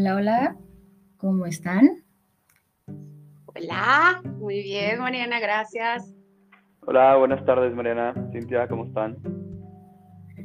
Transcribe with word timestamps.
Hola, 0.00 0.14
hola, 0.14 0.56
¿cómo 1.16 1.44
están? 1.44 2.04
Hola, 3.46 4.22
muy 4.38 4.62
bien, 4.62 5.00
Mariana, 5.00 5.40
gracias. 5.40 6.14
Hola, 6.86 7.16
buenas 7.16 7.44
tardes, 7.44 7.74
Mariana. 7.74 8.14
Cintia, 8.30 8.68
¿cómo 8.68 8.84
están? 8.84 9.16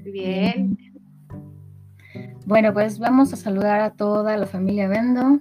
Bien. 0.06 0.76
Bueno, 2.48 2.74
pues 2.74 2.98
vamos 2.98 3.32
a 3.32 3.36
saludar 3.36 3.82
a 3.82 3.92
toda 3.92 4.36
la 4.38 4.48
familia 4.48 4.88
Vendo. 4.88 5.40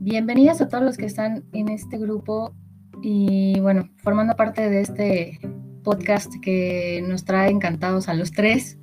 Bienvenidas 0.00 0.60
a 0.60 0.66
todos 0.66 0.82
los 0.82 0.96
que 0.96 1.06
están 1.06 1.44
en 1.52 1.68
este 1.68 1.96
grupo 1.96 2.56
y 3.02 3.60
bueno, 3.60 3.88
formando 3.98 4.34
parte 4.34 4.68
de 4.68 4.80
este 4.80 5.38
podcast 5.84 6.34
que 6.42 7.04
nos 7.06 7.24
trae 7.24 7.52
encantados 7.52 8.08
a 8.08 8.14
los 8.14 8.32
tres 8.32 8.80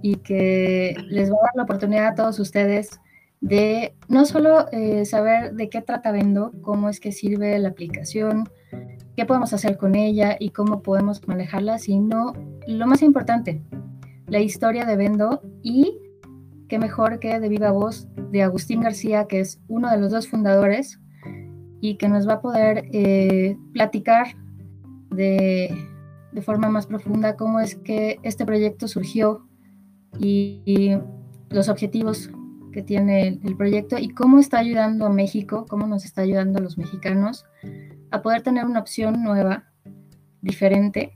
y 0.00 0.14
que 0.18 0.94
les 1.08 1.28
va 1.28 1.38
a 1.38 1.46
dar 1.46 1.56
la 1.56 1.62
oportunidad 1.64 2.06
a 2.06 2.14
todos 2.14 2.38
ustedes 2.38 3.00
de 3.40 3.94
no 4.08 4.26
solo 4.26 4.66
eh, 4.70 5.04
saber 5.04 5.54
de 5.54 5.68
qué 5.70 5.80
trata 5.80 6.12
Vendo, 6.12 6.52
cómo 6.60 6.88
es 6.88 7.00
que 7.00 7.12
sirve 7.12 7.58
la 7.58 7.70
aplicación, 7.70 8.48
qué 9.16 9.24
podemos 9.24 9.52
hacer 9.52 9.76
con 9.78 9.94
ella 9.94 10.36
y 10.38 10.50
cómo 10.50 10.82
podemos 10.82 11.26
manejarla, 11.26 11.78
sino 11.78 12.34
lo 12.66 12.86
más 12.86 13.02
importante, 13.02 13.62
la 14.26 14.40
historia 14.40 14.84
de 14.84 14.96
Vendo 14.96 15.42
y 15.62 15.98
qué 16.68 16.78
mejor 16.78 17.18
que 17.18 17.40
de 17.40 17.48
viva 17.48 17.70
voz 17.70 18.08
de 18.30 18.42
Agustín 18.42 18.82
García, 18.82 19.26
que 19.26 19.40
es 19.40 19.60
uno 19.68 19.90
de 19.90 19.98
los 19.98 20.12
dos 20.12 20.28
fundadores 20.28 21.00
y 21.80 21.96
que 21.96 22.08
nos 22.08 22.28
va 22.28 22.34
a 22.34 22.40
poder 22.42 22.88
eh, 22.92 23.56
platicar 23.72 24.36
de, 25.10 25.74
forma 26.42 26.68
más 26.70 26.86
profunda 26.86 27.36
cómo 27.36 27.60
es 27.60 27.74
que 27.74 28.18
este 28.22 28.46
proyecto 28.46 28.86
surgió 28.86 29.46
y 30.18 30.96
los 31.50 31.68
objetivos 31.68 32.30
que 32.72 32.82
tiene 32.82 33.40
el 33.42 33.56
proyecto 33.56 33.98
y 33.98 34.08
cómo 34.10 34.38
está 34.38 34.58
ayudando 34.58 35.06
a 35.06 35.10
México, 35.10 35.66
cómo 35.68 35.86
nos 35.86 36.04
está 36.04 36.22
ayudando 36.22 36.58
a 36.58 36.62
los 36.62 36.78
mexicanos 36.78 37.44
a 38.10 38.22
poder 38.22 38.42
tener 38.42 38.64
una 38.64 38.80
opción 38.80 39.22
nueva, 39.22 39.64
diferente, 40.42 41.12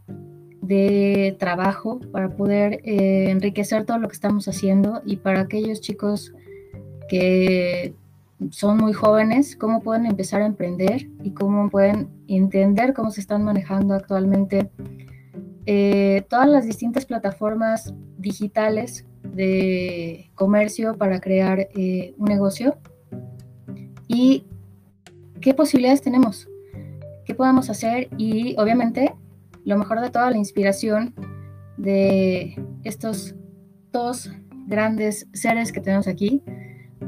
de 0.61 1.37
trabajo 1.39 2.01
para 2.13 2.31
poder 2.31 2.81
eh, 2.85 3.31
enriquecer 3.31 3.85
todo 3.85 3.99
lo 3.99 4.09
que 4.09 4.15
estamos 4.15 4.49
haciendo 4.49 5.03
y 5.05 5.17
para 5.17 5.41
aquellos 5.41 5.81
chicos 5.81 6.33
que 7.09 7.95
son 8.51 8.79
muy 8.79 8.93
jóvenes, 8.93 9.57
cómo 9.57 9.83
pueden 9.83 10.07
empezar 10.07 10.43
a 10.43 10.47
emprender 10.47 11.09
y 11.23 11.33
cómo 11.33 11.69
pueden 11.71 12.09
entender 12.29 12.95
cómo 12.95 13.11
se 13.11 13.21
están 13.21 13.45
manejando 13.45 13.95
actualmente 13.95 14.71
eh, 15.67 16.25
todas 16.29 16.49
las 16.49 16.67
distintas 16.67 17.07
plataformas 17.07 17.95
digitales 18.19 19.07
de 19.35 20.31
comercio 20.35 20.97
para 20.97 21.21
crear 21.21 21.69
eh, 21.75 22.15
un 22.19 22.27
negocio. 22.29 22.77
Y 24.07 24.45
qué 25.41 25.55
posibilidades 25.55 26.03
tenemos, 26.03 26.49
qué 27.25 27.35
podemos 27.35 27.71
hacer 27.71 28.09
y 28.17 28.55
obviamente 28.59 29.15
lo 29.65 29.79
mejor 29.79 30.01
de 30.01 30.11
toda 30.11 30.31
la 30.31 30.37
inspiración 30.37 31.15
de 31.77 32.55
estos 32.85 33.35
dos 33.93 34.31
grandes 34.67 35.27
seres 35.33 35.73
que 35.73 35.81
tenemos 35.81 36.07
aquí 36.07 36.43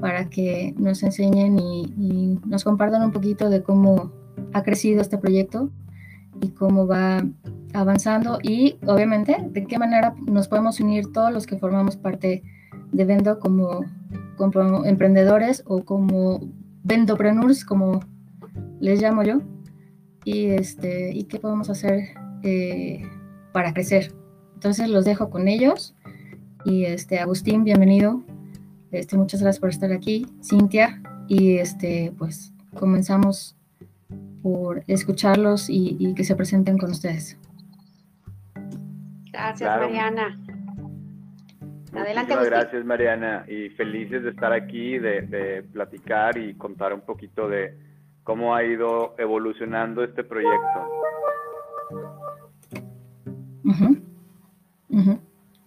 para 0.01 0.29
que 0.29 0.75
nos 0.77 1.03
enseñen 1.03 1.59
y, 1.59 2.39
nos 2.47 2.65
compartan 2.65 3.03
un 3.03 3.13
poquito 3.13 3.51
de 3.51 3.63
cómo 3.63 4.13
ha 4.53 4.63
crecido 4.63 5.01
este 5.01 5.19
proyecto 5.19 5.71
y 6.41 6.49
cómo 6.51 6.87
va 6.87 7.25
avanzando 7.73 8.39
y 8.43 8.79
obviamente 8.87 9.37
de 9.51 9.67
qué 9.67 9.79
manera 9.79 10.15
nos 10.27 10.49
podemos 10.49 10.81
unir 10.81 11.13
todos 11.13 11.33
los 11.33 11.47
que 11.47 11.59
formamos 11.59 11.97
parte 11.97 12.43
de 12.93 13.05
Vendo 13.05 13.39
como, 13.39 13.85
emprendedores 14.85 15.63
o 15.67 15.85
como 15.85 16.41
vendopreneurs 16.85 17.65
como 17.65 18.01
les 18.81 19.01
llamo 19.01 19.23
yo 19.23 19.41
y 20.25 20.47
este 20.47 21.13
y 21.13 21.25
qué 21.25 21.39
podemos 21.39 21.71
hacer 21.71 22.09
eh, 22.43 23.03
para 23.53 23.73
crecer. 23.73 24.13
Entonces 24.55 24.89
los 24.89 25.05
dejo 25.05 25.31
con 25.31 25.49
ellos. 25.49 25.95
Y 26.65 26.85
este, 26.85 27.19
Agustín, 27.21 27.63
bienvenido. 27.63 28.23
Este, 28.91 29.17
muchas 29.17 29.41
gracias 29.41 29.61
por 29.61 29.71
estar 29.71 29.93
aquí. 29.93 30.27
Cintia, 30.43 31.01
y 31.29 31.59
este, 31.59 32.13
pues 32.19 32.53
comenzamos 32.75 33.56
por 34.43 34.83
escucharlos 34.87 35.67
y, 35.69 36.15
que 36.15 36.25
se 36.25 36.37
presenten 36.37 36.79
con 36.79 36.91
ustedes. 36.91 37.39
Gracias, 39.33 39.81
Mariana. 39.81 40.39
Adelante, 41.93 42.35
Muchas 42.35 42.51
gracias, 42.51 42.85
Mariana, 42.85 43.45
y 43.49 43.71
felices 43.71 44.23
de 44.23 44.31
estar 44.31 44.53
aquí, 44.53 44.99
de, 44.99 45.23
de, 45.23 45.63
platicar 45.63 46.37
y 46.37 46.55
contar 46.55 46.93
un 46.93 47.01
poquito 47.01 47.49
de 47.49 47.75
cómo 48.23 48.55
ha 48.55 48.65
ido 48.65 49.15
evolucionando 49.19 50.05
este 50.05 50.25
proyecto. 50.25 50.97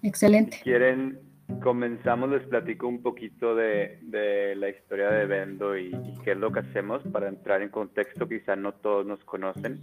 Excelente. 0.03 0.57
Si 0.57 0.63
quieren, 0.63 1.19
comenzamos, 1.61 2.29
les 2.29 2.43
platico 2.43 2.87
un 2.87 3.01
poquito 3.01 3.55
de, 3.55 3.99
de 4.03 4.55
la 4.55 4.69
historia 4.69 5.09
de 5.09 5.25
Vendo 5.25 5.77
y, 5.77 5.91
qué 6.23 6.31
es 6.31 6.37
lo 6.37 6.51
que 6.51 6.59
hacemos 6.59 7.01
para 7.11 7.27
entrar 7.27 7.61
en 7.61 7.69
contexto, 7.69 8.27
quizá 8.27 8.55
no 8.55 8.73
todos 8.73 9.05
nos 9.05 9.23
conocen. 9.25 9.79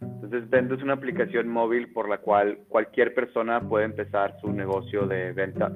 Entonces, 0.00 0.48
Vendo 0.50 0.74
es 0.74 0.82
una 0.82 0.94
aplicación 0.94 1.48
móvil 1.48 1.92
por 1.92 2.08
la 2.08 2.18
cual 2.18 2.58
cualquier 2.68 3.14
persona 3.14 3.60
puede 3.60 3.84
empezar 3.84 4.36
su 4.40 4.52
negocio 4.52 5.06
de 5.06 5.32
ventas 5.32 5.72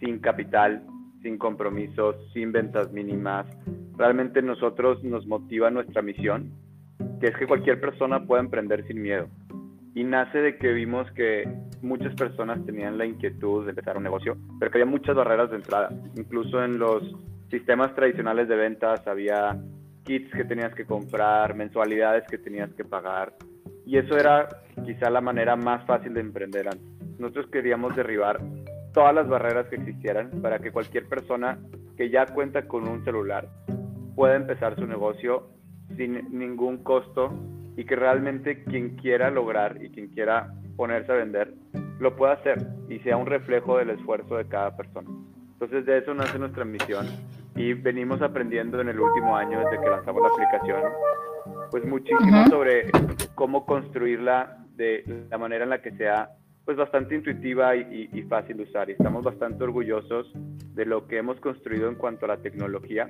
sin 0.00 0.20
capital, 0.20 0.86
sin 1.22 1.36
compromisos, 1.36 2.16
sin 2.32 2.52
ventas 2.52 2.92
mínimas. 2.92 3.46
Realmente 3.96 4.40
nosotros 4.42 5.02
nos 5.02 5.26
motiva 5.26 5.70
nuestra 5.70 6.02
misión, 6.02 6.52
que 7.20 7.26
es 7.26 7.36
que 7.36 7.46
cualquier 7.46 7.80
persona 7.80 8.24
pueda 8.24 8.42
emprender 8.42 8.86
sin 8.86 9.02
miedo 9.02 9.28
y 9.98 10.04
nace 10.04 10.38
de 10.38 10.56
que 10.58 10.72
vimos 10.72 11.10
que 11.10 11.42
muchas 11.82 12.14
personas 12.14 12.64
tenían 12.64 12.98
la 12.98 13.04
inquietud 13.04 13.64
de 13.64 13.70
empezar 13.70 13.96
un 13.96 14.04
negocio, 14.04 14.36
pero 14.60 14.70
que 14.70 14.78
había 14.78 14.88
muchas 14.88 15.16
barreras 15.16 15.50
de 15.50 15.56
entrada. 15.56 15.88
Incluso 16.14 16.62
en 16.62 16.78
los 16.78 17.02
sistemas 17.50 17.92
tradicionales 17.96 18.46
de 18.46 18.54
ventas 18.54 19.04
había 19.08 19.60
kits 20.04 20.30
que 20.30 20.44
tenías 20.44 20.72
que 20.76 20.84
comprar, 20.84 21.56
mensualidades 21.56 22.22
que 22.30 22.38
tenías 22.38 22.72
que 22.74 22.84
pagar, 22.84 23.34
y 23.84 23.98
eso 23.98 24.16
era 24.16 24.48
quizá 24.84 25.10
la 25.10 25.20
manera 25.20 25.56
más 25.56 25.84
fácil 25.84 26.14
de 26.14 26.20
emprender 26.20 26.68
antes. 26.68 27.18
Nosotros 27.18 27.46
queríamos 27.50 27.96
derribar 27.96 28.38
todas 28.94 29.12
las 29.12 29.28
barreras 29.28 29.66
que 29.66 29.76
existieran 29.76 30.30
para 30.40 30.60
que 30.60 30.70
cualquier 30.70 31.08
persona 31.08 31.58
que 31.96 32.08
ya 32.08 32.24
cuenta 32.26 32.68
con 32.68 32.86
un 32.86 33.04
celular 33.04 33.48
pueda 34.14 34.36
empezar 34.36 34.76
su 34.76 34.86
negocio 34.86 35.48
sin 35.96 36.38
ningún 36.38 36.84
costo 36.84 37.32
y 37.78 37.84
que 37.84 37.94
realmente 37.94 38.64
quien 38.64 38.96
quiera 38.96 39.30
lograr 39.30 39.80
y 39.80 39.90
quien 39.90 40.08
quiera 40.08 40.52
ponerse 40.76 41.12
a 41.12 41.14
vender 41.14 41.54
lo 42.00 42.16
pueda 42.16 42.32
hacer 42.32 42.58
y 42.88 42.98
sea 42.98 43.16
un 43.16 43.26
reflejo 43.26 43.78
del 43.78 43.90
esfuerzo 43.90 44.36
de 44.36 44.48
cada 44.48 44.76
persona. 44.76 45.08
Entonces 45.52 45.86
de 45.86 45.98
eso 45.98 46.12
nace 46.12 46.40
nuestra 46.40 46.64
misión 46.64 47.06
y 47.54 47.74
venimos 47.74 48.20
aprendiendo 48.20 48.80
en 48.80 48.88
el 48.88 48.98
último 48.98 49.36
año 49.36 49.60
desde 49.60 49.80
que 49.80 49.90
lanzamos 49.90 50.22
la 50.22 50.28
aplicación 50.28 50.82
pues 51.70 51.84
muchísimo 51.84 52.46
sobre 52.48 52.90
cómo 53.36 53.64
construirla 53.64 54.58
de 54.74 55.04
la 55.30 55.38
manera 55.38 55.62
en 55.62 55.70
la 55.70 55.80
que 55.80 55.92
sea 55.92 56.30
pues 56.64 56.76
bastante 56.76 57.14
intuitiva 57.14 57.76
y, 57.76 58.10
y, 58.12 58.22
fácil 58.24 58.56
de 58.56 58.64
usar. 58.64 58.90
Y 58.90 58.92
estamos 58.92 59.24
bastante 59.24 59.64
orgullosos 59.64 60.30
de 60.74 60.84
lo 60.84 61.06
que 61.06 61.16
hemos 61.18 61.40
construido 61.40 61.88
en 61.88 61.94
cuanto 61.94 62.26
a 62.26 62.28
la 62.28 62.42
tecnología 62.42 63.08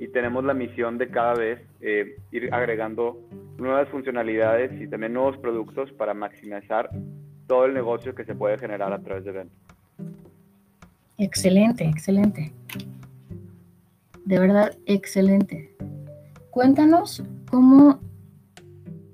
y 0.00 0.08
tenemos 0.08 0.44
la 0.44 0.54
misión 0.54 0.98
de 0.98 1.08
cada 1.08 1.34
vez 1.34 1.60
eh, 1.80 2.16
ir 2.32 2.52
agregando 2.52 3.20
nuevas 3.58 3.88
funcionalidades 3.88 4.80
y 4.80 4.88
también 4.88 5.12
nuevos 5.12 5.36
productos 5.38 5.90
para 5.92 6.14
maximizar 6.14 6.90
todo 7.46 7.66
el 7.66 7.74
negocio 7.74 8.14
que 8.14 8.24
se 8.24 8.34
puede 8.34 8.58
generar 8.58 8.92
a 8.92 9.00
través 9.00 9.24
de 9.24 9.32
ventas. 9.32 9.58
Excelente, 11.16 11.84
excelente. 11.84 12.52
De 14.24 14.38
verdad, 14.38 14.76
excelente. 14.86 15.74
Cuéntanos 16.50 17.24
cómo, 17.50 18.00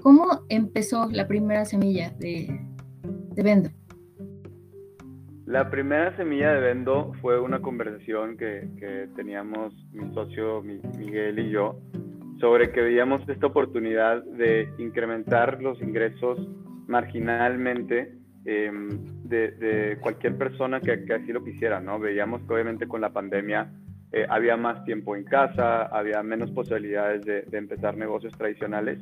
cómo 0.03 0.43
empezó 0.49 1.09
la 1.11 1.27
primera 1.27 1.65
semilla 1.65 2.11
de, 2.19 2.61
de 3.33 3.43
Vendo. 3.43 3.71
La 5.47 5.71
primera 5.71 6.17
semilla 6.17 6.55
de 6.55 6.61
Vendo 6.61 7.13
fue 7.21 7.39
una 7.39 7.61
conversación 7.61 8.39
que, 8.39 8.67
que 8.79 9.09
teníamos 9.15 9.75
mi 9.93 10.13
socio 10.15 10.63
Miguel 10.63 11.39
y 11.39 11.51
yo 11.51 11.79
sobre 12.41 12.73
que 12.73 12.81
veíamos 12.81 13.29
esta 13.29 13.47
oportunidad 13.47 14.25
de 14.25 14.73
incrementar 14.79 15.63
los 15.63 15.81
ingresos 15.83 16.39
marginalmente 16.87 18.15
em, 18.47 18.89
de, 19.25 19.99
cualquier 20.01 20.37
persona 20.37 20.81
que, 20.81 21.05
que, 21.05 21.15
así 21.15 21.33
lo 21.33 21.45
quisiera, 21.45 21.81
¿no? 21.81 21.99
Veíamos 21.99 22.43
que 22.43 22.55
obviamente 22.55 22.89
con 22.89 23.03
la 23.03 23.11
pandemia 23.11 23.71
eh, 24.13 24.27
había 24.29 24.57
más 24.57 24.83
tiempo 24.85 25.15
en 25.15 25.25
casa, 25.25 25.83
había 25.87 26.23
menos 26.23 26.51
posibilidades 26.53 27.23
de, 27.23 27.43
de, 27.43 27.59
empezar 27.59 27.97
negocios 27.97 28.33
tradicionales, 28.37 28.99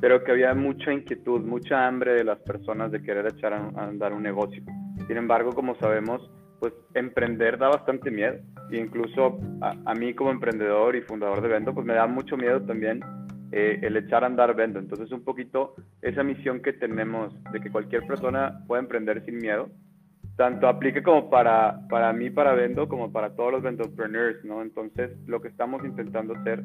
pero 0.00 0.22
que 0.24 0.32
había 0.32 0.54
mucha 0.54 0.92
inquietud, 0.92 1.40
mucha 1.42 1.86
hambre 1.86 2.14
de 2.14 2.24
las 2.24 2.38
personas 2.40 2.90
de 2.92 3.02
querer 3.02 3.26
echar 3.26 3.52
a 3.52 3.68
andar 3.76 4.12
un 4.12 4.22
negocio. 4.22 4.62
Sin 5.06 5.16
embargo, 5.16 5.52
como 5.52 5.76
sabemos, 5.76 6.30
pues 6.60 6.72
emprender 6.94 7.58
da 7.58 7.68
bastante 7.68 8.10
miedo. 8.10 8.36
E 8.70 8.78
incluso 8.78 9.38
a, 9.60 9.94
mí 9.94 10.14
como 10.14 10.30
emprendedor 10.30 10.96
y 10.96 11.02
fundador 11.02 11.40
de 11.40 11.48
Vendo, 11.48 11.74
pues 11.74 11.86
me 11.86 11.94
da 11.94 12.06
mucho 12.06 12.36
miedo 12.36 12.60
también 12.62 13.00
eh, 13.52 13.78
el 13.82 13.96
echar 13.96 14.24
a 14.24 14.26
andar 14.26 14.54
Vendo. 14.56 14.78
Entonces 14.78 15.12
un 15.12 15.22
poquito 15.22 15.74
esa 16.02 16.22
misión 16.22 16.60
que 16.60 16.72
tenemos 16.72 17.32
de 17.52 17.60
que 17.60 17.70
cualquier 17.70 18.06
persona 18.06 18.64
pueda 18.66 18.82
emprender 18.82 19.24
sin 19.24 19.38
miedo, 19.38 19.70
tanto 20.36 20.68
aplique 20.68 21.02
como 21.02 21.30
para, 21.30 21.80
para 21.88 22.12
mí, 22.12 22.30
para 22.30 22.54
Vendo, 22.54 22.88
como 22.88 23.12
para 23.12 23.34
todos 23.34 23.52
los 23.52 23.62
vendopreneurs, 23.62 24.44
¿no? 24.44 24.62
Entonces 24.62 25.10
lo 25.26 25.40
que 25.40 25.48
estamos 25.48 25.84
intentando 25.84 26.34
hacer 26.34 26.62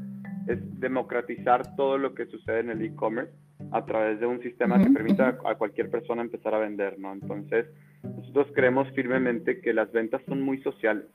es 0.48 0.58
democratizar 0.80 1.76
todo 1.76 1.98
lo 1.98 2.14
que 2.16 2.26
sucede 2.26 2.62
en 2.62 2.72
el 2.72 2.82
e-commerce 2.82 3.32
a 3.72 3.86
través 3.86 4.20
de 4.20 4.26
un 4.26 4.42
sistema 4.42 4.82
que 4.82 4.90
permita 4.90 5.38
a 5.46 5.56
cualquier 5.56 5.90
persona 5.90 6.22
empezar 6.24 6.54
a 6.56 6.60
vender, 6.60 7.00
¿no? 7.00 7.14
Entonces, 7.14 7.68
nosotros 8.04 8.48
creemos 8.54 8.90
firmemente 8.92 9.62
que 9.62 9.74
las 9.74 9.92
ventas 9.92 10.22
son 10.28 10.42
muy 10.42 10.62
sociales. 10.62 11.06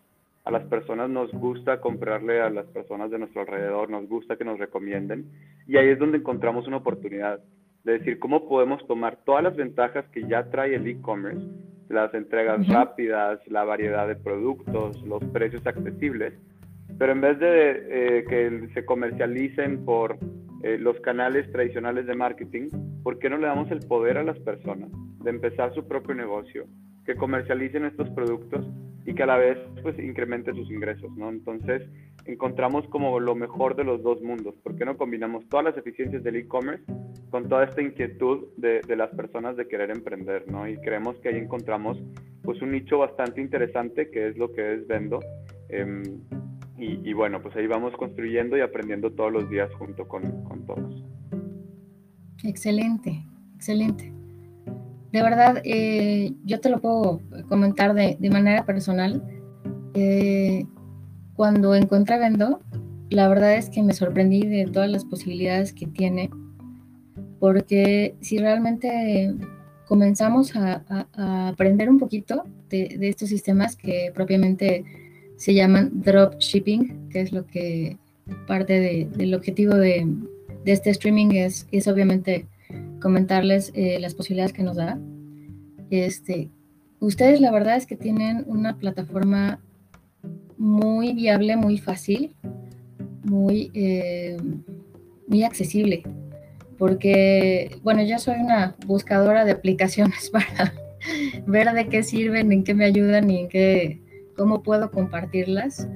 A 0.45 0.51
las 0.51 0.65
personas 0.65 1.11
nos 1.11 1.33
gusta 1.33 1.81
comprarle 1.81 2.41
a 2.41 2.51
las 2.51 2.67
personas 2.67 3.11
de 3.11 3.19
nuestro 3.19 3.41
alrededor, 3.41 3.91
nos 3.91 4.09
gusta 4.09 4.37
que 4.37 4.45
nos 4.45 4.59
recomienden 4.59 5.27
y 5.67 5.77
ahí 5.77 5.89
es 5.89 5.99
donde 5.99 6.19
encontramos 6.19 6.69
una 6.69 6.77
oportunidad 6.77 7.41
de 7.83 7.99
decir 7.99 8.19
cómo 8.19 8.49
podemos 8.49 8.87
tomar 8.87 9.19
todas 9.25 9.43
las 9.43 9.57
ventajas 9.57 10.05
que 10.13 10.27
ya 10.29 10.51
trae 10.51 10.75
el 10.75 10.87
e-commerce, 10.87 11.45
las 11.89 12.13
entregas 12.15 12.67
rápidas, 12.69 13.41
la 13.49 13.65
variedad 13.65 14.07
de 14.07 14.17
productos, 14.17 15.03
los 15.03 15.23
precios 15.27 15.67
accesibles, 15.67 16.35
pero 16.99 17.13
en 17.13 17.21
vez 17.21 17.39
de 17.39 18.19
eh, 18.19 18.25
que 18.29 18.69
se 18.75 18.85
comercialicen 18.85 19.85
por 19.85 20.19
eh, 20.67 20.79
los 20.79 20.99
canales 20.99 21.49
tradicionales 21.53 22.07
de 22.07 22.17
marketing, 22.17 22.71
¿por 23.05 23.21
qué 23.21 23.31
no 23.31 23.39
le 23.39 23.47
damos 23.47 23.71
el 23.71 23.87
poder 23.87 24.19
a 24.19 24.25
las 24.25 24.37
personas 24.41 24.91
de 25.23 25.31
empezar 25.31 25.73
su 25.73 25.87
propio 25.87 26.13
negocio, 26.17 26.67
que 27.05 27.15
comercialicen 27.15 27.85
estos 27.85 28.11
productos 28.11 28.67
y 29.05 29.15
que 29.15 29.23
a 29.23 29.27
la 29.27 29.37
vez 29.37 29.59
pues 29.85 29.97
incremente 30.01 30.53
sus 30.55 30.69
ingresos, 30.69 31.17
¿no? 31.17 31.29
Entonces 31.29 31.89
encontramos 32.25 32.85
como 32.89 33.21
lo 33.21 33.37
mejor 33.37 33.77
de 33.77 33.85
los 33.85 34.03
dos 34.03 34.21
mundos, 34.23 34.57
¿por 34.65 34.75
qué 34.75 34.85
no 34.85 34.97
combinamos 34.97 35.49
todas 35.49 35.67
las 35.67 35.77
eficiencias 35.77 36.25
del 36.25 36.35
e-commerce 36.35 36.83
con 37.31 37.49
toda 37.49 37.67
esta 37.67 37.81
inquietud 37.81 38.49
de, 38.57 38.83
las 38.97 39.11
personas 39.11 39.57
de 39.57 39.69
querer 39.69 39.93
emprender, 39.93 40.51
¿no? 40.51 40.69
Y 40.69 40.79
creemos 40.79 41.17
que 41.21 41.29
ahí 41.29 41.37
encontramos 41.37 41.97
pues 42.43 42.61
un 42.61 42.73
nicho 42.73 42.99
bastante 42.99 43.41
interesante 43.41 44.11
que 44.11 44.31
es 44.31 44.37
lo 44.37 44.53
que 44.53 44.75
es 44.75 44.89
Vendo. 44.89 45.21
Em, 45.69 46.03
y, 46.79 47.13
bueno, 47.15 47.41
pues 47.41 47.57
ahí 47.57 47.67
vamos 47.67 47.95
construyendo 47.97 48.57
y 48.57 48.61
aprendiendo 48.61 49.11
todos 49.11 49.33
los 49.33 49.49
días 49.49 49.73
junto 49.75 50.07
con, 50.07 50.23
todos. 50.67 51.05
Excelente, 52.45 53.25
excelente. 53.55 54.13
De 55.11 55.23
verdad, 55.23 55.63
eh, 55.65 56.35
yo 56.45 56.61
te 56.61 56.69
lo 56.69 56.81
puedo 56.81 57.23
comentar 57.49 57.95
de, 57.95 58.19
manera 58.31 58.67
personal. 58.67 59.23
Eh, 59.95 60.67
cuando 61.35 61.75
encontré 61.75 62.19
Vendo, 62.19 62.61
la 63.09 63.29
verdad 63.29 63.57
es 63.57 63.71
que 63.71 63.83
me 63.83 63.95
sorprendí 63.95 64.47
de 64.47 64.67
todas 64.67 64.91
las 64.91 65.07
posibilidades 65.07 65.73
que 65.73 65.87
tiene, 65.87 66.29
porque 67.41 68.17
si 68.21 68.37
realmente 68.37 69.35
comenzamos 69.87 70.55
a, 70.57 70.85
aprender 71.49 71.89
un 71.89 71.99
poquito 71.99 72.45
de, 72.69 72.97
de, 72.99 73.09
estos 73.09 73.31
sistemas 73.31 73.77
que 73.77 74.11
propiamente 74.15 74.85
se 75.37 75.55
llaman 75.55 76.03
drop 76.03 76.39
shipping, 76.39 77.09
que 77.11 77.21
es 77.21 77.33
lo 77.33 77.47
que 77.47 77.99
parte 78.47 79.07
del 79.17 79.35
objetivo 79.35 79.75
de, 79.75 80.07
este 80.65 80.91
streaming 80.91 81.33
es, 81.33 81.67
es 81.71 81.87
obviamente 81.87 82.47
comentarles 83.01 83.71
eh, 83.75 83.99
las 84.01 84.15
posibilidades 84.15 84.53
que 84.53 84.63
nos 84.65 84.77
da. 84.77 84.99
Este, 85.91 86.51
ustedes 86.99 87.41
la 87.41 87.53
verdad 87.53 87.77
es 87.77 87.87
que 87.87 87.97
tienen 87.97 88.45
una 88.47 88.77
plataforma 88.77 89.61
muy 90.59 91.13
viable, 91.13 91.57
muy 91.57 91.79
fácil, 91.79 92.35
muy, 93.23 93.71
eh, 93.75 94.39
muy 95.29 95.45
accesible, 95.45 96.03
porque, 96.79 97.79
bueno, 97.83 98.03
yo 98.03 98.19
soy 98.19 98.37
una 98.41 98.75
buscadora 98.87 99.45
de 99.45 99.53
aplicaciones 99.53 100.31
para 100.33 100.75
ver 101.47 101.73
de 101.73 101.89
qué 101.89 102.03
sirven, 102.03 102.51
en 102.53 102.65
qué 102.65 102.75
me 102.75 102.87
ayudan 102.87 103.31
y 103.31 103.41
en 103.41 103.49
qué 103.49 104.06
cómo 104.37 104.63
puedo 104.63 104.91
compartirlas. 104.91 105.89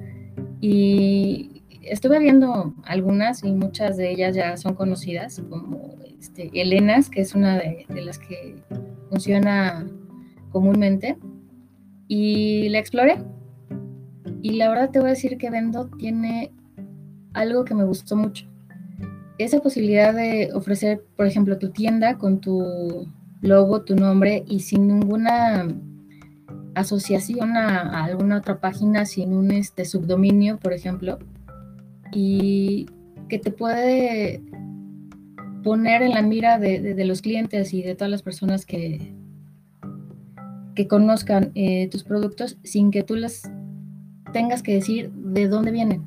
Y 0.59 1.63
estuve 1.83 2.19
viendo 2.19 2.73
algunas 2.83 3.43
y 3.43 3.51
muchas 3.51 3.97
de 3.97 4.11
ellas 4.11 4.35
ya 4.35 4.57
son 4.57 4.75
conocidas, 4.75 5.41
como 5.49 5.97
este, 6.19 6.49
Elenas, 6.53 7.09
que 7.09 7.21
es 7.21 7.33
una 7.35 7.57
de, 7.57 7.85
las 7.89 8.19
que 8.19 8.55
funciona 9.09 9.87
comúnmente. 10.51 11.17
Y 12.07 12.69
la 12.69 12.79
exploré. 12.79 13.23
Y 14.41 14.53
la 14.53 14.69
verdad 14.69 14.89
te 14.89 14.99
voy 14.99 15.09
a 15.09 15.11
decir 15.11 15.37
que 15.37 15.49
Vendo 15.49 15.89
tiene 15.97 16.51
algo 17.33 17.63
que 17.63 17.75
me 17.75 17.85
gustó 17.85 18.15
mucho. 18.15 18.47
Esa 19.37 19.59
posibilidad 19.59 20.13
de 20.13 20.49
ofrecer, 20.53 21.03
por 21.15 21.25
ejemplo, 21.25 21.57
tu 21.57 21.69
tienda 21.71 22.17
con 22.17 22.41
tu 22.41 23.07
logo, 23.41 23.83
tu 23.83 23.95
nombre 23.95 24.43
y 24.47 24.59
sin 24.59 24.87
ninguna 24.87 25.67
asociación 26.75 27.57
a, 27.57 28.03
alguna 28.03 28.37
otra 28.37 28.59
página 28.59 29.05
sin 29.05 29.33
un 29.33 29.51
este, 29.51 29.85
subdominio, 29.85 30.57
por 30.59 30.73
ejemplo, 30.73 31.19
y 32.11 32.87
que 33.29 33.39
te 33.39 33.51
puede 33.51 34.41
poner 35.63 36.01
en 36.01 36.11
la 36.11 36.21
mira 36.21 36.59
de, 36.59 37.05
los 37.05 37.21
clientes 37.21 37.73
y 37.73 37.81
de 37.81 37.95
todas 37.95 38.11
las 38.11 38.23
personas 38.23 38.65
que, 38.65 39.13
conozcan 40.89 41.51
eh, 41.53 41.89
tus 41.89 42.03
productos 42.03 42.57
sin 42.63 42.89
que 42.89 43.03
tú 43.03 43.15
les 43.15 43.43
tengas 44.33 44.63
que 44.63 44.73
decir 44.73 45.11
de 45.11 45.47
dónde 45.47 45.69
vienen. 45.69 46.01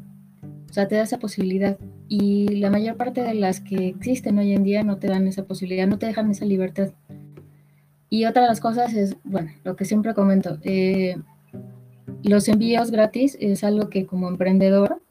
O 0.69 0.73
sea, 0.73 0.89
te 0.89 0.97
da 0.97 1.05
esa 1.05 1.21
posibilidad. 1.21 1.79
Y 2.09 2.49
la 2.57 2.71
mayor 2.71 2.97
parte 2.97 3.23
de 3.23 3.35
las 3.35 3.61
que 3.61 3.87
existen 3.87 4.37
hoy 4.37 4.53
en 4.53 4.65
día 4.65 4.83
no 4.83 4.97
te 4.99 5.07
dan 5.07 5.29
esa 5.29 5.45
posibilidad, 5.45 5.87
no 5.87 5.99
te 5.99 6.07
dejan 6.07 6.29
esa 6.33 6.45
libertad. 6.45 6.91
Y 8.15 8.27
otra 8.27 8.43
de 8.43 8.49
las 8.49 8.61
cosas 8.61 8.95
es, 8.95 9.17
bueno, 9.25 9.51
lo 9.65 9.75
que 9.75 9.85
siempre 9.85 10.15
comento, 10.15 10.59
eh, 10.63 11.17
los 12.23 12.47
envíos 12.47 12.93
gratis 12.93 13.37
es 13.41 13.65
algo 13.65 13.89
que 13.91 14.07
como 14.07 14.29
emprendedor, 14.29 15.03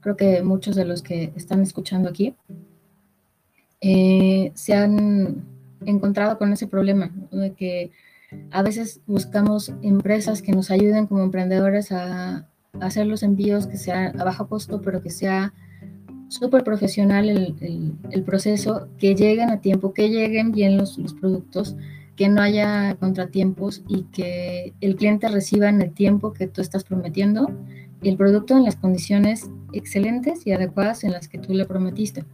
creo 0.00 0.16
que 0.16 0.42
muchos 0.42 0.74
de 0.74 0.84
los 0.84 1.02
que 1.02 1.32
están 1.36 1.60
escuchando 1.60 2.08
aquí, 2.08 2.34
eh, 3.80 4.50
se 4.56 4.74
han 4.74 5.44
encontrado 5.86 6.36
con 6.36 6.52
ese 6.52 6.66
problema, 6.66 7.12
de 7.30 7.52
que 7.52 7.92
a 8.50 8.64
veces 8.64 9.00
buscamos 9.06 9.72
empresas 9.80 10.42
que 10.42 10.50
nos 10.50 10.72
ayuden 10.72 11.06
como 11.06 11.22
emprendedores 11.22 11.92
a, 11.92 12.48
hacer 12.80 13.06
los 13.06 13.22
envíos 13.22 13.68
que 13.68 13.76
sean 13.76 14.20
a 14.20 14.24
bajo 14.24 14.48
costo, 14.48 14.82
pero 14.82 15.00
que 15.00 15.10
sea 15.10 15.54
súper 16.26 16.64
profesional 16.64 17.28
el, 17.28 17.54
el, 18.10 18.22
proceso, 18.24 18.88
que 18.98 19.14
lleguen 19.14 19.50
a 19.50 19.60
tiempo, 19.60 19.94
que 19.94 20.08
lleguen 20.08 20.50
bien 20.50 20.76
los, 20.76 20.98
los 20.98 21.14
productos 21.14 21.76
que 22.16 22.28
no 22.28 22.42
haya 22.42 22.94
contratiempos 22.96 23.82
y 23.88 24.02
que 24.04 24.74
el 24.80 24.96
cliente 24.96 25.28
reciba 25.28 25.68
en 25.68 25.80
el 25.80 25.92
tiempo 25.92 26.32
que 26.32 26.46
tú 26.46 26.60
estás 26.60 26.84
prometiendo 26.84 27.48
el 28.02 28.16
producto 28.16 28.56
en 28.56 28.64
las 28.64 28.76
condiciones 28.76 29.50
excelentes 29.72 30.46
y 30.46 30.52
adecuadas 30.52 31.04
en 31.04 31.12
las 31.12 31.28
que 31.28 31.38
tú 31.38 31.54
le 31.54 31.64
prometiste. 31.66 32.24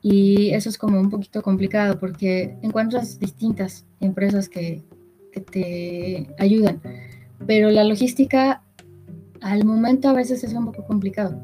Y 0.00 0.50
eso 0.50 0.68
es 0.68 0.78
como 0.78 1.00
un 1.00 1.10
poquito 1.10 1.42
complicado 1.42 1.98
porque 1.98 2.56
encuentras 2.62 3.18
distintas 3.18 3.84
empresas 4.00 4.48
que, 4.48 4.82
te 5.50 6.28
ayudan, 6.38 6.82
pero 7.46 7.70
la 7.70 7.84
logística 7.84 8.62
al 9.40 9.64
momento 9.64 10.10
a 10.10 10.12
veces 10.12 10.44
es 10.44 10.52
un 10.52 10.66
poco 10.66 10.84
complicado 10.84 11.40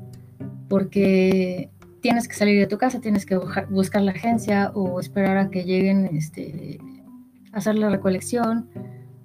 porque 0.68 1.70
tienes 2.02 2.28
que 2.28 2.35
salir 2.35 2.61
de 2.61 2.66
tu 2.66 2.76
casa, 2.76 3.00
tienes 3.00 3.25
que 3.25 3.38
buscar 3.70 4.02
la 4.02 4.11
agencia 4.11 4.73
o 4.75 5.00
esperar 5.00 5.38
a 5.38 5.49
que 5.49 5.64
lleguen 5.64 6.04
este, 6.14 6.78
hacer 7.52 7.76
la 7.76 7.90
recolección 7.90 8.68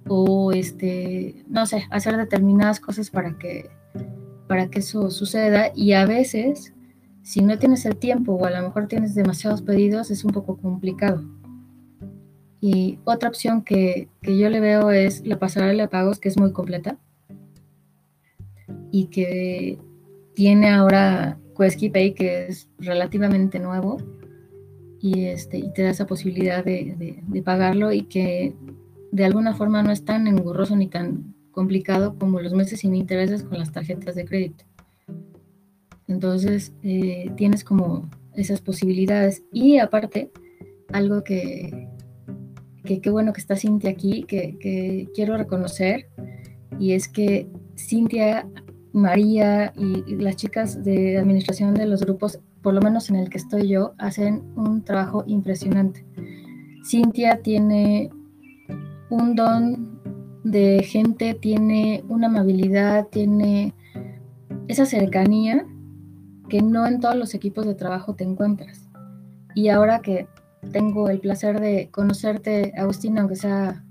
o 0.08 0.52
este, 0.52 1.44
no 1.48 1.66
sé, 1.66 1.84
hacer 1.90 2.16
determinadas 2.16 2.80
cosas 2.80 3.10
para 3.10 3.38
que, 3.38 3.70
para 4.48 4.68
que 4.68 4.80
eso 4.80 5.10
suceda 5.10 5.70
y 5.74 5.92
a 5.92 6.06
veces 6.06 6.74
si 7.22 7.40
no 7.40 7.58
tienes 7.58 7.86
el 7.86 7.96
tiempo 7.96 8.34
o 8.34 8.44
a 8.44 8.50
lo 8.50 8.62
mejor 8.62 8.86
tienes 8.86 9.14
demasiados 9.14 9.62
pedidos 9.62 10.10
es 10.10 10.24
un 10.24 10.32
poco 10.32 10.56
complicado. 10.58 11.24
Y 12.60 12.98
otra 13.04 13.28
opción 13.28 13.62
que, 13.62 14.08
que 14.22 14.38
yo 14.38 14.48
le 14.48 14.60
veo 14.60 14.90
es 14.90 15.26
la 15.26 15.38
pasarela 15.38 15.84
de 15.84 15.88
pagos 15.88 16.18
que 16.18 16.28
es 16.28 16.38
muy 16.38 16.52
completa 16.52 16.98
y 18.90 19.06
que 19.06 19.78
tiene 20.34 20.70
ahora 20.70 21.38
Quesky 21.58 21.90
Pay 21.90 22.14
que 22.14 22.46
es 22.46 22.68
relativamente 22.78 23.58
nuevo 23.58 23.98
y, 25.04 25.26
este, 25.26 25.58
y 25.58 25.70
te 25.70 25.82
da 25.82 25.90
esa 25.90 26.06
posibilidad 26.06 26.64
de, 26.64 27.22
de, 27.26 27.42
pagarlo 27.42 27.92
y 27.92 28.04
que 28.04 28.54
de 29.12 29.24
alguna 29.26 29.52
forma 29.52 29.82
no 29.82 29.92
es 29.92 30.02
tan 30.06 30.26
engorroso 30.26 30.76
ni 30.76 30.86
tan 30.86 31.34
complicado 31.50 32.16
como 32.18 32.40
los 32.40 32.54
meses 32.54 32.80
sin 32.80 32.94
intereses 32.94 33.42
con 33.42 33.58
las 33.58 33.70
tarjetas 33.70 34.14
de 34.14 34.24
crédito. 34.24 34.64
Entonces, 36.08 36.72
eh, 36.82 37.30
tienes 37.36 37.64
como 37.64 38.08
esas 38.34 38.62
posibilidades. 38.62 39.42
Y 39.52 39.76
aparte, 39.76 40.30
algo 40.90 41.22
que, 41.22 41.86
qué 42.82 43.10
bueno 43.10 43.34
que 43.34 43.42
está 43.42 43.56
Cintia 43.56 43.90
aquí, 43.90 44.22
que, 44.22 44.56
que, 44.58 45.10
quiero 45.14 45.36
reconocer, 45.36 46.08
y 46.80 46.92
es 46.92 47.08
que 47.08 47.50
Cintia, 47.76 48.48
María 48.94 49.74
y, 49.76 50.14
las 50.14 50.36
chicas 50.36 50.82
de 50.82 51.18
administración 51.18 51.74
de 51.74 51.84
los 51.84 52.00
grupos, 52.00 52.40
por 52.64 52.72
lo 52.72 52.80
menos 52.80 53.10
en 53.10 53.16
el 53.16 53.28
que 53.28 53.36
estoy 53.36 53.68
yo, 53.68 53.92
hacen 53.98 54.42
un 54.56 54.82
trabajo 54.82 55.22
impresionante. 55.26 56.04
Cintia 56.82 57.42
tiene 57.42 58.10
un 59.10 59.36
don 59.36 60.00
de 60.44 60.82
gente, 60.82 61.34
tiene 61.34 62.02
una 62.08 62.26
amabilidad, 62.28 63.08
tiene 63.08 63.74
esa 64.66 64.86
cercanía 64.86 65.66
que 66.48 66.62
no 66.62 66.86
en 66.86 67.00
todos 67.00 67.16
los 67.16 67.34
equipos 67.34 67.66
de 67.66 67.74
trabajo 67.74 68.14
te 68.14 68.24
encuentras. 68.24 68.88
Y 69.54 69.68
ahora 69.68 70.00
que 70.00 70.26
tengo 70.72 71.10
el 71.10 71.20
placer 71.20 71.60
de 71.60 71.90
conocerte, 71.90 72.72
Agustina, 72.78 73.20
aunque 73.20 73.36
sea 73.36 73.84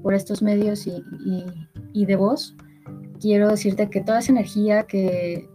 por 0.00 0.14
estos 0.14 0.42
medios 0.42 0.86
y, 0.86 2.04
de 2.06 2.16
voz, 2.16 2.56
quiero 3.20 3.48
decirte 3.48 3.90
que 3.90 4.00
toda 4.00 4.20
esa 4.20 4.30
energía 4.30 4.84
que 4.84 5.48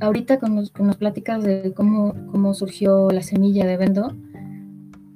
ahorita 0.00 0.38
con, 0.38 0.56
los, 0.56 0.70
con 0.70 0.86
las 0.86 0.96
pláticas 0.96 1.42
de 1.42 1.72
cómo, 1.74 2.14
cómo 2.30 2.54
surgió 2.54 3.10
la 3.10 3.22
semilla 3.22 3.66
de 3.66 3.76
Vendo, 3.76 4.16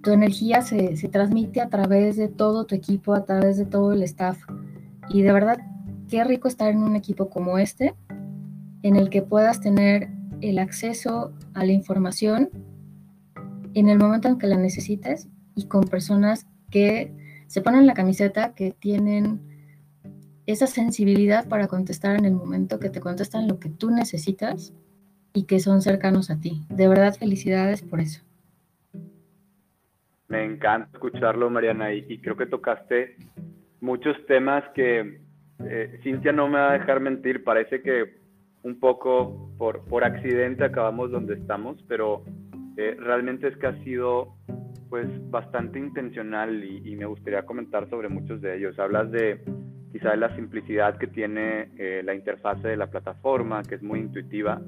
tu 0.02 0.12
energía 0.12 0.62
se, 0.62 0.96
se, 0.96 1.08
transmite 1.08 1.60
a 1.60 1.68
través 1.68 2.16
de 2.16 2.28
todo 2.28 2.64
tu 2.64 2.74
equipo, 2.74 3.14
a 3.14 3.24
través 3.24 3.58
de 3.58 3.66
todo 3.66 3.92
el 3.92 4.02
staff. 4.02 4.38
Y 5.10 5.22
de 5.22 5.32
verdad, 5.32 5.58
qué 6.08 6.24
rico 6.24 6.48
estar 6.48 6.70
en 6.70 6.82
un 6.82 6.96
equipo 6.96 7.28
como 7.28 7.58
este, 7.58 7.94
en 8.82 8.96
el 8.96 9.10
que 9.10 9.22
puedas 9.22 9.60
tener 9.60 10.08
el 10.40 10.58
acceso 10.58 11.32
a 11.54 11.64
la 11.64 11.72
información 11.72 12.48
en 13.74 13.88
el 13.88 13.98
momento 13.98 14.28
en 14.28 14.38
que 14.38 14.46
la 14.46 14.56
necesites 14.56 15.28
y 15.54 15.66
con 15.66 15.84
personas 15.84 16.46
que 16.70 17.12
se 17.46 17.60
ponen 17.60 17.86
la 17.86 17.94
camiseta, 17.94 18.54
que 18.54 18.72
tienen 18.72 19.40
esa 20.50 20.66
sensibilidad 20.66 21.48
para 21.48 21.68
contestar 21.68 22.16
en 22.16 22.24
el 22.24 22.32
momento, 22.32 22.78
que 22.78 22.90
te 22.90 23.00
contestan 23.00 23.48
lo 23.48 23.58
que 23.58 23.68
tú 23.68 23.90
necesitas 23.90 24.72
y 25.32 25.44
que 25.44 25.60
son 25.60 25.82
cercanos 25.82 26.30
a 26.30 26.40
ti. 26.40 26.62
De 26.68 26.88
verdad, 26.88 27.14
felicidades 27.16 27.82
por 27.82 28.00
eso. 28.00 28.22
Me 30.28 30.44
encanta 30.44 30.88
escucharlo, 30.92 31.50
Mariana, 31.50 31.92
y, 31.92 32.18
creo 32.18 32.36
que 32.36 32.46
tocaste 32.46 33.16
muchos 33.80 34.16
temas 34.26 34.62
que 34.74 35.20
eh, 35.64 36.00
Cintia 36.02 36.32
no 36.32 36.48
me 36.48 36.58
va 36.58 36.70
a 36.70 36.78
dejar 36.78 37.00
mentir, 37.00 37.42
parece 37.42 37.82
que 37.82 38.20
un 38.62 38.78
poco 38.78 39.50
por, 39.58 39.84
por 39.86 40.04
accidente 40.04 40.64
acabamos 40.64 41.10
donde 41.10 41.34
estamos, 41.34 41.82
pero 41.88 42.22
eh, 42.76 42.96
realmente 42.98 43.48
es 43.48 43.56
que 43.56 43.66
ha 43.66 43.84
sido 43.84 44.34
pues 44.88 45.06
bastante 45.30 45.78
intencional 45.78 46.64
y, 46.64 46.96
me 46.96 47.06
gustaría 47.06 47.46
comentar 47.46 47.88
sobre 47.88 48.08
muchos 48.08 48.40
de 48.40 48.56
ellos. 48.56 48.78
Hablas 48.78 49.10
de 49.12 49.40
quizá 49.92 50.10
de 50.10 50.16
la 50.18 50.34
simplicidad 50.36 50.98
que 50.98 51.06
tiene 51.06 51.68
eh, 51.76 52.02
la 52.04 52.14
interfase 52.14 52.68
de 52.68 52.76
la 52.76 52.90
plataforma, 52.90 53.62
que 53.62 53.76
es 53.76 53.82
muy 53.82 54.00
intuitiva. 54.00 54.60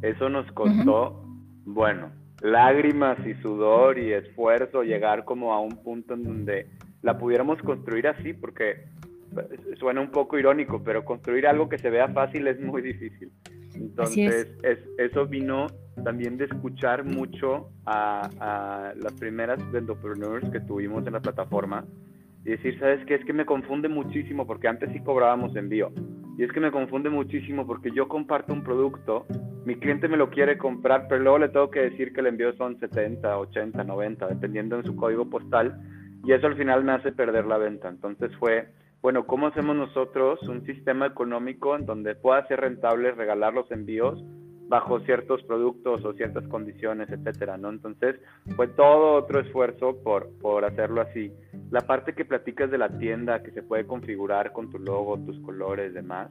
Eso 0.00 0.28
nos 0.28 0.50
costó, 0.52 1.24
bueno, 1.64 2.10
lágrimas 2.40 3.18
y 3.26 3.34
sudor 3.42 3.98
y 3.98 4.12
esfuerzo 4.12 4.82
llegar 4.82 5.24
como 5.24 5.52
a 5.52 5.60
un 5.60 5.82
punto 5.82 6.14
en 6.14 6.24
donde 6.24 6.66
la 7.02 7.18
pudiéramos 7.18 7.60
construir 7.62 8.08
así, 8.08 8.32
porque 8.32 8.84
suena 9.78 10.00
un 10.00 10.10
poco 10.10 10.38
irónico, 10.38 10.82
pero 10.82 11.04
construir 11.04 11.46
algo 11.46 11.68
que 11.68 11.78
se 11.78 11.90
vea 11.90 12.08
fácil 12.08 12.46
es 12.46 12.60
muy 12.60 12.82
difícil. 12.82 13.30
Entonces, 13.74 14.54
es. 14.62 14.78
eso 14.98 15.26
vino 15.26 15.66
también 16.04 16.36
de 16.36 16.44
escuchar 16.44 17.04
mucho 17.04 17.70
a, 17.86 18.28
a 18.40 18.94
las 18.94 19.12
primeras 19.14 19.58
vendopreneurs 19.72 20.48
que 20.50 20.60
tuvimos 20.60 21.06
en 21.06 21.14
la 21.14 21.20
plataforma 21.20 21.84
y 22.44 22.50
decir, 22.50 22.78
¿sabes 22.78 23.04
qué? 23.06 23.14
Es 23.14 23.24
que 23.24 23.32
me 23.32 23.46
confunde 23.46 23.88
muchísimo 23.88 24.46
porque 24.46 24.68
antes 24.68 24.90
sí 24.92 25.00
cobrábamos 25.00 25.54
envío. 25.56 25.92
Y 26.38 26.44
es 26.44 26.52
que 26.52 26.60
me 26.60 26.72
confunde 26.72 27.10
muchísimo 27.10 27.66
porque 27.66 27.90
yo 27.94 28.08
comparto 28.08 28.52
un 28.52 28.64
producto, 28.64 29.26
mi 29.64 29.76
cliente 29.76 30.08
me 30.08 30.16
lo 30.16 30.30
quiere 30.30 30.58
comprar, 30.58 31.06
pero 31.08 31.22
luego 31.22 31.38
le 31.38 31.48
tengo 31.50 31.70
que 31.70 31.90
decir 31.90 32.12
que 32.12 32.20
el 32.20 32.28
envío 32.28 32.52
son 32.54 32.78
70, 32.80 33.38
80, 33.38 33.84
90, 33.84 34.26
dependiendo 34.28 34.76
de 34.76 34.84
su 34.84 34.96
código 34.96 35.28
postal. 35.28 35.80
Y 36.24 36.32
eso 36.32 36.46
al 36.46 36.56
final 36.56 36.84
me 36.84 36.92
hace 36.92 37.12
perder 37.12 37.46
la 37.46 37.58
venta. 37.58 37.88
Entonces 37.88 38.30
fue 38.38 38.68
bueno, 39.02 39.26
¿cómo 39.26 39.48
hacemos 39.48 39.74
nosotros 39.74 40.40
un 40.44 40.64
sistema 40.64 41.06
económico 41.06 41.74
en 41.74 41.86
donde 41.86 42.14
pueda 42.14 42.46
ser 42.46 42.60
rentable 42.60 43.10
regalar 43.10 43.52
los 43.52 43.68
envíos 43.72 44.22
bajo 44.68 45.00
ciertos 45.00 45.42
productos 45.42 46.04
o 46.04 46.12
ciertas 46.14 46.46
condiciones, 46.48 47.10
etcétera, 47.10 47.56
¿no? 47.56 47.70
Entonces, 47.70 48.16
fue 48.56 48.68
todo 48.68 49.14
otro 49.14 49.40
esfuerzo 49.40 49.96
por, 50.02 50.30
por 50.40 50.64
hacerlo 50.64 51.00
así. 51.00 51.32
La 51.70 51.80
parte 51.80 52.14
que 52.14 52.24
platicas 52.24 52.70
de 52.70 52.78
la 52.78 52.88
tienda, 52.98 53.42
que 53.42 53.50
se 53.50 53.62
puede 53.62 53.86
configurar 53.86 54.52
con 54.52 54.70
tu 54.70 54.78
logo, 54.78 55.18
tus 55.18 55.38
colores, 55.40 55.92
demás, 55.94 56.30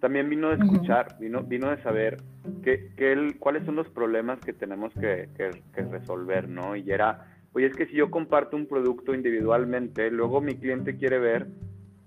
también 0.00 0.28
vino 0.28 0.50
de 0.50 0.64
escuchar, 0.64 1.16
vino, 1.18 1.42
vino 1.42 1.70
de 1.70 1.82
saber 1.82 2.18
que, 2.62 2.90
que 2.96 3.34
cuáles 3.38 3.64
son 3.64 3.76
los 3.76 3.88
problemas 3.88 4.38
que 4.40 4.52
tenemos 4.52 4.92
que, 4.94 5.28
que 5.36 5.82
resolver, 5.82 6.48
¿no? 6.48 6.76
Y 6.76 6.90
era, 6.90 7.26
oye, 7.52 7.66
es 7.66 7.74
que 7.74 7.86
si 7.86 7.94
yo 7.94 8.10
comparto 8.10 8.56
un 8.56 8.66
producto 8.66 9.12
individualmente, 9.12 10.10
luego 10.10 10.40
mi 10.40 10.54
cliente 10.54 10.96
quiere 10.96 11.18
ver 11.18 11.48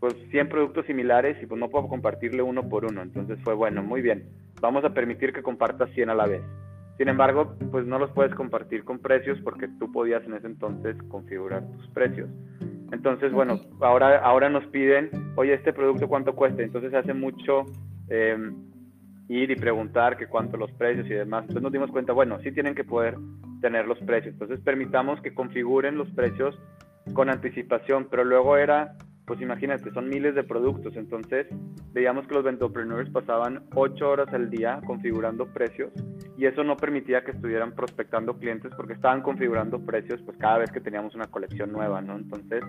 pues 0.02 0.16
100 0.32 0.50
productos 0.50 0.88
similares 0.88 1.38
y 1.44 1.46
pues 1.46 1.60
no 1.60 1.70
puedo 1.70 1.88
compartirle 1.88 2.42
uno 2.42 2.68
por 2.68 2.86
uno. 2.86 3.04
Entonces 3.04 3.40
fue 3.44 3.54
bueno, 3.54 3.84
muy 3.84 4.02
bien, 4.02 4.26
vamos 4.62 4.86
a 4.86 4.94
permitir 4.94 5.34
que 5.34 5.44
compartas 5.44 5.90
100 5.92 6.10
a 6.12 6.16
la 6.16 6.28
vez. 6.28 6.42
Sin 6.98 7.10
embargo, 7.10 7.56
pues 7.72 7.86
no 7.86 7.98
los 7.98 8.12
puedes 8.12 8.34
compartir 8.36 8.84
con 8.84 9.00
precios 9.00 9.40
porque 9.44 9.68
tú 9.80 9.92
podías 9.92 10.24
en 10.24 10.36
ese 10.36 10.48
entonces 10.48 10.96
configurar 11.10 11.64
tus 11.72 11.88
precios. 11.88 12.30
Entonces, 12.92 13.32
bueno, 13.32 13.60
ahora, 13.80 14.20
ahora 14.20 14.50
nos 14.50 14.66
piden, 14.68 15.10
oye, 15.36 15.54
este 15.54 15.74
producto 15.74 16.08
cuánto 16.08 16.36
cuesta. 16.36 16.62
Entonces 16.62 16.94
hace 16.94 17.14
mucho 17.14 17.66
em, 18.10 18.54
ir 19.30 19.50
y 19.50 19.56
preguntar 19.56 20.18
que 20.18 20.28
cuánto 20.28 20.58
los 20.58 20.72
precios 20.74 21.08
y 21.08 21.14
demás. 21.14 21.44
Entonces 21.44 21.64
nos 21.64 21.72
dimos 21.72 21.90
cuenta, 21.90 22.14
bueno, 22.14 22.40
sí 22.42 22.52
tienen 22.52 22.76
que 22.76 22.84
poder 22.84 23.16
tener 23.62 23.88
los 23.88 23.98
precios. 24.00 24.34
Entonces 24.34 24.60
permitamos 24.60 25.22
que 25.22 25.34
configuren 25.34 25.98
los 25.98 26.10
precios 26.12 26.56
con 27.14 27.30
anticipación, 27.30 28.08
pero 28.12 28.24
luego 28.24 28.58
era 28.58 28.96
pues 29.32 29.42
imagínate, 29.42 29.90
son 29.94 30.10
miles 30.10 30.36
de 30.36 30.44
productos. 30.44 30.94
Entonces, 30.98 31.48
veíamos 31.94 32.28
que 32.28 32.34
los 32.34 32.44
vendopreneurs 32.44 33.10
pasaban 33.12 33.64
ocho 33.74 34.10
horas 34.10 34.28
al 34.34 34.50
día 34.50 34.82
configurando 34.86 35.46
precios 35.46 35.90
y 36.38 36.48
eso 36.48 36.66
no 36.66 36.76
permitía 36.76 37.24
que 37.24 37.32
estuvieran 37.32 37.74
prospectando 37.74 38.38
clientes 38.38 38.74
porque 38.76 38.92
estaban 38.92 39.22
configurando 39.22 39.80
precios 39.86 40.22
pues 40.26 40.38
cada 40.38 40.58
vez 40.58 40.70
que 40.70 40.82
teníamos 40.82 41.16
una 41.16 41.28
colección 41.28 41.72
nueva, 41.72 42.02
¿no? 42.02 42.18
Entonces, 42.18 42.62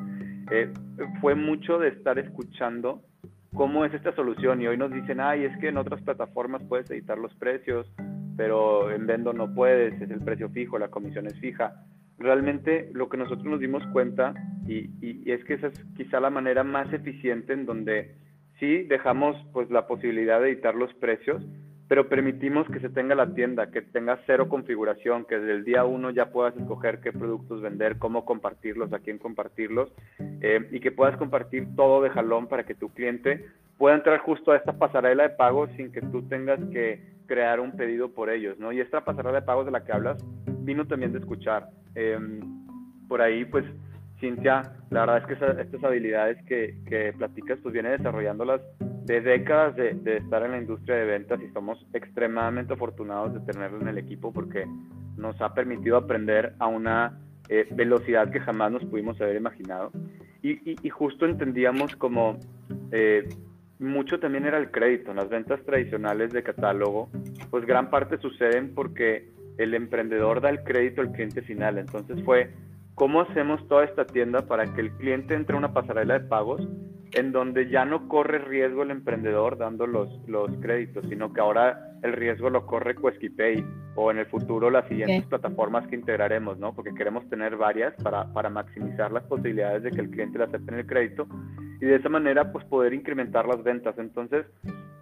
eh, 0.53 0.73
fue 1.21 1.35
mucho 1.35 1.81
de 1.81 1.89
estar 1.89 2.17
escuchando 2.21 3.03
cómo 3.53 3.85
es 3.85 3.93
esta 3.93 4.15
solución 4.15 4.63
y 4.63 4.69
hoy 4.69 4.79
nos 4.79 4.93
dicen, 4.93 5.19
ay, 5.19 5.47
es 5.47 5.59
que 5.59 5.71
en 5.71 5.79
otras 5.79 6.01
plataformas 6.03 6.63
puedes 6.69 6.89
editar 6.93 7.19
los 7.19 7.35
precios, 7.35 7.93
pero 8.37 8.93
en 8.93 9.05
Vendo 9.09 9.33
no 9.33 9.53
puedes, 9.53 10.01
es 10.01 10.13
el 10.13 10.21
precio 10.21 10.49
fijo, 10.51 10.79
la 10.79 10.93
comisión 10.93 11.27
es 11.27 11.35
fija 11.41 11.75
realmente 12.23 12.91
lo 12.93 13.09
que 13.09 13.17
nosotros 13.17 13.45
nos 13.45 13.61
dimos 13.61 13.85
cuenta, 13.89 14.35
y, 14.67 15.31
es 15.31 15.45
que 15.45 15.55
esa 15.55 15.69
es 15.69 15.85
quizá 15.97 16.21
la 16.21 16.31
manera 16.31 16.65
más 16.65 16.93
eficiente 16.93 17.53
en 17.53 17.67
donde 17.67 18.15
sí 18.59 18.85
dejamos 18.85 19.37
pues 19.53 19.71
la 19.71 19.87
posibilidad 19.87 20.41
de 20.41 20.51
editar 20.51 20.75
los 20.75 20.93
precios, 20.95 21.43
pero 21.93 22.09
permitimos 22.09 22.67
que 22.69 22.81
se 22.81 22.89
tenga 22.89 23.15
la 23.15 23.35
tienda, 23.35 23.71
que 23.71 23.83
tenga 23.83 24.19
cero 24.25 24.49
configuración, 24.49 25.27
que 25.27 25.39
desde 25.39 25.53
el 25.53 25.63
día 25.63 25.85
uno 25.85 26.09
ya 26.09 26.33
puedas 26.33 26.57
escoger 26.57 27.01
qué 27.01 27.13
productos 27.13 27.61
vender, 27.61 27.99
cómo 27.99 28.25
compartirlos, 28.25 28.91
a 28.95 29.01
quién 29.01 29.19
compartirlos, 29.19 29.93
eh, 30.41 30.67
y 30.71 30.81
que 30.81 30.91
puedas 30.91 31.19
compartir 31.19 31.67
todo 31.77 32.01
de 32.01 32.09
jalón 32.09 32.47
para 32.47 32.65
que 32.65 32.75
tu 32.75 32.89
cliente 32.95 33.45
pueda 33.77 33.95
entrar 33.95 34.21
justo 34.21 34.53
a 34.53 34.57
esta 34.57 34.73
pasarela 34.73 35.25
de 35.25 35.37
pagos 35.37 35.69
sin 35.77 35.93
que 35.93 36.01
tú 36.01 36.23
tengas 36.29 36.59
que 36.73 37.03
crear 37.27 37.61
un 37.61 37.73
pedido 37.73 38.11
por 38.11 38.31
ellos, 38.31 38.59
¿no? 38.59 38.73
Y 38.73 38.81
esta 38.81 39.05
pasarela 39.05 39.41
de 39.41 39.47
pagos 39.47 39.67
de 39.67 39.73
la 39.73 39.85
que 39.85 39.93
hablas 39.93 40.17
vino 40.61 40.87
también 40.87 41.13
de 41.13 41.19
escuchar. 41.19 41.69
Em, 41.95 42.41
por 43.07 43.21
ahí, 43.21 43.45
pues, 43.45 43.67
Cintia, 44.19 44.63
la 44.89 45.01
verdad 45.01 45.19
es 45.19 45.27
que 45.27 45.61
estas 45.61 45.85
habilidades 45.85 46.43
que, 46.47 46.75
que, 46.87 47.13
platicas, 47.13 47.59
pues 47.63 47.75
viene 47.75 47.91
desarrollándolas 47.91 48.63
de 49.05 49.21
décadas 49.21 49.75
de, 49.77 50.17
estar 50.17 50.43
en 50.45 50.53
la 50.53 50.59
industria 50.59 50.97
de 50.97 51.05
ventas 51.05 51.41
y 51.43 51.53
somos 51.53 51.85
extremadamente 51.93 52.75
afortunados 52.75 53.35
de 53.35 53.53
tenerlo 53.53 53.81
en 53.81 53.89
el 53.89 53.99
equipo 53.99 54.33
porque 54.33 54.67
nos 55.17 55.41
ha 55.41 55.55
permitido 55.55 55.97
aprender 55.97 56.55
a 56.59 56.67
una 56.67 57.19
eh, 57.49 57.67
velocidad 57.73 58.31
que 58.31 58.41
jamás 58.41 58.73
nos 58.73 58.85
pudimos 58.85 59.21
haber 59.21 59.37
imaginado. 59.37 59.93
Y, 60.43 60.77
y, 60.85 60.89
justo 60.89 61.25
entendíamos 61.25 61.95
como 61.95 62.39
eh, 62.91 63.29
mucho 63.79 64.19
también 64.19 64.45
era 64.45 64.59
el 64.59 64.71
crédito. 64.71 65.11
En 65.11 65.19
las 65.19 65.29
ventas 65.29 65.63
tradicionales 65.65 66.33
de 66.33 66.43
catálogo, 66.43 67.11
pues 67.51 67.65
gran 67.65 67.91
parte 67.91 68.19
suceden 68.19 68.75
porque 68.75 69.29
el 69.59 69.75
emprendedor 69.75 70.41
da 70.41 70.51
el 70.51 70.65
crédito 70.65 71.01
al 71.01 71.13
cliente 71.13 71.43
final. 71.43 71.79
Entonces 71.79 72.23
fue, 72.25 72.51
¿cómo 72.95 73.21
hacemos 73.21 73.67
toda 73.69 73.85
esta 73.85 74.05
tienda 74.05 74.47
para 74.47 74.73
que 74.73 74.81
el 74.81 74.93
cliente 74.93 75.35
entre 75.35 75.55
a 75.55 75.59
una 75.59 75.73
pasarela 75.73 76.19
de 76.19 76.27
pagos 76.27 76.67
en 77.15 77.33
donde 77.33 77.69
ya 77.69 77.85
no 77.85 78.09
corre 78.09 78.39
riesgo 78.39 78.83
el 78.83 78.91
emprendedor 78.91 79.59
dando 79.59 79.87
los, 79.87 80.09
los 80.29 80.51
créditos, 80.61 81.07
sino 81.09 81.33
que 81.33 81.41
ahora 81.41 81.93
el 82.03 82.13
riesgo 82.13 82.51
lo 82.51 82.67
corre 82.67 82.97
Quesky 82.97 83.31
o 83.95 84.11
en 84.11 84.19
el 84.19 84.27
futuro 84.27 84.71
las 84.71 84.89
siguientes 84.89 85.27
plataformas 85.27 85.87
que 85.89 85.97
integraremos, 85.97 86.59
¿no? 86.59 86.75
Porque 86.75 86.95
queremos 86.95 87.29
tener 87.29 87.57
varias 87.57 87.95
para, 88.03 88.33
para 88.33 88.49
maximizar 88.49 89.13
las 89.13 89.25
posibilidades 89.25 89.83
de 89.83 89.91
que 89.91 90.01
el 90.01 90.11
cliente 90.11 90.39
le 90.39 90.45
acepte 90.45 90.75
el 90.75 90.87
crédito 90.87 91.27
y 91.81 91.87
de 91.87 91.97
esa 91.97 92.09
manera 92.09 92.51
pues 92.51 92.65
poder 92.65 92.95
incrementar 92.95 93.47
las 93.47 93.63
ventas. 93.63 93.99
Entonces, 93.99 94.47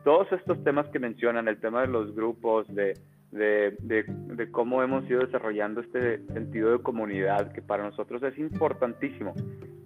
todos 0.04 0.30
estos 0.32 0.62
temas 0.64 0.88
que 0.88 0.98
mencionan, 0.98 1.46
el 1.46 1.60
tema 1.60 1.82
de 1.82 1.88
los 1.88 2.14
grupos, 2.14 2.66
de, 2.74 2.94
de, 3.30 3.76
de, 3.80 4.50
cómo 4.50 4.82
hemos 4.82 5.08
ido 5.08 5.20
desarrollando 5.20 5.80
este 5.82 6.26
sentido 6.32 6.72
de 6.72 6.82
comunidad, 6.82 7.52
que 7.52 7.62
para 7.62 7.84
nosotros 7.84 8.22
es 8.22 8.36
importantísimo. 8.38 9.34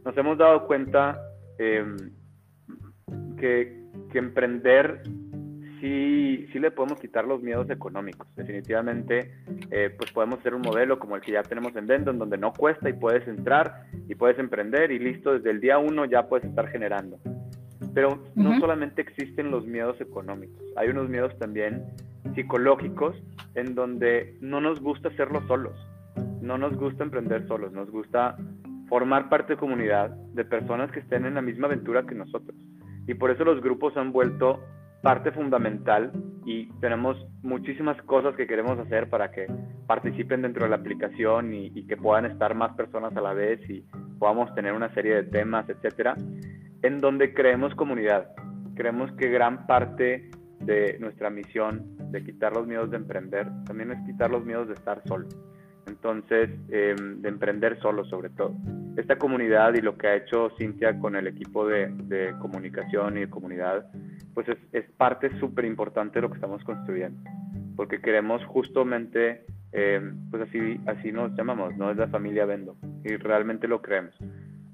Nos 0.05 0.17
hemos 0.17 0.39
dado 0.39 0.67
cuenta 0.67 1.21
em, 1.59 1.97
que, 3.37 3.85
que 4.11 4.19
emprender 4.19 5.03
sí, 5.85 6.47
sí 6.51 6.59
le 6.59 6.71
podemos 6.71 6.99
quitar 6.99 7.27
los 7.27 7.43
miedos 7.43 7.69
económicos. 7.69 8.27
Definitivamente, 8.37 9.35
eh, 9.71 9.95
pues 9.97 10.11
podemos 10.13 10.41
ser 10.43 10.55
un 10.55 10.63
modelo 10.63 10.99
como 10.99 11.17
el 11.17 11.21
que 11.21 11.33
ya 11.33 11.43
tenemos 11.43 11.77
en 11.77 11.87
Vendo, 11.87 12.11
en 12.11 12.19
donde 12.19 12.39
no 12.39 12.55
cuesta 12.55 12.89
y 12.89 12.95
puedes 12.95 13.29
entrar 13.29 13.85
y 14.09 14.15
puedes 14.15 14.39
emprender 14.39 14.91
y 14.91 14.99
listo, 14.99 15.35
desde 15.35 15.51
el 15.51 15.61
día 15.61 15.77
uno 15.77 16.07
ya 16.07 16.27
puedes 16.27 16.47
estar 16.47 16.69
generando. 16.69 17.19
Pero 17.93 18.25
no 18.35 18.59
solamente 18.59 19.03
existen 19.03 19.51
los 19.51 19.67
miedos 19.67 20.01
económicos, 20.01 20.63
hay 20.77 20.89
unos 20.89 21.09
miedos 21.09 21.39
también 21.39 21.85
psicológicos 22.35 23.15
en 23.55 23.75
donde 23.75 24.37
no 24.41 24.61
nos 24.61 24.81
gusta 24.81 25.11
hacerlo 25.11 25.47
solos, 25.47 25.77
no 26.41 26.57
nos 26.57 26.77
gusta 26.77 27.05
emprender 27.05 27.47
solos, 27.47 27.73
nos 27.73 27.91
gusta 27.91 28.37
formar 28.95 29.29
parte 29.29 29.55
de 29.55 29.57
comunidad 29.59 30.11
de 30.35 30.45
personas 30.45 30.89
que 30.93 31.01
estén 31.01 31.27
en 31.27 31.35
la 31.35 31.43
misma 31.43 31.67
aventura 31.67 32.07
que 32.07 32.15
nosotros. 32.15 32.57
Y 33.09 33.15
por 33.15 33.33
eso 33.33 33.45
los 33.45 33.61
grupos 33.61 33.97
han 33.97 34.13
vuelto 34.13 34.63
parte 35.03 35.33
fundamental 35.33 36.13
y 36.47 36.67
tenemos 36.79 37.17
muchísimas 37.43 38.01
cosas 38.03 38.37
que 38.37 38.47
queremos 38.47 38.79
hacer 38.79 39.11
para 39.11 39.33
que 39.33 39.49
participen 39.89 40.43
dentro 40.43 40.63
de 40.63 40.71
la 40.71 40.77
aplicación 40.77 41.53
y, 41.53 41.85
que 41.89 41.97
puedan 41.97 42.27
estar 42.27 42.55
más 42.55 42.73
personas 42.77 43.17
a 43.17 43.21
la 43.21 43.33
vez 43.33 43.69
y 43.69 43.85
podamos 44.21 44.55
tener 44.55 44.73
una 44.73 44.95
serie 44.95 45.17
de 45.17 45.25
temas, 45.25 45.69
etcétera, 45.69 46.15
en 46.83 47.01
donde 47.01 47.35
creemos 47.35 47.75
comunidad. 47.75 48.31
Creemos 48.77 49.11
que 49.19 49.29
gran 49.29 49.67
parte 49.67 50.31
de 50.61 50.99
nuestra 51.01 51.31
misión 51.31 51.97
de 52.13 52.23
quitar 52.23 52.53
los 52.55 52.65
miedos 52.69 52.93
de 52.93 52.99
emprender 52.99 53.49
también 53.67 53.91
es 53.91 53.99
quitar 54.07 54.31
los 54.31 54.45
miedos 54.45 54.69
de 54.69 54.75
estar 54.75 55.03
solo. 55.09 55.27
Entonces, 55.89 56.49
em, 56.71 57.21
de 57.21 57.29
emprender 57.29 57.79
solo 57.81 58.05
sobre 58.05 58.31
todo. 58.31 58.55
Esta 58.97 59.17
comunidad 59.17 59.75
y 59.75 59.81
lo 59.81 59.97
que 59.99 60.07
ha 60.07 60.17
hecho 60.17 60.51
Cintia 60.59 60.99
con 60.99 61.17
el 61.17 61.27
equipo 61.27 61.67
de, 61.67 62.35
comunicación 62.41 63.17
y 63.17 63.21
de 63.21 63.31
comunidad 63.31 63.87
pues 64.35 64.47
es, 64.73 64.85
parte 64.97 65.31
súper 65.39 65.65
importante 65.65 66.15
de 66.15 66.23
lo 66.23 66.29
que 66.29 66.37
estamos 66.37 66.63
construyendo, 66.65 67.21
porque 67.77 68.01
queremos 68.01 68.45
justamente, 68.47 69.45
eh, 69.73 70.01
pues 70.31 70.43
así, 70.43 70.81
así 70.87 71.13
nos 71.13 71.35
llamamos, 71.37 71.77
¿no? 71.77 71.91
Es 71.91 71.97
la 71.97 72.09
familia 72.09 72.45
Vendo, 72.45 72.77
y 73.05 73.17
realmente 73.17 73.69
lo 73.69 73.81
creemos. 73.81 74.15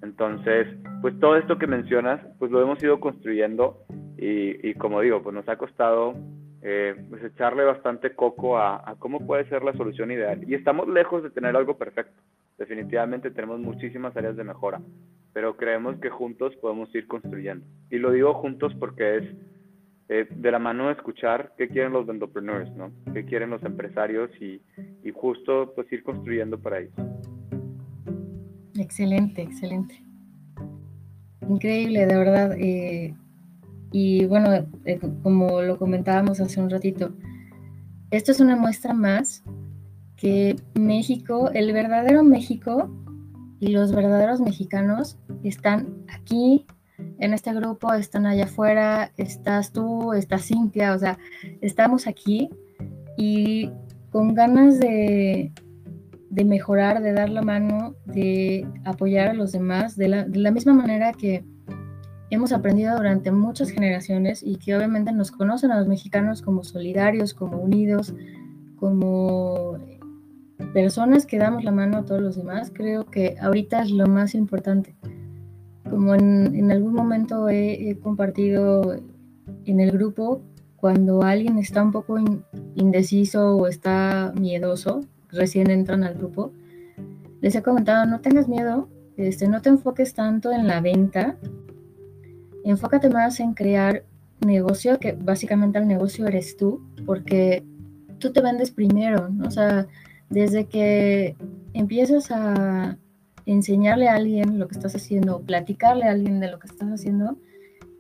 Entonces, 0.03 0.67
pues 1.03 1.19
todo 1.21 1.37
esto 1.37 1.59
que 1.59 1.67
mencionas, 1.67 2.21
pues 2.39 2.51
lo 2.51 2.63
hemos 2.63 2.83
ido 2.83 3.01
construyendo 3.01 3.85
y, 4.17 4.75
como 4.75 5.01
digo, 5.01 5.23
pues 5.23 5.35
nos 5.35 5.49
ha 5.49 5.57
costado 5.57 6.15
eh, 6.63 6.95
pues 7.09 7.23
echarle 7.25 7.65
bastante 7.65 8.15
coco 8.15 8.59
a, 8.59 8.97
cómo 8.99 9.27
puede 9.27 9.49
ser 9.49 9.63
la 9.63 9.73
solución 9.75 10.11
ideal. 10.11 10.43
Y 10.47 10.55
estamos 10.55 10.89
lejos 10.89 11.23
de 11.23 11.31
tener 11.31 11.57
algo 11.57 11.77
perfecto. 11.77 12.21
Definitivamente 12.61 13.31
tenemos 13.31 13.59
muchísimas 13.59 14.15
áreas 14.15 14.37
de 14.37 14.45
mejora, 14.45 14.83
pero 15.33 15.57
creemos 15.57 15.97
que 15.99 16.11
juntos 16.11 16.55
podemos 16.61 16.95
ir 16.95 17.07
construyendo. 17.07 17.65
Y 17.89 17.97
lo 17.97 18.13
digo 18.13 18.35
juntos 18.35 18.75
porque 18.79 19.17
es 19.17 19.25
eh, 20.11 20.29
de 20.29 20.51
la 20.53 20.59
mano 20.59 20.89
de 20.89 20.93
escuchar 20.93 21.55
qué 21.57 21.69
quieren 21.69 21.95
los 21.95 22.07
vendopreneurs, 22.07 22.71
¿no? 22.77 22.93
qué 23.15 23.25
quieren 23.25 23.49
los 23.49 23.63
empresarios 23.65 24.31
y, 24.43 24.61
y 25.03 25.11
justo 25.11 25.73
pues 25.75 25.91
ir 25.91 26.03
construyendo 26.03 26.61
para 26.61 26.81
ellos. 26.81 26.93
Excelente, 28.79 29.41
excelente. 29.41 30.05
Increíble, 31.49 32.05
de 32.05 32.17
verdad. 32.19 32.53
Eh, 32.59 33.15
y 33.91 34.27
bueno, 34.27 34.53
eh, 34.85 35.01
como 35.23 35.63
lo 35.63 35.79
comentábamos 35.79 36.41
hace 36.41 36.61
un 36.61 36.69
ratito, 36.69 37.11
esto 38.11 38.33
es 38.33 38.41
una 38.41 38.55
muestra 38.55 38.93
más 38.93 39.43
que 40.21 40.57
México, 40.75 41.51
el 41.55 41.73
verdadero 41.73 42.23
México 42.23 42.91
y 43.59 43.69
los 43.69 43.95
verdaderos 43.95 44.41
mexicanos 44.41 45.19
están 45.43 46.05
aquí 46.09 46.67
en 47.19 47.33
este 47.33 47.55
grupo, 47.55 47.95
están 47.95 48.27
allá 48.27 48.45
afuera, 48.45 49.13
estás 49.17 49.73
tú, 49.73 50.13
estás 50.13 50.45
Cintia, 50.45 50.95
o 50.95 50.99
sea, 50.99 51.19
estamos 51.63 52.07
aquí 52.07 52.51
y 53.17 53.71
con 54.11 54.35
ganas 54.35 54.79
de, 54.79 55.53
de 56.29 56.45
mejorar, 56.45 57.01
de 57.01 57.13
dar 57.13 57.31
la 57.31 57.43
mano, 57.43 57.95
de 58.05 58.67
apoyar 58.85 59.29
a 59.29 59.35
los 59.35 59.53
demás, 59.53 59.97
de 59.97 60.09
la, 60.09 60.25
de 60.25 60.39
la 60.39 60.51
misma 60.51 60.75
manera 60.75 61.13
que 61.13 61.45
hemos 62.29 62.53
aprendido 62.53 62.95
durante 62.97 63.31
muchas 63.31 63.71
generaciones 63.71 64.43
y 64.43 64.57
que 64.57 64.77
obviamente 64.77 65.13
nos 65.13 65.31
conocen 65.31 65.73
a 65.73 65.79
los 65.79 65.89
mexicanos 65.89 66.43
como 66.43 66.63
solidarios, 66.63 67.33
como 67.33 67.59
unidos, 67.59 68.15
como 68.77 69.79
personas 70.73 71.27
que 71.27 71.39
damos 71.39 71.65
la 71.65 71.73
mano 71.73 71.99
a 71.99 72.05
todos 72.05 72.21
los 72.21 72.37
demás, 72.37 72.71
creo 72.73 73.07
que 73.07 73.37
ahorita 73.41 73.83
es 73.83 73.91
lo 73.91 74.07
más 74.07 74.35
importante 74.35 74.95
como 75.91 76.15
en, 76.15 76.71
algún 76.71 76.95
momento 76.95 77.49
he, 77.49 77.99
compartido 78.01 78.95
en 79.67 79.81
el 79.81 79.91
grupo, 79.91 80.41
cuando 80.77 81.23
alguien 81.23 81.59
está 81.59 81.83
un 81.83 81.91
poco 81.91 82.17
indeciso 82.77 83.57
o 83.57 83.67
está 83.67 84.33
miedoso, 84.39 85.05
recién 85.29 85.71
entran 85.71 86.05
al 86.05 86.15
grupo, 86.15 86.53
les 87.41 87.55
he 87.55 87.63
comentado, 87.63 88.07
no 88.07 88.21
tengas 88.21 88.49
miedo, 88.49 88.89
este, 89.17 89.49
no 89.49 89.61
te 89.61 89.69
enfoques 89.69 90.15
tanto 90.15 90.53
en 90.53 90.67
la 90.67 90.81
venta, 90.81 91.37
enfócate 92.65 93.11
más 93.11 93.41
en 93.41 93.53
crear 93.53 94.05
negocio, 94.47 94.99
que 94.99 95.13
básicamente 95.13 95.79
el 95.79 95.89
negocio 95.89 96.27
eres 96.27 96.57
tú, 96.57 96.81
porque 97.05 97.65
tú 98.19 98.33
te 98.33 98.41
vendes 98.41 98.71
primero, 98.71 99.29
¿no? 99.29 99.49
O 99.49 99.51
sea, 99.51 99.87
desde 100.31 100.67
que 100.67 101.37
empiezas 101.75 102.31
a, 102.31 102.97
enseñarle 103.47 104.09
a 104.09 104.15
alguien 104.15 104.59
lo 104.59 104.69
que 104.69 104.77
estás 104.77 104.95
haciendo, 104.95 105.41
platicarle 105.41 106.05
a 106.05 106.13
alguien 106.13 106.41
de 106.41 106.51
lo 106.51 106.59
que 106.59 106.69
estás 106.69 106.89
haciendo, 106.89 107.37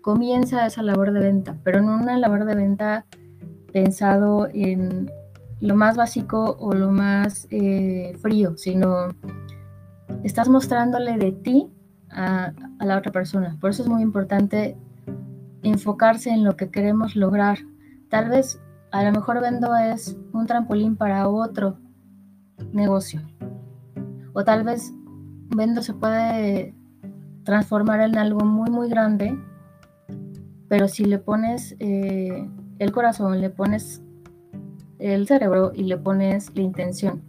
comienza 0.00 0.66
esa 0.66 0.82
labor 0.82 1.12
de 1.12 1.20
venta, 1.20 1.56
pero 1.64 1.82
no 1.82 1.96
una 1.96 2.16
labor 2.18 2.44
de 2.44 2.54
venta 2.54 3.04
pensado 3.72 4.48
en 4.52 5.10
lo 5.60 5.74
más 5.74 5.96
básico 5.96 6.56
o 6.58 6.72
lo 6.72 6.90
más 6.90 7.48
eh, 7.50 8.16
frío, 8.20 8.56
sino 8.56 9.08
estás 10.22 10.48
mostrándole 10.48 11.18
de 11.18 11.32
ti 11.32 11.68
a, 12.10 12.52
a, 12.78 12.84
la 12.86 12.98
otra 12.98 13.12
persona. 13.12 13.56
Por 13.60 13.70
eso 13.70 13.82
es 13.82 13.88
muy 13.88 14.02
importante 14.02 14.76
enfocarse 15.62 16.30
en 16.30 16.44
lo 16.44 16.56
que 16.56 16.70
queremos 16.70 17.16
lograr. 17.16 17.58
Tal 18.08 18.28
vez 18.30 18.60
a 18.92 19.02
lo 19.02 19.12
mejor 19.12 19.40
vendo 19.40 19.74
es 19.76 20.16
un 20.32 20.46
trampolín 20.46 20.96
para 20.96 21.28
otro 21.28 21.76
negocio. 22.72 23.20
O 24.32 24.44
tal 24.44 24.64
vez 24.64 24.92
Vendo 25.54 25.82
se 25.82 25.94
puede 25.94 26.74
transformar 27.44 28.00
en 28.00 28.16
algo 28.16 28.44
muy, 28.44 28.70
muy 28.70 28.88
grande, 28.88 29.36
pero 30.68 30.86
si 30.86 31.04
le 31.04 31.18
pones 31.18 31.74
eh, 31.80 32.48
el 32.78 32.92
corazón, 32.92 33.40
le 33.40 33.50
pones 33.50 34.00
el 35.00 35.26
cerebro 35.26 35.72
y 35.74 35.84
le 35.84 35.96
pones 35.96 36.54
la 36.54 36.62
intención. 36.62 37.22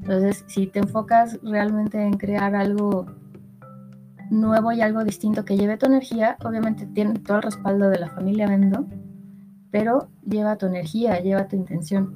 Entonces, 0.00 0.44
si 0.48 0.66
te 0.66 0.80
enfocas 0.80 1.38
realmente 1.42 2.02
en 2.02 2.14
crear 2.14 2.54
algo 2.56 3.06
nuevo 4.30 4.72
y 4.72 4.80
algo 4.80 5.04
distinto 5.04 5.44
que 5.44 5.56
lleve 5.56 5.76
tu 5.76 5.86
energía, 5.86 6.36
obviamente 6.44 6.86
tiene 6.86 7.14
todo 7.20 7.38
el 7.38 7.42
respaldo 7.44 7.90
de 7.90 7.98
la 7.98 8.08
familia 8.08 8.48
Vendo, 8.48 8.86
pero 9.70 10.08
lleva 10.26 10.56
tu 10.56 10.66
energía, 10.66 11.20
lleva 11.20 11.46
tu 11.46 11.56
intención. 11.56 12.14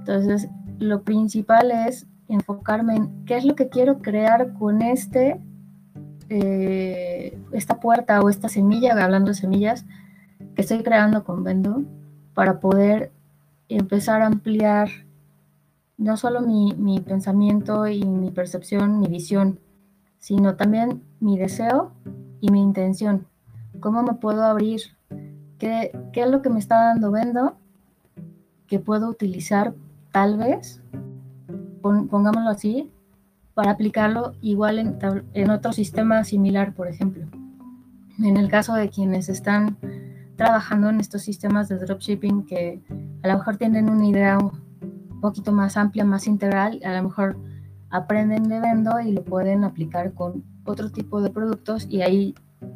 Entonces, 0.00 0.48
lo 0.80 1.02
principal 1.02 1.70
es 1.70 2.06
enfocarme 2.28 2.96
en 2.96 3.24
qué 3.26 3.36
es 3.36 3.44
lo 3.44 3.54
que 3.54 3.68
quiero 3.68 4.00
crear 4.00 4.54
con 4.54 4.82
este, 4.82 5.40
eh, 6.30 7.38
esta 7.52 7.78
puerta 7.80 8.20
o 8.20 8.30
esta 8.30 8.48
semilla, 8.48 8.92
hablando 8.92 9.28
de 9.28 9.34
semillas, 9.34 9.84
que 10.54 10.62
estoy 10.62 10.82
creando 10.82 11.22
con 11.22 11.44
Vendo, 11.44 11.84
para 12.34 12.60
poder 12.60 13.12
empezar 13.68 14.22
a 14.22 14.26
ampliar 14.26 14.88
no 15.98 16.16
solo 16.16 16.40
mi, 16.40 16.72
mi 16.78 16.98
pensamiento 17.00 17.86
y 17.86 18.02
mi 18.04 18.30
percepción, 18.30 19.00
mi 19.00 19.08
visión, 19.08 19.60
sino 20.18 20.56
también 20.56 21.02
mi 21.20 21.36
deseo 21.36 21.92
y 22.40 22.50
mi 22.50 22.62
intención. 22.62 23.26
¿Cómo 23.80 24.02
me 24.02 24.14
puedo 24.14 24.44
abrir? 24.44 24.80
¿Qué, 25.58 25.92
qué 26.14 26.22
es 26.22 26.30
lo 26.30 26.40
que 26.40 26.48
me 26.48 26.58
está 26.58 26.84
dando 26.84 27.10
Vendo 27.10 27.56
que 28.66 28.78
puedo 28.78 29.10
utilizar 29.10 29.74
tal 30.12 30.38
vez 30.38 30.82
pongámoslo 31.80 32.50
así, 32.50 32.92
para 33.54 33.72
aplicarlo 33.72 34.34
igual 34.40 34.78
en, 34.78 34.98
en 35.34 35.50
otro 35.50 35.72
sistema 35.72 36.24
similar, 36.24 36.74
por 36.74 36.88
ejemplo. 36.88 37.26
En 38.18 38.36
el 38.36 38.48
caso 38.48 38.74
de 38.74 38.90
quienes 38.90 39.28
están 39.28 39.78
trabajando 40.36 40.88
en 40.88 41.00
estos 41.00 41.22
sistemas 41.22 41.68
de 41.68 41.78
dropshipping 41.78 42.46
que 42.46 42.82
a 43.22 43.28
lo 43.28 43.38
mejor 43.38 43.56
tienen 43.56 43.90
una 43.90 44.06
idea 44.06 44.38
un 44.38 45.20
poquito 45.20 45.52
más 45.52 45.76
amplia, 45.76 46.04
más 46.04 46.26
integral, 46.26 46.80
a 46.84 46.96
lo 46.96 47.02
mejor 47.02 47.36
aprenden 47.90 48.48
de 48.48 48.60
vendo 48.60 49.00
y 49.00 49.12
lo 49.12 49.24
pueden 49.24 49.64
aplicar 49.64 50.14
con 50.14 50.44
otro 50.64 50.90
tipo 50.90 51.20
de 51.20 51.30
productos 51.30 51.86
y 51.88 52.02
ahí 52.02 52.34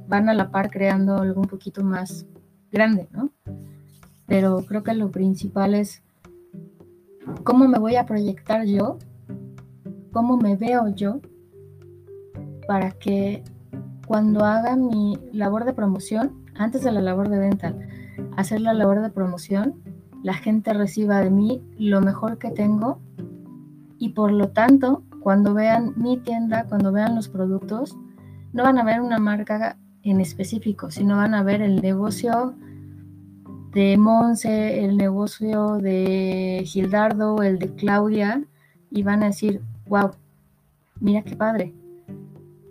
van 0.09 0.29
a 0.29 0.35
la 0.35 0.51
par 0.51 0.71
creando 0.71 1.19
algo 1.19 1.41
un 1.41 1.47
poquito 1.47 1.83
más 1.83 2.27
grande, 2.71 3.09
¿no? 3.13 3.31
Pero 4.27 4.65
creo 4.67 4.83
que 4.83 4.95
lo 4.95 5.11
principal 5.11 5.75
es 5.75 6.04
cómo 7.43 7.69
me 7.69 7.79
voy 7.79 7.97
a 7.97 8.07
proyectar 8.07 8.65
yo, 8.65 8.99
cómo 10.13 10.37
me 10.37 10.57
veo 10.57 10.89
yo, 10.89 11.21
para 12.67 12.93
que 12.93 13.43
cuando 14.07 14.45
haga 14.45 14.77
mi 14.77 15.19
labor 15.33 15.65
de 15.65 15.73
promoción, 15.73 16.45
antes 16.55 16.83
de 16.83 16.93
la 16.93 17.01
labor 17.01 17.29
de 17.29 17.39
venta, 17.39 17.75
hacer 18.37 18.61
la 18.61 18.75
labor 18.75 19.01
de 19.01 19.11
promoción, 19.11 19.75
la 20.23 20.35
gente 20.35 20.73
reciba 20.73 21.21
de 21.21 21.31
mí 21.31 21.63
lo 21.79 22.01
mejor 22.01 22.39
que 22.39 22.51
tengo 22.51 23.01
y 23.99 24.11
por 24.11 24.33
lo 24.33 24.49
tanto, 24.49 25.03
cuando 25.21 25.55
vean 25.55 25.95
mi 25.97 26.19
tienda, 26.19 26.65
cuando 26.69 26.93
vean 26.93 27.15
los 27.15 27.29
productos, 27.29 27.97
no 28.53 28.63
van 28.63 28.79
a 28.79 28.85
ver 28.85 29.01
una 29.01 29.19
marca 29.19 29.79
en 30.03 30.21
específico, 30.21 30.91
sino 30.91 31.17
van 31.17 31.35
a 31.35 31.43
ver 31.43 31.63
el 31.63 31.81
negocio 31.81 32.55
de 33.75 33.99
Monse, 33.99 34.85
el 34.85 34.97
negocio 34.97 35.79
de 35.79 36.63
Gildardo, 36.65 37.43
el 37.43 37.59
de 37.59 37.75
Claudia, 37.75 38.45
y 38.91 39.03
van 39.03 39.25
a 39.25 39.27
decir, 39.27 39.63
wow, 39.89 40.13
mira 41.01 41.23
qué 41.23 41.35
padre, 41.35 41.75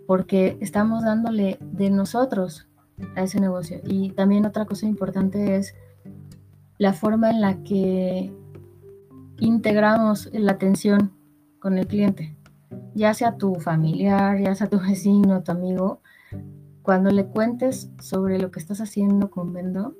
porque 0.06 0.56
estamos 0.62 1.04
dándole 1.04 1.58
de 1.60 1.90
nosotros 1.90 2.66
a 3.16 3.22
ese 3.22 3.38
negocio. 3.38 3.80
Y 3.84 4.12
también 4.12 4.46
otra 4.46 4.64
cosa 4.64 4.86
importante 4.86 5.56
es 5.56 5.74
la 6.78 6.94
forma 6.94 7.30
en 7.30 7.42
la 7.42 7.62
que 7.62 8.32
integramos 9.40 10.30
la 10.32 10.52
atención 10.52 11.12
con 11.58 11.76
el 11.76 11.86
cliente, 11.86 12.34
ya 12.94 13.12
sea 13.12 13.36
tu 13.36 13.56
familiar, 13.56 14.40
ya 14.40 14.54
sea 14.54 14.68
tu 14.68 14.80
vecino, 14.80 15.42
tu 15.42 15.52
amigo, 15.52 16.00
cuando 16.80 17.10
le 17.10 17.26
cuentes 17.26 17.90
sobre 18.00 18.38
lo 18.38 18.50
que 18.50 18.60
estás 18.60 18.80
haciendo 18.80 19.30
con 19.30 19.52
Vendo, 19.52 19.94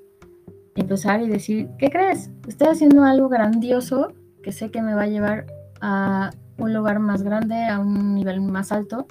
empezar 0.74 1.22
y 1.22 1.28
decir, 1.28 1.68
¿qué 1.78 1.90
crees? 1.90 2.30
Estoy 2.46 2.68
haciendo 2.68 3.04
algo 3.04 3.28
grandioso 3.28 4.12
que 4.42 4.52
sé 4.52 4.70
que 4.70 4.82
me 4.82 4.94
va 4.94 5.02
a 5.02 5.08
llevar 5.08 5.46
a 5.80 6.30
un 6.58 6.72
lugar 6.72 6.98
más 6.98 7.22
grande, 7.22 7.64
a 7.64 7.78
un 7.78 8.14
nivel 8.14 8.40
más 8.42 8.72
alto 8.72 9.06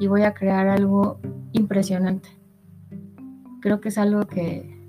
y 0.00 0.06
voy 0.06 0.22
a 0.22 0.34
crear 0.34 0.68
algo 0.68 1.20
impresionante. 1.52 2.28
Creo 3.60 3.80
que 3.80 3.88
es 3.88 3.98
algo 3.98 4.26
que, 4.26 4.80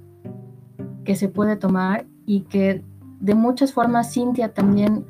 que 1.04 1.16
se 1.16 1.30
puede 1.30 1.56
tomar 1.56 2.06
y 2.26 2.42
que 2.42 2.84
de 3.20 3.36
muchas 3.36 3.74
formas 3.74 4.14
Cintia 4.14 4.54
también 4.54 5.06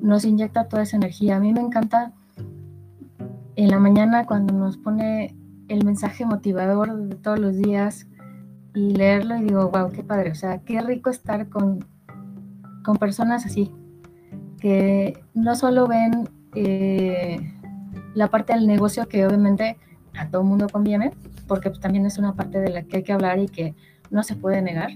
nos 0.00 0.24
inyecta 0.24 0.68
toda 0.68 0.82
esa 0.82 0.96
energía. 0.96 1.36
A 1.36 1.40
mí 1.40 1.52
me 1.52 1.60
encanta 1.60 2.12
en 3.56 3.68
la 3.70 3.78
mañana 3.78 4.26
cuando 4.26 4.54
nos 4.54 4.76
pone 4.76 5.36
el 5.68 5.84
mensaje 5.84 6.26
motivador 6.26 6.96
de 6.96 7.14
todos 7.16 7.38
los 7.38 7.56
días 7.56 8.06
y 8.74 8.94
leerlo 8.94 9.36
y 9.36 9.44
digo, 9.44 9.68
wow, 9.70 9.90
qué 9.90 10.02
padre, 10.02 10.30
o 10.30 10.34
sea, 10.34 10.58
qué 10.58 10.80
rico 10.80 11.10
estar 11.10 11.48
con, 11.48 11.84
con 12.82 12.96
personas 12.96 13.44
así, 13.44 13.70
que 14.58 15.22
no 15.34 15.54
solo 15.54 15.86
ven 15.86 16.28
eh, 16.54 17.38
la 18.14 18.28
parte 18.28 18.54
del 18.54 18.66
negocio 18.66 19.06
que 19.08 19.26
obviamente 19.26 19.76
a 20.16 20.28
todo 20.28 20.42
mundo 20.42 20.68
conviene, 20.70 21.12
porque 21.46 21.70
pues, 21.70 21.80
también 21.80 22.06
es 22.06 22.18
una 22.18 22.34
parte 22.34 22.60
de 22.60 22.70
la 22.70 22.82
que 22.82 22.98
hay 22.98 23.02
que 23.02 23.12
hablar 23.12 23.38
y 23.38 23.48
que 23.48 23.74
no 24.10 24.22
se 24.22 24.36
puede 24.36 24.62
negar, 24.62 24.90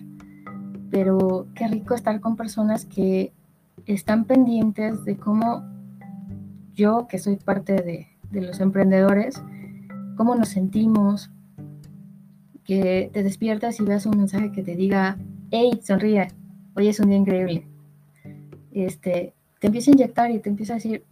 pero 0.90 1.46
qué 1.54 1.68
rico 1.68 1.94
estar 1.94 2.20
con 2.20 2.36
personas 2.36 2.86
que 2.86 3.32
están 3.86 4.24
pendientes 4.24 5.04
de 5.04 5.16
cómo 5.16 5.64
yo, 6.74 7.06
que 7.08 7.18
soy 7.18 7.36
parte 7.36 7.74
de, 7.74 8.08
de 8.30 8.40
los 8.42 8.60
emprendedores, 8.60 9.42
cómo 10.16 10.34
nos 10.34 10.48
sentimos, 10.48 11.30
que 12.66 13.10
te 13.12 13.22
despiertas 13.22 13.80
y 13.80 13.84
veas 13.84 14.06
un 14.06 14.18
mensaje 14.18 14.52
que 14.52 14.62
te 14.62 14.74
diga, 14.74 15.16
hey, 15.50 15.80
sonríe, 15.82 16.28
hoy 16.74 16.88
es 16.88 17.00
un 17.00 17.08
día 17.08 17.16
increíble. 17.16 17.66
Este, 18.72 19.34
te 19.60 19.68
empieza 19.68 19.90
a 19.90 19.94
inyectar 19.94 20.30
y 20.30 20.40
te 20.40 20.50
empieza 20.50 20.74
a 20.74 20.76
decir, 20.76 21.04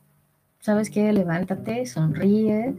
¿sabes 0.61 0.91
qué? 0.91 1.13
Levántate, 1.13 1.87
sonríe, 1.87 2.75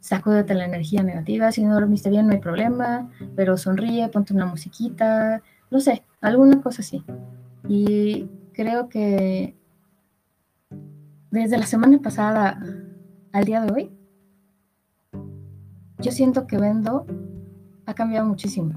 sacúdate 0.00 0.54
la 0.54 0.66
energía 0.66 1.02
negativa, 1.02 1.52
si 1.52 1.62
no 1.62 1.74
dormiste 1.74 2.10
bien 2.10 2.26
no 2.26 2.32
hay 2.32 2.40
problema, 2.40 3.10
pero 3.36 3.56
sonríe, 3.56 4.08
ponte 4.08 4.34
una 4.34 4.46
musiquita, 4.46 5.42
no 5.70 5.80
sé, 5.80 6.02
alguna 6.20 6.60
cosa 6.60 6.82
así. 6.82 7.04
Y 7.68 8.28
creo 8.52 8.88
que 8.88 9.54
desde 11.30 11.58
la 11.58 11.66
semana 11.66 11.98
pasada 12.00 12.60
al 13.32 13.44
día 13.44 13.60
de 13.60 13.72
hoy, 13.72 13.90
yo 15.98 16.12
siento 16.12 16.46
que 16.46 16.58
Vendo 16.58 17.06
ha 17.88 17.94
cambiado 17.94 18.26
muchísimo. 18.28 18.74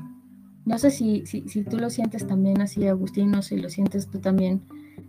No 0.63 0.77
sé 0.77 0.89
si, 0.89 1.25
si, 1.25 1.41
tú 1.65 1.77
lo 1.77 1.89
sientes 1.89 2.25
también 2.25 2.61
así, 2.61 2.87
Agustín, 2.87 3.29
no 3.29 3.41
sé 3.41 3.55
si 3.55 3.61
lo 3.61 3.69
sientes 3.69 4.07
tú 4.07 4.19
también, 4.19 4.61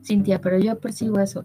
Cintia, 0.04 0.40
pero 0.40 0.58
yo 0.58 0.80
percibo 0.80 1.20
eso, 1.20 1.44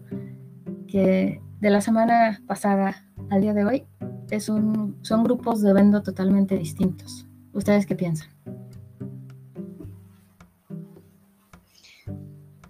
que 0.88 1.40
de 1.60 1.70
la 1.70 1.80
semana 1.80 2.42
pasada 2.48 3.06
al 3.30 3.42
día 3.42 3.54
de 3.54 3.64
hoy 3.64 3.86
es 4.30 4.48
un, 4.48 4.98
son 5.02 5.22
grupos 5.22 5.62
de 5.62 5.72
Vendo 5.72 6.02
totalmente 6.02 6.58
distintos. 6.58 7.28
¿Ustedes 7.52 7.86
qué 7.86 7.94
piensan? 7.94 8.28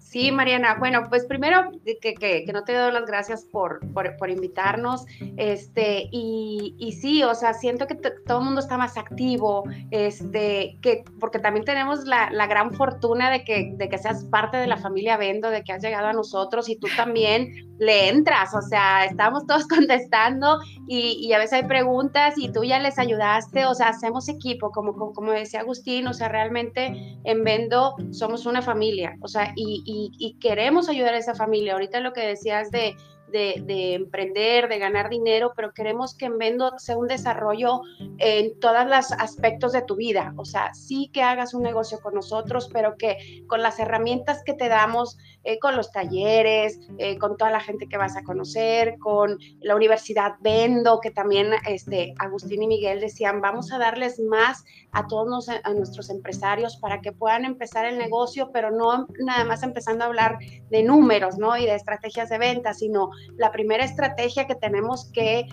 Sí, 0.09 0.31
Mariana. 0.31 0.75
Bueno, 0.79 1.05
pues 1.07 1.25
primero 1.25 1.69
que, 1.85 2.15
que, 2.15 2.43
que 2.43 2.51
no 2.51 2.63
te 2.63 2.73
doy 2.73 2.91
las 2.91 3.05
gracias 3.05 3.45
por, 3.45 3.79
por, 3.93 4.17
por 4.17 4.31
invitarnos. 4.31 5.05
Este, 5.37 6.09
y, 6.11 6.73
y, 6.79 6.93
sí, 6.93 7.21
o 7.21 7.35
sea, 7.35 7.53
siento 7.53 7.85
que 7.85 7.93
todo 7.93 8.39
el 8.39 8.45
mundo 8.45 8.59
está 8.59 8.75
más 8.75 8.97
activo, 8.97 9.65
este, 9.91 10.79
que, 10.81 11.03
porque 11.19 11.37
también 11.37 11.63
tenemos 11.63 12.05
la, 12.05 12.31
la, 12.31 12.47
gran 12.47 12.73
fortuna 12.73 13.29
de 13.29 13.43
que, 13.43 13.73
de 13.75 13.87
que 13.87 13.99
seas 13.99 14.25
parte 14.25 14.57
de 14.57 14.65
la 14.65 14.77
familia 14.77 15.15
Vendo, 15.15 15.51
de 15.51 15.63
que 15.63 15.73
has 15.73 15.83
llegado 15.83 16.07
a 16.07 16.13
nosotros 16.13 16.69
y 16.69 16.75
tú 16.77 16.87
también 16.97 17.69
le 17.77 18.09
entras, 18.09 18.53
o 18.55 18.61
sea, 18.61 19.05
estamos 19.05 19.45
todos 19.45 19.67
contestando 19.67 20.59
y, 20.87 21.19
y, 21.21 21.33
a 21.33 21.37
veces 21.37 21.53
hay 21.53 21.67
preguntas 21.67 22.33
y 22.37 22.51
tú 22.51 22.63
ya 22.63 22.79
les 22.79 22.97
ayudaste, 22.97 23.65
o 23.65 23.75
sea, 23.75 23.89
hacemos 23.89 24.27
equipo, 24.27 24.71
como, 24.71 24.93
como, 24.93 25.13
como 25.13 25.31
decía 25.31 25.61
Agustín, 25.61 26.07
o 26.07 26.13
sea, 26.13 26.29
realmente 26.29 27.17
en 27.23 27.43
Vendo 27.43 27.95
somos 28.11 28.45
una 28.45 28.61
familia, 28.61 29.15
o 29.21 29.27
sea, 29.27 29.53
y, 29.55 29.83
y 29.85 29.98
y, 30.17 30.37
queremos 30.39 30.89
ayudar 30.89 31.13
a 31.13 31.17
esa 31.17 31.35
familia. 31.35 31.73
Ahorita 31.73 31.99
lo 31.99 32.13
que 32.13 32.21
decías 32.21 32.71
de, 32.71 32.95
de, 33.31 33.93
emprender, 33.93 34.67
de 34.67 34.79
ganar 34.79 35.09
dinero, 35.09 35.53
pero 35.55 35.73
queremos 35.73 36.15
que 36.15 36.25
en 36.25 36.37
Vendo 36.37 36.77
sea 36.77 36.97
un 36.97 37.07
desarrollo 37.07 37.81
en 38.17 38.59
todos 38.59 38.85
los 38.85 39.11
aspectos 39.11 39.73
de 39.73 39.81
tu 39.81 39.95
vida. 39.95 40.33
O 40.37 40.45
sea, 40.45 40.73
sí 40.73 41.09
que 41.13 41.21
hagas 41.21 41.53
un 41.53 41.63
negocio 41.63 41.99
con 42.01 42.13
nosotros, 42.13 42.69
pero 42.71 42.95
que 42.97 43.43
con 43.47 43.61
las 43.61 43.79
herramientas 43.79 44.43
que 44.43 44.53
te 44.53 44.69
damos, 44.69 45.17
eh, 45.43 45.59
con 45.59 45.75
los 45.75 45.91
talleres, 45.91 46.79
eh, 46.97 47.17
con 47.17 47.37
toda 47.37 47.51
la 47.51 47.59
gente 47.59 47.87
que 47.87 47.97
vas 47.97 48.17
a 48.17 48.23
conocer, 48.23 48.97
con 48.99 49.37
la 49.61 49.75
Universidad 49.75 50.33
Vendo, 50.41 50.99
que 50.99 51.11
también 51.11 51.51
este, 51.67 52.13
Agustín 52.19 52.63
y 52.63 52.67
Miguel 52.67 52.99
decían, 52.99 53.41
vamos 53.41 53.71
a 53.71 53.77
darles 53.77 54.19
más 54.19 54.63
a 54.91 55.07
todos 55.07 55.49
a 55.49 55.73
nuestros 55.73 56.09
empresarios 56.09 56.77
para 56.77 56.99
que 57.01 57.11
puedan 57.11 57.45
empezar 57.45 57.85
el 57.85 57.97
negocio, 57.97 58.49
pero 58.51 58.71
no 58.71 59.07
nada 59.19 59.43
más 59.45 59.63
empezando 59.63 60.03
a 60.03 60.07
hablar 60.07 60.39
de 60.69 60.83
números, 60.83 61.37
¿no? 61.37 61.55
Y 61.57 61.65
de 61.65 61.75
estrategias 61.75 62.29
de 62.29 62.37
venta, 62.39 62.73
sino 62.73 63.11
la 63.37 63.51
primera 63.51 63.83
estrategia 63.83 64.47
que 64.47 64.55
tenemos 64.55 65.11
que, 65.11 65.47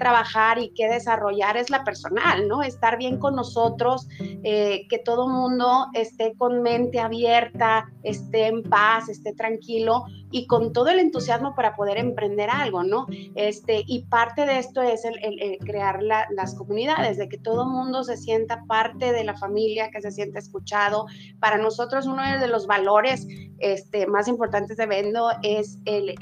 trabajar 0.00 0.58
y 0.58 0.70
que 0.70 0.88
desarrollar 0.88 1.56
es 1.56 1.70
la 1.70 1.84
personal, 1.84 2.48
¿no? 2.48 2.64
Estar 2.64 2.98
bien 2.98 3.16
con 3.18 3.36
nosotros, 3.36 4.08
eh, 4.18 4.88
que 4.88 4.98
todo 4.98 5.28
mundo 5.28 5.86
esté 5.94 6.34
con 6.36 6.62
mente 6.62 6.98
abierta, 6.98 7.88
esté 8.02 8.48
en 8.48 8.64
paz, 8.64 9.08
esté 9.08 9.34
tranquilo 9.34 10.04
y 10.30 10.46
con 10.46 10.72
todo 10.72 10.88
el 10.88 10.98
entusiasmo 10.98 11.54
para 11.54 11.74
poder 11.76 11.98
emprender 11.98 12.50
algo, 12.50 12.82
¿no? 12.82 13.06
Este, 13.34 13.82
y 13.86 14.04
parte 14.04 14.46
de 14.46 14.58
esto 14.58 14.82
es 14.82 15.04
el, 15.04 15.58
crear 15.64 16.02
las 16.02 16.54
comunidades, 16.54 17.18
de 17.18 17.28
que 17.28 17.38
todo 17.38 17.66
mundo 17.66 18.04
se 18.04 18.16
sienta 18.16 18.64
parte 18.66 19.12
de 19.12 19.24
la 19.24 19.36
familia, 19.36 19.90
que 19.90 20.00
se 20.00 20.10
sienta 20.10 20.38
escuchado. 20.38 21.06
Para 21.40 21.58
nosotros 21.58 22.06
uno 22.06 22.22
de 22.38 22.48
los 22.48 22.66
valores 22.66 23.26
este, 23.58 24.06
más 24.06 24.28
importantes 24.28 24.76
de 24.76 24.86
Vendo 24.86 25.30
es 25.42 25.78
el, 25.84 26.14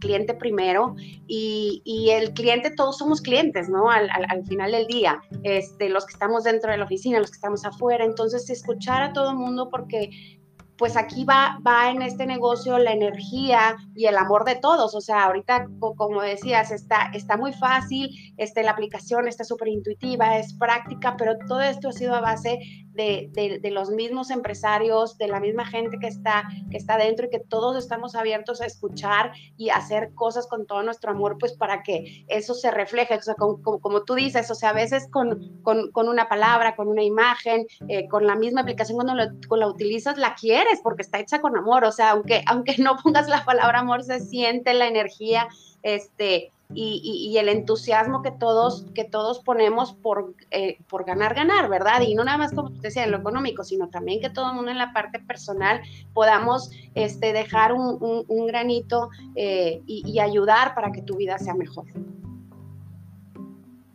cliente 0.00 0.34
primero 0.34 0.94
y, 1.26 1.82
y, 1.84 2.10
el 2.10 2.32
cliente, 2.32 2.70
todos 2.70 2.98
somos 2.98 3.20
clientes, 3.20 3.68
¿no? 3.68 3.90
Al, 3.90 4.08
al, 4.10 4.44
final 4.46 4.72
del 4.72 4.86
día, 4.86 5.20
este, 5.42 5.88
los 5.88 6.06
que 6.06 6.12
estamos 6.12 6.44
dentro 6.44 6.70
de 6.70 6.78
la 6.78 6.84
oficina, 6.84 7.18
los 7.18 7.30
que 7.30 7.36
estamos 7.36 7.64
afuera, 7.64 8.04
entonces 8.04 8.48
escuchar 8.50 9.02
a 9.02 9.12
todo 9.12 9.30
el 9.30 9.36
mundo 9.36 9.68
porque 9.70 10.39
pues 10.80 10.96
aquí 10.96 11.24
va, 11.26 11.58
va 11.64 11.90
en 11.90 12.00
este 12.00 12.24
negocio 12.24 12.78
la 12.78 12.92
energía 12.92 13.76
y 13.94 14.06
el 14.06 14.16
amor 14.16 14.46
de 14.46 14.56
todos. 14.56 14.94
O 14.94 15.00
sea, 15.02 15.24
ahorita, 15.24 15.68
como 15.78 16.22
decías, 16.22 16.70
está, 16.70 17.10
está 17.12 17.36
muy 17.36 17.52
fácil, 17.52 18.08
este, 18.38 18.62
la 18.62 18.70
aplicación 18.70 19.28
está 19.28 19.44
súper 19.44 19.68
intuitiva, 19.68 20.38
es 20.38 20.54
práctica, 20.54 21.16
pero 21.18 21.36
todo 21.46 21.60
esto 21.60 21.90
ha 21.90 21.92
sido 21.92 22.14
a 22.14 22.22
base 22.22 22.58
de, 23.00 23.70
los 23.70 23.90
mismos 23.90 24.30
empresarios, 24.30 25.16
de 25.16 25.28
la 25.28 25.40
misma 25.40 25.64
gente 25.64 25.98
que 25.98 26.08
está, 26.08 26.48
que 26.70 26.76
está 26.76 26.96
dentro 26.96 27.26
y 27.26 27.30
que 27.30 27.38
todos 27.38 27.76
estamos 27.76 28.14
abiertos 28.14 28.60
a 28.60 28.66
escuchar 28.66 29.32
y 29.56 29.70
hacer 29.70 30.12
cosas 30.14 30.46
con 30.46 30.66
todo 30.66 30.82
nuestro 30.82 31.12
amor, 31.12 31.36
pues 31.38 31.52
para 31.54 31.82
que 31.82 32.24
eso 32.28 32.54
se 32.54 32.70
refleje, 32.70 33.14
o 33.14 33.22
sea, 33.22 33.34
como, 33.34 34.02
tú 34.04 34.14
dices, 34.14 34.50
o 34.50 34.54
sea, 34.54 34.70
a 34.70 34.74
veces 34.74 35.08
con, 35.10 35.60
con, 35.62 36.08
una 36.08 36.28
palabra, 36.28 36.76
con 36.76 36.88
una 36.88 37.02
imagen, 37.02 37.66
eh, 37.88 38.08
con 38.08 38.26
la 38.26 38.34
misma 38.34 38.62
aplicación 38.62 38.96
cuando 38.96 39.14
la 39.14 39.66
utilizas, 39.66 40.18
la 40.18 40.34
quieres 40.34 40.80
porque 40.82 41.02
está 41.02 41.18
hecha 41.20 41.40
con 41.40 41.56
amor, 41.56 41.84
o 41.84 41.92
sea, 41.92 42.10
aunque, 42.10 42.42
aunque 42.46 42.76
no 42.78 42.96
pongas 43.02 43.28
la 43.28 43.44
palabra 43.44 43.80
amor, 43.80 44.02
se 44.02 44.20
siente 44.20 44.74
la 44.74 44.88
energía, 44.88 45.48
este, 45.82 46.52
y, 46.74 47.36
el 47.38 47.48
entusiasmo 47.48 48.22
que 48.22 48.30
todos, 48.30 48.86
que 48.94 49.04
todos 49.04 49.40
ponemos 49.40 49.92
por, 49.92 50.34
eh, 50.50 50.78
por 50.88 51.04
ganar, 51.04 51.34
ganar, 51.34 51.68
¿verdad? 51.68 52.02
Y 52.02 52.14
no 52.14 52.24
nada 52.24 52.38
más 52.38 52.52
como 52.52 52.70
te 52.70 52.80
decía 52.80 53.04
en 53.04 53.10
lo 53.10 53.18
económico, 53.18 53.64
sino 53.64 53.88
también 53.88 54.20
que 54.20 54.30
todo 54.30 54.50
el 54.50 54.56
mundo 54.56 54.70
en 54.70 54.78
la 54.78 54.92
parte 54.92 55.18
personal 55.18 55.80
podamos 56.12 56.70
este, 56.94 57.32
dejar 57.32 57.72
un, 57.72 58.46
granito 58.46 59.10
eh, 59.34 59.82
y, 59.86 60.18
ayudar 60.20 60.74
para 60.74 60.92
que 60.92 61.02
tu 61.02 61.16
vida 61.16 61.38
sea 61.38 61.54
mejor. 61.54 61.86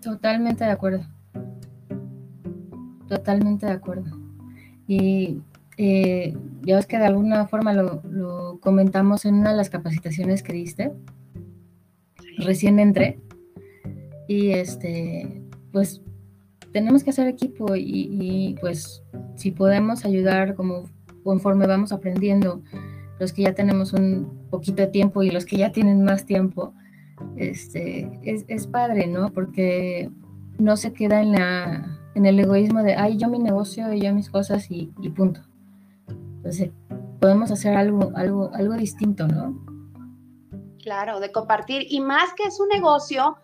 Totalmente 0.02 0.64
de 0.64 0.72
acuerdo. 0.72 1.06
Totalmente 3.08 3.66
de 3.66 3.72
acuerdo. 3.72 4.18
Y 4.88 5.42
eh, 5.78 6.36
ya 6.62 6.76
ves 6.78 6.88
que 6.88 6.98
de 6.98 7.06
alguna 7.06 7.48
forma 7.48 7.74
lo 7.74 8.60
comentamos 8.60 9.26
en 9.26 9.36
una 9.36 9.52
de 9.52 9.58
las 9.58 9.70
capacitaciones 9.70 10.42
que 10.42 10.54
diste 10.54 10.94
recién 12.38 12.80
entré. 12.80 13.20
Y 14.28 14.52
este, 14.52 15.42
pues 15.72 16.02
tenemos 16.72 17.04
que 17.04 17.12
hacer 17.12 17.28
equipo 17.28 17.76
y, 17.76 18.56
pues 18.60 19.04
si 19.36 19.52
podemos 19.52 20.04
ayudar 20.06 20.56
como 20.56 20.90
conforme 21.24 21.68
vamos 21.68 21.92
aprendiendo, 21.92 22.62
los 23.20 23.32
que 23.32 23.44
ya 23.44 23.54
tenemos 23.54 23.94
un 23.94 24.48
poquito 24.50 24.82
de 24.82 24.88
tiempo 24.88 25.24
y 25.24 25.32
los 25.32 25.46
que 25.46 25.58
ya 25.58 25.72
tienen 25.72 26.04
más 26.04 26.26
tiempo, 26.26 26.74
este, 27.38 28.12
es, 28.24 28.68
padre, 28.68 29.08
¿no? 29.08 29.32
Porque 29.32 30.12
no 30.60 30.76
se 30.76 30.92
queda 30.92 31.22
en, 31.22 31.32
la, 31.32 31.98
en 32.14 32.26
el 32.26 32.40
egoísmo 32.40 32.84
de, 32.84 32.96
ay, 32.96 33.18
yo 33.18 33.30
mi 33.30 33.40
negocio 33.40 33.92
y 33.94 34.02
yo 34.02 34.14
mis 34.14 34.30
cosas 34.30 34.70
y, 34.70 34.92
y 35.02 35.10
punto. 35.10 35.42
Entonces, 36.10 36.72
podemos 37.20 37.52
hacer 37.52 37.76
algo, 37.76 38.12
algo, 38.16 38.52
algo 38.54 38.74
distinto, 38.76 39.28
¿no? 39.28 39.65
Claro, 40.86 41.20
de 41.20 41.32
compartir. 41.32 41.88
Y 41.90 42.00
más 42.00 42.32
que 42.36 42.44
es 42.44 42.60
un 42.60 42.68
negocio 42.70 43.38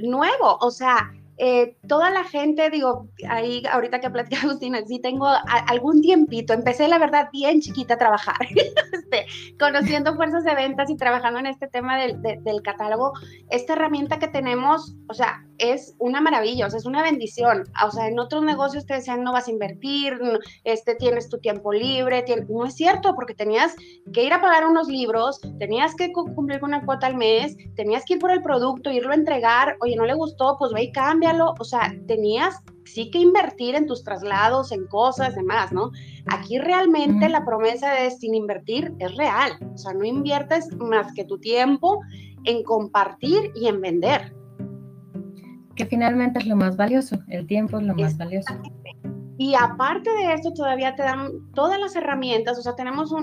nuevo, 0.00 0.56
o 0.62 0.70
sea, 0.70 1.12
eh, 1.36 1.76
toda 1.86 2.08
la 2.08 2.24
gente, 2.24 2.70
digo, 2.70 3.10
ahí 3.28 3.62
ahorita 3.70 4.00
que 4.00 4.08
platica 4.08 4.40
Agustina, 4.42 4.80
sí 4.86 4.98
tengo 4.98 5.28
algún 5.66 6.00
tiempito, 6.00 6.54
empecé 6.54 6.88
la 6.88 6.96
verdad 6.96 7.28
bien 7.30 7.60
chiquita 7.60 7.92
a 7.92 7.98
trabajar, 7.98 8.38
este, 8.94 9.26
conociendo 9.60 10.16
fuerzas 10.16 10.44
de 10.44 10.54
ventas 10.54 10.88
y 10.88 10.96
trabajando 10.96 11.40
en 11.40 11.46
este 11.48 11.68
tema 11.68 11.98
del, 11.98 12.22
del, 12.22 12.62
catálogo, 12.62 13.12
esta 13.50 13.74
herramienta 13.74 14.18
que 14.18 14.28
tenemos, 14.28 14.96
o 15.10 15.14
sea, 15.14 15.44
es 15.58 15.94
una 15.98 16.20
maravilla, 16.20 16.66
o 16.66 16.70
sea, 16.70 16.78
es 16.78 16.86
una 16.86 17.02
bendición, 17.02 17.64
o 17.86 17.90
sea, 17.90 18.08
en 18.08 18.18
otros 18.18 18.42
negocios 18.42 18.86
te 18.86 18.94
decían 18.94 19.22
no 19.22 19.32
vas 19.32 19.48
a 19.48 19.50
invertir, 19.50 20.18
este, 20.64 20.94
tienes 20.94 21.28
tu 21.28 21.38
tiempo 21.38 21.72
libre, 21.72 22.24
no 22.48 22.64
es 22.64 22.74
cierto, 22.74 23.14
porque 23.14 23.34
tenías 23.34 23.74
que 24.12 24.24
ir 24.24 24.32
a 24.32 24.40
pagar 24.40 24.66
unos 24.66 24.88
libros, 24.88 25.40
tenías 25.58 25.94
que 25.94 26.12
cumplir 26.12 26.60
con 26.60 26.70
una 26.70 26.84
cuota 26.84 27.06
al 27.06 27.16
mes, 27.16 27.56
tenías 27.74 28.04
que 28.04 28.14
ir 28.14 28.18
por 28.18 28.30
el 28.30 28.42
producto, 28.42 28.90
irlo 28.90 29.12
a 29.12 29.16
entregar, 29.16 29.76
oye, 29.80 29.96
no 29.96 30.04
le 30.04 30.14
gustó, 30.14 30.56
pues 30.58 30.72
ve 30.72 30.84
y 30.84 30.92
cambia 30.92 31.28
o 31.58 31.64
sea, 31.64 31.94
tenías 32.06 32.56
sí 32.84 33.10
que 33.10 33.18
invertir 33.18 33.74
en 33.74 33.86
tus 33.86 34.02
traslados, 34.02 34.72
en 34.72 34.86
cosas, 34.86 35.34
demás, 35.34 35.72
¿no? 35.72 35.90
Aquí 36.26 36.58
realmente 36.58 37.28
la 37.28 37.44
promesa 37.44 37.92
de 37.92 38.10
sin 38.10 38.34
invertir 38.34 38.92
es 38.98 39.14
real, 39.16 39.52
o 39.74 39.78
sea, 39.78 39.92
no 39.92 40.04
inviertes 40.04 40.74
más 40.76 41.12
que 41.12 41.24
tu 41.24 41.38
tiempo 41.38 42.00
en 42.44 42.62
compartir 42.64 43.52
y 43.54 43.68
en 43.68 43.80
vender. 43.80 44.34
Que 45.78 45.86
finalmente 45.86 46.40
es 46.40 46.46
lo 46.46 46.56
más 46.56 46.76
valioso, 46.76 47.20
el 47.28 47.46
tiempo 47.46 47.78
es 47.78 47.86
lo 47.86 47.94
más 47.94 48.16
valioso. 48.16 48.52
Y 49.40 49.54
aparte 49.54 50.10
de 50.10 50.34
esto, 50.34 50.52
todavía 50.52 50.96
te 50.96 51.04
dan 51.04 51.52
todas 51.54 51.78
las 51.78 51.94
herramientas, 51.94 52.58
o 52.58 52.62
sea, 52.62 52.74
tenemos 52.74 53.14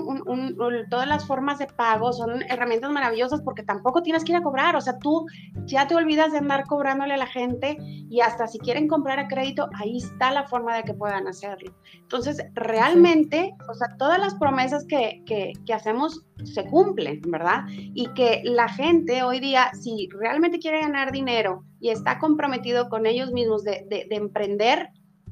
todas 0.88 1.06
las 1.06 1.26
formas 1.26 1.58
de 1.58 1.66
pago, 1.66 2.10
son 2.10 2.42
herramientas 2.48 2.90
maravillosas 2.90 3.42
porque 3.42 3.62
tampoco 3.62 4.02
tienes 4.02 4.24
que 4.24 4.32
ir 4.32 4.38
a 4.38 4.42
cobrar, 4.42 4.76
o 4.76 4.80
sea, 4.80 4.98
tú 4.98 5.26
ya 5.66 5.86
te 5.86 5.94
olvidas 5.94 6.32
de 6.32 6.38
andar 6.38 6.64
cobrándole 6.64 7.12
a 7.12 7.18
la 7.18 7.26
gente 7.26 7.76
y 7.78 8.22
hasta 8.22 8.46
si 8.46 8.58
quieren 8.58 8.88
comprar 8.88 9.18
a 9.18 9.28
crédito, 9.28 9.68
ahí 9.74 9.98
está 9.98 10.30
la 10.30 10.44
forma 10.44 10.74
de 10.74 10.84
que 10.84 10.94
puedan 10.94 11.28
hacerlo. 11.28 11.74
Entonces, 11.92 12.42
realmente, 12.54 13.54
o 13.68 13.74
sea, 13.74 13.94
todas 13.98 14.18
las 14.18 14.34
promesas 14.36 14.86
que, 14.86 15.22
que, 15.26 15.52
hacemos 15.74 16.24
se 16.44 16.64
cumplen, 16.64 17.20
¿verdad? 17.26 17.64
Y 17.68 18.08
que 18.14 18.40
la 18.42 18.70
gente 18.70 19.22
hoy 19.22 19.38
día, 19.38 19.70
si 19.74 20.08
realmente 20.18 20.60
quiere 20.60 20.80
ganar 20.80 21.12
dinero 21.12 21.62
y 21.78 21.90
está 21.90 22.18
comprometido 22.18 22.88
con 22.88 23.04
ellos 23.04 23.32
mismos 23.32 23.64
de, 23.64 23.84
de, 23.90 24.06
de 24.08 24.16
emprender, 24.16 24.88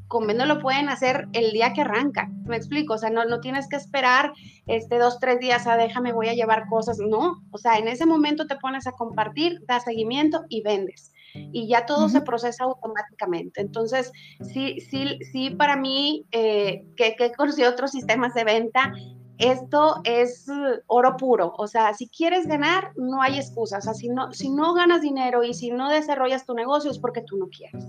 con 0.09 0.27
lo 0.27 0.61
pueden 0.61 0.89
hacer 0.89 1.29
el 1.33 1.53
día 1.53 1.73
que 1.73 1.81
arranca. 1.81 2.31
Me 2.45 2.57
explico, 2.57 2.95
o 2.95 2.99
sea, 2.99 3.11
no, 3.11 3.25
no 3.25 3.41
tienes 3.41 3.69
que 3.69 3.77
esperar 3.77 4.33
este 4.67 4.99
dos, 4.99 5.19
tres 5.19 5.41
días 5.41 5.67
a 5.67 5.77
déjame, 5.77 6.13
voy 6.13 6.29
a 6.29 6.35
llevar 6.35 6.67
cosas. 6.69 6.99
No, 6.99 7.43
o 7.51 7.59
sea, 7.59 7.79
en 7.79 7.89
ese 7.89 8.07
momento 8.07 8.47
te 8.47 8.57
pones 8.57 8.87
a 8.87 8.93
compartir, 8.93 9.61
das 9.67 9.85
seguimiento 9.85 10.45
y 10.49 10.63
vendes. 10.63 11.13
Y 11.35 11.67
ya 11.67 11.85
todo 11.85 12.09
se 12.09 12.21
procesa 12.21 12.65
automáticamente. 12.65 13.61
Entonces, 13.61 14.13
sí, 14.41 14.81
sí, 14.81 15.19
sí, 15.33 15.51
para 15.51 15.77
mí, 15.77 16.27
eh, 16.31 16.87
que, 16.97 17.17
que 17.17 17.27
he 17.27 17.33
conocido 17.33 17.71
otros 17.71 17.91
sistemas 17.91 18.35
de 18.35 18.45
venta, 18.45 18.93
esto 19.39 20.01
es 20.05 20.47
oro 20.87 21.17
puro. 21.17 21.55
O 21.59 21.67
sea, 21.67 21.93
si 21.95 22.09
quieres 22.09 22.47
ganar, 22.47 22.93
no 22.97 23.21
hay 23.21 23.39
excusas. 23.39 23.81
O 23.81 23.83
sea, 23.83 23.95
si 23.95 24.09
no, 24.09 24.33
si 24.33 24.51
no 24.51 24.75
ganas 24.75 25.01
dinero 25.01 25.43
y 25.43 25.55
si 25.55 25.71
no 25.71 25.91
desarrollas 25.91 26.47
tu 26.47 26.55
negocio 26.55 26.91
es 26.91 26.99
porque 26.99 27.23
tú 27.23 27.37
no 27.37 27.49
quieres. 27.49 27.85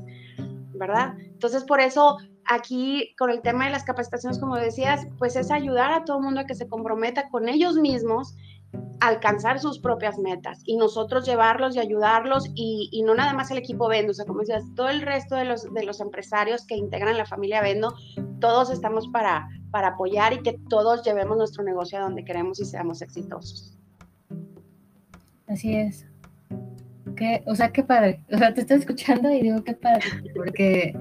¿Verdad? 0.78 1.16
Entonces, 1.20 1.64
por 1.64 1.80
eso 1.80 2.18
aquí 2.46 3.14
con 3.18 3.30
el 3.30 3.42
tema 3.42 3.66
de 3.66 3.72
las 3.72 3.84
capacitaciones, 3.84 4.40
como 4.40 4.56
decías, 4.56 5.08
pues 5.18 5.36
es 5.36 5.52
ayudar 5.52 5.92
a 5.92 6.06
todo 6.06 6.18
el 6.18 6.24
mundo 6.24 6.42
a 6.42 6.46
que 6.46 6.56
se 6.56 6.68
comprometa 6.68 7.30
con 7.30 7.50
ellos 7.50 7.76
mismos 7.76 8.36
a 9.00 9.08
alcanzar 9.08 9.60
sus 9.60 9.80
propias 9.80 10.18
metas 10.20 10.62
y 10.66 10.78
nosotros 10.78 11.26
llevarlos 11.26 11.76
y 11.76 11.80
ayudarlos 11.80 12.50
y, 12.56 13.02
no 13.06 13.16
nada 13.16 13.34
más 13.34 13.52
el 13.52 13.58
equipo 13.58 13.88
Vendo, 13.88 14.12
o 14.12 14.14
sea, 14.14 14.26
como 14.26 14.40
decías, 14.40 14.64
todo 14.76 14.90
el 14.90 15.02
resto 15.02 15.36
de 15.36 15.46
los, 15.46 15.74
de 15.74 15.84
los 15.84 16.00
empresarios 16.00 16.66
que 16.66 16.76
integran 16.76 17.18
la 17.18 17.26
familia 17.26 17.62
Vendo, 17.62 17.94
todos 18.40 18.70
estamos 18.70 19.08
para, 19.08 19.48
para 19.72 19.90
apoyar 19.90 20.34
y 20.34 20.44
que 20.44 20.60
todos 20.70 21.04
llevemos 21.04 21.38
nuestro 21.38 21.64
negocio 21.64 21.98
a 22.00 22.02
donde 22.02 22.24
queremos 22.24 22.60
y 22.60 22.66
seamos 22.66 23.02
exitosos. 23.02 23.78
Así 25.48 25.76
es 25.76 26.06
o 27.46 27.56
sea, 27.56 27.72
qué 27.72 27.84
padre. 27.84 28.22
O 28.32 28.38
sea, 28.38 28.54
te 28.54 28.62
estoy 28.62 28.78
escuchando 28.78 29.32
y 29.32 29.42
digo, 29.42 29.64
qué 29.64 29.74
padre, 29.74 30.06
porque 30.36 30.94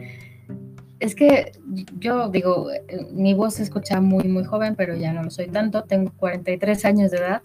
es 1.01 1.15
que 1.15 1.53
yo 1.99 2.29
digo, 2.29 2.69
mi 3.13 3.35
voz 3.35 3.55
se 3.55 3.63
escucha 3.63 4.01
muy, 4.01 4.25
muy 4.25 4.45
joven, 4.45 4.75
pero 4.75 4.95
ya 4.97 5.13
no 5.13 5.23
lo 5.23 5.31
soy 5.31 5.49
tanto. 5.49 5.85
Tengo 5.85 6.13
43 6.17 6.85
años 6.85 7.11
de 7.11 7.19
edad 7.19 7.43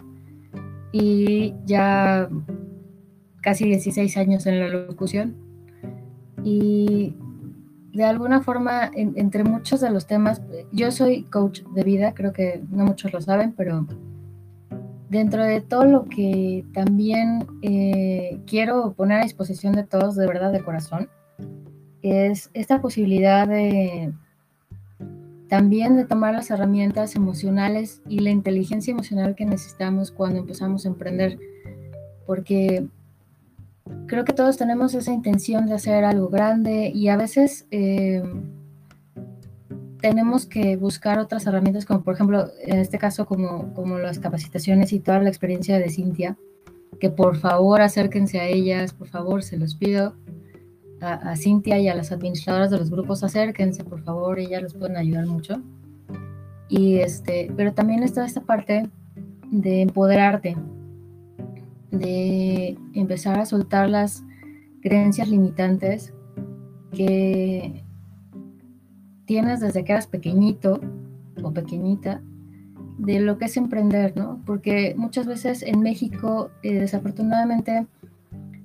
y 0.92 1.56
ya 1.66 2.30
casi 3.42 3.66
16 3.66 4.18
años 4.18 4.46
en 4.46 4.60
la 4.60 4.68
locución. 4.68 5.36
Y 6.44 7.16
de 7.94 8.06
alguna 8.06 8.42
forma, 8.42 8.92
entre 8.94 9.44
muchos 9.44 9.82
de 9.82 9.90
los 9.90 10.08
temas, 10.08 10.42
yo 10.72 10.92
soy 10.92 11.24
coach 11.24 11.62
de 11.74 11.84
vida, 11.84 12.14
creo 12.14 12.34
que 12.34 12.62
no 12.70 12.86
muchos 12.86 13.12
lo 13.12 13.22
saben, 13.22 13.54
pero 13.54 13.88
dentro 15.10 15.44
de 15.44 15.62
todo 15.62 15.86
lo 15.86 16.06
que 16.06 16.66
también 16.74 17.48
eh, 17.62 18.40
quiero 18.46 18.94
poner 18.94 19.20
a 19.20 19.24
disposición 19.24 19.74
de 19.74 19.84
todos, 19.84 20.16
de 20.16 20.28
verdad, 20.28 20.52
de 20.52 20.64
corazón, 20.64 21.10
es 22.02 22.50
esta 22.54 22.82
posibilidad 22.82 23.48
de 23.48 24.14
también 25.50 25.96
de 25.96 26.06
tomar 26.06 26.36
las 26.36 26.52
herramientas 26.52 27.16
emocionales 27.16 28.04
y 28.08 28.20
la 28.20 28.30
inteligencia 28.30 28.92
emocional 28.92 29.34
que 29.36 29.46
necesitamos 29.46 30.12
cuando 30.12 30.40
empezamos 30.40 30.86
a 30.86 30.90
emprender, 30.90 31.40
porque 32.28 32.88
creo 34.06 34.24
que 34.26 34.34
todos 34.34 34.58
tenemos 34.58 34.94
esa 34.94 35.12
intención 35.12 35.66
de 35.66 35.74
hacer 35.74 36.06
algo 36.06 36.30
grande 36.30 36.92
y 36.94 37.10
a 37.10 37.18
veces... 37.18 37.68
Eh, 37.72 38.24
tenemos 40.02 40.46
que 40.46 40.78
buscar 40.78 41.20
otras 41.20 41.46
herramientas, 41.46 41.86
como 41.86 42.04
por 42.04 42.14
ejemplo, 42.14 42.48
en 42.62 42.80
este 42.80 42.98
caso, 42.98 43.26
como, 43.26 43.74
como 43.74 43.98
las 44.00 44.20
capacitaciones 44.20 44.94
y 44.94 45.00
toda 45.00 45.20
la 45.20 45.30
experiencia 45.30 45.78
de 45.78 45.90
Cintia, 45.90 46.38
que 47.00 47.10
por 47.10 47.38
favor 47.38 47.82
acérquense 47.82 48.40
a 48.40 48.48
ellas, 48.48 48.94
por 48.94 49.08
favor, 49.08 49.44
se 49.44 49.58
los 49.58 49.76
pido. 49.76 50.16
A, 51.02 51.38
Cintia 51.38 51.80
y 51.80 51.88
a 51.88 51.96
las 51.96 52.12
administradoras 52.12 52.72
de 52.72 52.78
los 52.78 52.90
grupos, 52.90 53.24
acérquense, 53.24 53.86
por 53.86 54.04
favor, 54.04 54.38
ellas 54.38 54.64
les 54.64 54.74
pueden 54.74 54.98
ayudar 54.98 55.28
mucho. 55.28 55.62
Y 56.68 56.98
este, 56.98 57.52
pero 57.56 57.74
también 57.74 58.04
está 58.04 58.26
esta 58.26 58.42
parte 58.42 58.90
de 59.50 59.82
empoderarte, 59.82 60.58
de 61.92 62.78
empezar 62.94 63.40
a 63.40 63.46
soltar 63.46 63.90
las 63.90 64.24
creencias 64.82 65.30
limitantes 65.30 66.14
que 66.92 67.86
tienes 69.30 69.60
desde 69.60 69.86
que 69.86 69.92
eras 69.92 70.08
pequeñito 70.08 70.82
o 71.44 71.54
pequeñita 71.54 72.20
de 72.98 73.20
lo 73.20 73.38
que 73.38 73.46
es 73.46 73.58
emprender, 73.58 74.18
¿no? 74.18 74.42
Porque 74.44 74.96
muchas 74.98 75.28
veces 75.28 75.62
en 75.62 75.82
México, 75.82 76.50
eh, 76.64 76.80
desafortunadamente, 76.80 77.86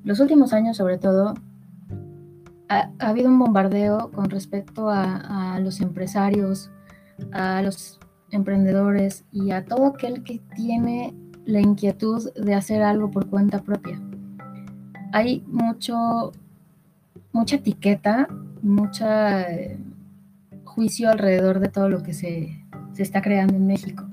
los 0.04 0.20
últimos 0.20 0.54
años 0.54 0.78
sobre 0.78 0.96
todo, 0.96 1.34
ha, 2.70 2.90
habido 2.98 3.28
un 3.28 3.38
bombardeo 3.38 4.10
con 4.10 4.30
respecto 4.30 4.88
a, 4.88 5.60
los 5.60 5.82
empresarios, 5.82 6.70
a 7.32 7.60
los 7.60 8.00
emprendedores 8.30 9.26
y 9.32 9.50
a 9.50 9.66
todo 9.66 9.88
aquel 9.88 10.24
que 10.24 10.40
tiene 10.56 11.12
la 11.44 11.60
inquietud 11.60 12.32
de 12.32 12.54
hacer 12.54 12.80
algo 12.80 13.10
por 13.10 13.28
cuenta 13.28 13.60
propia. 13.60 14.00
Hay 15.12 15.44
mucho, 15.46 16.32
mucha 17.32 17.56
etiqueta, 17.56 18.28
mucha 18.62 19.42
eh, 19.42 19.78
juicio 20.74 21.10
alrededor 21.10 21.60
de 21.60 21.68
todo 21.68 21.88
lo 21.88 22.02
que 22.02 22.12
se, 22.12 22.58
se 22.92 23.02
está 23.02 23.22
creando 23.22 23.54
en 23.54 23.66
México. 23.66 24.04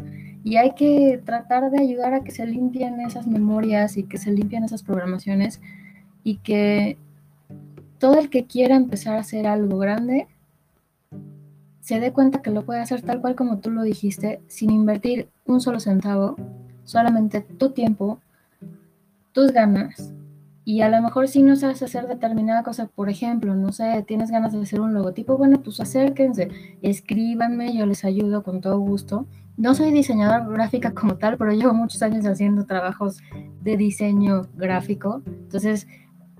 Y 0.43 0.57
hay 0.57 0.73
que 0.73 1.21
tratar 1.23 1.69
de 1.69 1.79
ayudar 1.79 2.13
a 2.13 2.23
que 2.23 2.31
se 2.31 2.45
limpien 2.45 2.99
esas 3.01 3.27
memorias 3.27 3.97
y 3.97 4.03
que 4.03 4.17
se 4.17 4.31
limpien 4.31 4.63
esas 4.63 4.83
programaciones 4.83 5.61
y 6.23 6.37
que 6.37 6.97
todo 7.99 8.19
el 8.19 8.29
que 8.29 8.45
quiera 8.45 8.75
empezar 8.75 9.15
a 9.15 9.19
hacer 9.19 9.45
algo 9.45 9.77
grande 9.77 10.27
se 11.81 11.99
dé 11.99 12.11
cuenta 12.11 12.41
que 12.41 12.51
lo 12.51 12.63
puede 12.63 12.79
hacer 12.79 13.01
tal 13.01 13.21
cual 13.21 13.35
como 13.35 13.59
tú 13.59 13.69
lo 13.71 13.83
dijiste, 13.83 14.41
sin 14.47 14.71
invertir 14.71 15.29
un 15.45 15.61
solo 15.61 15.79
centavo, 15.79 16.35
solamente 16.83 17.41
tu 17.41 17.71
tiempo, 17.71 18.19
tus 19.33 19.51
ganas 19.51 20.13
y 20.63 20.81
a 20.81 20.89
lo 20.89 21.01
mejor 21.01 21.27
si 21.27 21.41
no 21.41 21.55
sabes 21.55 21.81
hacer 21.81 22.07
determinada 22.07 22.63
cosa, 22.63 22.87
por 22.87 23.09
ejemplo, 23.09 23.55
no 23.55 23.71
sé, 23.71 24.03
tienes 24.07 24.29
ganas 24.29 24.53
de 24.53 24.61
hacer 24.61 24.79
un 24.79 24.93
logotipo, 24.93 25.37
bueno, 25.37 25.61
pues 25.61 25.79
acérquense, 25.79 26.49
escríbanme, 26.81 27.75
yo 27.75 27.85
les 27.85 28.05
ayudo 28.05 28.43
con 28.43 28.61
todo 28.61 28.77
gusto. 28.79 29.25
No 29.57 29.73
soy 29.73 29.91
diseñadora 29.91 30.45
gráfica 30.47 30.93
como 30.93 31.15
tal, 31.15 31.37
pero 31.37 31.51
llevo 31.51 31.73
muchos 31.73 32.01
años 32.03 32.25
haciendo 32.25 32.65
trabajos 32.65 33.21
de 33.61 33.75
diseño 33.75 34.47
gráfico. 34.55 35.21
Entonces, 35.25 35.87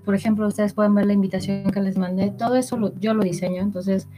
por 0.04 0.14
ejemplo, 0.14 0.46
ustedes 0.46 0.72
pueden 0.72 0.94
ver 0.94 1.06
la 1.06 1.12
invitación 1.12 1.70
que 1.70 1.80
les 1.80 1.98
mandé, 1.98 2.30
todo 2.30 2.56
eso 2.56 2.92
yo 3.00 3.14
lo 3.14 3.22
diseño, 3.22 3.62
entonces, 3.62 4.08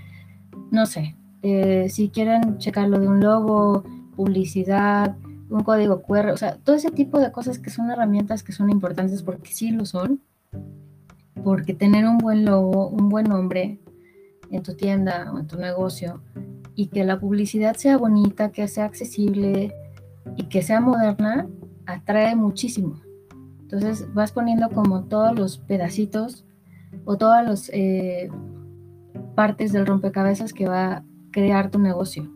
no 0.70 0.86
sé, 0.86 1.16
eh, 1.42 1.88
si 1.90 2.08
quieren 2.08 2.58
checarlo 2.58 2.98
de 2.98 3.08
un 3.08 3.20
logo, 3.20 3.84
publicidad, 4.16 5.16
un 5.50 5.62
código 5.62 6.02
QR, 6.02 6.30
o 6.30 6.37
sea, 6.37 6.57
todo 6.57 6.76
ese 6.76 6.90
tipo 6.90 7.18
de 7.18 7.33
cosas 7.33 7.59
que 7.59 7.70
son 7.70 7.90
herramientas 7.90 8.42
que 8.42 8.52
son 8.52 8.70
importantes 8.70 9.22
porque 9.22 9.52
sí 9.52 9.70
lo 9.70 9.85
son, 9.85 10.20
porque 11.42 11.74
tener 11.74 12.07
un 12.07 12.18
buen 12.18 12.44
logo, 12.44 12.88
un 12.88 13.09
buen 13.09 13.28
nombre 13.28 13.80
en 14.50 14.62
tu 14.62 14.74
tienda 14.74 15.33
o 15.33 15.38
en 15.38 15.46
tu 15.46 15.59
negocio 15.59 16.22
y 16.74 16.88
que 16.88 17.04
la 17.04 17.20
publicidad 17.20 17.76
sea 17.76 17.96
bonita, 17.96 18.50
que 18.50 18.66
sea 18.68 18.85
accesible 18.85 19.74
y 20.37 20.44
que 20.44 20.62
sea 20.62 20.80
moderna, 20.80 21.46
atrae 21.87 22.35
muchísimo. 22.35 23.00
Entonces 23.61 24.12
vas 24.14 24.33
poniendo 24.33 24.70
como 24.70 25.04
todos 25.04 25.37
los 25.38 25.59
pedacitos 25.59 26.44
o 27.04 27.16
todas 27.16 27.46
las 27.46 27.70
eh, 27.72 28.30
partes 29.35 29.72
del 29.72 29.87
rompecabezas 29.87 30.52
que 30.52 30.68
va 30.68 30.92
a 30.92 31.04
crear 31.30 31.70
tu 31.70 31.78
negocio. 31.78 32.30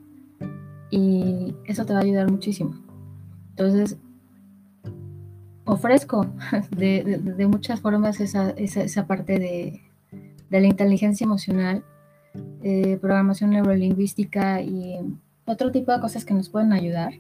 Y 0.91 1.55
eso 1.65 1.85
te 1.85 1.93
va 1.93 2.01
a 2.01 2.03
ayudar 2.03 2.31
muchísimo. 2.31 2.88
Entonces, 3.59 3.99
ofrezco 5.65 6.27
de, 6.77 7.47
muchas 7.51 7.81
formas 7.81 8.21
esa, 8.21 9.07
parte 9.07 9.39
de, 9.39 9.83
la 10.51 10.67
inteligencia 10.67 11.25
emocional, 11.25 11.85
eh, 12.63 12.99
programación 13.01 13.51
neurolingüística 13.51 14.63
y 14.63 14.99
otro 15.45 15.73
tipo 15.73 15.93
de 15.93 16.01
cosas 16.01 16.25
que 16.25 16.35
nos 16.35 16.49
pueden 16.49 16.73
ayudar. 16.73 17.15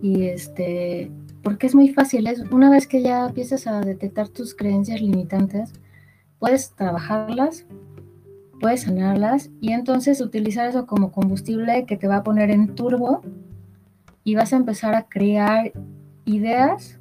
Y 0.00 0.24
este, 0.24 1.10
porque 1.42 1.66
es 1.66 1.74
muy 1.74 1.90
fácil, 1.90 2.26
es 2.26 2.40
una 2.50 2.70
vez 2.70 2.86
que 2.86 3.02
ya 3.02 3.26
empiezas 3.26 3.66
a 3.66 3.82
detectar 3.82 4.28
tus 4.28 4.54
creencias 4.54 5.02
limitantes, 5.02 5.74
puedes 6.38 6.70
trabajarlas, 6.70 7.66
puedes 8.60 8.82
sanarlas 8.82 9.50
y 9.60 9.72
entonces 9.72 10.22
utilizar 10.22 10.68
eso 10.68 10.86
como 10.86 11.12
combustible 11.12 11.84
que 11.86 11.98
te 11.98 12.08
va 12.08 12.16
a 12.16 12.22
poner 12.22 12.50
en 12.50 12.74
turbo 12.74 13.20
y 14.30 14.36
vas 14.36 14.52
a 14.52 14.56
empezar 14.56 14.94
a 14.94 15.08
crear 15.08 15.72
ideas 16.24 17.00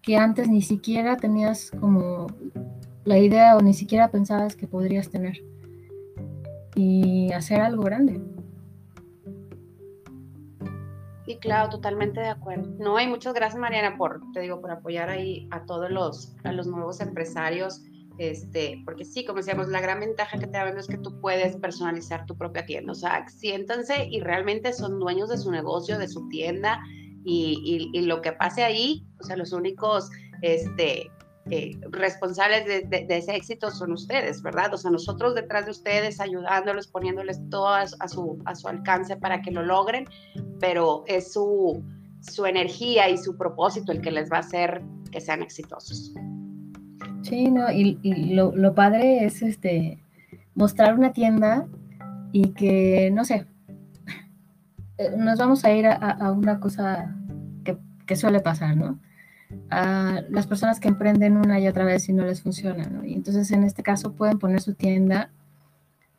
que 0.00 0.16
antes 0.16 0.48
ni 0.48 0.62
siquiera 0.62 1.18
tenías 1.18 1.72
como 1.78 2.26
la 3.04 3.18
idea 3.18 3.54
o 3.54 3.60
ni 3.60 3.74
siquiera 3.74 4.10
pensabas 4.10 4.56
que 4.56 4.66
podrías 4.66 5.10
tener 5.10 5.44
y 6.74 7.30
hacer 7.34 7.60
algo 7.60 7.82
grande. 7.82 8.18
Y 11.26 11.36
claro, 11.36 11.68
totalmente 11.68 12.18
de 12.18 12.28
acuerdo. 12.28 12.70
No, 12.78 12.98
y 12.98 13.06
muchas 13.06 13.34
gracias 13.34 13.60
Mariana 13.60 13.98
por, 13.98 14.22
te 14.32 14.40
digo, 14.40 14.62
por 14.62 14.70
apoyar 14.70 15.10
ahí 15.10 15.46
a 15.50 15.66
todos 15.66 15.90
los, 15.90 16.34
a 16.44 16.52
los 16.52 16.66
nuevos 16.66 17.02
empresarios 17.02 17.82
este, 18.18 18.80
porque 18.84 19.04
sí, 19.04 19.24
como 19.24 19.38
decíamos, 19.38 19.68
la 19.68 19.80
gran 19.80 20.00
ventaja 20.00 20.38
que 20.38 20.46
te 20.46 20.52
da 20.52 20.68
es 20.68 20.86
que 20.86 20.98
tú 20.98 21.20
puedes 21.20 21.56
personalizar 21.56 22.26
tu 22.26 22.36
propia 22.36 22.64
tienda. 22.64 22.92
O 22.92 22.94
sea, 22.94 23.26
siéntanse 23.28 24.06
y 24.10 24.20
realmente 24.20 24.72
son 24.72 25.00
dueños 25.00 25.28
de 25.28 25.38
su 25.38 25.50
negocio, 25.50 25.98
de 25.98 26.08
su 26.08 26.28
tienda 26.28 26.80
y, 27.24 27.90
y, 27.92 28.02
lo 28.02 28.20
que 28.20 28.32
pase 28.32 28.62
ahí, 28.62 29.06
o 29.18 29.24
sea, 29.24 29.36
los 29.36 29.52
únicos 29.52 30.10
este, 30.42 31.10
eh, 31.50 31.72
responsables 31.90 32.66
de, 32.66 32.82
de, 32.82 33.16
ese 33.16 33.34
éxito 33.34 33.70
son 33.70 33.92
ustedes, 33.92 34.42
¿verdad? 34.42 34.74
O 34.74 34.76
sea, 34.76 34.90
nosotros 34.90 35.34
detrás 35.34 35.64
de 35.64 35.70
ustedes, 35.70 36.20
ayudándoles, 36.20 36.86
poniéndoles 36.86 37.40
todo 37.48 37.68
a, 37.68 37.80
a, 37.80 38.08
su, 38.08 38.38
a 38.44 38.54
su 38.54 38.68
alcance 38.68 39.16
para 39.16 39.40
que 39.40 39.50
lo 39.50 39.62
logren, 39.62 40.06
pero 40.60 41.04
es 41.06 41.32
su, 41.32 41.82
su 42.20 42.46
energía 42.46 43.08
y 43.08 43.16
su 43.16 43.36
propósito 43.36 43.90
el 43.90 44.02
que 44.02 44.10
les 44.10 44.30
va 44.30 44.36
a 44.36 44.40
hacer 44.40 44.82
que 45.10 45.20
sean 45.20 45.42
exitosos. 45.42 46.12
Sí, 47.24 47.50
no, 47.50 47.72
y, 47.72 47.98
lo, 48.34 48.74
padre 48.74 49.24
es 49.24 49.40
este 49.40 49.98
mostrar 50.54 50.98
una 50.98 51.12
tienda 51.14 51.66
y 52.32 52.50
que, 52.50 53.10
no 53.14 53.24
sé, 53.24 53.46
eh, 54.98 55.14
nos 55.16 55.38
vamos 55.38 55.64
a 55.64 55.72
ir 55.72 55.86
a, 55.86 56.30
una 56.32 56.60
cosa 56.60 57.16
que, 57.64 58.16
suele 58.16 58.40
pasar, 58.40 58.76
¿no? 58.76 59.00
A 59.70 60.20
las 60.28 60.46
personas 60.46 60.80
que 60.80 60.88
emprenden 60.88 61.38
una 61.38 61.58
y 61.58 61.66
otra 61.66 61.86
vez 61.86 62.10
y 62.10 62.12
no 62.12 62.26
les 62.26 62.42
funciona, 62.42 62.84
¿no? 62.84 63.06
Y 63.06 63.14
entonces 63.14 63.50
en 63.52 63.64
este 63.64 63.82
caso 63.82 64.12
pueden 64.12 64.38
poner 64.38 64.60
su 64.60 64.74
tienda 64.74 65.30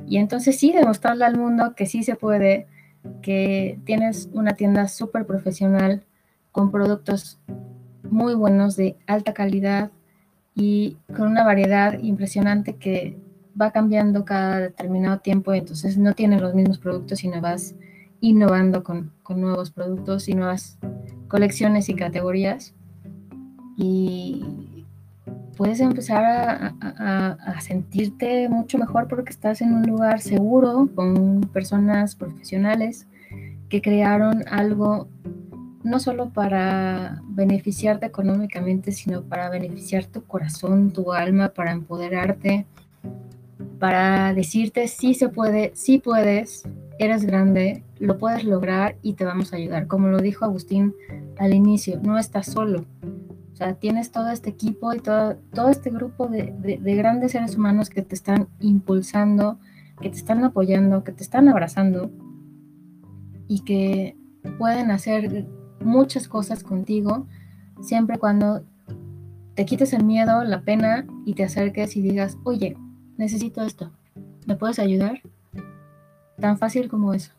y 0.08 0.18
entonces 0.18 0.58
sí 0.60 0.74
demostrarle 0.74 1.26
al 1.26 1.38
mundo 1.38 1.76
que 1.76 1.86
sí 1.86 2.02
se 2.02 2.16
puede, 2.16 2.66
que 3.22 3.80
tienes 3.86 4.28
una 4.34 4.54
tienda 4.54 4.88
súper 4.88 5.28
profesional 5.28 6.04
con 6.52 6.72
productos 6.72 7.40
muy 8.10 8.34
buenos 8.34 8.76
de 8.76 8.98
alta 9.06 9.36
calidad, 9.36 9.92
y 10.56 10.98
con 11.16 11.28
una 11.28 11.44
variedad 11.44 12.00
impresionante 12.00 12.78
que 12.78 13.18
va 13.60 13.72
cambiando 13.72 14.24
cada 14.26 14.60
determinado 14.60 15.20
tiempo, 15.20 15.54
entonces 15.54 15.98
no 15.98 16.14
tienes 16.14 16.42
los 16.42 16.56
mismos 16.56 16.80
productos, 16.80 17.20
sino 17.20 17.42
vas 17.42 17.76
innovando 18.22 18.84
con, 18.84 19.12
con 19.22 19.42
nuevos 19.42 19.72
productos 19.72 20.30
y 20.30 20.34
nuevas 20.34 20.78
colecciones 21.28 21.90
y 21.90 21.96
categorías. 21.96 22.74
Y 23.78 24.86
puedes 25.58 25.82
empezar 25.82 26.24
a, 26.24 26.76
a, 26.80 27.32
a, 27.32 27.62
sentirte 27.62 28.48
mucho 28.48 28.78
mejor 28.78 29.08
porque 29.08 29.32
estás 29.32 29.62
en 29.62 29.74
un 29.74 29.84
lugar 29.84 30.22
seguro 30.22 30.90
con 30.96 31.42
personas 31.54 32.16
profesionales 32.16 33.08
que 33.70 33.82
crearon 33.82 34.44
algo 34.50 35.10
no 35.86 36.00
solo 36.00 36.32
para 36.32 37.22
beneficiarte 37.28 38.08
económicamente, 38.08 38.92
sino 38.92 39.22
para 39.22 39.52
beneficiar 39.52 40.06
tu 40.06 40.24
corazón, 40.24 40.92
tu 40.92 41.14
alma, 41.14 41.50
para 41.50 41.72
empoderarte, 41.72 42.66
para 43.80 44.34
decirte 44.34 44.88
sí 44.88 45.14
se 45.14 45.30
puede, 45.30 45.74
sí 45.76 46.00
puedes, 46.00 46.68
eres 46.98 47.24
grande, 47.24 47.84
lo 48.00 48.18
puedes 48.18 48.46
lograr 48.46 48.98
y 49.04 49.14
te 49.14 49.26
vamos 49.26 49.54
a 49.54 49.58
ayudar. 49.58 49.86
Como 49.86 50.08
lo 50.08 50.18
dijo 50.18 50.44
Agustín 50.44 50.96
al 51.38 51.54
inicio, 51.54 52.00
no 52.02 52.18
estás 52.18 52.48
solo. 52.48 52.86
O 53.54 53.56
sea, 53.56 53.76
tienes 53.76 54.12
todo 54.12 54.30
este 54.30 54.50
equipo 54.50 54.92
y 54.92 55.00
todo, 55.00 55.36
todo 55.54 55.70
este 55.70 55.92
grupo 55.92 56.28
de, 56.28 56.52
de 56.82 56.96
grandes 56.96 57.34
seres 57.34 57.58
humanos 57.58 57.92
que 57.92 58.02
te 58.02 58.16
están 58.16 58.48
impulsando, 58.60 59.60
que 60.02 60.10
te 60.10 60.18
están 60.18 60.44
apoyando, 60.44 61.04
que 61.04 61.12
te 61.12 61.22
están 61.22 61.48
abrazando 61.48 62.10
y 63.48 63.60
que 63.60 64.18
pueden 64.58 64.90
hacer 64.90 65.46
muchas 65.80 66.28
cosas 66.28 66.64
contigo, 66.64 67.28
siempre 67.82 68.18
cuando 68.18 68.64
te 69.56 69.66
quites 69.66 69.94
el 69.94 70.04
miedo, 70.04 70.44
la 70.44 70.62
pena 70.62 71.06
y 71.26 71.34
te 71.34 71.44
acerques 71.44 71.96
y 71.96 72.02
digas, 72.02 72.38
oye, 72.44 72.76
necesito 73.18 73.64
esto, 73.64 73.92
¿me 74.46 74.56
puedes 74.56 74.80
ayudar? 74.80 75.22
Tan 76.40 76.58
fácil 76.58 76.90
como 76.90 77.14
eso. 77.14 77.32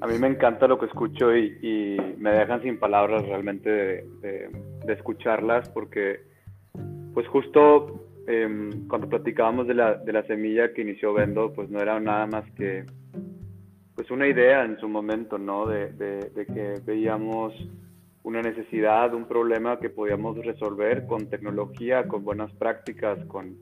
A 0.00 0.06
mí 0.06 0.18
me 0.18 0.26
encanta 0.26 0.68
lo 0.68 0.78
que 0.78 0.86
escucho 0.86 1.34
y, 1.34 1.96
me 2.18 2.30
dejan 2.30 2.62
sin 2.62 2.78
palabras 2.78 3.26
realmente 3.26 3.70
de, 3.70 4.50
escucharlas 4.88 5.68
porque 5.70 6.20
pues 7.14 7.26
justo 7.28 8.06
em, 8.26 8.86
cuando 8.88 9.08
platicábamos 9.08 9.66
de 9.66 9.74
la, 9.74 9.94
de 9.94 10.12
la 10.12 10.22
semilla 10.26 10.72
que 10.72 10.82
inició 10.82 11.14
Vendo, 11.14 11.52
pues 11.52 11.70
no 11.70 11.80
era 11.80 11.98
nada 12.00 12.26
más 12.26 12.44
que 12.52 12.84
pues 13.94 14.10
una 14.10 14.26
idea 14.26 14.64
en 14.64 14.78
su 14.78 14.88
momento, 14.88 15.38
¿no? 15.38 15.66
De, 15.66 15.92
de, 15.92 16.46
que 16.46 16.80
veíamos 16.84 17.54
una 18.24 18.42
necesidad, 18.42 19.14
un 19.14 19.26
problema 19.26 19.78
que 19.78 19.90
podíamos 19.90 20.36
resolver 20.44 21.06
con 21.06 21.28
tecnología, 21.28 22.08
con 22.08 22.24
buenas 22.24 22.52
prácticas, 22.54 23.24
con, 23.26 23.56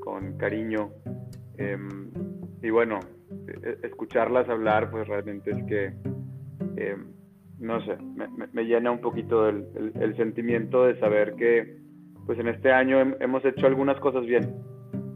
con 0.00 0.36
cariño. 0.36 0.90
Em, 1.58 2.10
y 2.60 2.70
bueno, 2.70 2.98
e, 3.46 3.86
escucharlas 3.86 4.48
hablar, 4.48 4.90
pues 4.90 5.06
realmente 5.06 5.52
es 5.52 5.64
que, 5.64 5.92
em, 6.76 7.06
no 7.60 7.80
sé, 7.84 7.96
me, 7.98 8.26
me, 8.52 8.64
llena 8.64 8.90
un 8.90 9.00
poquito 9.00 9.48
el, 9.48 9.92
el, 10.00 10.16
sentimiento 10.16 10.86
de 10.86 10.98
saber 10.98 11.34
que, 11.34 11.78
pues 12.26 12.38
en 12.40 12.48
este 12.48 12.72
año 12.72 12.98
hemos 13.20 13.44
hecho 13.44 13.66
algunas 13.66 14.00
cosas 14.00 14.26
bien. 14.26 14.56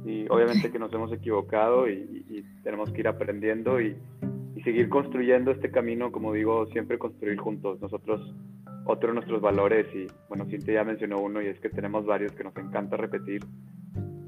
Y 0.04 0.26
obviamente 0.28 0.70
que 0.70 0.78
nos 0.78 0.92
hemos 0.92 1.12
equivocado 1.12 1.88
y, 1.88 2.24
y 2.28 2.44
tenemos 2.62 2.92
que 2.92 3.00
ir 3.00 3.08
aprendiendo 3.08 3.80
y, 3.80 3.96
y 4.56 4.62
seguir 4.62 4.88
construyendo 4.88 5.50
este 5.50 5.70
camino, 5.70 6.10
como 6.10 6.32
digo, 6.32 6.66
siempre 6.68 6.98
construir 6.98 7.36
juntos. 7.36 7.78
Nosotros, 7.82 8.34
otro 8.86 9.10
de 9.10 9.14
nuestros 9.16 9.42
valores, 9.42 9.86
y 9.94 10.06
bueno, 10.30 10.46
Cintia 10.46 10.74
ya 10.74 10.84
mencionó 10.84 11.18
uno, 11.20 11.42
y 11.42 11.48
es 11.48 11.60
que 11.60 11.68
tenemos 11.68 12.06
varios 12.06 12.32
que 12.32 12.42
nos 12.42 12.56
encanta 12.56 12.96
repetir, 12.96 13.42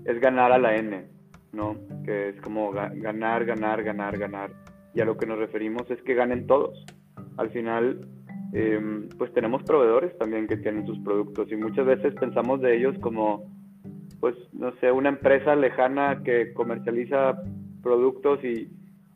es 0.04 0.20
ganar 0.20 0.52
a 0.52 0.58
la 0.58 0.76
N, 0.76 1.06
¿no? 1.52 1.76
Que 2.04 2.28
es 2.28 2.40
como 2.42 2.70
ganar, 2.72 3.46
ganar, 3.46 3.82
ganar, 3.82 4.18
ganar. 4.18 4.50
Y 4.94 5.00
a 5.00 5.06
lo 5.06 5.16
que 5.16 5.24
nos 5.24 5.38
referimos 5.38 5.90
es 5.90 6.02
que 6.02 6.14
ganen 6.14 6.46
todos. 6.46 6.84
Al 7.38 7.48
final, 7.48 8.06
em, 8.52 9.08
pues 9.16 9.32
tenemos 9.32 9.62
proveedores 9.62 10.16
también 10.18 10.46
que 10.46 10.58
tienen 10.58 10.86
sus 10.86 10.98
productos 10.98 11.50
y 11.50 11.56
muchas 11.56 11.86
veces 11.86 12.12
pensamos 12.20 12.60
de 12.60 12.76
ellos 12.76 12.98
como, 13.00 13.50
pues, 14.20 14.34
no 14.52 14.72
sé, 14.76 14.92
una 14.92 15.08
empresa 15.08 15.56
lejana 15.56 16.22
que 16.22 16.52
comercializa 16.52 17.42
productos 17.82 18.44
y, 18.44 18.68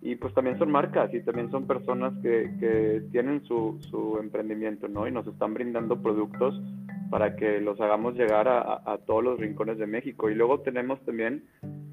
y 0.04 0.16
pues 0.16 0.34
también 0.34 0.58
son 0.58 0.72
marcas 0.72 1.14
y 1.14 1.20
también 1.20 1.48
son 1.52 1.68
personas 1.68 2.12
que, 2.22 2.50
que 2.58 3.02
tienen 3.12 3.44
su, 3.44 3.78
su, 3.88 4.18
emprendimiento, 4.18 4.88
¿no? 4.88 5.06
Y 5.06 5.12
nos 5.12 5.24
están 5.28 5.54
brindando 5.54 6.02
productos 6.02 6.60
para 7.08 7.36
que 7.36 7.60
los 7.60 7.80
hagamos 7.80 8.14
llegar 8.14 8.48
a, 8.48 8.82
a, 8.84 8.98
todos 9.06 9.22
los 9.22 9.38
rincones 9.38 9.78
de 9.78 9.86
México. 9.86 10.28
Y 10.28 10.34
luego 10.34 10.60
tenemos 10.60 11.00
también, 11.04 11.44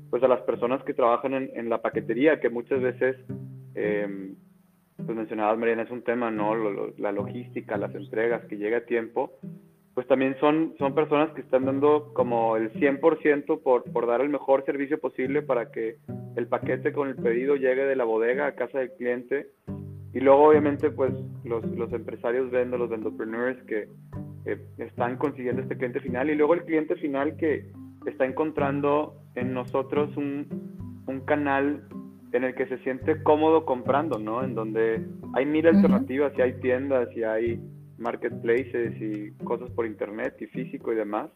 pues 0.09 0.23
a 0.23 0.27
las 0.27 0.41
personas 0.41 0.83
que 0.85 0.95
trabajan 0.95 1.35
en, 1.35 1.51
en 1.53 1.69
la 1.69 1.83
paquetería, 1.83 2.39
que 2.39 2.49
muchas 2.49 2.81
veces, 2.81 3.15
eh, 3.75 4.33
pues 4.97 5.15
mencionabas, 5.15 5.59
Mariana, 5.59 5.83
es 5.83 5.91
un 5.91 6.01
tema, 6.01 6.31
¿no? 6.31 6.55
la 6.97 7.11
logística, 7.11 7.77
las 7.77 7.93
entregas, 7.93 8.43
que 8.45 8.57
llega 8.57 8.79
a 8.79 8.85
tiempo 8.85 9.33
pues 9.99 10.07
también 10.07 10.37
son, 10.39 10.75
son 10.79 10.95
personas 10.95 11.29
que 11.31 11.41
están 11.41 11.65
dando 11.65 12.13
como 12.13 12.55
el 12.55 12.71
100% 12.71 13.61
por, 13.61 13.83
por 13.91 14.07
dar 14.07 14.21
el 14.21 14.29
mejor 14.29 14.63
servicio 14.63 14.97
posible 14.97 15.41
para 15.41 15.71
que 15.71 15.97
el 16.37 16.47
paquete 16.47 16.93
con 16.93 17.09
el 17.09 17.17
pedido 17.17 17.57
llegue 17.57 17.83
de 17.83 17.97
la 17.97 18.05
bodega 18.05 18.47
a 18.47 18.55
casa 18.55 18.79
del 18.79 18.93
cliente. 18.93 19.49
Y 20.13 20.21
luego 20.21 20.47
obviamente 20.47 20.89
pues 20.89 21.11
los, 21.43 21.65
los 21.71 21.91
empresarios 21.91 22.49
vendo, 22.49 22.77
los 22.77 22.89
vendopreneurs 22.89 23.61
que 23.63 23.89
están 24.77 25.17
consiguiendo 25.17 25.63
este 25.63 25.75
cliente 25.75 25.99
final 25.99 26.29
y 26.29 26.35
luego 26.35 26.53
el 26.53 26.63
cliente 26.63 26.95
final 26.95 27.35
que 27.35 27.69
está 28.05 28.25
encontrando 28.25 29.15
en 29.35 29.53
nosotros 29.53 30.15
un, 30.15 31.03
un 31.07 31.19
canal 31.25 31.83
en 32.31 32.45
el 32.45 32.55
que 32.55 32.67
se 32.67 32.77
siente 32.83 33.21
cómodo 33.21 33.65
comprando, 33.65 34.17
¿no? 34.17 34.45
En 34.45 34.55
donde 34.55 35.05
hay 35.33 35.45
mil 35.45 35.67
alternativas 35.67 36.31
y 36.37 36.41
hay 36.41 36.53
tiendas 36.61 37.09
y 37.17 37.23
hay 37.23 37.59
marketplaces 37.99 38.99
y 39.01 39.31
cosas 39.43 39.69
por 39.71 39.85
internet 39.85 40.35
y 40.39 40.47
físico 40.47 40.91
y 40.91 40.95
demás, 40.95 41.29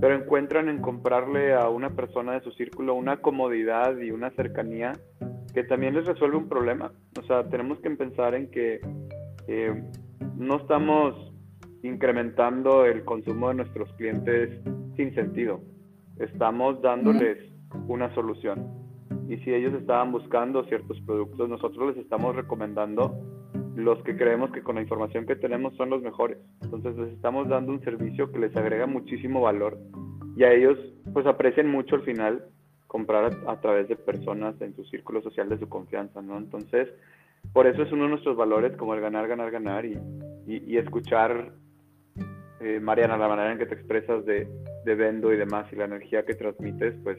pero 0.00 0.14
encuentran 0.14 0.68
en 0.68 0.80
comprarle 0.80 1.54
a 1.54 1.68
una 1.68 1.90
persona 1.90 2.32
de 2.32 2.40
su 2.40 2.52
círculo 2.52 2.94
una 2.94 3.18
comodidad 3.18 3.98
y 3.98 4.10
una 4.10 4.30
cercanía 4.30 4.92
que 5.52 5.64
también 5.64 5.94
les 5.94 6.06
resuelve 6.06 6.36
un 6.36 6.48
problema. 6.48 6.92
O 7.18 7.22
sea, 7.24 7.48
tenemos 7.48 7.78
que 7.80 7.90
pensar 7.90 8.34
en 8.34 8.50
que 8.50 8.80
eh, 9.48 9.82
no 10.36 10.56
estamos 10.56 11.32
incrementando 11.82 12.86
el 12.86 13.04
consumo 13.04 13.48
de 13.48 13.54
nuestros 13.56 13.92
clientes 13.94 14.60
sin 14.96 15.14
sentido. 15.14 15.60
Estamos 16.18 16.80
dándoles 16.80 17.38
una 17.88 18.14
solución. 18.14 18.82
Y 19.28 19.36
si 19.38 19.52
ellos 19.52 19.74
estaban 19.74 20.12
buscando 20.12 20.64
ciertos 20.64 21.00
productos, 21.02 21.48
nosotros 21.48 21.94
les 21.94 22.04
estamos 22.04 22.34
recomendando 22.36 23.41
los 23.74 24.02
que 24.02 24.16
creemos 24.16 24.50
que 24.52 24.62
con 24.62 24.76
la 24.76 24.82
información 24.82 25.26
que 25.26 25.36
tenemos 25.36 25.74
son 25.76 25.90
los 25.90 26.02
mejores. 26.02 26.38
Entonces 26.62 26.96
les 26.96 27.12
estamos 27.12 27.48
dando 27.48 27.72
un 27.72 27.82
servicio 27.82 28.30
que 28.30 28.38
les 28.38 28.56
agrega 28.56 28.86
muchísimo 28.86 29.40
valor 29.40 29.78
y 30.36 30.44
a 30.44 30.52
ellos 30.52 30.78
pues 31.12 31.26
aprecian 31.26 31.68
mucho 31.68 31.96
al 31.96 32.02
final 32.02 32.44
comprar 32.86 33.32
a, 33.46 33.60
través 33.60 33.88
de 33.88 33.96
personas 33.96 34.60
en 34.60 34.76
su 34.76 34.84
círculo 34.84 35.22
social 35.22 35.48
de 35.48 35.58
su 35.58 35.66
confianza, 35.68 36.20
¿no? 36.20 36.36
Entonces, 36.36 36.88
por 37.54 37.66
eso 37.66 37.82
es 37.82 37.90
uno 37.90 38.04
de 38.04 38.10
nuestros 38.10 38.36
valores 38.36 38.76
como 38.76 38.94
el 38.94 39.00
ganar, 39.00 39.26
ganar, 39.28 39.50
ganar 39.50 39.86
y, 39.86 39.98
y, 40.46 40.76
escuchar, 40.76 41.52
eh, 42.60 42.80
Mariana, 42.80 43.16
la 43.16 43.28
manera 43.28 43.52
en 43.52 43.58
que 43.58 43.64
te 43.64 43.74
expresas 43.74 44.26
de, 44.26 44.46
de 44.84 44.94
Vendo 44.94 45.32
y 45.32 45.38
demás 45.38 45.72
y 45.72 45.76
la 45.76 45.86
energía 45.86 46.26
que 46.26 46.34
transmites, 46.34 46.94
pues, 47.02 47.18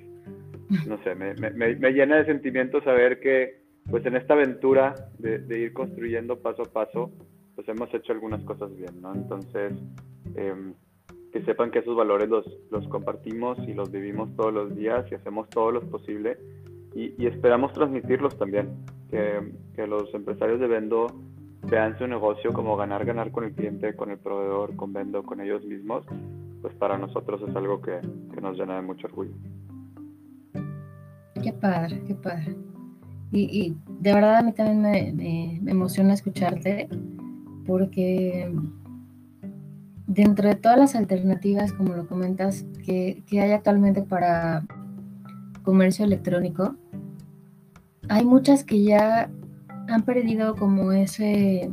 no 0.87 1.01
sé, 1.03 1.15
me, 1.15 1.33
me, 1.33 1.75
me 1.75 1.91
llena 1.91 2.17
de 2.17 2.25
sentimiento 2.25 2.79
saber 2.83 3.19
que 3.19 3.62
pues 3.89 4.05
en 4.05 4.15
esta 4.15 4.33
aventura 4.33 4.95
de, 5.19 5.59
ir 5.59 5.73
construyendo 5.73 6.39
paso 6.39 6.63
a 6.63 6.71
paso, 6.71 7.11
pues 7.55 7.67
hemos 7.67 7.93
hecho 7.93 8.13
algunas 8.13 8.43
cosas 8.43 8.75
bien, 8.75 9.01
¿no? 9.01 9.13
Entonces, 9.13 9.73
em, 10.35 10.73
que 11.31 11.43
sepan 11.43 11.71
que 11.71 11.79
esos 11.79 11.95
valores 11.95 12.29
los, 12.29 12.45
los 12.71 12.87
compartimos 12.87 13.57
y 13.67 13.73
los 13.73 13.91
vivimos 13.91 14.35
todos 14.35 14.53
los 14.53 14.75
días 14.75 15.05
y 15.11 15.15
hacemos 15.15 15.49
todo 15.49 15.71
lo 15.71 15.81
posible 15.81 16.37
y, 16.95 17.25
esperamos 17.25 17.73
transmitirlos 17.73 18.37
también, 18.37 18.69
que, 19.09 19.51
que, 19.75 19.87
los 19.87 20.13
empresarios 20.13 20.59
de 20.59 20.67
Vendo 20.67 21.07
vean 21.63 21.97
su 21.97 22.05
negocio 22.05 22.53
como 22.53 22.77
ganar, 22.77 23.03
ganar 23.03 23.31
con 23.31 23.45
el 23.45 23.53
cliente, 23.53 23.95
con 23.95 24.11
el 24.11 24.19
proveedor, 24.19 24.75
con 24.75 24.93
Vendo, 24.93 25.23
con 25.23 25.41
ellos 25.41 25.65
mismos, 25.65 26.05
pues 26.61 26.73
para 26.75 26.97
nosotros 26.97 27.41
es 27.47 27.55
algo 27.55 27.81
que, 27.81 27.99
que 28.33 28.41
nos 28.41 28.57
llena 28.57 28.75
de 28.75 28.83
mucho 28.83 29.07
orgullo. 29.07 29.33
Qué 31.41 31.51
padre, 31.53 32.03
qué 32.07 32.15
padre. 32.15 32.55
Y, 33.35 33.75
de 33.99 34.13
verdad 34.13 34.37
a 34.37 34.41
mí 34.43 34.51
también 34.53 35.15
me, 35.15 35.71
emociona 35.71 36.13
escucharte 36.13 36.87
porque 37.65 38.53
dentro 40.05 40.49
de 40.49 40.55
todas 40.55 40.77
las 40.77 40.95
alternativas, 40.95 41.73
como 41.73 41.95
lo 41.95 42.07
comentas, 42.07 42.63
que, 42.85 43.23
hay 43.31 43.51
actualmente 43.51 44.03
para 44.03 44.63
comercio 45.63 46.05
electrónico, 46.05 46.75
hay 48.07 48.23
muchas 48.23 48.63
que 48.63 48.83
ya 48.83 49.31
han 49.87 50.03
perdido 50.03 50.55
como 50.55 50.91
ese, 50.91 51.71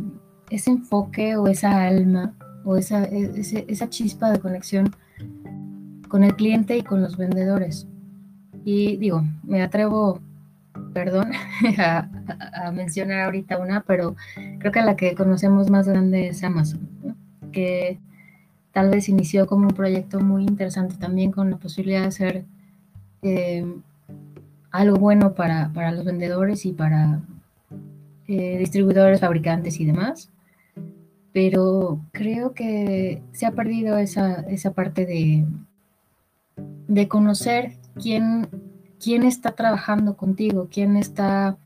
ese 0.48 0.70
enfoque 0.70 1.36
o 1.36 1.46
esa 1.46 1.86
alma 1.86 2.34
o 2.64 2.76
esa, 2.76 3.04
esa 3.04 3.88
chispa 3.90 4.30
de 4.30 4.38
conexión 4.38 4.94
con 6.08 6.24
el 6.24 6.34
cliente 6.36 6.78
y 6.78 6.82
con 6.82 7.02
los 7.02 7.18
vendedores. 7.18 7.86
Y 8.64 8.96
digo, 8.96 9.22
me 9.42 9.62
atrevo 9.62 10.20
perdón, 10.93 11.32
a, 11.78 12.09
mencionar 12.72 13.20
ahorita 13.20 13.59
una, 13.59 13.82
pero 13.82 14.16
creo 14.59 14.72
que 14.72 14.82
la 14.82 14.97
que 14.97 15.14
conocemos 15.14 15.70
más 15.70 15.88
grande 15.88 16.28
es 16.28 16.43
Amazon, 16.45 16.88
que 17.53 17.99
tal 18.72 18.91
vez 18.91 19.09
inició 19.09 19.47
como 19.47 19.68
un 19.68 19.74
proyecto 19.74 20.20
muy 20.20 20.45
interesante 20.45 20.97
también 20.97 21.32
con 21.32 21.51
la 21.51 21.57
posibilidad 21.57 22.03
de 22.03 22.07
hacer 22.07 22.45
eh, 23.22 23.64
algo 24.70 24.97
bueno 24.99 25.34
para, 25.34 25.70
los 25.93 26.05
vendedores 26.05 26.64
y 26.66 26.72
para 26.72 27.20
eh, 28.28 28.59
distribuidores, 28.59 29.20
fabricantes 29.20 29.80
y 29.80 29.84
demás. 29.84 30.30
Pero 31.32 32.01
creo 32.12 32.55
que 32.55 33.22
se 33.32 33.47
ha 33.47 33.53
perdido 33.53 33.99
esa, 33.99 34.41
esa 34.43 34.72
parte 34.72 35.07
de, 35.07 35.47
de 36.88 37.09
conocer 37.09 37.72
quién 37.95 38.49
quién 39.03 39.22
está 39.24 39.53
trabajando 39.53 40.16
contigo, 40.16 40.68
quién 40.70 40.96
está 40.96 41.57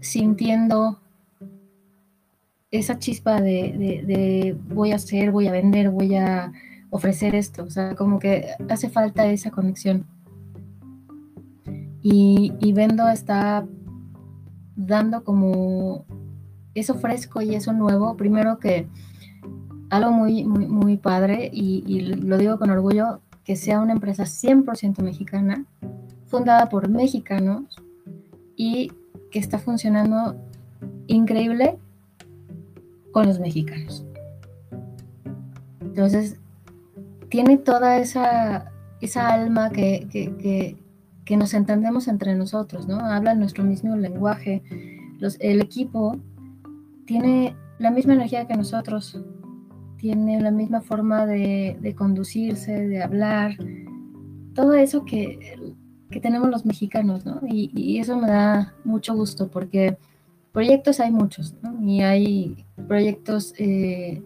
sintiendo 0.00 1.00
esa 2.70 2.98
chispa 2.98 3.40
de, 3.40 4.56
voy 4.68 4.92
a 4.92 4.96
hacer, 4.96 5.32
voy 5.32 5.48
a 5.48 5.52
vender, 5.52 5.90
voy 5.90 6.14
a 6.14 6.52
ofrecer 6.90 7.34
esto. 7.34 7.64
O 7.64 7.70
sea, 7.70 7.96
como 7.96 8.18
que 8.18 8.46
hace 8.68 8.88
falta 8.88 9.26
esa 9.26 9.50
conexión. 9.50 10.06
Y, 12.02 12.72
Vendo 12.72 13.08
está 13.08 13.66
dando 14.76 15.24
como 15.24 16.06
eso 16.74 16.94
fresco 16.94 17.42
y 17.42 17.54
eso 17.54 17.72
nuevo. 17.72 18.16
Primero 18.16 18.58
que 18.58 18.86
algo 19.90 20.12
muy, 20.12 20.44
muy, 20.44 20.66
muy 20.66 20.96
padre, 20.96 21.50
y, 21.52 21.82
y 21.86 22.00
lo 22.00 22.38
digo 22.38 22.58
con 22.58 22.70
orgullo, 22.70 23.20
que 23.44 23.56
sea 23.56 23.80
una 23.80 23.92
empresa 23.92 24.22
100% 24.22 25.02
mexicana, 25.02 25.66
fundada 26.30 26.68
por 26.68 26.88
mexicanos 26.88 27.76
y 28.56 28.92
que 29.30 29.38
está 29.38 29.58
funcionando 29.58 30.36
increíble 31.08 31.78
con 33.12 33.26
los 33.26 33.40
mexicanos. 33.40 34.04
Entonces, 35.80 36.36
tiene 37.28 37.58
toda 37.58 37.98
esa 37.98 38.70
esa 39.00 39.32
alma 39.32 39.70
que, 39.70 40.06
que, 40.10 40.76
que, 41.24 41.36
nos 41.36 41.54
entendemos 41.54 42.06
entre 42.08 42.34
nosotros, 42.34 42.86
¿no? 42.86 43.00
Hablan 43.00 43.38
nuestro 43.38 43.64
mismo 43.64 43.96
lenguaje. 43.96 44.62
Los, 45.18 45.36
el 45.40 45.60
equipo 45.60 46.18
tiene 47.06 47.56
la 47.78 47.90
misma 47.90 48.14
energía 48.14 48.46
que 48.46 48.56
nosotros, 48.56 49.22
tiene 49.96 50.40
la 50.40 50.50
misma 50.50 50.80
forma 50.80 51.24
de, 51.24 51.78
de 51.80 51.94
conducirse, 51.94 52.86
de 52.88 53.02
hablar, 53.02 53.56
todo 54.54 54.74
eso 54.74 55.04
que, 55.04 55.56
que 56.10 56.20
tenemos 56.20 56.50
los 56.50 56.66
mexicanos, 56.66 57.24
¿no? 57.24 57.40
Y, 57.46 57.98
eso 57.98 58.16
me 58.16 58.28
da 58.28 58.74
mucho 58.84 59.14
gusto 59.14 59.48
porque 59.48 59.96
proyectos 60.52 61.00
hay 61.00 61.10
muchos, 61.10 61.54
¿no? 61.62 61.80
Y 61.82 62.02
hay 62.02 62.64
proyectos 62.88 63.54
eh, 63.58 64.22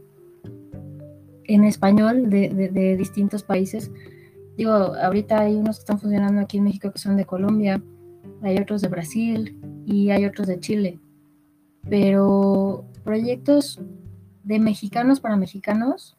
en 1.45 1.65
español 1.65 2.31
de, 2.31 2.49
de, 2.49 2.97
distintos 2.97 3.43
países. 3.43 3.91
Digo, 4.57 4.73
ahorita 4.73 5.41
hay 5.41 5.55
unos 5.57 5.77
que 5.77 5.81
están 5.81 6.01
funcionando 6.01 6.41
aquí 6.41 6.59
en 6.59 6.65
México 6.65 6.91
que 6.91 6.99
son 6.99 7.17
de 7.17 7.27
Colombia, 7.27 7.83
hay 8.43 8.59
otros 8.59 8.81
de 8.81 8.89
Brasil 8.89 9.61
y 9.85 10.11
hay 10.11 10.25
otros 10.25 10.47
de 10.47 10.61
Chile. 10.61 11.01
Pero 11.89 12.87
proyectos 13.03 13.81
de 14.43 14.59
mexicanos 14.59 15.21
para 15.21 15.37
mexicanos, 15.37 16.17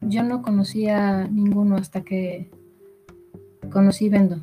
yo 0.00 0.22
no 0.22 0.42
conocía 0.42 1.28
ninguno 1.28 1.76
hasta 1.76 2.02
que 2.02 2.50
conocí 3.70 4.08
Vendo. 4.08 4.40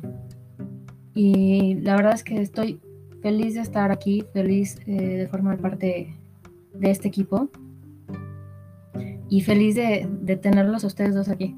Y 1.14 1.74
la 1.80 1.96
verdad 1.96 2.14
es 2.14 2.24
que 2.24 2.40
estoy 2.40 2.80
feliz 3.22 3.54
de 3.54 3.60
estar 3.60 3.90
aquí, 3.90 4.24
feliz 4.32 4.78
eh, 4.86 5.16
de 5.18 5.28
formar 5.28 5.58
parte 5.58 6.14
de 6.74 6.90
este 6.90 7.08
equipo 7.08 7.50
y 9.28 9.40
feliz 9.42 9.74
de, 9.76 10.38
tenerlos 10.42 10.84
a 10.84 10.86
ustedes 10.86 11.14
dos 11.14 11.28
aquí. 11.28 11.56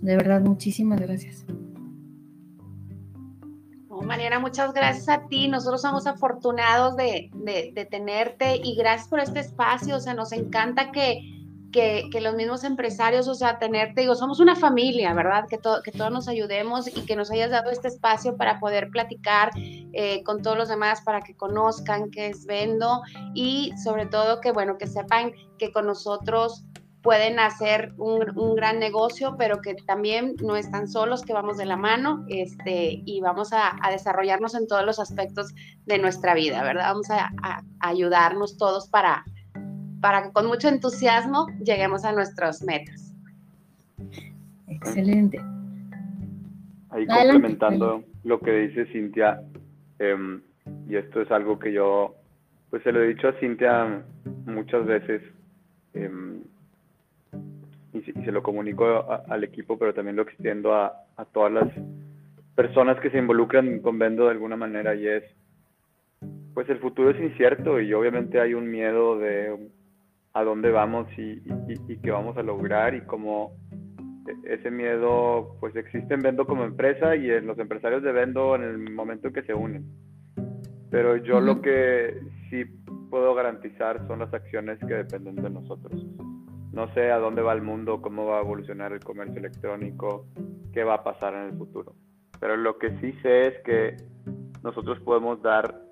De 0.00 0.16
verdad, 0.16 0.40
muchísimas 0.40 1.00
gracias. 1.00 1.44
Mariana, 4.04 4.40
muchas 4.40 4.74
gracias 4.74 5.08
a 5.08 5.28
ti. 5.28 5.48
Nosotros 5.48 5.80
somos 5.80 6.06
afortunados 6.06 6.96
de, 6.96 7.30
de, 7.34 7.72
de, 7.74 7.84
tenerte 7.84 8.56
y 8.56 8.74
gracias 8.76 9.08
por 9.08 9.20
este 9.20 9.40
espacio. 9.40 9.96
O 9.96 10.00
sea, 10.00 10.12
nos 10.12 10.32
encanta 10.32 10.90
que, 10.90 11.41
que, 11.72 12.08
los 12.20 12.34
mismos 12.34 12.62
empresarios, 12.62 13.26
o 13.26 13.34
sea, 13.34 13.58
tenerte, 13.58 14.02
digo, 14.02 14.14
somos 14.14 14.38
una 14.38 14.54
familia, 14.54 15.12
¿verdad? 15.14 15.46
Que, 15.48 15.58
que 15.58 15.90
todos 15.90 16.12
nos 16.12 16.28
ayudemos 16.28 16.86
y 16.86 17.04
que 17.04 17.16
nos 17.16 17.30
hayas 17.30 17.50
dado 17.50 17.70
este 17.70 17.88
espacio 17.88 18.36
para 18.36 18.60
poder 18.60 18.90
platicar 18.90 19.50
eh, 19.56 20.22
con 20.24 20.42
todos 20.42 20.56
los 20.56 20.68
demás, 20.68 21.00
para 21.00 21.22
que 21.22 21.34
conozcan 21.34 22.10
qué 22.10 22.28
es 22.28 22.46
Vendo 22.46 23.02
y 23.34 23.72
sobre 23.82 24.06
todo 24.06 24.40
que, 24.40 24.52
bueno, 24.52 24.78
que 24.78 24.86
sepan 24.86 25.32
que 25.58 25.72
con 25.72 25.86
nosotros 25.86 26.64
pueden 27.02 27.40
hacer 27.40 27.92
un, 27.98 28.54
gran 28.54 28.78
negocio, 28.78 29.34
pero 29.36 29.60
que 29.60 29.74
también 29.74 30.36
no 30.40 30.56
están 30.56 30.88
solos, 30.88 31.22
que 31.22 31.32
vamos 31.32 31.56
de 31.56 31.66
la 31.66 31.76
mano 31.76 32.24
este, 32.28 33.02
y 33.04 33.20
vamos 33.20 33.52
a, 33.52 33.76
desarrollarnos 33.90 34.54
en 34.54 34.66
todos 34.66 34.84
los 34.84 35.00
aspectos 35.00 35.52
de 35.84 35.98
nuestra 35.98 36.34
vida, 36.34 36.62
¿verdad? 36.62 36.90
Vamos 36.90 37.10
a, 37.10 37.32
ayudarnos 37.80 38.56
todos 38.56 38.88
para, 38.88 39.24
para 40.02 40.24
que 40.24 40.32
con 40.32 40.46
mucho 40.46 40.68
entusiasmo 40.68 41.46
lleguemos 41.64 42.04
a 42.04 42.12
nuestras 42.12 42.62
metas. 42.62 43.14
Excelente. 44.66 45.40
Ahí 46.90 47.06
complementando 47.06 48.02
lo 48.24 48.40
que 48.40 48.52
dice 48.52 48.86
Cintia, 48.86 49.40
em, 50.00 50.42
y 50.88 50.96
esto 50.96 51.22
es 51.22 51.30
algo 51.30 51.58
que 51.58 51.72
yo, 51.72 52.16
pues 52.68 52.82
se 52.82 52.90
lo 52.90 53.00
he 53.00 53.14
dicho 53.14 53.28
a 53.28 53.32
Cintia 53.34 54.02
muchas 54.44 54.84
veces, 54.84 55.22
em, 55.94 56.40
y, 57.92 58.00
se 58.02 58.32
lo 58.32 58.42
comunico 58.42 59.06
al 59.28 59.44
equipo, 59.44 59.78
pero 59.78 59.94
también 59.94 60.16
lo 60.16 60.22
extiendo 60.22 60.74
a, 60.74 60.92
a 61.16 61.24
todas 61.26 61.52
las 61.52 61.68
personas 62.56 62.98
que 63.00 63.10
se 63.10 63.18
involucran 63.18 63.78
con 63.78 64.00
Vendo 64.00 64.24
de 64.24 64.32
alguna 64.32 64.56
manera 64.56 64.96
y 64.96 65.06
es, 65.06 65.22
pues 66.54 66.68
el 66.68 66.78
futuro 66.78 67.10
es 67.10 67.20
incierto 67.20 67.80
y 67.80 67.94
obviamente 67.94 68.40
hay 68.40 68.54
un 68.54 68.68
miedo 68.68 69.18
de 69.18 69.70
a 70.34 70.44
dónde 70.44 70.70
vamos 70.70 71.06
y, 71.18 71.42
y, 71.88 71.98
qué 71.98 72.10
vamos 72.10 72.36
a 72.36 72.42
lograr 72.42 72.94
y 72.94 73.02
como 73.02 73.52
ese 74.44 74.70
miedo 74.70 75.56
pues 75.60 75.74
existe 75.76 76.14
en 76.14 76.20
Vendo 76.20 76.46
como 76.46 76.64
empresa 76.64 77.16
y 77.16 77.30
en 77.30 77.46
los 77.46 77.58
empresarios 77.58 78.02
de 78.02 78.12
Vendo 78.12 78.54
en 78.54 78.62
el 78.62 78.78
momento 78.90 79.28
en 79.28 79.34
que 79.34 79.42
se 79.42 79.54
unen. 79.54 79.84
Pero 80.90 81.16
yo 81.16 81.40
lo 81.40 81.60
que 81.60 82.20
sí 82.50 82.64
puedo 83.10 83.34
garantizar 83.34 84.06
son 84.06 84.20
las 84.20 84.32
acciones 84.32 84.78
que 84.78 84.94
dependen 84.94 85.36
de 85.36 85.50
nosotros 85.50 86.06
no 86.72 86.92
sé 86.94 87.10
a 87.10 87.18
dónde 87.18 87.42
va 87.42 87.52
el 87.52 87.62
mundo, 87.62 88.00
cómo 88.00 88.26
va 88.26 88.38
a 88.38 88.40
evolucionar 88.40 88.92
el 88.92 89.00
comercio 89.00 89.38
electrónico, 89.38 90.26
qué 90.72 90.82
va 90.84 90.94
a 90.94 91.04
pasar 91.04 91.34
en 91.34 91.42
el 91.50 91.58
futuro. 91.58 91.94
Pero 92.40 92.56
lo 92.56 92.78
que 92.78 92.98
sí 92.98 93.12
sé 93.22 93.48
es 93.48 93.62
que 93.64 93.96
nosotros 94.62 94.98
podemos 95.00 95.40
dar 95.42 95.82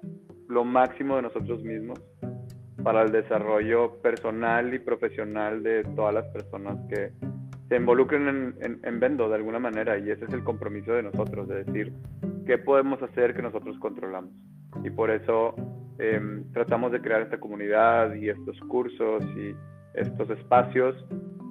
lo 0.49 0.65
máximo 0.65 1.17
de 1.17 1.23
nosotros 1.23 1.63
mismos 1.63 2.01
para 2.83 3.03
el 3.03 3.13
desarrollo 3.13 4.01
personal 4.03 4.73
y 4.75 4.79
profesional 4.79 5.63
de 5.63 5.85
todas 5.97 6.15
las 6.15 6.27
personas 6.29 6.79
que 6.89 7.13
se 7.69 7.77
involucren 7.77 8.55
en, 8.61 9.01
Vendo 9.01 9.29
de 9.29 9.37
alguna 9.37 9.59
manera 9.59 9.99
y 9.99 10.11
ese 10.11 10.25
es 10.25 10.33
el 10.33 10.43
compromiso 10.43 10.93
de 10.93 11.05
nosotros, 11.05 11.49
de 11.49 11.65
decir 11.65 11.93
qué 12.47 12.59
podemos 12.59 13.01
hacer 13.03 13.35
que 13.35 13.43
nosotros 13.43 13.79
controlamos. 13.79 14.33
Y 14.83 14.91
por 14.91 15.11
eso 15.11 15.55
em, 15.99 16.51
tratamos 16.53 16.93
de 16.93 17.01
crear 17.01 17.23
esta 17.23 17.39
comunidad 17.39 18.15
y 18.15 18.29
estos 18.29 18.59
cursos 18.61 19.23
y 19.37 19.55
estos 19.95 20.31
espacios 20.31 20.97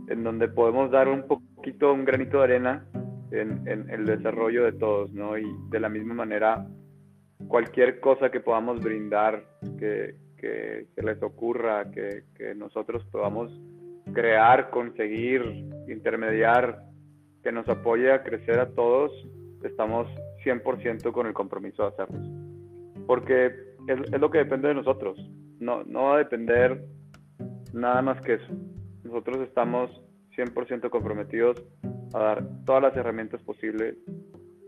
en 0.09 0.23
donde 0.23 0.47
podemos 0.47 0.91
dar 0.91 1.07
un 1.07 1.27
poquito, 1.27 1.93
un 1.93 2.03
granito 2.03 2.39
de 2.39 2.43
arena 2.43 2.85
en, 3.31 3.89
el 3.89 4.05
desarrollo 4.05 4.65
de 4.65 4.73
todos, 4.73 5.13
¿no? 5.13 5.37
Y 5.37 5.45
de 5.69 5.79
la 5.79 5.89
misma 5.89 6.15
manera, 6.15 6.67
cualquier 7.47 7.99
cosa 7.99 8.29
que 8.31 8.39
podamos 8.39 8.81
brindar, 8.81 9.43
que, 9.77 10.15
que, 10.39 10.87
les 10.97 11.21
ocurra, 11.21 11.91
que, 11.91 12.23
nosotros 12.55 13.05
podamos 13.11 13.51
crear, 14.13 14.69
conseguir, 14.69 15.41
intermediar, 15.87 16.83
que 17.43 17.51
nos 17.51 17.67
apoye 17.69 18.11
a 18.11 18.23
crecer 18.23 18.59
a 18.59 18.69
todos, 18.69 19.11
estamos 19.63 20.07
100% 20.43 21.11
con 21.11 21.27
el 21.27 21.33
compromiso 21.33 21.83
de 21.83 21.89
hacerlo. 21.89 22.19
Porque 23.05 23.47
es, 23.87 24.13
es, 24.13 24.19
lo 24.19 24.29
que 24.29 24.39
depende 24.39 24.69
de 24.69 24.75
nosotros. 24.75 25.17
No, 25.59 25.83
no 25.83 26.03
va 26.05 26.15
a 26.15 26.19
depender 26.19 26.85
Nada 27.73 28.01
más 28.01 28.19
que 28.21 28.35
eso. 28.35 28.53
Nosotros 29.03 29.37
estamos 29.47 29.91
100% 30.35 30.89
comprometidos 30.89 31.61
a 32.13 32.19
dar 32.19 32.47
todas 32.65 32.81
las 32.81 32.97
herramientas 32.97 33.41
posibles 33.43 33.95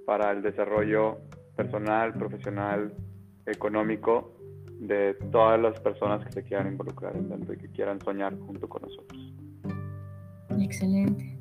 para 0.06 0.32
el 0.32 0.42
desarrollo 0.42 1.18
personal, 1.56 2.14
profesional, 2.14 2.94
económico 3.46 4.34
de 4.82 5.14
todas 5.32 5.62
las 5.62 5.80
personas 5.80 6.26
que 6.26 6.32
se 6.32 6.44
quieran 6.44 6.68
involucrar 6.68 7.16
en 7.16 7.30
dentro 7.30 7.54
y 7.54 7.58
que 7.58 7.70
quieran 7.70 8.02
soñar 8.02 8.38
junto 8.40 8.68
con 8.68 8.82
nosotros. 8.82 9.34
Excelente. 10.60 11.38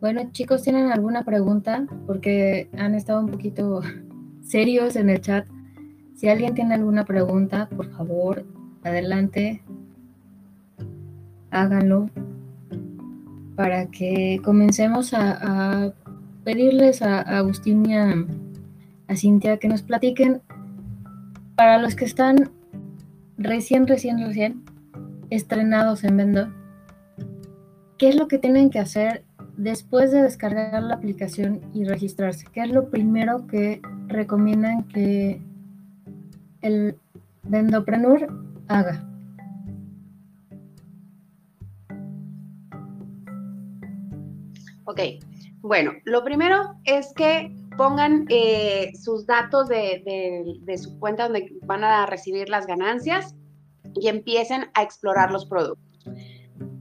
Bueno, 0.00 0.30
chicos, 0.32 0.62
¿tienen 0.62 0.92
alguna 0.92 1.24
pregunta? 1.24 1.86
Porque 2.06 2.68
han 2.76 2.94
estado 2.94 3.20
un 3.20 3.30
poquito 3.30 3.80
serios 4.42 4.96
en 4.96 5.08
el 5.08 5.20
chat. 5.22 5.46
Si 6.14 6.28
alguien 6.28 6.54
tiene 6.54 6.74
alguna 6.74 7.06
pregunta, 7.06 7.68
por 7.74 7.90
favor, 7.92 8.44
adelante 8.84 9.62
háganlo 11.50 12.10
para 13.56 13.86
que 13.86 14.40
comencemos 14.44 15.14
a, 15.14 15.92
pedirles 16.44 17.00
a, 17.00 17.20
Agustín 17.20 17.88
y 17.88 17.96
a, 17.96 18.14
Cintia 19.16 19.56
que 19.56 19.66
nos 19.66 19.82
platiquen 19.82 20.40
para 21.60 21.76
los 21.76 21.94
que 21.94 22.06
están 22.06 22.50
recién, 23.36 23.86
recién, 23.86 24.18
recién 24.18 24.64
estrenados 25.28 26.04
en 26.04 26.16
Vendo, 26.16 26.48
¿qué 27.98 28.08
es 28.08 28.16
lo 28.16 28.28
que 28.28 28.38
tienen 28.38 28.70
que 28.70 28.78
hacer 28.78 29.26
después 29.58 30.10
de 30.10 30.22
descargar 30.22 30.82
la 30.82 30.94
aplicación 30.94 31.60
y 31.74 31.84
registrarse? 31.84 32.46
¿Qué 32.50 32.62
es 32.62 32.70
lo 32.70 32.88
primero 32.88 33.46
que 33.46 33.82
recomiendan 34.06 34.84
que 34.84 35.42
el 36.62 36.96
vendopreneur 37.42 38.26
haga? 38.68 39.06
Ok, 44.84 45.00
bueno, 45.60 45.92
lo 46.06 46.24
primero 46.24 46.76
es 46.84 47.12
que 47.12 47.54
pongan 47.80 48.26
eh, 48.28 48.92
sus 48.94 49.24
datos 49.24 49.66
de, 49.70 50.76
su 50.76 50.98
cuenta 50.98 51.22
donde 51.22 51.50
van 51.62 51.82
a 51.82 52.04
recibir 52.04 52.50
las 52.50 52.66
ganancias 52.66 53.34
y 53.94 54.08
empiecen 54.08 54.66
a 54.74 54.82
explorar 54.82 55.30
los 55.30 55.46
productos. 55.46 56.04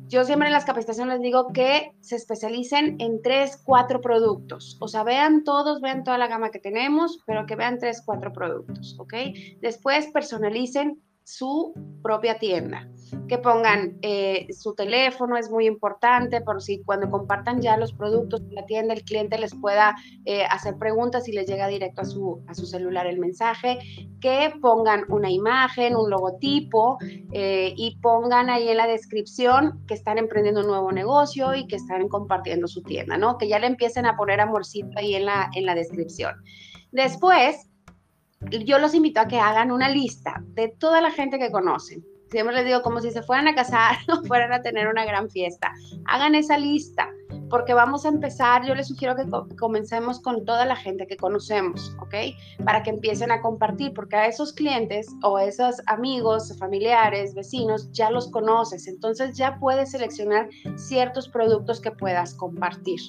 Yo 0.07 0.25
siempre 0.25 0.49
en 0.49 0.53
las 0.53 0.65
capacitaciones 0.65 1.13
les 1.13 1.23
digo 1.23 1.53
que 1.53 1.93
se 2.01 2.17
especialicen 2.17 2.97
en 2.99 3.21
tres, 3.21 3.61
cuatro 3.63 4.01
productos. 4.01 4.77
O 4.81 4.89
sea, 4.89 5.05
vean 5.05 5.45
todos, 5.45 5.79
vean 5.79 6.03
toda 6.03 6.17
la 6.17 6.27
gama 6.27 6.51
que 6.51 6.59
tenemos, 6.59 7.23
pero 7.25 7.45
que 7.45 7.55
vean 7.55 7.77
tres, 7.77 8.03
cuatro 8.05 8.33
productos, 8.33 8.97
¿ok? 8.99 9.13
Después 9.61 10.07
personalicen 10.07 11.01
su 11.23 11.73
propia 12.03 12.39
tienda. 12.39 12.89
Que 13.28 13.38
pongan 13.38 13.97
eh, 14.01 14.47
su 14.51 14.74
teléfono, 14.76 15.38
es 15.38 15.49
muy 15.49 15.68
importante, 15.68 16.41
por 16.41 16.62
si 16.62 16.82
cuando 16.84 17.10
compartan 17.10 17.62
ya 17.62 17.78
los 17.78 17.93
productos 17.93 18.41
en 18.41 18.55
la 18.55 18.66
tienda, 18.66 18.93
el 18.93 19.03
cliente 19.03 19.38
les 19.38 19.55
pueda 19.55 19.95
eh, 20.26 20.43
hacer 20.43 20.78
preguntas 20.78 21.28
y 21.28 21.32
les 21.32 21.47
llega 21.47 21.68
directo 21.68 22.01
a 22.01 22.05
su, 22.05 22.43
a 22.47 22.53
su 22.53 22.66
celular 22.66 23.07
el 23.07 23.20
mensaje, 23.20 23.80
que 24.20 24.53
pongan 24.62 25.05
una 25.10 25.30
imagen, 25.30 25.95
un 25.95 26.10
logotipo 26.10 26.97
eh, 27.32 27.74
y 27.76 27.97
pongan 28.01 28.49
ahí 28.49 28.70
en 28.70 28.78
la 28.78 28.88
descripción 28.88 29.84
que 29.88 29.93
están 29.93 30.18
emprendiendo 30.18 30.62
un 30.62 30.68
nuevo 30.68 30.91
negocio 30.91 31.55
y 31.55 31.68
que 31.68 31.76
están 31.76 32.07
compartiendo 32.07 32.68
su 32.68 32.82
tienda, 32.84 33.18
¿no? 33.18 33.38
Que 33.38 33.47
ya 33.47 33.60
le 33.60 33.68
empiecen 33.68 34.05
a 34.05 34.16
poner 34.16 34.41
amorcito 34.41 34.89
ahí 34.95 35.16
en 35.16 35.26
la, 35.26 35.49
en 35.53 35.66
la 35.66 35.76
descripción. 35.76 36.36
Después, 36.91 37.70
yo 38.41 38.80
los 38.80 38.93
invito 38.93 39.20
a 39.20 39.28
que 39.28 39.39
hagan 39.39 39.72
una 39.72 39.89
lista 39.89 40.41
de 40.53 40.70
toda 40.70 41.01
la 41.01 41.12
gente 41.12 41.39
que 41.39 41.51
conocen. 41.51 42.03
Siempre 42.30 42.55
les 42.55 42.65
digo, 42.65 42.82
como 42.84 43.01
si 43.01 43.11
se 43.11 43.23
fueran 43.23 43.47
a 43.47 43.55
casar 43.55 43.97
o 44.07 44.23
fueran 44.25 44.53
a 44.53 44.61
tener 44.61 44.88
una 44.88 45.05
gran 45.05 45.30
fiesta. 45.30 45.73
Hagan 46.05 46.36
esa 46.36 46.57
lista, 46.57 47.09
porque 47.49 47.73
vamos 47.73 48.05
a 48.05 48.09
empezar, 48.09 48.65
yo 48.65 48.75
les 48.75 48.88
sugiero 48.88 49.15
que 49.15 49.25
comencemos 49.55 50.21
con 50.21 50.45
toda 50.45 50.65
la 50.65 50.75
gente 50.75 51.07
que 51.07 51.17
conocemos, 51.17 51.95
¿ok? 51.99 52.15
Para 52.63 52.84
que 52.84 52.91
empiecen 52.91 53.32
a 53.32 53.41
compartir, 53.41 53.93
porque 53.93 54.15
a 54.15 54.27
esos 54.27 54.53
clientes 54.53 55.07
o 55.23 55.39
esos 55.39 55.82
amigos, 55.88 56.55
familiares, 56.59 57.34
vecinos, 57.34 57.91
ya 57.91 58.11
los 58.11 58.30
conoces. 58.30 58.88
Entonces 58.88 59.36
ya 59.36 59.57
puedes 59.59 59.91
seleccionar 59.91 60.49
ciertos 60.75 61.27
productos 61.27 61.82
que 61.82 61.91
puedas 61.91 62.36
compartir, 62.36 62.99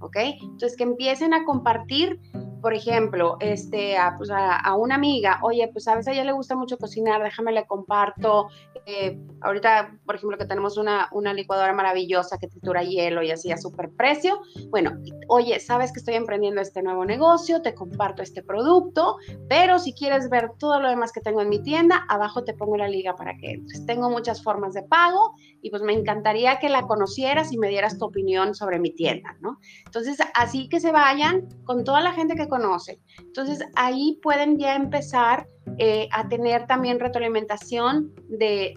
¿ok? 0.00 0.16
Entonces 0.40 0.76
que 0.76 0.84
empiecen 0.84 1.34
a 1.34 1.44
compartir 1.44 2.18
por 2.62 2.72
ejemplo, 2.74 3.36
este, 3.40 3.98
a, 3.98 4.16
pues 4.16 4.30
a, 4.30 4.74
una 4.76 4.94
amiga, 4.94 5.40
oye, 5.42 5.68
pues 5.72 5.88
a 5.88 5.96
veces 5.96 6.08
a 6.08 6.12
ella 6.12 6.24
le 6.24 6.32
gusta 6.32 6.54
mucho 6.54 6.78
cocinar, 6.78 7.22
déjame 7.22 7.52
le 7.52 7.66
comparto. 7.66 8.48
Eh, 8.86 9.18
ahorita, 9.40 9.98
por 10.04 10.16
ejemplo, 10.16 10.38
que 10.38 10.44
tenemos 10.44 10.76
una, 10.76 11.08
una 11.12 11.32
licuadora 11.32 11.72
maravillosa 11.72 12.38
que 12.38 12.48
tritura 12.48 12.82
hielo 12.82 13.22
y 13.22 13.30
así 13.30 13.52
a 13.52 13.56
super 13.56 13.90
precio. 13.90 14.40
Bueno, 14.70 14.92
oye, 15.28 15.60
sabes 15.60 15.92
que 15.92 16.00
estoy 16.00 16.14
emprendiendo 16.14 16.60
este 16.60 16.82
nuevo 16.82 17.04
negocio, 17.04 17.62
te 17.62 17.74
comparto 17.74 18.22
este 18.22 18.42
producto, 18.42 19.18
pero 19.48 19.78
si 19.78 19.94
quieres 19.94 20.28
ver 20.28 20.50
todo 20.58 20.80
lo 20.80 20.88
demás 20.88 21.12
que 21.12 21.20
tengo 21.20 21.40
en 21.40 21.48
mi 21.48 21.62
tienda, 21.62 22.04
abajo 22.08 22.44
te 22.44 22.54
pongo 22.54 22.76
la 22.76 22.88
liga 22.88 23.14
para 23.14 23.36
que 23.36 23.52
entres. 23.52 23.86
Tengo 23.86 24.10
muchas 24.10 24.42
formas 24.42 24.74
de 24.74 24.82
pago 24.82 25.34
y 25.60 25.70
pues 25.70 25.82
me 25.82 25.92
encantaría 25.92 26.58
que 26.58 26.68
la 26.68 26.82
conocieras 26.82 27.52
y 27.52 27.58
me 27.58 27.68
dieras 27.68 27.98
tu 27.98 28.06
opinión 28.06 28.54
sobre 28.54 28.78
mi 28.78 28.90
tienda, 28.90 29.36
¿no? 29.40 29.58
Entonces, 29.86 30.18
así 30.34 30.68
que 30.68 30.80
se 30.80 30.92
vayan 30.92 31.48
con 31.64 31.84
toda 31.84 32.00
la 32.00 32.12
gente 32.12 32.34
que 32.34 32.48
conocen. 32.48 32.98
Entonces 33.18 33.64
ahí 33.76 34.18
pueden 34.22 34.58
ya 34.58 34.74
empezar 34.74 35.46
eh, 35.78 36.08
a 36.12 36.28
tener 36.28 36.66
también 36.66 37.00
retroalimentación 37.00 38.12
de, 38.28 38.74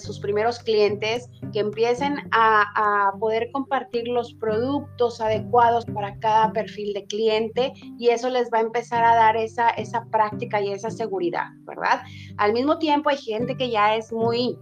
sus 0.00 0.20
primeros 0.20 0.60
clientes, 0.60 1.28
que 1.52 1.60
empiecen 1.60 2.16
a, 2.32 3.12
poder 3.20 3.50
compartir 3.52 4.08
los 4.08 4.34
productos 4.34 5.20
adecuados 5.20 5.84
para 5.86 6.18
cada 6.18 6.52
perfil 6.52 6.92
de 6.94 7.04
cliente 7.06 7.72
y 7.98 8.08
eso 8.08 8.28
les 8.30 8.50
va 8.52 8.58
a 8.58 8.62
empezar 8.62 9.04
a 9.04 9.14
dar 9.14 9.36
esa, 9.36 9.70
esa 9.70 10.04
práctica 10.10 10.60
y 10.60 10.72
esa 10.72 10.90
seguridad, 10.90 11.46
¿verdad? 11.64 12.02
Al 12.36 12.52
mismo 12.52 12.78
tiempo 12.78 13.10
hay 13.10 13.16
gente 13.16 13.56
que 13.56 13.70
ya 13.70 13.96
es 13.96 14.12
muy 14.12 14.58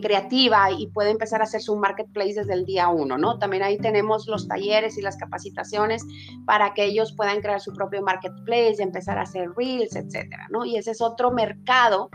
creativa 0.00 0.70
y 0.70 0.88
puede 0.88 1.10
empezar 1.10 1.40
a 1.40 1.44
hacer 1.44 1.60
su 1.60 1.76
marketplace 1.76 2.34
desde 2.34 2.54
el 2.54 2.64
día 2.64 2.88
uno, 2.88 3.18
¿no? 3.18 3.38
También 3.38 3.62
ahí 3.62 3.78
tenemos 3.78 4.26
los 4.26 4.48
talleres 4.48 4.98
y 4.98 5.02
las 5.02 5.16
capacitaciones 5.16 6.04
para 6.44 6.74
que 6.74 6.84
ellos 6.84 7.12
puedan 7.12 7.40
crear 7.40 7.60
su 7.60 7.72
propio 7.72 8.02
marketplace 8.02 8.76
y 8.78 8.82
empezar 8.82 9.18
a 9.18 9.22
hacer 9.22 9.50
reels, 9.56 9.94
etcétera, 9.96 10.48
¿no? 10.50 10.64
Y 10.64 10.76
ese 10.76 10.92
es 10.92 11.00
otro 11.00 11.30
mercado 11.30 12.10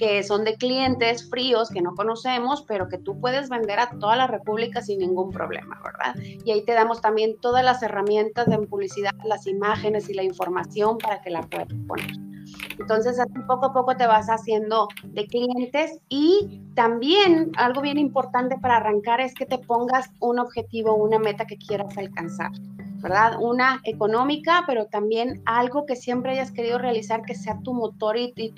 que 0.00 0.22
son 0.22 0.44
de 0.44 0.56
clientes 0.56 1.28
fríos 1.28 1.68
que 1.68 1.82
no 1.82 1.94
conocemos, 1.94 2.64
pero 2.66 2.88
que 2.88 2.96
tú 2.96 3.20
puedes 3.20 3.50
vender 3.50 3.78
a 3.80 3.90
toda 3.98 4.16
la 4.16 4.26
República 4.26 4.80
sin 4.80 4.98
ningún 4.98 5.30
problema, 5.30 5.78
¿verdad? 5.84 6.14
Y 6.42 6.52
ahí 6.52 6.64
te 6.64 6.72
damos 6.72 7.02
también 7.02 7.36
todas 7.38 7.62
las 7.62 7.82
herramientas 7.82 8.46
de 8.46 8.56
publicidad, 8.66 9.12
las 9.24 9.46
imágenes 9.46 10.08
y 10.08 10.14
la 10.14 10.22
información 10.22 10.96
para 10.96 11.20
que 11.20 11.28
la 11.28 11.42
puedas 11.42 11.68
poner. 11.86 12.29
Entonces, 12.78 13.18
poco 13.46 13.66
a 13.66 13.72
poco 13.72 13.96
te 13.96 14.06
vas 14.06 14.28
haciendo 14.28 14.88
de 15.04 15.26
clientes 15.26 16.00
y 16.08 16.62
también 16.74 17.52
algo 17.56 17.82
bien 17.82 17.98
importante 17.98 18.56
para 18.58 18.76
arrancar 18.76 19.20
es 19.20 19.34
que 19.34 19.46
te 19.46 19.58
pongas 19.58 20.10
un 20.20 20.38
objetivo, 20.38 20.94
una 20.94 21.18
meta 21.18 21.44
que 21.44 21.56
quieras 21.56 21.96
alcanzar. 21.98 22.50
¿verdad? 23.00 23.36
Una 23.40 23.80
económica, 23.84 24.64
pero 24.66 24.86
también 24.86 25.42
algo 25.46 25.86
que 25.86 25.96
siempre 25.96 26.32
hayas 26.32 26.52
querido 26.52 26.78
realizar 26.78 27.22
que 27.22 27.34
sea 27.34 27.58
tu 27.62 27.72
motor 27.72 28.16
y, 28.16 28.32
y, 28.36 28.54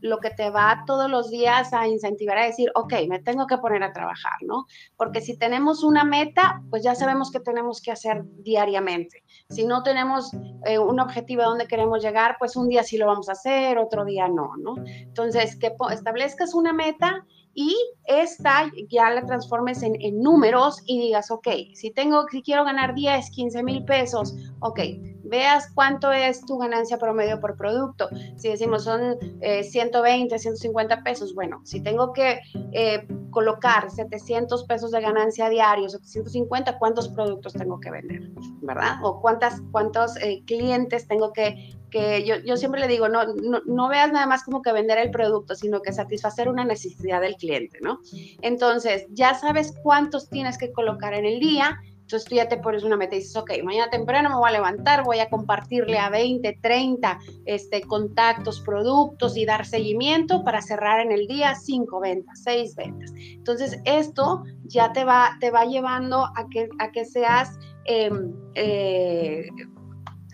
lo 0.00 0.18
que 0.18 0.30
te 0.30 0.50
va 0.50 0.82
todos 0.86 1.10
los 1.10 1.30
días 1.30 1.72
a 1.72 1.86
incentivar 1.86 2.38
a 2.38 2.46
decir, 2.46 2.70
ok, 2.74 2.94
me 3.08 3.20
tengo 3.20 3.46
que 3.46 3.58
poner 3.58 3.82
a 3.82 3.92
trabajar, 3.92 4.34
¿no? 4.42 4.66
Porque 4.96 5.20
si 5.20 5.36
tenemos 5.36 5.84
una 5.84 6.04
meta, 6.04 6.62
pues 6.70 6.82
ya 6.82 6.94
sabemos 6.94 7.30
que 7.30 7.40
tenemos 7.40 7.80
que 7.80 7.92
hacer 7.92 8.24
diariamente. 8.38 9.22
Si 9.50 9.64
no 9.64 9.82
tenemos 9.82 10.32
eh, 10.64 10.78
un 10.78 10.98
objetivo 11.00 11.42
a 11.42 11.46
donde 11.46 11.68
queremos 11.68 12.02
llegar, 12.02 12.36
pues 12.38 12.56
un 12.56 12.68
día 12.68 12.82
sí 12.82 12.98
lo 12.98 13.06
vamos 13.06 13.28
a 13.28 13.32
hacer, 13.36 13.78
otro 13.78 14.04
día 14.04 14.28
no, 14.28 14.56
¿no? 14.56 14.74
Entonces, 14.86 15.56
que 15.56 15.72
establezcas 15.90 16.54
una 16.54 16.72
meta 16.72 17.24
y 17.58 17.74
esta 18.04 18.70
ya 18.90 19.08
la 19.08 19.24
transformes 19.24 19.82
en, 19.82 19.96
números 20.20 20.82
y 20.84 21.00
digas, 21.00 21.30
ok, 21.30 21.48
si 21.72 21.90
tengo, 21.90 22.26
si 22.30 22.42
quiero 22.42 22.64
ganar 22.64 22.94
10, 22.94 23.30
15 23.30 23.62
mil 23.62 23.82
pesos, 23.86 24.36
ok, 24.60 24.78
veas 25.24 25.72
cuánto 25.74 26.12
es 26.12 26.44
tu 26.44 26.58
ganancia 26.58 26.98
promedio 26.98 27.40
por 27.40 27.56
producto. 27.56 28.10
Si 28.36 28.50
decimos 28.50 28.84
son 28.84 29.16
120, 29.40 30.34
eh, 30.34 30.38
150 30.38 31.02
pesos, 31.02 31.34
bueno, 31.34 31.62
si 31.64 31.82
tengo 31.82 32.12
que 32.12 32.40
eh, 32.72 33.08
colocar 33.30 33.90
700 33.90 34.64
pesos 34.64 34.90
de 34.90 35.00
ganancia 35.00 35.48
diario, 35.48 35.88
750, 35.88 36.78
¿cuántos 36.78 37.08
productos 37.08 37.54
tengo 37.54 37.80
que 37.80 37.90
vender? 37.90 38.30
¿Verdad? 38.60 38.96
O 39.02 39.22
cuántas, 39.22 39.62
cuántos 39.72 40.14
eh, 40.18 40.42
clientes 40.46 41.08
tengo 41.08 41.32
que 41.32 41.74
que 41.90 42.24
yo, 42.24 42.36
yo 42.44 42.56
siempre 42.56 42.80
le 42.80 42.88
digo, 42.88 43.08
no, 43.08 43.24
no, 43.66 43.88
veas 43.88 44.12
nada 44.12 44.26
más 44.26 44.44
como 44.44 44.62
que 44.62 44.72
vender 44.72 44.98
el 44.98 45.10
producto, 45.10 45.54
sino 45.54 45.82
que 45.82 45.92
satisfacer 45.92 46.48
una 46.48 46.64
necesidad 46.64 47.20
del 47.20 47.36
cliente, 47.36 47.78
¿no? 47.80 48.00
Entonces, 48.42 49.06
ya 49.10 49.34
sabes 49.34 49.74
cuántos 49.82 50.28
tienes 50.28 50.58
que 50.58 50.72
colocar 50.72 51.14
en 51.14 51.24
el 51.24 51.40
día, 51.40 51.80
entonces 52.06 52.28
tú 52.28 52.36
ya 52.36 52.48
te 52.48 52.58
pones 52.58 52.84
una 52.84 52.96
meta 52.96 53.16
y 53.16 53.18
dices, 53.18 53.34
ok, 53.34 53.50
mañana 53.64 53.90
temprano 53.90 54.28
me 54.28 54.36
voy 54.36 54.48
a 54.48 54.52
levantar, 54.52 55.02
voy 55.02 55.18
a 55.18 55.28
compartirle 55.28 55.98
a 55.98 56.08
20, 56.08 56.60
30 56.62 57.18
este, 57.46 57.80
contactos, 57.80 58.60
productos 58.60 59.36
y 59.36 59.44
dar 59.44 59.66
seguimiento 59.66 60.44
para 60.44 60.62
cerrar 60.62 61.00
en 61.00 61.10
el 61.10 61.26
día 61.26 61.56
5 61.56 61.98
ventas, 61.98 62.42
6 62.44 62.76
ventas. 62.76 63.12
Entonces 63.16 63.80
esto 63.84 64.44
ya 64.66 64.92
te 64.92 65.04
va, 65.04 65.36
te 65.40 65.50
va 65.50 65.64
llevando 65.64 66.26
a 66.36 66.46
que, 66.48 66.68
a 66.78 66.92
que 66.92 67.04
seas... 67.04 67.58
Em, 67.86 68.32
eh, 68.54 69.48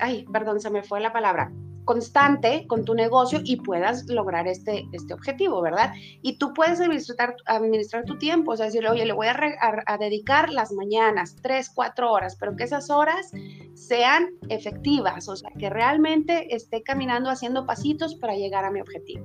ay, 0.03 0.27
perdón, 0.33 0.61
se 0.61 0.69
me 0.69 0.83
fue 0.83 1.01
la 1.01 1.13
palabra, 1.13 1.53
constante 1.85 2.67
con 2.67 2.85
tu 2.85 2.95
negocio 2.95 3.41
y 3.45 3.57
puedas 3.57 4.07
lograr 4.09 4.47
este, 4.47 4.85
este 4.93 5.15
objetivo, 5.15 5.61
¿verdad? 5.63 5.93
Y 6.21 6.39
tú 6.39 6.53
puedes 6.55 6.81
administrar, 6.81 7.35
administrar 7.47 8.05
tu 8.05 8.19
tiempo, 8.19 8.53
o 8.53 8.57
sea, 8.57 8.67
decirle, 8.67 8.91
oye, 8.91 9.07
le 9.07 9.13
voy 9.13 9.29
a, 9.29 9.99
dedicar 9.99 10.51
las 10.51 10.73
mañanas, 10.73 11.37
tres, 11.41 11.71
cuatro 11.73 12.11
horas, 12.13 12.37
pero 12.39 12.57
que 12.57 12.65
esas 12.65 12.91
horas 12.91 13.33
sean 13.75 14.27
efectivas, 14.49 15.29
o 15.29 15.37
sea, 15.37 15.51
que 15.59 15.71
realmente 15.71 16.55
esté 16.55 16.83
caminando 16.83 17.31
haciendo 17.31 17.65
pasitos 17.65 18.17
para 18.17 18.35
llegar 18.35 18.65
a 18.65 18.71
mi 18.71 18.81
objetivo. 18.81 19.25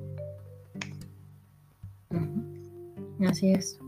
Así 3.27 3.51
es. 3.51 3.79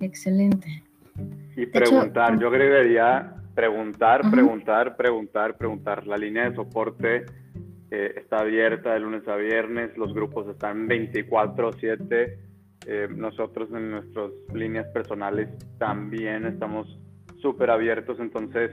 Excelente. 0.00 0.82
Y 1.56 1.66
preguntar, 1.66 2.38
yo 2.38 2.48
agregaría 2.48 3.35
preguntar, 3.56 4.30
preguntar, 4.30 4.96
preguntar, 4.96 5.56
preguntar. 5.56 6.06
La 6.06 6.18
línea 6.18 6.48
de 6.48 6.54
soporte 6.54 7.24
eh, 7.90 8.14
está 8.16 8.40
abierta 8.40 8.92
de 8.92 9.00
lunes 9.00 9.26
a 9.26 9.36
viernes, 9.36 9.96
los 9.96 10.12
grupos 10.12 10.46
están 10.46 10.86
24/7. 10.86 12.38
Eh, 12.86 13.08
nosotros 13.16 13.70
en 13.72 13.90
nuestras 13.90 14.30
líneas 14.52 14.86
personales 14.88 15.48
también 15.78 16.46
estamos 16.46 16.86
súper 17.40 17.70
abiertos, 17.70 18.20
entonces 18.20 18.70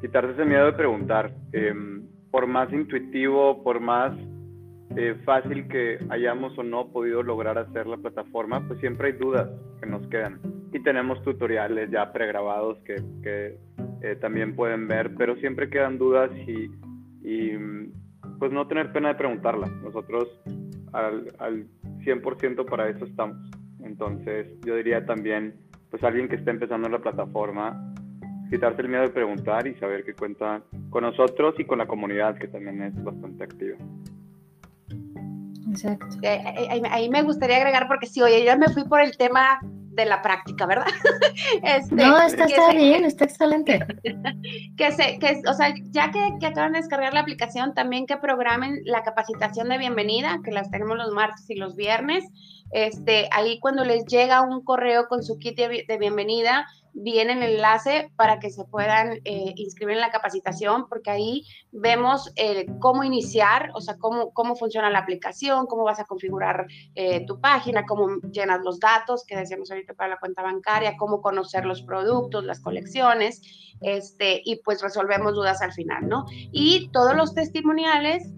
quitarse 0.00 0.32
ese 0.32 0.44
miedo 0.46 0.66
de 0.66 0.72
preguntar. 0.72 1.30
Em, 1.52 2.02
por 2.30 2.46
más 2.46 2.72
intuitivo, 2.72 3.62
por 3.62 3.78
más 3.78 4.12
eh, 4.96 5.16
fácil 5.24 5.68
que 5.68 5.98
hayamos 6.08 6.58
o 6.58 6.62
no 6.62 6.88
podido 6.88 7.22
lograr 7.22 7.58
hacer 7.58 7.86
la 7.86 7.98
plataforma, 7.98 8.66
pues 8.66 8.80
siempre 8.80 9.08
hay 9.08 9.12
dudas 9.18 9.48
que 9.80 9.86
nos 9.86 10.06
quedan. 10.08 10.40
Y 10.72 10.80
tenemos 10.80 11.22
tutoriales 11.22 11.90
ya 11.90 12.12
pregrabados 12.12 12.78
que, 12.84 12.96
que 13.22 13.58
eh, 14.04 14.16
también 14.16 14.54
pueden 14.54 14.86
ver, 14.86 15.14
pero 15.16 15.34
siempre 15.36 15.70
quedan 15.70 15.96
dudas 15.96 16.30
y, 16.46 16.70
pues 18.38 18.52
no 18.52 18.66
tener 18.66 18.92
pena 18.92 19.08
de 19.08 19.14
preguntarla. 19.14 19.66
Nosotros 19.82 20.28
al, 20.92 21.32
al 21.38 21.66
100% 22.00 22.68
para 22.68 22.90
eso 22.90 23.06
estamos. 23.06 23.38
Entonces 23.82 24.46
yo 24.66 24.76
diría 24.76 25.06
también, 25.06 25.54
pues 25.90 26.02
alguien 26.04 26.28
que 26.28 26.36
esté 26.36 26.50
empezando 26.50 26.86
en 26.86 26.92
la 26.92 26.98
plataforma, 26.98 27.94
quitarse 28.50 28.82
el 28.82 28.88
miedo 28.88 29.04
de 29.04 29.08
preguntar 29.08 29.66
y 29.66 29.74
saber 29.76 30.04
que 30.04 30.12
cuenta 30.12 30.62
con 30.90 31.02
nosotros 31.02 31.54
y 31.58 31.64
con 31.64 31.78
la 31.78 31.86
comunidad 31.86 32.36
que 32.36 32.48
también 32.48 32.82
es 32.82 33.02
bastante 33.02 33.44
activa. 33.44 33.78
Exacto. 35.70 36.06
Eh, 36.22 36.42
eh, 36.58 36.82
ahí, 36.90 37.08
me 37.08 37.22
gustaría 37.22 37.56
agregar, 37.56 37.88
porque 37.88 38.06
sí, 38.06 38.20
oye, 38.20 38.44
ya 38.44 38.56
me 38.56 38.68
fui 38.68 38.84
por 38.84 39.00
el 39.00 39.16
tema 39.16 39.60
de 39.94 40.04
la 40.04 40.22
práctica, 40.22 40.66
¿verdad? 40.66 40.86
Este, 41.62 41.94
no, 41.94 42.20
está, 42.20 42.46
bien, 42.72 43.04
está 43.04 43.24
excelente. 43.24 43.84
que 44.76 44.92
se, 44.92 45.18
que, 45.18 45.42
o 45.48 45.52
sea, 45.52 45.74
ya 45.90 46.10
que, 46.10 46.20
que, 46.38 46.46
acaban 46.46 46.72
de 46.72 46.78
descargar 46.78 47.12
la 47.12 47.20
aplicación, 47.20 47.74
también 47.74 48.06
que 48.06 48.16
programen 48.16 48.80
la 48.84 49.02
capacitación 49.02 49.68
de 49.68 49.78
bienvenida, 49.78 50.40
que 50.44 50.52
las 50.52 50.70
tenemos 50.70 50.96
los 50.96 51.10
martes 51.12 51.48
y 51.50 51.56
los 51.56 51.76
viernes. 51.76 52.24
Este, 52.70 53.28
ahí 53.32 53.58
cuando 53.60 53.84
les 53.84 54.04
llega 54.06 54.42
un 54.42 54.62
correo 54.62 55.06
con 55.08 55.22
su 55.22 55.38
kit 55.38 55.56
de 55.56 55.98
bienvenida, 55.98 56.66
viene 56.94 57.32
el 57.32 57.42
enlace 57.42 58.10
para 58.16 58.38
que 58.38 58.50
se 58.50 58.64
puedan 58.64 59.18
eh, 59.24 59.52
inscribir 59.56 59.96
en 59.96 60.00
la 60.00 60.10
capacitación, 60.10 60.88
porque 60.88 61.10
ahí 61.10 61.44
vemos 61.72 62.32
eh, 62.36 62.66
cómo 62.80 63.04
iniciar, 63.04 63.70
o 63.74 63.80
sea, 63.80 63.96
cómo, 63.98 64.32
cómo 64.32 64.56
funciona 64.56 64.90
la 64.90 65.00
aplicación, 65.00 65.66
cómo 65.66 65.84
vas 65.84 65.98
a 65.98 66.04
configurar 66.04 66.66
eh, 66.94 67.26
tu 67.26 67.40
página, 67.40 67.84
cómo 67.84 68.20
llenas 68.30 68.60
los 68.62 68.78
datos 68.78 69.24
que 69.26 69.36
decíamos 69.36 69.70
ahorita 69.70 69.94
para 69.94 70.10
la 70.10 70.20
cuenta 70.20 70.42
bancaria, 70.42 70.96
cómo 70.96 71.20
conocer 71.20 71.66
los 71.66 71.82
productos, 71.82 72.44
las 72.44 72.60
colecciones, 72.60 73.42
este, 73.80 74.40
y 74.44 74.62
pues 74.62 74.80
resolvemos 74.80 75.34
dudas 75.34 75.60
al 75.60 75.72
final, 75.72 76.08
¿no? 76.08 76.24
Y 76.30 76.90
todos 76.92 77.16
los 77.16 77.34
testimoniales 77.34 78.32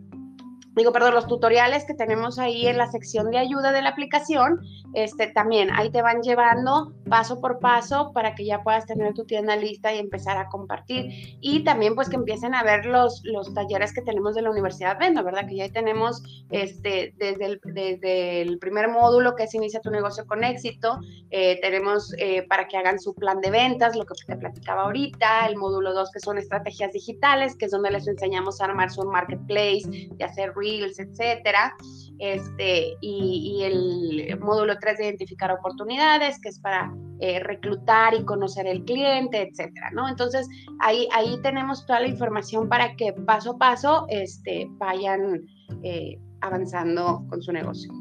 digo, 0.77 0.93
perdón, 0.93 1.15
los 1.15 1.27
tutoriales 1.27 1.85
que 1.85 1.95
tenemos 1.95 2.39
ahí 2.39 2.67
en 2.67 2.77
la 2.77 2.91
sección 2.91 3.31
de 3.31 3.39
ayuda 3.39 3.73
de 3.73 3.83
la 3.83 3.91
aplicación, 3.91 4.61
este, 4.95 5.27
también 5.29 5.71
ahí 5.73 5.91
te 5.91 6.03
van 6.03 6.23
llevando 6.23 6.93
paso 7.09 7.41
por 7.41 7.59
paso 7.59 8.13
para 8.13 8.35
que 8.35 8.45
ya 8.45 8.63
puedas 8.63 8.87
tener 8.87 9.15
tu 9.15 9.25
tienda 9.25 9.57
lista 9.57 9.93
y 9.95 9.99
empezar 9.99 10.37
a 10.37 10.49
compartir. 10.49 11.37
Y 11.41 11.65
también 11.65 11.95
pues 11.95 12.09
que 12.09 12.17
empiecen 12.17 12.55
a 12.55 12.63
ver 12.63 12.85
los, 12.87 13.23
los 13.25 13.53
talleres 13.55 13.93
que 13.95 14.03
tenemos 14.03 14.35
de 14.35 14.43
la 14.43 14.51
Universidad 14.51 14.99
Vendo, 14.99 15.25
¿verdad? 15.25 15.47
Que 15.49 15.57
ya 15.57 15.69
tenemos 15.71 16.23
este, 16.51 17.15
desde, 17.17 17.47
el, 17.47 17.61
desde 17.65 18.43
el 18.43 18.59
primer 18.59 18.89
módulo 18.89 19.35
que 19.35 19.45
es 19.45 19.55
Inicia 19.55 19.81
tu 19.81 19.91
negocio 19.91 20.27
con 20.27 20.45
éxito, 20.45 20.99
eh, 21.31 21.59
tenemos 21.61 22.13
eh, 22.19 22.43
para 22.49 22.69
que 22.69 22.77
hagan 22.77 22.99
su 22.99 23.15
plan 23.15 23.41
de 23.41 23.51
ventas, 23.51 23.97
lo 23.97 24.05
que 24.05 24.15
te 24.27 24.37
platicaba 24.37 24.83
ahorita, 24.83 25.47
el 25.47 25.57
módulo 25.57 25.95
2 25.95 26.11
que 26.11 26.21
son 26.21 26.37
estrategias 26.39 26.93
digitales, 26.93 27.57
que 27.57 27.67
es 27.67 27.71
donde 27.71 27.91
les 27.91 28.07
enseñamos 28.07 28.61
a 28.61 28.67
armar 28.67 28.91
su 28.91 29.03
marketplace 29.05 29.83
y 30.19 30.23
hacer 30.23 30.53
etcétera. 30.99 31.75
Este, 32.19 32.95
y, 33.01 33.63
el 33.63 34.39
módulo 34.41 34.79
3 34.79 34.99
de 34.99 35.05
identificar 35.05 35.53
oportunidades, 35.53 36.41
que 36.41 36.49
es 36.49 36.59
para 36.59 36.93
eh, 37.21 37.41
reclutar 37.41 38.15
y 38.15 38.25
conocer 38.25 38.67
el 38.67 38.85
cliente, 38.85 39.43
etcétera, 39.43 39.91
¿no? 39.93 40.09
Entonces, 40.09 40.49
ahí, 40.81 41.09
ahí 41.13 41.39
tenemos 41.43 41.85
toda 41.87 42.01
la 42.01 42.09
información 42.09 42.69
para 42.69 42.97
que 42.97 43.13
paso 43.13 43.53
a 43.53 43.59
paso 43.59 44.07
este, 44.09 44.67
vayan 44.73 45.43
eh, 45.83 46.19
avanzando 46.41 47.25
con 47.29 47.43
su 47.43 47.53
negocio. 47.53 47.93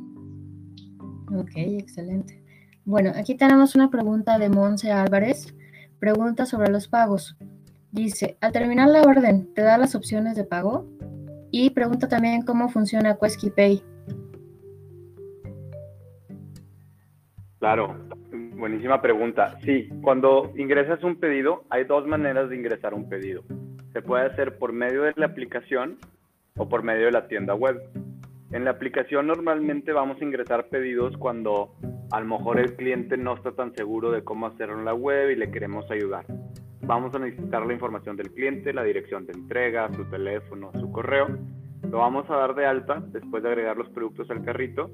Ok, 1.38 1.51
excelente. 1.55 2.41
Bueno, 2.86 3.11
aquí 3.16 3.36
tenemos 3.36 3.76
una 3.76 3.89
pregunta 3.89 4.38
de 4.38 4.49
Monse 4.49 4.91
Álvarez. 4.91 5.53
Pregunta 5.99 6.45
sobre 6.45 6.70
los 6.70 6.88
pagos. 6.88 7.36
Dice, 7.91 8.38
al 8.41 8.51
terminar 8.51 8.89
la 8.89 9.01
orden, 9.01 9.53
¿te 9.53 9.61
da 9.61 9.78
las 9.78 9.95
opciones 9.95 10.36
de 10.36 10.43
pago? 10.43 10.86
Y 11.52 11.70
pregunta 11.70 12.08
también 12.08 12.41
cómo 12.41 12.70
funciona 12.70 13.18
Quesky 13.18 13.50
Pay. 13.50 13.84
Claro, 17.60 17.96
buenísima 18.58 19.02
pregunta. 19.02 19.58
Sí, 19.64 19.89
cuando 20.02 20.52
ingresas 20.56 21.04
un 21.04 21.16
pedido, 21.16 21.64
hay 21.70 21.86
dos 21.86 22.06
maneras 22.06 22.50
de 22.50 22.56
ingresar 22.56 22.93
un 22.93 23.10
pedido. 23.10 23.43
Se 23.93 24.02
puede 24.02 24.26
hacer 24.26 24.58
por 24.58 24.74
medio 24.74 25.04
de 25.04 25.14
la 25.16 25.28
aplicación 25.28 25.98
o 26.58 26.68
por 26.68 26.84
medio 26.84 27.06
de 27.06 27.12
la 27.12 27.28
tienda 27.28 27.56
web. 27.56 27.82
En 28.52 28.66
la 28.66 28.72
aplicación 28.72 29.28
normalmente 29.28 29.93
vamos 29.93 30.22
a 30.22 30.24
ingresar 30.24 30.68
pedidos 30.68 31.18
cuando 31.18 31.76
a 32.12 32.20
lo 32.20 32.26
mejor 32.28 32.60
el 32.60 32.76
cliente 32.76 33.18
no 33.18 33.36
está 33.36 33.52
tan 33.54 33.74
seguro 33.74 34.12
de 34.12 34.24
cómo 34.24 34.48
hacerlo 34.48 34.78
en 34.78 34.86
la 34.86 34.93
web 34.93 35.32
y 35.32 35.36
le 35.36 35.50
queremos 35.50 35.89
ayudar 35.89 36.26
vamos 36.86 37.16
a 37.16 37.20
necesitar 37.20 37.66
la 37.66 37.74
información 37.74 38.16
del 38.16 38.32
cliente, 38.32 38.74
la 38.74 38.84
dirección 38.84 39.26
de 39.26 39.34
entrega, 39.34 39.92
su 39.94 40.06
teléfono, 40.06 40.72
su 40.80 40.92
correo. 40.92 41.28
Lo 41.90 42.00
vamos 42.00 42.30
a 42.30 42.36
dar 42.36 42.56
de 42.56 42.66
alta 42.66 43.04
después 43.08 43.44
de 43.44 43.50
agregar 43.50 43.78
los 43.78 43.90
productos 43.90 44.30
al 44.30 44.44
carrito 44.44 44.92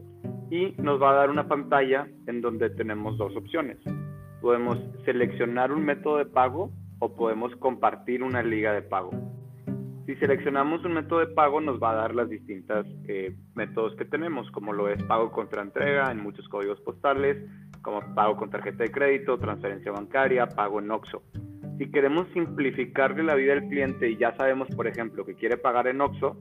y 0.49 0.73
nos 0.77 1.01
va 1.01 1.11
a 1.11 1.15
dar 1.15 1.29
una 1.29 1.47
pantalla 1.47 2.07
en 2.27 2.41
donde 2.41 2.69
tenemos 2.69 3.17
dos 3.17 3.35
opciones. 3.35 3.77
Podemos 4.41 4.79
seleccionar 5.05 5.71
un 5.71 5.83
método 5.83 6.17
de 6.17 6.25
pago 6.25 6.71
o 6.99 7.15
podemos 7.15 7.55
compartir 7.57 8.23
una 8.23 8.41
liga 8.41 8.73
de 8.73 8.81
pago. 8.81 9.11
Si 10.05 10.15
seleccionamos 10.15 10.83
un 10.83 10.93
método 10.93 11.19
de 11.19 11.27
pago 11.27 11.61
nos 11.61 11.81
va 11.81 11.91
a 11.91 11.95
dar 11.95 12.15
las 12.15 12.29
distintas 12.29 12.85
eh, 13.07 13.35
métodos 13.55 13.95
que 13.95 14.05
tenemos, 14.05 14.49
como 14.51 14.73
lo 14.73 14.89
es 14.89 15.01
pago 15.03 15.31
contra 15.31 15.61
entrega 15.61 16.11
en 16.11 16.21
muchos 16.21 16.47
códigos 16.49 16.79
postales, 16.81 17.37
como 17.81 18.01
pago 18.13 18.35
con 18.35 18.49
tarjeta 18.49 18.83
de 18.83 18.91
crédito, 18.91 19.37
transferencia 19.37 19.91
bancaria, 19.91 20.47
pago 20.47 20.79
en 20.79 20.91
OXO 20.91 21.21
si 21.81 21.89
queremos 21.89 22.27
simplificarle 22.31 23.23
la 23.23 23.33
vida 23.33 23.53
al 23.53 23.67
cliente 23.67 24.07
y 24.07 24.15
ya 24.15 24.35
sabemos, 24.35 24.67
por 24.75 24.85
ejemplo, 24.85 25.25
que 25.25 25.33
quiere 25.33 25.57
pagar 25.57 25.87
en 25.87 25.99
OXO, 25.99 26.37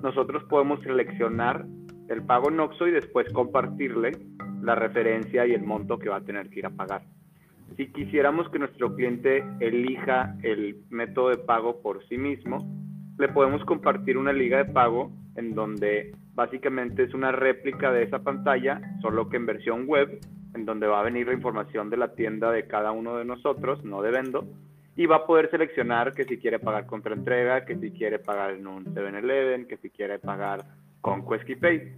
nosotros 0.00 0.44
podemos 0.44 0.80
seleccionar 0.84 1.66
el 2.08 2.22
pago 2.22 2.50
en 2.50 2.60
OXO 2.60 2.86
y 2.86 2.92
después 2.92 3.26
compartirle 3.32 4.12
la 4.62 4.76
referencia 4.76 5.44
y 5.44 5.54
el 5.54 5.64
monto 5.64 5.98
que 5.98 6.08
va 6.08 6.18
a 6.18 6.24
tener 6.24 6.50
que 6.50 6.60
ir 6.60 6.66
a 6.66 6.70
pagar. 6.70 7.02
Si 7.76 7.88
quisiéramos 7.88 8.48
que 8.50 8.60
nuestro 8.60 8.94
cliente 8.94 9.42
elija 9.58 10.36
el 10.44 10.76
método 10.90 11.30
de 11.30 11.38
pago 11.38 11.82
por 11.82 12.06
sí 12.06 12.16
mismo, 12.16 12.58
le 13.18 13.26
podemos 13.26 13.64
compartir 13.64 14.16
una 14.16 14.32
liga 14.32 14.58
de 14.58 14.72
pago 14.72 15.10
en 15.34 15.56
donde 15.56 16.12
básicamente 16.34 17.02
es 17.02 17.12
una 17.12 17.32
réplica 17.32 17.90
de 17.90 18.04
esa 18.04 18.20
pantalla, 18.20 18.80
solo 19.02 19.28
que 19.28 19.36
en 19.36 19.46
versión 19.46 19.88
web, 19.88 20.20
en 20.54 20.64
donde 20.64 20.86
va 20.86 21.00
a 21.00 21.04
venir 21.04 21.26
la 21.26 21.34
información 21.34 21.90
de 21.90 21.96
la 21.96 22.14
tienda 22.14 22.52
de 22.52 22.68
cada 22.68 22.92
uno 22.92 23.16
de 23.16 23.24
nosotros, 23.24 23.84
no 23.84 24.00
de 24.00 24.12
Vendo, 24.12 24.46
y 24.96 25.04
va 25.04 25.16
a 25.16 25.26
poder 25.26 25.50
seleccionar 25.50 26.14
que 26.14 26.24
si 26.24 26.38
quiere 26.38 26.58
pagar 26.58 26.86
contra 26.86 27.14
entrega, 27.14 27.66
que 27.66 27.76
si 27.76 27.90
quiere 27.90 28.18
pagar 28.18 28.52
en 28.52 28.66
un 28.66 28.86
7-Eleven, 28.86 29.66
que 29.66 29.76
si 29.76 29.90
quiere 29.90 30.18
pagar 30.18 30.64
con 31.02 31.28
Quesky 31.28 31.56
Pay. 31.56 31.92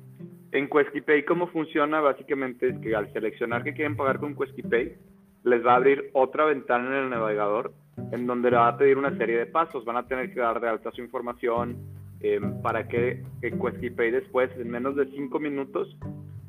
En 0.51 0.69
Quesky 0.69 1.01
Pay, 1.03 1.25
¿cómo 1.25 1.47
funciona? 1.47 2.01
Básicamente 2.01 2.69
es 2.69 2.79
que 2.81 2.97
al 2.97 3.13
seleccionar 3.13 3.63
que 3.63 3.73
quieren 3.73 3.97
pagar 3.97 4.19
con 4.19 4.35
Quesky 4.35 4.63
Pay, 4.63 4.97
les 5.45 5.65
va 5.65 5.75
a 5.75 5.77
abrir 5.77 6.11
otra 6.13 6.45
ventana 6.45 6.89
en 6.89 7.05
el 7.05 7.11
navegador 7.11 7.73
en 8.13 8.27
donde 8.27 8.51
le 8.51 8.57
va 8.57 8.69
a 8.69 8.77
pedir 8.77 8.99
una 8.99 9.17
serie 9.17 9.39
de 9.39 9.47
pasos. 9.47 9.85
Van 9.85 9.97
a 9.97 10.07
tener 10.07 10.35
que 10.35 10.41
dar 10.41 10.61
de 10.61 10.69
alta 10.69 10.91
su 10.91 11.01
información 11.01 11.77
em, 12.21 12.61
para 12.63 12.89
que, 12.89 13.23
que 13.41 13.53
Quesky 13.53 13.91
Pay 13.91 14.11
después, 14.11 14.51
en 14.59 14.71
menos 14.71 14.97
de 14.97 15.07
5 15.07 15.39
minutos, 15.39 15.97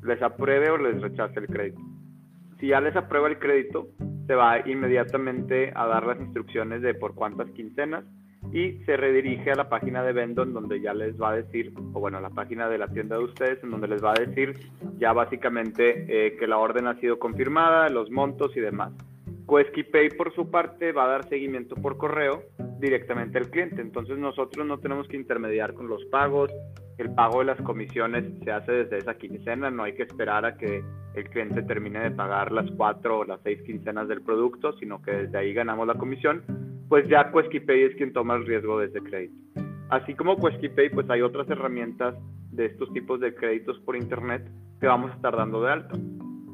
les 0.02 0.20
apruebe 0.20 0.70
o 0.70 0.78
les 0.78 1.00
rechace 1.00 1.38
el 1.38 1.46
crédito. 1.46 1.80
Si 2.58 2.68
ya 2.68 2.80
les 2.80 2.96
aprueba 2.96 3.28
el 3.28 3.38
crédito, 3.38 3.88
se 4.30 4.36
va 4.36 4.60
inmediatamente 4.64 5.72
a 5.74 5.88
dar 5.88 6.06
las 6.06 6.20
instrucciones 6.20 6.82
de 6.82 6.94
por 6.94 7.16
cuántas 7.16 7.50
quincenas 7.50 8.04
y 8.52 8.74
se 8.84 8.96
redirige 8.96 9.50
a 9.50 9.56
la 9.56 9.68
página 9.68 10.04
de 10.04 10.12
Vendo 10.12 10.44
en 10.44 10.52
donde 10.52 10.80
ya 10.80 10.94
les 10.94 11.20
va 11.20 11.30
a 11.30 11.36
decir, 11.38 11.72
o 11.92 11.98
bueno, 11.98 12.18
a 12.18 12.20
la 12.20 12.30
página 12.30 12.68
de 12.68 12.78
la 12.78 12.86
tienda 12.86 13.18
de 13.18 13.24
ustedes 13.24 13.58
en 13.64 13.72
donde 13.72 13.88
les 13.88 14.00
va 14.00 14.12
a 14.12 14.20
decir 14.24 14.54
ya 15.00 15.12
básicamente 15.12 16.06
eh, 16.06 16.36
que 16.36 16.46
la 16.46 16.58
orden 16.58 16.86
ha 16.86 16.94
sido 17.00 17.18
confirmada, 17.18 17.88
los 17.88 18.08
montos 18.12 18.56
y 18.56 18.60
demás. 18.60 18.92
Quesky 19.48 19.82
Pay 19.82 20.10
por 20.10 20.32
su 20.32 20.48
parte 20.48 20.92
va 20.92 21.06
a 21.06 21.08
dar 21.08 21.28
seguimiento 21.28 21.74
por 21.74 21.96
correo 21.96 22.44
directamente 22.78 23.36
al 23.36 23.50
cliente, 23.50 23.82
entonces 23.82 24.16
nosotros 24.16 24.64
no 24.64 24.78
tenemos 24.78 25.08
que 25.08 25.16
intermediar 25.16 25.74
con 25.74 25.88
los 25.88 26.04
pagos, 26.04 26.52
el 26.98 27.14
pago 27.14 27.40
de 27.40 27.46
las 27.46 27.60
comisiones 27.62 28.24
se 28.44 28.50
hace 28.52 28.72
desde 28.72 28.98
esa 28.98 29.14
quincena, 29.14 29.70
no 29.70 29.84
hay 29.84 29.94
que 29.94 30.02
esperar 30.02 30.44
a 30.44 30.56
que 30.56 30.82
el 31.14 31.24
cliente 31.30 31.62
termine 31.62 32.00
de 32.00 32.10
pagar 32.10 32.52
las 32.52 32.70
cuatro 32.72 33.20
o 33.20 33.24
las 33.24 33.40
seis 33.42 33.60
quincenas 33.62 34.08
del 34.08 34.22
producto, 34.22 34.72
sino 34.74 35.00
que 35.02 35.12
desde 35.12 35.38
ahí 35.38 35.52
ganamos 35.52 35.86
la 35.86 35.94
comisión, 35.94 36.42
pues 36.88 37.08
ya 37.08 37.30
QuesquiPay 37.30 37.84
es 37.84 37.96
quien 37.96 38.12
toma 38.12 38.36
el 38.36 38.46
riesgo 38.46 38.78
de 38.78 38.86
ese 38.86 39.00
crédito. 39.00 39.34
Así 39.90 40.14
como 40.14 40.36
QuesquiPay, 40.36 40.90
pues 40.90 41.08
hay 41.10 41.22
otras 41.22 41.48
herramientas 41.50 42.14
de 42.52 42.66
estos 42.66 42.92
tipos 42.92 43.20
de 43.20 43.34
créditos 43.34 43.78
por 43.80 43.96
internet 43.96 44.48
que 44.80 44.86
vamos 44.86 45.10
a 45.12 45.14
estar 45.14 45.36
dando 45.36 45.62
de 45.62 45.72
alta. 45.72 45.98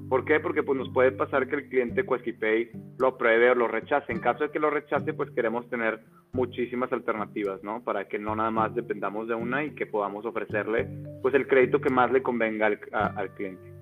¿Por 0.09 0.25
qué? 0.25 0.39
Porque 0.39 0.63
pues 0.63 0.79
nos 0.79 0.89
puede 0.91 1.11
pasar 1.11 1.49
que 1.49 1.57
el 1.57 1.69
cliente 1.69 2.05
QuesquiPay 2.05 2.71
lo 2.99 3.09
apruebe 3.09 3.51
o 3.51 3.55
lo 3.57 3.67
rechace. 3.67 4.13
En 4.13 4.21
caso 4.21 4.45
de 4.45 4.51
que 4.51 4.61
lo 4.61 4.71
rechace, 4.71 5.13
pues 5.13 5.31
queremos 5.31 5.69
tener 5.69 6.01
muchísimas 6.33 6.93
alternativas, 6.93 7.63
¿no? 7.65 7.83
Para 7.83 8.07
que 8.07 8.19
no 8.19 8.37
nada 8.37 8.53
más 8.53 8.73
dependamos 8.75 9.27
de 9.27 9.35
una 9.35 9.65
y 9.65 9.75
que 9.75 9.87
podamos 9.87 10.25
ofrecerle 10.25 10.89
pues 11.23 11.35
el 11.35 11.49
crédito 11.49 11.81
que 11.81 11.91
más 11.91 12.13
le 12.13 12.23
convenga 12.23 12.67
al, 12.67 13.31
cliente. 13.35 13.73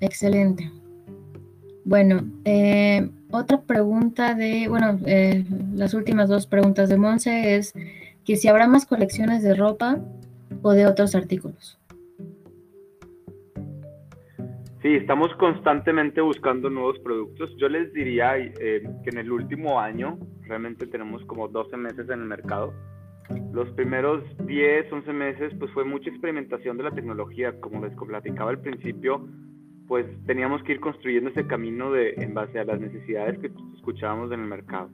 Excelente. 0.00 0.70
Bueno, 1.86 2.22
eh, 2.44 3.08
otra 3.30 3.62
pregunta 3.62 4.34
de, 4.34 4.68
bueno, 4.68 4.98
eh, 5.06 5.44
las 5.74 5.94
últimas 5.94 6.28
dos 6.28 6.46
preguntas 6.46 6.90
de 6.90 6.98
Monse 6.98 7.56
es 7.56 7.72
que 8.26 8.36
si 8.36 8.48
habrá 8.48 8.66
más 8.68 8.84
colecciones 8.84 9.42
de 9.42 9.54
ropa 9.54 9.98
o 10.62 10.72
de 10.72 10.86
otros 10.86 11.14
artículos. 11.14 11.78
Sí, 14.84 14.96
estamos 14.96 15.34
constantemente 15.36 16.20
buscando 16.20 16.68
nuevos 16.68 16.98
productos. 16.98 17.48
Yo 17.56 17.70
les 17.70 17.90
diría 17.94 18.36
eh, 18.36 18.82
que 19.02 19.08
en 19.08 19.16
el 19.16 19.32
último 19.32 19.80
año, 19.80 20.18
realmente 20.42 20.86
tenemos 20.86 21.24
como 21.24 21.48
12 21.48 21.74
meses 21.78 22.06
en 22.10 22.20
el 22.20 22.26
mercado, 22.26 22.74
Los 23.54 23.70
primeros 23.70 24.22
10, 24.44 24.92
11 24.92 25.12
meses, 25.14 25.54
pues 25.58 25.72
fue 25.72 25.86
mucha 25.86 26.10
experimentación 26.10 26.76
de 26.76 26.82
la 26.82 26.90
tecnología. 26.90 27.58
Como 27.60 27.82
les 27.82 27.96
platicaba 27.96 28.50
al 28.50 28.60
principio, 28.60 29.26
pues 29.88 30.04
teníamos 30.26 30.62
que 30.64 30.72
ir 30.72 30.80
construyendo 30.80 31.30
ese 31.30 31.46
camino 31.46 31.90
de, 31.90 32.12
en 32.18 32.34
base 32.34 32.58
a 32.58 32.64
las 32.64 32.78
necesidades 32.78 33.38
que 33.38 33.50
escuchábamos 33.76 34.32
en 34.32 34.40
el 34.40 34.48
mercado. 34.48 34.90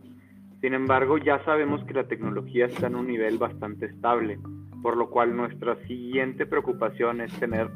Sin 0.61 0.73
embargo, 0.73 1.19
ya 1.19 1.45
sabemos 1.45 1.85
que 1.87 1.95
la 1.95 2.07
tecnología 2.07 2.67
está 2.67 2.87
en 2.87 2.95
un 2.95 3.09
nivel 3.09 3.39
bastante 3.39 3.87
estable, 3.87 4.39
por 4.85 4.97
lo 4.97 5.11
cual 5.11 5.35
nuestra 5.35 5.75
siguiente 5.89 6.47
preocupación 6.47 7.23
es 7.23 7.33
tener 7.41 7.69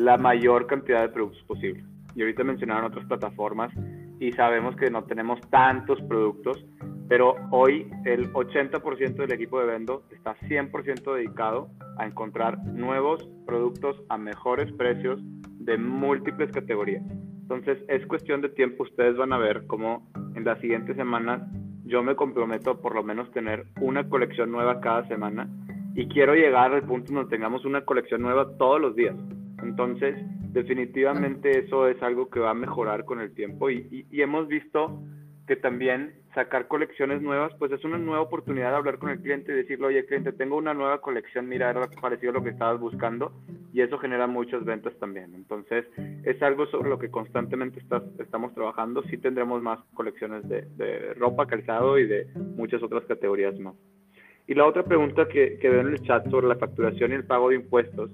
la 0.00 0.16
mayor 0.16 0.66
cantidad 0.66 1.02
de 1.02 1.10
productos 1.10 1.42
posible. 1.44 1.84
Y 2.14 2.22
ahorita 2.22 2.42
mencionaron 2.42 2.86
otras 2.86 3.04
plataformas 3.04 3.70
y 4.18 4.32
sabemos 4.32 4.74
que 4.76 4.90
no 4.90 5.04
tenemos 5.04 5.38
tantos 5.50 6.00
productos, 6.02 6.64
pero 7.08 7.34
hoy 7.50 7.86
el 8.06 8.32
80% 8.32 9.16
del 9.16 9.32
equipo 9.32 9.60
de 9.60 9.66
Vendo 9.66 10.04
está 10.10 10.34
100% 10.48 11.14
dedicado 11.14 11.68
a 11.98 12.06
encontrar 12.06 12.58
nuevos 12.64 13.28
productos 13.46 14.02
a 14.08 14.16
mejores 14.16 14.72
precios 14.72 15.20
de 15.58 15.76
múltiples 15.76 16.50
categorías. 16.50 17.04
Entonces 17.42 17.78
es 17.88 18.06
cuestión 18.06 18.40
de 18.40 18.48
tiempo, 18.48 18.84
ustedes 18.84 19.18
van 19.18 19.34
a 19.34 19.38
ver 19.38 19.66
cómo 19.66 20.08
en 20.34 20.44
las 20.44 20.58
siguientes 20.60 20.96
semanas 20.96 21.42
yo 21.84 22.02
me 22.02 22.16
comprometo 22.16 22.70
a 22.70 22.80
por 22.80 22.94
lo 22.94 23.02
menos 23.02 23.30
tener 23.32 23.66
una 23.80 24.08
colección 24.08 24.50
nueva 24.50 24.80
cada 24.80 25.06
semana 25.08 25.46
y 25.94 26.06
quiero 26.08 26.34
llegar 26.34 26.72
al 26.72 26.84
punto 26.84 27.12
donde 27.12 27.28
tengamos 27.28 27.66
una 27.66 27.84
colección 27.84 28.22
nueva 28.22 28.56
todos 28.56 28.80
los 28.80 28.96
días. 28.96 29.16
Entonces, 29.62 30.16
definitivamente 30.52 31.58
eso 31.58 31.88
es 31.88 32.02
algo 32.02 32.28
que 32.28 32.40
va 32.40 32.50
a 32.50 32.54
mejorar 32.54 33.04
con 33.04 33.20
el 33.20 33.34
tiempo 33.34 33.70
y, 33.70 34.06
y 34.10 34.22
hemos 34.22 34.48
visto 34.48 35.02
que 35.46 35.56
también 35.56 36.14
sacar 36.34 36.68
colecciones 36.68 37.22
nuevas, 37.22 37.52
pues 37.58 37.72
es 37.72 37.84
una 37.84 37.98
nueva 37.98 38.22
oportunidad 38.22 38.70
de 38.70 38.76
hablar 38.76 38.98
con 38.98 39.10
el 39.10 39.20
cliente 39.20 39.52
y 39.52 39.56
decirle, 39.56 39.86
oye 39.86 40.06
cliente, 40.06 40.32
tengo 40.32 40.56
una 40.56 40.74
nueva 40.74 41.00
colección, 41.00 41.48
mira, 41.48 41.70
era 41.70 41.88
parecido 42.00 42.30
a 42.30 42.34
lo 42.34 42.44
que 42.44 42.50
estabas 42.50 42.78
buscando 42.78 43.32
y 43.72 43.80
eso 43.80 43.98
genera 43.98 44.26
muchas 44.26 44.64
ventas 44.64 44.96
también. 44.98 45.34
Entonces, 45.34 45.86
es 46.24 46.40
algo 46.42 46.66
sobre 46.66 46.88
lo 46.88 46.98
que 46.98 47.10
constantemente 47.10 47.82
estamos 48.18 48.54
trabajando. 48.54 49.02
Sí 49.04 49.18
tendremos 49.18 49.60
más 49.62 49.80
colecciones 49.94 50.48
de, 50.48 51.14
ropa, 51.14 51.46
calzado 51.46 51.98
y 51.98 52.06
de 52.06 52.26
muchas 52.56 52.82
otras 52.82 53.04
categorías 53.06 53.58
más. 53.58 53.74
Y 54.50 54.54
la 54.54 54.66
otra 54.66 54.82
pregunta 54.82 55.28
que, 55.28 55.58
que 55.60 55.70
veo 55.70 55.82
en 55.82 55.92
el 55.92 56.02
chat 56.02 56.28
sobre 56.28 56.48
la 56.48 56.56
facturación 56.56 57.12
y 57.12 57.14
el 57.14 57.24
pago 57.24 57.50
de 57.50 57.54
impuestos, 57.54 58.10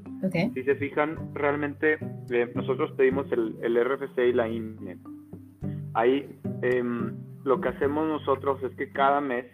si 0.52 0.62
se 0.64 0.74
fijan, 0.74 1.16
realmente 1.32 1.96
eh, 2.30 2.52
nosotros 2.54 2.92
pedimos 2.92 3.26
el, 3.32 3.56
el 3.62 3.82
RFC 3.82 4.18
y 4.18 4.32
la 4.34 4.46
INE. 4.46 4.98
Ahí 5.94 6.28
em, 6.60 7.16
lo 7.42 7.58
que 7.58 7.70
hacemos 7.70 8.06
nosotros 8.06 8.62
es 8.62 8.76
que 8.76 8.92
cada 8.92 9.22
mes 9.22 9.46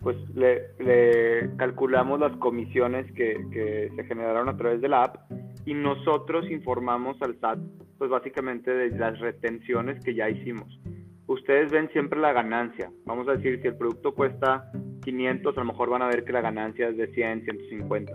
pues 0.00 0.16
le, 0.34 1.50
calculamos 1.58 2.18
las 2.18 2.34
comisiones 2.38 3.12
que, 3.12 3.90
se 3.94 4.04
generaron 4.04 4.48
a 4.48 4.56
través 4.56 4.80
de 4.80 4.88
la 4.88 5.04
app 5.04 5.30
y 5.66 5.74
nosotros 5.74 6.50
informamos 6.50 7.20
al 7.20 7.38
SAT 7.40 7.58
pues 7.98 8.10
básicamente 8.10 8.70
de 8.70 8.98
las 8.98 9.20
retenciones 9.20 10.02
que 10.02 10.14
ya 10.14 10.30
hicimos. 10.30 10.80
Ustedes 11.26 11.70
ven 11.70 11.88
siempre 11.92 12.20
la 12.20 12.32
ganancia. 12.32 12.90
Vamos 13.06 13.28
a 13.28 13.32
decir, 13.32 13.60
si 13.62 13.68
el 13.68 13.76
producto 13.76 14.14
cuesta 14.14 14.70
500, 15.04 15.56
a 15.56 15.60
lo 15.60 15.66
mejor 15.66 15.90
van 15.90 16.02
a 16.02 16.08
ver 16.08 16.24
que 16.24 16.32
la 16.32 16.40
ganancia 16.40 16.88
es 16.88 16.96
de 16.96 17.06
100, 17.08 17.44
150. 17.44 18.12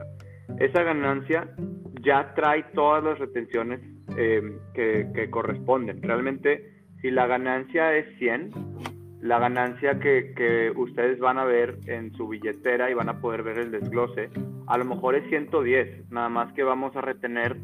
Esa 0.59 0.83
ganancia 0.83 1.49
ya 2.01 2.33
trae 2.35 2.63
todas 2.73 3.03
las 3.03 3.19
retenciones 3.19 3.81
eh, 4.17 4.41
que, 4.73 5.07
que 5.13 5.29
corresponden. 5.29 6.01
Realmente, 6.01 6.83
si 7.01 7.11
la 7.11 7.27
ganancia 7.27 7.95
es 7.95 8.17
100, 8.17 8.51
la 9.21 9.39
ganancia 9.39 9.99
que, 9.99 10.71
ustedes 10.75 11.19
van 11.19 11.37
a 11.37 11.45
ver 11.45 11.79
en 11.87 12.13
su 12.13 12.27
billetera 12.27 12.89
y 12.89 12.93
van 12.93 13.09
a 13.09 13.19
poder 13.19 13.43
ver 13.43 13.59
el 13.59 13.71
desglose, 13.71 14.29
a 14.67 14.77
lo 14.77 14.85
mejor 14.85 15.15
es 15.15 15.27
110, 15.29 16.11
nada 16.11 16.29
más 16.29 16.53
que 16.53 16.63
vamos 16.63 16.95
a 16.95 17.01
retener 17.01 17.57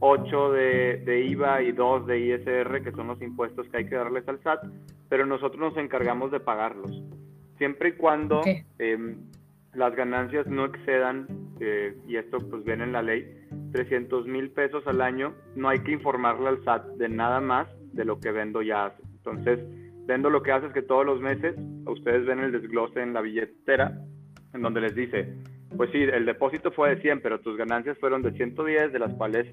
8 0.00 0.52
de, 0.52 1.26
IVA 1.28 1.62
y 1.62 1.72
2 1.72 2.06
de 2.06 2.18
ISR, 2.20 2.82
que 2.82 2.92
son 2.92 3.08
los 3.08 3.20
impuestos 3.20 3.68
que 3.68 3.78
hay 3.78 3.88
que 3.88 3.96
darles 3.96 4.28
al 4.28 4.40
SAT, 4.42 4.66
pero 5.08 5.26
nosotros 5.26 5.60
nos 5.60 5.76
encargamos 5.76 6.30
de 6.30 6.40
pagarlos. 6.40 7.02
Siempre 7.56 7.90
y 7.90 7.92
cuando 7.92 8.40
em, 8.78 9.16
las 9.74 9.94
ganancias 9.96 10.46
no 10.46 10.66
excedan, 10.66 11.26
eh, 11.60 11.96
y 12.06 12.16
esto 12.16 12.38
pues 12.38 12.64
viene 12.64 12.84
en 12.84 12.92
la 12.92 13.02
ley, 13.02 13.26
300 13.72 14.26
mil 14.26 14.50
pesos 14.50 14.86
al 14.86 15.00
año, 15.00 15.34
no 15.56 15.68
hay 15.68 15.80
que 15.80 15.92
informarle 15.92 16.48
al 16.48 16.62
SAT 16.64 16.86
de 16.96 17.08
nada 17.08 17.40
más 17.40 17.66
de 17.92 18.04
lo 18.04 18.20
que 18.20 18.30
Vendo 18.30 18.62
ya 18.62 18.86
hace. 18.86 19.02
Entonces, 19.16 19.60
Vendo 20.06 20.30
lo 20.30 20.42
que 20.42 20.52
hace 20.52 20.68
es 20.68 20.72
que 20.72 20.80
todos 20.80 21.04
los 21.04 21.20
meses 21.20 21.54
ustedes 21.84 22.24
ven 22.24 22.38
el 22.38 22.50
desglose 22.52 23.02
en 23.02 23.12
la 23.12 23.20
billetera 23.20 24.00
en 24.54 24.62
donde 24.62 24.80
les 24.80 24.94
dice, 24.94 25.34
pues 25.76 25.90
sí, 25.90 25.98
el 26.02 26.24
depósito 26.24 26.70
fue 26.72 26.94
de 26.94 27.02
100, 27.02 27.20
pero 27.20 27.40
tus 27.40 27.56
ganancias 27.56 27.98
fueron 27.98 28.22
de 28.22 28.32
110, 28.32 28.92
de 28.92 28.98
las 28.98 29.12
cuales 29.14 29.46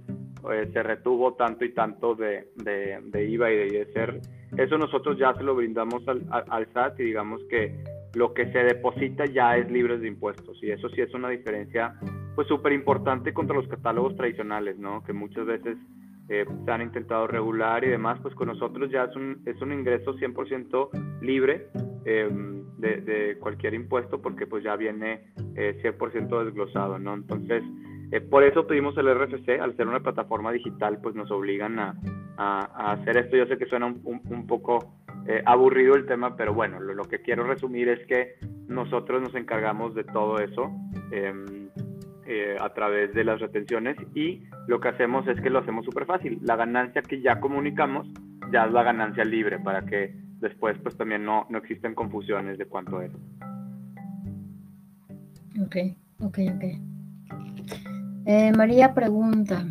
eh, 0.52 0.70
se 0.72 0.84
retuvo 0.84 1.34
tanto 1.34 1.66
y 1.66 1.74
tanto 1.74 2.16
de, 2.16 2.50
de, 2.56 3.26
IVA 3.26 3.52
y 3.52 3.56
de 3.56 3.82
ISR. 3.82 4.22
Eso 4.58 4.78
nosotros 4.78 5.18
ya 5.18 5.34
se 5.34 5.44
lo 5.44 5.56
brindamos 5.56 6.04
al, 6.08 6.68
SAT 6.74 7.00
y 7.00 7.04
digamos 7.04 7.42
que 7.50 7.84
lo 8.14 8.34
que 8.34 8.52
se 8.52 8.60
deposita 8.60 9.26
ya 9.26 9.58
es 9.58 9.70
libre 9.70 9.98
de 9.98 10.08
impuestos 10.08 10.58
y 10.64 10.72
eso 10.72 10.88
sí 10.90 11.02
es 11.02 11.14
una 11.14 11.30
diferencia 11.30 11.96
pues 12.36 12.48
súper 12.48 12.74
importante 12.74 13.34
contra 13.34 13.56
los 13.56 13.68
catálogos 13.68 14.16
tradicionales, 14.16 14.78
¿no? 14.78 15.04
Que 15.04 15.14
muchas 15.14 15.46
veces 15.46 15.78
eh, 16.30 16.46
se 16.66 16.72
han 16.72 16.82
intentado 16.82 17.28
regular 17.28 17.84
y 17.84 17.90
demás, 17.90 18.20
pues 18.22 18.34
con 18.36 18.48
nosotros 18.48 18.90
ya 18.90 19.04
es 19.06 19.16
un, 19.16 19.42
es 19.46 19.62
un 19.62 19.72
ingreso 19.72 20.16
100% 20.16 21.22
libre 21.22 21.68
em, 22.06 22.64
de, 22.78 23.38
cualquier 23.40 23.74
impuesto 23.74 24.22
porque 24.22 24.48
pues 24.48 24.64
ya 24.64 24.76
viene 24.76 25.22
100% 25.56 26.42
eh, 26.42 26.46
desglosado, 26.46 27.00
¿no? 27.00 27.14
Entonces, 27.14 27.64
eh, 28.12 28.22
por 28.22 28.44
eso 28.44 28.68
pedimos 28.68 28.98
el 28.98 29.14
RFC, 29.14 29.60
al 29.62 29.76
ser 29.76 29.88
una 29.88 30.02
plataforma 30.02 30.52
digital, 30.52 31.00
pues 31.02 31.16
nos 31.16 31.32
obligan 31.32 31.80
a, 31.80 31.96
a, 32.38 32.92
hacer 32.94 33.18
esto. 33.18 33.38
Yo 33.38 33.46
sé 33.46 33.58
que 33.58 33.66
suena 33.66 33.88
un, 33.88 34.02
un, 34.04 34.48
poco 34.48 34.96
aburrido 35.46 35.96
el 35.96 36.06
tema, 36.06 36.36
pero 36.36 36.54
bueno, 36.54 36.80
lo, 36.80 36.94
lo, 36.94 37.06
que 37.06 37.22
quiero 37.22 37.46
resumir 37.46 37.90
es 37.90 38.06
que 38.06 38.36
nosotros 38.68 39.24
nos 39.24 39.34
encargamos 39.34 39.96
de 39.96 40.04
todo 40.04 40.38
eso. 40.38 40.72
Em, 41.12 41.70
eh, 42.28 42.58
a 42.60 42.74
través 42.74 43.14
de 43.14 43.24
las 43.24 43.40
retenciones 43.40 43.96
y 44.16 44.42
lo 44.66 44.80
que 44.80 44.88
hacemos 44.88 45.28
es 45.28 45.40
que 45.42 45.52
lo 45.52 45.60
hacemos 45.60 45.86
súper 45.86 46.08
fácil. 46.08 46.40
La 46.42 46.56
ganancia 46.56 47.04
que 47.04 47.22
ya 47.22 47.40
comunicamos 47.40 48.08
ya 48.52 48.66
es 48.66 48.74
la 48.74 48.82
ganancia 48.82 49.24
libre 49.24 49.60
para 49.60 49.86
que 49.86 50.12
después 50.40 50.76
pues 50.82 50.98
también 50.98 51.24
no, 51.24 51.46
no 51.52 51.60
existen 51.60 51.94
confusiones 51.94 52.58
de 52.58 52.66
cuánto 52.66 53.00
es. 53.00 53.12
Ok, 55.62 55.76
ok, 56.20 56.40
ok. 56.56 56.95
Eh, 58.28 58.52
María 58.58 58.96
pregunta, 58.96 59.68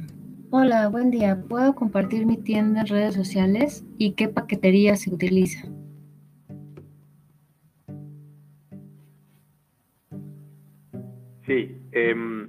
hola, 0.51 0.89
buen 0.89 1.11
día, 1.11 1.43
¿puedo 1.49 1.75
compartir 1.75 2.25
mi 2.25 2.37
tienda 2.37 2.83
en 2.83 2.87
redes 2.87 3.17
sociales 3.17 3.85
y 3.99 4.13
qué 4.15 4.29
paquetería 4.29 4.95
se 4.95 5.13
utiliza? 5.13 5.67
Sí, 11.49 11.77
em, 11.91 12.49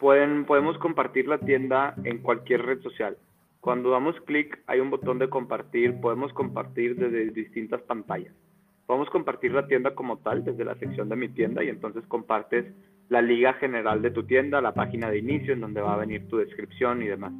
pueden, 0.00 0.44
podemos 0.44 0.76
compartir 0.78 1.28
la 1.28 1.38
tienda 1.38 1.94
en 2.02 2.18
cualquier 2.18 2.62
red 2.62 2.80
social. 2.82 3.16
Cuando 3.60 3.90
damos 3.90 4.20
clic 4.22 4.60
hay 4.66 4.80
un 4.80 4.90
botón 4.90 5.20
de 5.20 5.30
compartir, 5.30 6.00
podemos 6.00 6.32
compartir 6.32 6.96
desde 6.96 7.30
distintas 7.30 7.80
pantallas. 7.82 8.34
Podemos 8.86 9.08
compartir 9.10 9.52
la 9.52 9.68
tienda 9.68 9.94
como 9.94 10.18
tal 10.18 10.44
desde 10.44 10.64
la 10.64 10.74
sección 10.74 11.08
de 11.08 11.14
mi 11.14 11.28
tienda 11.28 11.62
y 11.62 11.68
entonces 11.68 12.04
compartes 12.08 12.66
la 13.08 13.22
liga 13.22 13.54
general 13.54 14.02
de 14.02 14.10
tu 14.10 14.24
tienda, 14.24 14.60
la 14.60 14.74
página 14.74 15.10
de 15.10 15.18
inicio 15.18 15.52
en 15.52 15.60
donde 15.60 15.80
va 15.80 15.94
a 15.94 15.98
venir 15.98 16.28
tu 16.28 16.36
descripción 16.36 17.02
y 17.02 17.06
demás. 17.06 17.32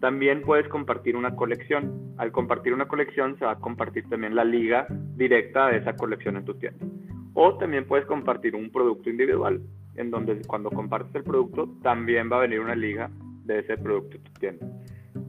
También 0.00 0.42
puedes 0.42 0.68
compartir 0.68 1.16
una 1.16 1.34
colección. 1.34 2.14
Al 2.18 2.32
compartir 2.32 2.74
una 2.74 2.86
colección 2.86 3.38
se 3.38 3.46
va 3.46 3.52
a 3.52 3.58
compartir 3.58 4.08
también 4.08 4.34
la 4.34 4.44
liga 4.44 4.86
directa 5.16 5.68
de 5.68 5.78
esa 5.78 5.96
colección 5.96 6.36
en 6.36 6.44
tu 6.44 6.54
tienda. 6.54 6.84
O 7.32 7.56
también 7.56 7.86
puedes 7.86 8.06
compartir 8.06 8.54
un 8.54 8.70
producto 8.70 9.08
individual, 9.08 9.62
en 9.96 10.10
donde 10.10 10.42
cuando 10.46 10.70
compartes 10.70 11.14
el 11.14 11.24
producto 11.24 11.68
también 11.82 12.30
va 12.30 12.36
a 12.36 12.40
venir 12.40 12.60
una 12.60 12.74
liga 12.74 13.10
de 13.44 13.60
ese 13.60 13.78
producto 13.78 14.18
en 14.18 14.22
tu 14.22 14.32
tienda. 14.32 14.66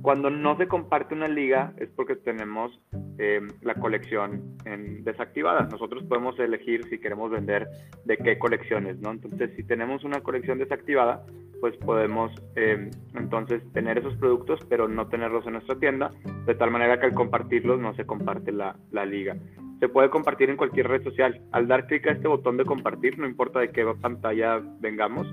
Cuando 0.07 0.29
no 0.29 0.55
se 0.55 0.69
comparte 0.69 1.13
una 1.13 1.27
liga 1.27 1.73
es 1.75 1.89
porque 1.89 2.15
tenemos 2.15 2.71
eh, 3.17 3.41
la 3.61 3.75
colección 3.75 4.55
en 4.63 5.03
desactivada. 5.03 5.67
Nosotros 5.69 6.05
podemos 6.05 6.39
elegir 6.39 6.85
si 6.85 6.97
queremos 6.97 7.29
vender 7.29 7.67
de 8.05 8.15
qué 8.15 8.39
colecciones, 8.39 8.97
¿no? 8.99 9.11
Entonces, 9.11 9.51
si 9.57 9.65
tenemos 9.65 10.05
una 10.05 10.21
colección 10.21 10.59
desactivada, 10.59 11.25
pues 11.59 11.75
podemos 11.75 12.31
eh, 12.55 12.89
entonces 13.15 13.61
tener 13.73 13.97
esos 13.97 14.15
productos, 14.15 14.61
pero 14.69 14.87
no 14.87 15.09
tenerlos 15.09 15.45
en 15.45 15.51
nuestra 15.51 15.77
tienda, 15.77 16.11
de 16.45 16.55
tal 16.55 16.71
manera 16.71 17.01
que 17.01 17.07
al 17.07 17.13
compartirlos 17.13 17.77
no 17.81 17.93
se 17.95 18.05
comparte 18.05 18.53
la, 18.53 18.77
la 18.91 19.05
liga 19.05 19.35
se 19.79 19.89
puede 19.89 20.09
compartir 20.09 20.49
en 20.49 20.57
cualquier 20.57 20.87
red 20.87 21.03
social. 21.03 21.39
Al 21.51 21.67
dar 21.67 21.85
clic 21.85 22.07
a 22.07 22.13
este 22.13 22.27
botón 22.27 22.57
de 22.57 22.65
compartir, 22.65 23.19
no 23.19 23.27
importa 23.27 23.59
de 23.59 23.69
qué 23.69 23.85
pantalla 24.01 24.59
vengamos, 24.79 25.27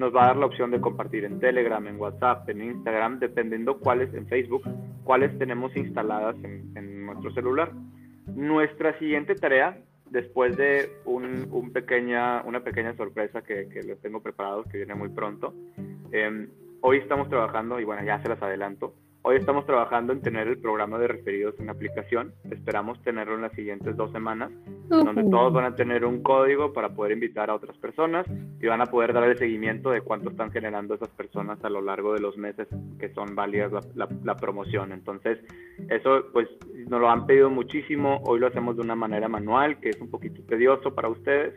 nos 0.00 0.16
va 0.16 0.24
a 0.24 0.26
dar 0.28 0.36
la 0.38 0.46
opción 0.46 0.70
de 0.70 0.80
compartir 0.80 1.26
en 1.26 1.38
Telegram, 1.40 1.86
en 1.86 2.00
WhatsApp, 2.00 2.48
en 2.48 2.62
Instagram, 2.62 3.18
dependiendo 3.18 3.78
cuáles, 3.78 4.12
en 4.14 4.26
Facebook, 4.26 4.62
cuáles 5.04 5.38
tenemos 5.38 5.76
instaladas 5.76 6.36
en, 6.42 7.04
nuestro 7.04 7.30
celular. 7.32 7.70
Nuestra 8.34 8.98
siguiente 8.98 9.34
tarea 9.34 9.76
después 10.08 10.56
de 10.56 10.90
una 11.04 11.70
pequeña 11.72 12.96
sorpresa 12.96 13.42
que, 13.42 13.68
que 13.68 13.82
les 13.82 14.00
tengo 14.00 14.22
preparado, 14.22 14.64
que 14.64 14.78
viene 14.78 14.94
muy 14.94 15.10
pronto, 15.10 15.52
em, 16.12 16.48
hoy 16.80 16.96
estamos 16.96 17.28
trabajando, 17.28 17.78
y 17.78 17.84
bueno, 17.84 18.02
ya 18.02 18.22
se 18.22 18.28
las 18.28 18.42
adelanto, 18.42 18.94
Hoy 19.22 19.36
estamos 19.36 19.66
trabajando 19.66 20.14
en 20.14 20.22
tener 20.22 20.48
el 20.48 20.58
programa 20.58 20.98
de 20.98 21.06
referidos 21.06 21.54
en 21.60 21.68
aplicación. 21.68 22.32
Esperamos 22.50 23.02
tenerlo 23.02 23.34
en 23.34 23.42
las 23.42 23.52
siguientes 23.52 23.94
dos 23.94 24.10
semanas, 24.12 24.50
donde 24.88 25.24
todos 25.24 25.52
van 25.52 25.66
a 25.66 25.74
tener 25.74 26.06
un 26.06 26.22
código 26.22 26.72
para 26.72 26.88
poder 26.88 27.12
invitar 27.12 27.50
a 27.50 27.54
otras 27.54 27.76
personas 27.76 28.26
y 28.60 28.66
van 28.66 28.80
a 28.80 28.86
poder 28.86 29.12
dar 29.12 29.24
el 29.24 29.36
seguimiento 29.36 29.90
de 29.90 30.00
cuánto 30.00 30.30
están 30.30 30.50
generando 30.50 30.94
esas 30.94 31.10
personas 31.10 31.62
a 31.62 31.68
lo 31.68 31.82
largo 31.82 32.14
de 32.14 32.20
los 32.20 32.38
meses 32.38 32.66
que 32.98 33.12
son 33.12 33.34
válidas 33.34 33.72
la, 33.94 34.08
la 34.24 34.36
promoción. 34.36 34.90
Entonces, 34.90 35.38
eso 35.90 36.24
pues 36.32 36.48
nos 36.88 36.98
lo 36.98 37.10
han 37.10 37.26
pedido 37.26 37.50
muchísimo. 37.50 38.22
Hoy 38.24 38.40
lo 38.40 38.46
hacemos 38.46 38.76
de 38.76 38.82
una 38.82 38.96
manera 38.96 39.28
manual, 39.28 39.80
que 39.80 39.90
es 39.90 40.00
un 40.00 40.10
poquito 40.10 40.42
tedioso 40.44 40.94
para 40.94 41.10
ustedes, 41.10 41.54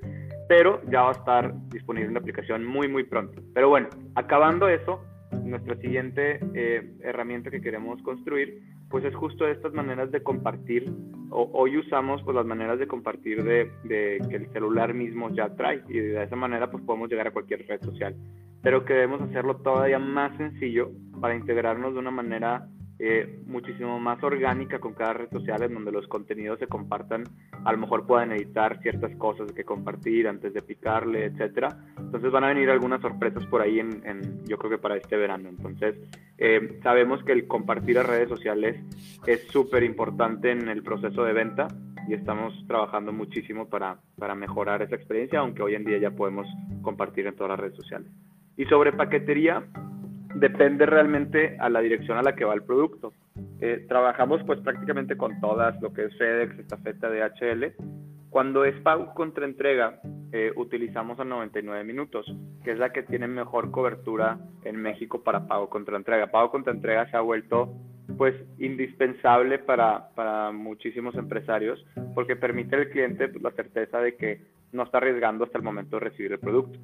pero 0.49 0.81
ya 0.91 1.03
va 1.03 1.09
a 1.09 1.13
estar 1.13 1.53
disponible 1.69 2.09
en 2.09 2.15
la 2.15 2.19
aplicación 2.19 2.65
muy, 2.65 2.89
muy 2.89 3.05
pronto. 3.05 3.41
Pero 3.53 3.69
bueno, 3.69 3.87
acabando 4.15 4.67
eso 4.67 5.01
nuestra 5.33 5.75
siguiente 5.77 6.39
eh, 6.53 6.93
herramienta 7.01 7.51
que 7.51 7.61
queremos 7.61 8.01
construir, 8.01 8.61
pues 8.89 9.03
es 9.05 9.15
justo 9.15 9.47
estas 9.47 9.73
maneras 9.73 10.11
de 10.11 10.21
compartir. 10.21 10.91
hoy 11.29 11.77
usamos 11.77 12.21
pues 12.23 12.35
las 12.35 12.45
maneras 12.45 12.79
de 12.79 12.87
compartir 12.87 13.43
de, 13.43 13.71
que 13.87 14.35
el 14.35 14.51
celular 14.53 14.93
mismo 14.93 15.29
ya 15.31 15.49
trae 15.55 15.81
y 15.89 15.97
de 15.97 16.23
esa 16.23 16.35
manera 16.35 16.69
pues 16.69 16.83
podemos 16.83 17.09
llegar 17.09 17.27
a 17.27 17.31
cualquier 17.31 17.65
red 17.67 17.81
social. 17.81 18.15
Pero 18.61 18.85
queremos 18.85 19.21
hacerlo 19.21 19.57
todavía 19.57 19.99
más 19.99 20.35
sencillo 20.37 20.91
para 21.19 21.35
integrarnos 21.35 21.93
de 21.93 21.99
una 21.99 22.11
manera 22.11 22.67
eh, 23.05 23.41
muchísimo 23.47 23.99
más 23.99 24.23
orgánica 24.23 24.79
con 24.79 24.93
cada 24.93 25.11
red 25.11 25.29
social 25.29 25.61
en 25.61 25.73
donde 25.73 25.91
los 25.91 26.07
contenidos 26.07 26.57
se 26.57 26.67
compartan, 26.67 27.25
a 27.65 27.73
lo 27.73 27.77
mejor 27.77 28.07
puedan 28.07 28.31
editar 28.31 28.79
ciertas 28.81 29.13
cosas 29.17 29.51
que 29.51 29.65
compartir 29.65 30.25
antes 30.25 30.53
de 30.53 30.61
picarle, 30.61 31.25
etcétera. 31.25 31.67
Entonces 31.97 32.31
van 32.31 32.45
a 32.45 32.47
venir 32.47 32.69
algunas 32.69 33.01
sorpresas 33.01 33.45
por 33.47 33.61
ahí 33.61 33.81
en, 33.81 34.45
yo 34.45 34.57
creo 34.57 34.71
que 34.71 34.77
para 34.77 34.95
este 34.95 35.17
verano. 35.17 35.49
Entonces 35.49 35.95
eh, 36.37 36.79
sabemos 36.81 37.21
que 37.25 37.33
el 37.33 37.45
compartir 37.45 37.99
a 37.99 38.03
redes 38.03 38.29
sociales 38.29 38.81
es 39.27 39.47
súper 39.49 39.83
importante 39.83 40.51
en 40.51 40.69
el 40.69 40.81
proceso 40.81 41.25
de 41.25 41.33
venta 41.33 41.67
y 42.07 42.13
estamos 42.13 42.53
trabajando 42.67 43.11
muchísimo 43.11 43.67
para, 43.67 43.97
para 44.17 44.33
mejorar 44.33 44.81
esa 44.81 44.95
experiencia, 44.95 45.39
aunque 45.39 45.61
hoy 45.61 45.75
en 45.75 45.83
día 45.83 45.97
ya 45.97 46.11
podemos 46.11 46.47
compartir 46.81 47.27
en 47.27 47.35
todas 47.35 47.49
las 47.49 47.59
redes 47.59 47.75
sociales. 47.75 48.09
Y 48.55 48.63
sobre 48.63 48.93
paquetería, 48.93 49.65
depende 50.35 50.85
realmente 50.85 51.57
a 51.59 51.69
la 51.69 51.81
dirección 51.81 52.17
a 52.17 52.23
la 52.23 52.35
que 52.35 52.45
va 52.45 52.53
el 52.53 52.63
producto. 52.63 53.13
Eh, 53.59 53.85
trabajamos 53.87 54.41
pues 54.45 54.59
prácticamente 54.59 55.15
con 55.17 55.39
todas, 55.39 55.79
lo 55.81 55.93
que 55.93 56.05
es 56.05 56.17
FedEx, 56.17 56.59
Estafeta, 56.59 57.09
DHL. 57.09 57.73
Cuando 58.29 58.65
es 58.65 58.75
pago 58.81 59.13
contra 59.13 59.45
entrega, 59.45 59.99
eh, 60.31 60.51
utilizamos 60.55 61.19
a 61.19 61.23
99 61.23 61.83
minutos, 61.83 62.25
que 62.63 62.71
es 62.71 62.79
la 62.79 62.91
que 62.91 63.03
tiene 63.03 63.27
mejor 63.27 63.69
cobertura 63.69 64.39
en 64.63 64.77
México 64.77 65.23
para 65.23 65.47
pago 65.47 65.69
contra 65.69 65.97
entrega. 65.97 66.27
Pago 66.27 66.49
contra 66.49 66.73
entrega 66.73 67.09
se 67.11 67.17
ha 67.17 67.21
vuelto 67.21 67.71
pues 68.17 68.35
indispensable 68.59 69.59
para, 69.59 70.09
para 70.15 70.51
muchísimos 70.51 71.15
empresarios 71.15 71.83
porque 72.13 72.35
permite 72.35 72.75
al 72.75 72.89
cliente 72.89 73.27
pues, 73.27 73.43
la 73.43 73.51
certeza 73.51 73.99
de 73.99 74.15
que 74.15 74.41
no 74.71 74.83
está 74.83 74.97
arriesgando 74.97 75.45
hasta 75.45 75.57
el 75.57 75.63
momento 75.63 75.97
de 75.97 76.05
recibir 76.05 76.31
el 76.31 76.39
producto. 76.39 76.79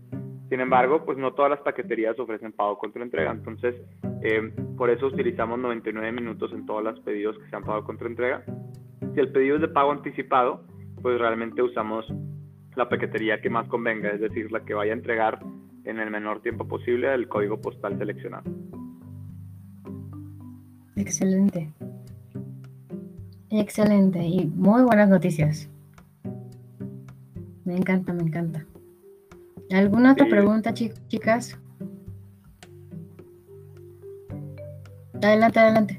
Sin 0.49 0.59
embargo, 0.59 1.05
pues 1.05 1.17
no 1.17 1.33
todas 1.33 1.51
las 1.51 1.59
paqueterías 1.61 2.19
ofrecen 2.19 2.51
pago 2.51 2.77
contra 2.79 3.03
entrega. 3.03 3.31
Entonces, 3.31 3.75
eh, 4.23 4.51
por 4.77 4.89
eso 4.89 5.05
utilizamos 5.05 5.59
99 5.59 6.11
minutos 6.11 6.51
en 6.53 6.65
todos 6.65 6.83
los 6.83 6.99
pedidos 7.01 7.37
que 7.37 7.49
sean 7.49 7.63
pago 7.63 7.83
contra 7.83 8.07
entrega. 8.07 8.43
Si 9.13 9.19
el 9.19 9.31
pedido 9.31 9.55
es 9.55 9.61
de 9.61 9.67
pago 9.67 9.91
anticipado, 9.91 10.65
pues 11.01 11.19
realmente 11.19 11.61
usamos 11.61 12.05
la 12.75 12.89
paquetería 12.89 13.41
que 13.41 13.49
más 13.49 13.67
convenga, 13.67 14.09
es 14.09 14.21
decir, 14.21 14.51
la 14.51 14.61
que 14.65 14.73
vaya 14.73 14.93
a 14.93 14.95
entregar 14.95 15.39
en 15.85 15.99
el 15.99 16.09
menor 16.09 16.41
tiempo 16.41 16.67
posible 16.67 17.13
el 17.13 17.27
código 17.27 17.61
postal 17.61 17.97
seleccionado. 17.97 18.43
Excelente. 20.95 21.71
Excelente 23.51 24.19
y 24.19 24.45
muy 24.45 24.83
buenas 24.83 25.09
noticias. 25.09 25.69
Me 27.65 27.75
encanta, 27.75 28.13
me 28.13 28.23
encanta. 28.23 28.65
¿Alguna 29.72 30.13
otra 30.13 30.28
pregunta, 30.28 30.74
chicas? 30.74 31.55
Adelante, 35.22 35.59
adelante. 35.59 35.97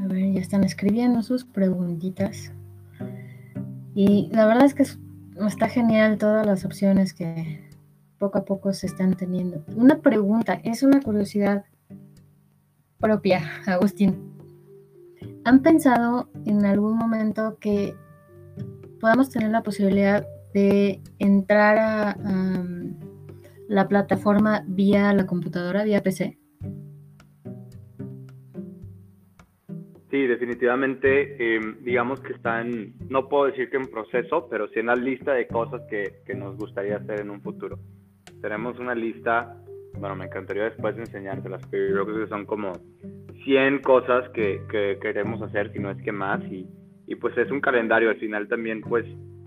A 0.00 0.06
ver, 0.08 0.32
ya 0.32 0.40
están 0.40 0.64
escribiendo 0.64 1.22
sus 1.22 1.44
preguntitas. 1.44 2.52
Y 3.94 4.28
la 4.32 4.46
verdad 4.46 4.64
es 4.64 4.74
que 4.74 4.84
está 5.46 5.68
genial 5.68 6.18
todas 6.18 6.44
las 6.44 6.64
opciones 6.64 7.12
que, 7.12 7.67
poco 8.18 8.38
a 8.38 8.44
poco 8.44 8.72
se 8.72 8.86
están 8.86 9.14
teniendo. 9.14 9.64
Una 9.76 10.00
pregunta, 10.00 10.60
es 10.64 10.82
una 10.82 11.00
curiosidad 11.00 11.64
propia, 12.98 13.42
Agustín. 13.66 14.34
¿Han 15.44 15.62
pensado 15.62 16.28
en 16.44 16.64
algún 16.66 16.96
momento 16.96 17.58
que 17.60 17.94
podamos 19.00 19.30
tener 19.30 19.50
la 19.50 19.62
posibilidad 19.62 20.26
de 20.52 21.00
entrar 21.18 21.78
a, 21.78 22.16
la 23.68 23.86
plataforma 23.86 24.64
vía 24.66 25.12
la 25.12 25.26
computadora, 25.26 25.84
vía 25.84 26.02
PC? 26.02 26.38
Sí, 30.10 30.26
definitivamente, 30.26 31.56
em, 31.56 31.82
digamos 31.84 32.18
que 32.20 32.32
están, 32.32 32.94
no 33.10 33.28
puedo 33.28 33.44
decir 33.44 33.68
que 33.68 33.76
en 33.76 33.90
proceso, 33.90 34.48
pero 34.48 34.66
sí 34.68 34.80
en 34.80 34.86
la 34.86 34.96
lista 34.96 35.34
de 35.34 35.46
cosas 35.46 35.82
que, 35.90 36.22
que 36.24 36.34
nos 36.34 36.56
gustaría 36.56 36.96
hacer 36.96 37.20
en 37.20 37.28
un 37.28 37.42
futuro 37.42 37.78
tenemos 38.40 38.78
una 38.78 38.94
lista, 38.94 39.56
bueno, 39.94 40.16
me 40.16 40.26
encantaría 40.26 40.64
después 40.64 40.96
enseñárselas, 40.96 41.62
pero 41.70 41.96
yo 41.96 42.04
creo 42.04 42.24
que 42.24 42.28
son 42.28 42.46
como 42.46 42.72
100 43.44 43.80
cosas 43.80 44.28
que, 44.30 44.62
que 44.70 44.98
queremos 45.00 45.40
hacer, 45.42 45.72
si 45.72 45.78
no 45.78 45.90
es 45.90 46.00
que 46.02 46.12
más, 46.12 46.42
y, 46.44 46.66
y, 47.06 47.14
pues 47.16 47.36
es 47.38 47.50
un 47.50 47.60
calendario, 47.60 48.10
al 48.10 48.18
final 48.18 48.48
también 48.48 48.80
pues 48.82 49.06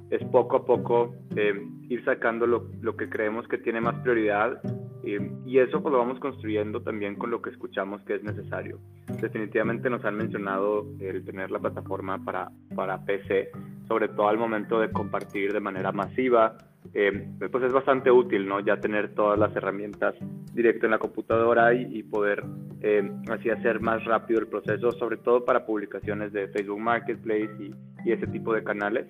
es 0.10 0.24
poco 0.26 0.58
a 0.58 0.66
poco 0.66 1.16
eh, 1.36 1.54
ir 1.90 2.04
sacando 2.04 2.46
lo, 2.46 2.70
lo, 2.82 2.98
que 2.98 3.10
creemos 3.10 3.48
que 3.48 3.58
tiene 3.58 3.80
más 3.80 3.96
prioridad 4.02 4.62
eh, 5.04 5.32
y 5.46 5.58
eso 5.60 5.82
pues 5.82 5.92
lo 5.92 6.00
vamos 6.00 6.20
construyendo 6.20 6.82
también 6.82 7.16
con 7.16 7.32
lo 7.32 7.42
que 7.42 7.50
escuchamos 7.50 8.02
que 8.04 8.16
es 8.16 8.24
necesario. 8.24 8.80
Definitivamente 9.22 9.90
nos 9.90 10.04
han 10.04 10.18
mencionado 10.18 10.86
el 11.00 11.24
tener 11.24 11.50
la 11.50 11.60
plataforma 11.60 12.24
para, 12.24 12.50
para 12.76 13.04
PC, 13.06 13.52
sobre 13.88 14.10
todo 14.10 14.28
al 14.28 14.38
momento 14.38 14.80
de 14.80 14.92
compartir 14.92 15.54
de 15.54 15.60
manera 15.60 15.92
masiva, 15.92 16.58
eh, 16.94 17.30
pues 17.52 17.64
es 17.64 17.72
bastante 17.72 18.12
útil, 18.12 18.48
¿no? 18.48 18.60
Ya 18.60 18.78
tener 18.78 19.14
todas 19.14 19.40
las 19.40 19.56
herramientas 19.56 20.14
directo 20.54 20.86
en 20.86 20.92
la 20.92 21.00
computadora 21.00 21.74
y, 21.74 22.04
poder 22.04 22.44
eh, 22.82 23.10
así 23.30 23.50
hacer 23.50 23.80
más 23.80 24.04
rápido 24.04 24.42
el 24.42 24.48
proceso, 24.48 24.92
sobre 24.92 25.18
todo 25.18 25.46
para 25.46 25.66
publicaciones 25.66 26.34
de 26.34 26.50
Facebook 26.50 26.80
Marketplace 26.80 27.50
y, 27.60 28.12
ese 28.12 28.28
tipo 28.28 28.54
de 28.54 28.64
canales. 28.64 29.08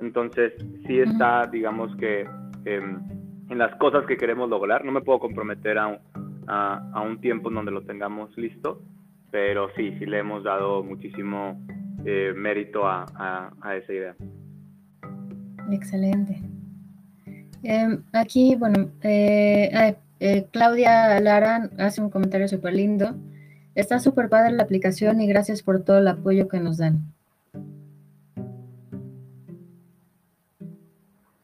Entonces, 0.00 0.54
sí 0.86 0.98
está, 0.98 1.46
digamos 1.46 1.94
que 1.96 2.26
em, 2.64 2.98
en 3.48 3.58
las 3.58 3.76
cosas 3.76 4.06
que 4.06 4.16
queremos 4.16 4.48
lograr, 4.48 4.84
no 4.84 4.92
me 4.92 5.02
puedo 5.02 5.20
comprometer 5.20 5.78
a, 5.78 6.00
a, 6.48 7.00
un 7.02 7.20
tiempo 7.20 7.50
en 7.50 7.56
donde 7.56 7.70
lo 7.70 7.82
tengamos 7.82 8.36
listo, 8.36 8.82
pero 9.30 9.68
sí, 9.76 9.94
sí 9.98 10.06
le 10.06 10.18
hemos 10.18 10.42
dado 10.42 10.82
muchísimo 10.82 11.60
eh, 12.04 12.32
mérito 12.34 12.86
a, 12.86 13.06
a 13.60 13.76
esa 13.76 13.92
idea. 13.92 14.16
Excelente. 15.70 16.49
Em, 17.62 18.02
aquí, 18.12 18.56
bueno, 18.56 18.90
eh, 19.02 19.96
eh, 20.20 20.46
Claudia 20.50 21.20
Lara 21.20 21.70
hace 21.78 22.00
un 22.00 22.10
comentario 22.10 22.48
súper 22.48 22.74
lindo. 22.74 23.14
Está 23.74 23.98
súper 23.98 24.28
padre 24.28 24.52
la 24.52 24.62
aplicación 24.62 25.20
y 25.20 25.26
gracias 25.26 25.62
por 25.62 25.82
todo 25.82 25.98
el 25.98 26.08
apoyo 26.08 26.48
que 26.48 26.60
nos 26.60 26.78
dan. 26.78 27.12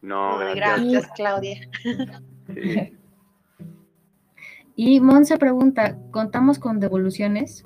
No, 0.02 0.38
gracias, 0.54 1.08
Claudia. 1.14 1.68
Y 4.78 5.00
Monse 5.00 5.38
pregunta, 5.38 5.96
¿contamos 6.10 6.58
con 6.58 6.80
devoluciones? 6.80 7.64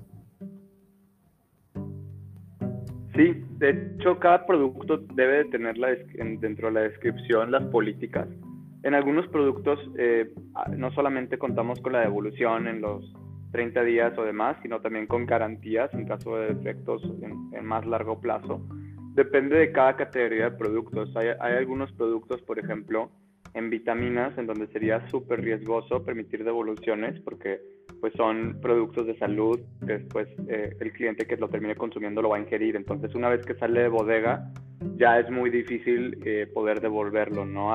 Sí, 3.17 3.45
de 3.61 3.71
hecho 3.71 4.19
cada 4.19 4.47
producto 4.47 4.97
debe 5.15 5.45
de 5.45 5.45
tener 5.51 5.77
dentro 6.41 6.69
de 6.69 6.73
la 6.73 6.81
descripción 6.81 7.51
las 7.51 7.65
políticas. 7.65 8.27
En 8.83 8.95
algunos 8.95 9.29
productos 9.29 9.79
eh, 9.99 10.33
no 10.75 10.91
solamente 10.93 11.37
contamos 11.37 11.79
con 11.81 11.93
la 11.93 12.01
devolución 12.01 12.67
en 12.67 12.81
los 12.81 13.05
30 13.53 13.83
días 13.85 14.17
o 14.17 14.25
demás, 14.25 14.57
sino 14.63 14.81
también 14.81 15.07
con 15.07 15.27
garantías 15.27 15.93
en 15.93 16.07
caso 16.07 16.37
de 16.37 16.55
defectos 16.55 17.03
en, 17.21 17.65
más 17.67 17.85
largo 17.85 18.19
plazo. 18.19 18.67
Depende 19.15 19.59
de 19.59 19.73
cada 19.73 19.95
categoría 19.95 20.45
de 20.51 20.57
productos. 20.57 21.15
Hay, 21.15 21.29
hay 21.39 21.59
algunos 21.59 21.93
productos, 21.93 22.41
por 22.43 22.59
ejemplo, 22.59 23.11
en 23.53 23.69
vitaminas, 23.69 24.39
en 24.39 24.47
donde 24.47 24.69
sería 24.69 25.07
súper 25.11 25.43
riesgoso 25.43 26.03
permitir 26.03 26.45
devoluciones 26.45 27.21
porque 27.21 27.61
pues 28.01 28.13
son 28.15 28.59
productos 28.61 29.07
de 29.07 29.17
salud 29.19 29.61
que 29.87 29.99
después 29.99 30.29
eh, 30.49 30.77
el 30.81 30.93
cliente 30.93 31.27
que 31.27 31.37
lo 31.37 31.49
termine 31.49 31.75
consumiendo 31.75 32.23
lo 32.23 32.31
va 32.31 32.37
a 32.37 32.41
ingerir. 32.41 32.77
Entonces 32.77 33.15
una 33.15 33.29
vez 33.29 33.45
que 33.45 33.55
sale 33.55 33.83
de 33.83 33.89
bodega 33.89 34.51
ya 34.97 35.19
es 35.19 35.31
muy 35.31 35.51
difícil 35.51 36.19
eh, 36.25 36.47
poder 36.53 36.81
devolverlo, 36.81 37.45
¿no? 37.45 37.71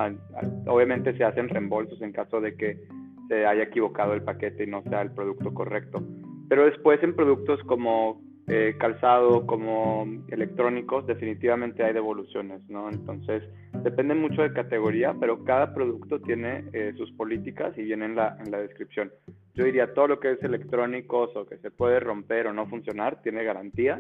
obviamente 0.68 1.16
se 1.18 1.24
hacen 1.24 1.50
reembolsos 1.50 2.02
en 2.02 2.12
caso 2.12 2.42
de 2.42 2.56
que 2.56 2.80
se 3.28 3.46
haya 3.46 3.64
equivocado 3.64 4.14
el 4.14 4.24
paquete 4.24 4.64
y 4.64 4.68
no 4.68 4.82
sea 4.84 5.02
el 5.02 5.12
producto 5.12 5.54
correcto. 5.54 6.04
Pero 6.50 6.66
después 6.66 7.02
en 7.04 7.16
productos 7.16 7.60
como 7.64 8.22
eh, 8.48 8.76
calzado 8.78 9.48
como 9.48 10.06
electrónicos, 10.30 11.08
definitivamente 11.08 11.84
hay 11.84 11.94
devoluciones, 11.94 12.62
¿no? 12.70 12.90
Entonces, 12.90 13.44
depende 13.84 14.14
mucho 14.14 14.44
de 14.44 14.54
categoría, 14.54 15.16
pero 15.20 15.44
cada 15.44 15.74
producto 15.74 16.22
tiene 16.22 16.66
eh, 16.74 16.94
sus 16.96 17.12
políticas 17.14 17.76
y 17.78 17.84
viene 17.84 18.06
en 18.06 18.16
la, 18.16 18.38
en 18.44 18.52
la 18.52 18.60
descripción. 18.60 19.12
Yo 19.56 19.64
diría, 19.64 19.94
todo 19.94 20.08
lo 20.08 20.20
que 20.20 20.34
es 20.34 20.44
electrónicos 20.44 21.36
o 21.36 21.46
que 21.48 21.58
se 21.58 21.72
puede 21.72 22.00
romper 22.00 22.48
o 22.48 22.54
no 22.54 22.68
funcionar, 22.68 23.22
tiene 23.24 23.44
garantía. 23.44 24.00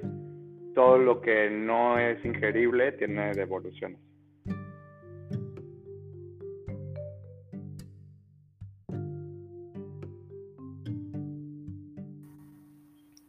Todo 0.75 0.97
lo 0.97 1.21
que 1.21 1.49
no 1.49 1.97
es 1.97 2.23
ingerible 2.23 2.91
tiene 2.91 3.31
devoluciones. 3.33 3.99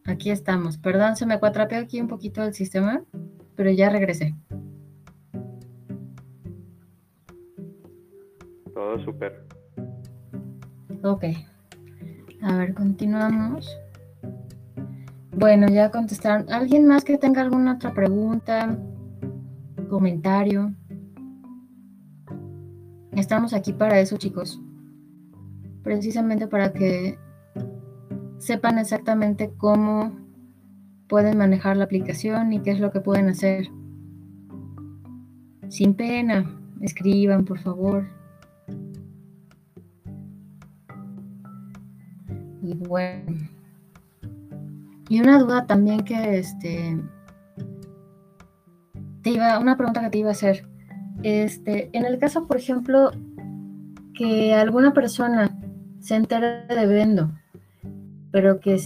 Aquí 0.07 0.31
estamos. 0.31 0.79
Perdón, 0.79 1.17
se 1.17 1.27
me 1.27 1.39
cuatrapeó 1.39 1.81
aquí 1.81 2.01
un 2.01 2.09
poquito 2.09 2.43
el 2.43 2.55
sistema, 2.55 3.03
pero 3.57 3.71
ya 3.71 3.91
regresé. 3.91 4.35
Todo 8.73 8.99
súper. 9.05 9.47
Ok. 11.03 11.25
A 12.43 12.57
ver, 12.57 12.75
continuamos. 12.75 13.69
Bueno, 15.33 15.67
ya 15.69 15.91
contestaron. 15.91 16.51
¿Alguien 16.53 16.87
más 16.87 17.05
que 17.05 17.19
tenga 17.19 17.43
alguna 17.43 17.75
otra 17.75 17.93
pregunta? 17.93 18.79
Comentario. 19.89 20.73
Estamos 23.13 23.55
aquí 23.55 23.73
para 23.73 23.99
eso, 24.01 24.17
chicos. 24.17 24.61
Precisamente 25.83 26.47
para 26.47 26.73
que 26.73 27.19
sepan 28.39 28.78
exactamente 28.78 29.53
cómo 29.57 30.12
pueden 31.09 31.39
manejar 31.39 31.76
la 31.76 31.84
aplicación 31.84 32.53
y 32.53 32.61
qué 32.61 32.72
es 32.72 32.80
lo 32.80 32.91
que 32.91 33.01
pueden 33.01 33.28
hacer. 33.28 33.68
Sin 35.68 35.95
pena, 35.95 36.59
escriban, 36.80 37.45
por 37.45 37.59
favor. 37.59 38.07
Y 42.62 42.74
bueno. 42.74 43.49
Y 45.09 45.20
una 45.20 45.39
duda 45.39 45.66
también 45.66 46.03
que 46.05 46.39
este 46.39 46.99
te 49.22 49.30
iba, 49.30 49.59
una 49.59 49.76
pregunta 49.76 50.03
que 50.03 50.11
te 50.11 50.18
iba 50.18 50.28
a 50.28 50.32
hacer. 50.32 50.68
Este, 51.22 51.91
en 51.93 52.05
el 52.05 52.18
caso, 52.18 52.47
por 52.47 52.57
ejemplo, 52.57 53.11
que 54.14 54.55
alguna 54.55 54.93
persona 54.93 55.59
se 56.01 56.14
entere 56.14 56.66
de 56.68 56.87
Vendo 56.87 57.32
pero 58.37 58.61
que 58.61 58.76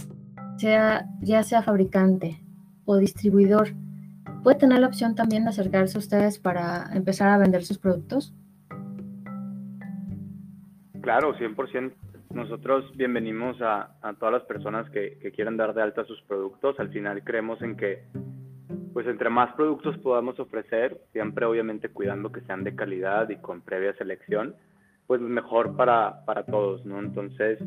sea, 0.55 1.03
ya 1.19 1.43
sea 1.43 1.61
fabricante 1.61 2.39
o 2.85 2.95
distribuidor, 2.95 3.67
¿puede 4.43 4.57
tener 4.57 4.79
la 4.79 4.87
opción 4.87 5.13
también 5.13 5.43
de 5.43 5.49
acercarse 5.49 5.97
a 5.97 5.99
ustedes 5.99 6.39
para 6.39 6.85
empezar 6.93 7.27
a 7.27 7.37
vender 7.37 7.65
sus 7.65 7.77
productos? 7.77 8.33
Claro, 11.01 11.35
100%. 11.35 11.93
Nosotros 12.33 12.95
bienvenimos 12.95 13.61
a, 13.61 13.97
a 14.01 14.13
todas 14.13 14.35
las 14.35 14.43
personas 14.43 14.89
que, 14.89 15.17
que, 15.21 15.33
quieran 15.33 15.57
dar 15.57 15.73
de 15.73 15.81
alta 15.81 16.05
sus 16.05 16.21
productos. 16.21 16.79
Al 16.79 16.87
final 16.87 17.21
creemos 17.25 17.61
en 17.61 17.75
que, 17.75 18.05
pues 18.93 19.05
entre 19.07 19.29
más 19.29 19.53
productos 19.55 19.97
podamos 19.97 20.39
ofrecer, 20.39 20.97
siempre 21.11 21.45
obviamente 21.45 21.89
cuidando 21.89 22.31
que 22.31 22.39
sean 22.43 22.63
de 22.63 22.73
calidad 22.73 23.29
y 23.29 23.35
con 23.35 23.59
previa 23.59 23.93
selección, 23.97 24.55
pues 25.07 25.19
mejor 25.19 25.75
para, 25.75 26.23
para 26.23 26.45
todos, 26.45 26.85
¿no? 26.85 26.99
Entonces, 26.99 27.59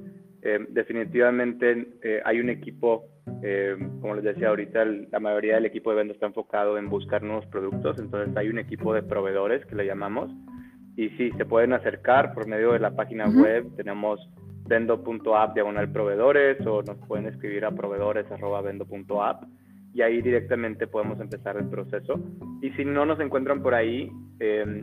eh, 0.47 0.59
definitivamente 0.69 1.89
eh, 2.03 2.21
hay 2.23 2.39
un 2.39 2.51
equipo, 2.51 3.07
eh, 3.43 3.75
como 4.03 4.15
les 4.15 4.25
decía 4.25 4.49
ahorita, 4.49 4.85
la 4.85 5.19
mayoría 5.19 5.55
del 5.55 5.65
equipo 5.65 5.89
de 5.89 5.97
venta 5.97 6.13
está 6.13 6.27
enfocado 6.27 6.77
en 6.77 6.91
buscar 6.91 7.23
nuevos 7.23 7.47
productos, 7.47 7.99
entonces 7.99 8.37
hay 8.37 8.51
un 8.51 8.59
equipo 8.59 8.93
de 8.93 9.03
proveedores 9.03 9.65
que 9.65 9.75
le 9.75 9.87
llamamos 9.87 10.31
y 10.97 11.09
sí, 11.17 11.31
se 11.39 11.47
pueden 11.47 11.73
acercar 11.73 12.35
por 12.35 12.47
medio 12.47 12.73
de 12.73 12.79
la 12.79 12.95
página 12.95 13.27
web, 13.27 13.75
tenemos 13.75 14.21
vendo.app 14.69 15.55
diagonal 15.55 15.91
proveedores 15.91 16.61
o 16.67 16.83
nos 16.83 16.99
pueden 17.09 17.25
escribir 17.25 17.65
a 17.65 17.71
proveedores.vendo.app 17.71 19.45
y 19.95 20.03
ahí 20.03 20.21
directamente 20.21 20.87
podemos 20.87 21.19
empezar 21.21 21.57
el 21.57 21.71
proceso. 21.71 22.21
Y 22.61 22.71
si 22.73 22.85
no 22.85 23.07
nos 23.07 23.19
encuentran 23.21 23.63
por 23.63 23.75
ahí, 23.75 24.11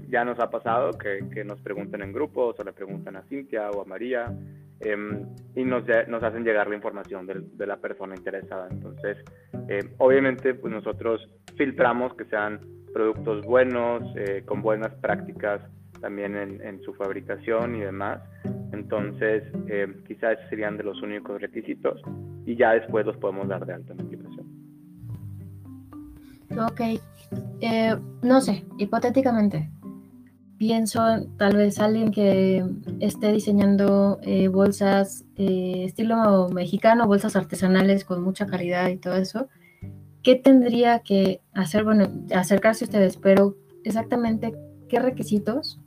ya 0.09 0.25
nos 0.25 0.39
ha 0.39 0.49
pasado 0.49 0.91
que, 0.93 1.19
que, 1.33 1.43
nos 1.43 1.61
pregunten 1.61 2.01
en 2.01 2.13
grupos 2.13 2.59
o 2.59 2.63
le 2.63 2.71
preguntan 2.71 3.17
a 3.17 3.23
Cintia 3.23 3.69
o 3.71 3.81
a 3.81 3.85
María 3.85 4.33
Em, 4.83 5.27
y 5.55 5.63
nos, 5.63 5.83
hacen 5.87 6.43
llegar 6.43 6.67
la 6.67 6.75
información 6.75 7.27
de, 7.27 7.67
la 7.67 7.77
persona 7.77 8.15
interesada. 8.15 8.67
Entonces, 8.71 9.17
eh, 9.67 9.93
obviamente, 9.99 10.55
pues 10.55 10.73
nosotros 10.73 11.21
filtramos 11.55 12.13
que 12.15 12.25
sean 12.25 12.59
productos 12.93 13.45
buenos, 13.45 14.03
eh, 14.15 14.43
con 14.45 14.61
buenas 14.61 14.93
prácticas 14.95 15.61
también 15.99 16.35
en, 16.35 16.81
su 16.81 16.95
fabricación 16.95 17.75
y 17.75 17.81
demás. 17.81 18.21
Entonces, 18.73 19.43
eh, 19.67 19.87
quizás 20.07 20.39
serían 20.49 20.77
de 20.77 20.83
los 20.83 20.99
únicos 21.03 21.39
requisitos 21.39 22.01
y 22.45 22.55
ya 22.55 22.71
después 22.71 23.05
los 23.05 23.17
podemos 23.17 23.47
dar 23.47 23.65
de 23.67 23.73
alta 23.73 23.93
en 23.93 23.97
la 23.99 24.03
aplicación. 24.03 24.47
Ok, 26.57 26.81
no 28.23 28.41
sé, 28.41 28.65
hipotéticamente, 28.79 29.69
pienso 30.61 31.01
tal 31.39 31.57
vez 31.57 31.79
alguien 31.79 32.11
que 32.11 32.63
esté 32.99 33.31
diseñando 33.31 34.19
eh, 34.21 34.47
bolsas 34.47 35.25
eh, 35.35 35.85
estilo 35.85 36.49
mexicano, 36.49 37.07
bolsas 37.07 37.35
artesanales 37.35 38.05
con 38.05 38.21
mucha 38.21 38.45
calidad 38.45 38.89
y 38.89 38.97
todo 38.97 39.15
eso, 39.15 39.49
¿qué 40.21 40.35
tendría 40.35 40.99
que 40.99 41.41
hacer? 41.55 41.83
Bueno, 41.83 42.11
acercarse 42.35 42.85
a 42.85 42.89
ustedes, 42.89 43.17
pero 43.17 43.55
exactamente 43.83 44.53
qué 44.87 44.99
requisitos 44.99 45.81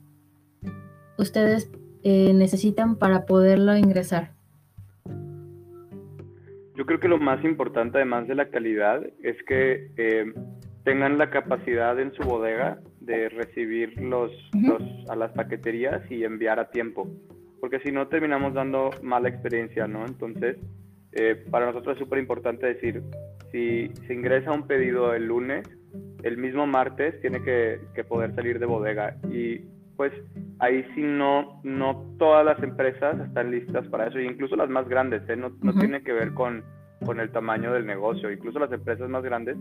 ustedes 1.17 1.71
eh, 2.03 2.33
necesitan 2.33 2.97
para 2.97 3.25
poderlo 3.25 3.77
ingresar. 3.77 4.31
Yo 6.75 6.85
creo 6.85 6.99
que 6.99 7.07
lo 7.07 7.17
más 7.17 7.41
importante, 7.45 7.99
además 7.99 8.27
de 8.27 8.35
la 8.35 8.49
calidad, 8.49 9.01
es 9.23 9.41
que 9.47 10.33
tengan 10.83 11.17
la 11.17 11.29
capacidad 11.29 11.97
en 11.97 12.13
su 12.13 12.23
bodega 12.23 12.81
de 13.05 13.29
recibir 13.29 13.99
los, 14.01 14.31
a 15.09 15.15
las 15.15 15.31
paqueterías 15.31 16.09
y 16.09 16.23
enviar 16.23 16.59
a 16.59 16.69
tiempo, 16.69 17.07
porque 17.59 17.79
si 17.79 17.91
no 17.91 18.07
terminamos 18.07 18.53
dando 18.53 18.89
mala 19.01 19.29
experiencia, 19.29 19.87
¿no? 19.87 20.05
Entonces, 20.05 20.57
eh, 21.13 21.45
para 21.49 21.67
nosotros 21.67 21.95
es 21.95 21.99
súper 21.99 22.19
importante 22.19 22.67
decir, 22.67 23.01
si 23.51 23.89
se 24.07 24.13
ingresa 24.13 24.51
un 24.51 24.67
pedido 24.67 25.13
el 25.13 25.27
lunes, 25.27 25.65
el 26.23 26.37
mismo 26.37 26.67
martes 26.67 27.19
tiene 27.21 27.41
que, 27.41 27.79
que, 27.93 28.03
poder 28.03 28.35
salir 28.35 28.59
de 28.59 28.65
bodega. 28.65 29.15
Y 29.31 29.59
pues 29.95 30.11
ahí 30.59 30.83
sí 30.93 31.01
no, 31.01 31.61
no 31.63 32.15
todas 32.17 32.45
las 32.45 32.61
empresas 32.61 33.19
están 33.19 33.51
listas 33.51 33.87
para 33.87 34.07
eso, 34.07 34.19
incluso 34.19 34.55
las 34.55 34.69
más 34.69 34.89
grandes, 34.89 35.27
¿eh? 35.29 35.35
no, 35.35 35.55
no 35.61 35.73
tiene 35.73 36.03
que 36.03 36.11
ver 36.11 36.33
con, 36.33 36.63
con 37.05 37.19
el 37.19 37.31
tamaño 37.31 37.71
del 37.71 37.85
negocio, 37.85 38.31
incluso 38.31 38.59
las 38.59 38.71
empresas 38.71 39.09
más 39.09 39.23
grandes 39.23 39.57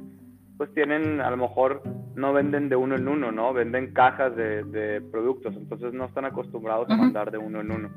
pues 0.57 0.73
tienen, 0.73 1.21
a 1.21 1.31
lo 1.31 1.37
mejor 1.37 1.83
no 2.15 2.33
venden 2.33 2.69
de 2.69 2.77
uno 2.77 2.97
en 2.97 3.09
uno, 3.09 3.33
¿no? 3.33 3.53
Venden 3.53 3.93
cajas 3.93 4.37
de, 4.37 5.03
productos, 5.11 5.57
entonces 5.57 5.93
no 5.93 6.05
están 6.05 6.25
acostumbrados 6.25 6.89
a 6.91 6.97
mandar 6.97 7.31
de 7.31 7.39
uno 7.39 7.61
en 7.61 7.73
uno. 7.73 7.91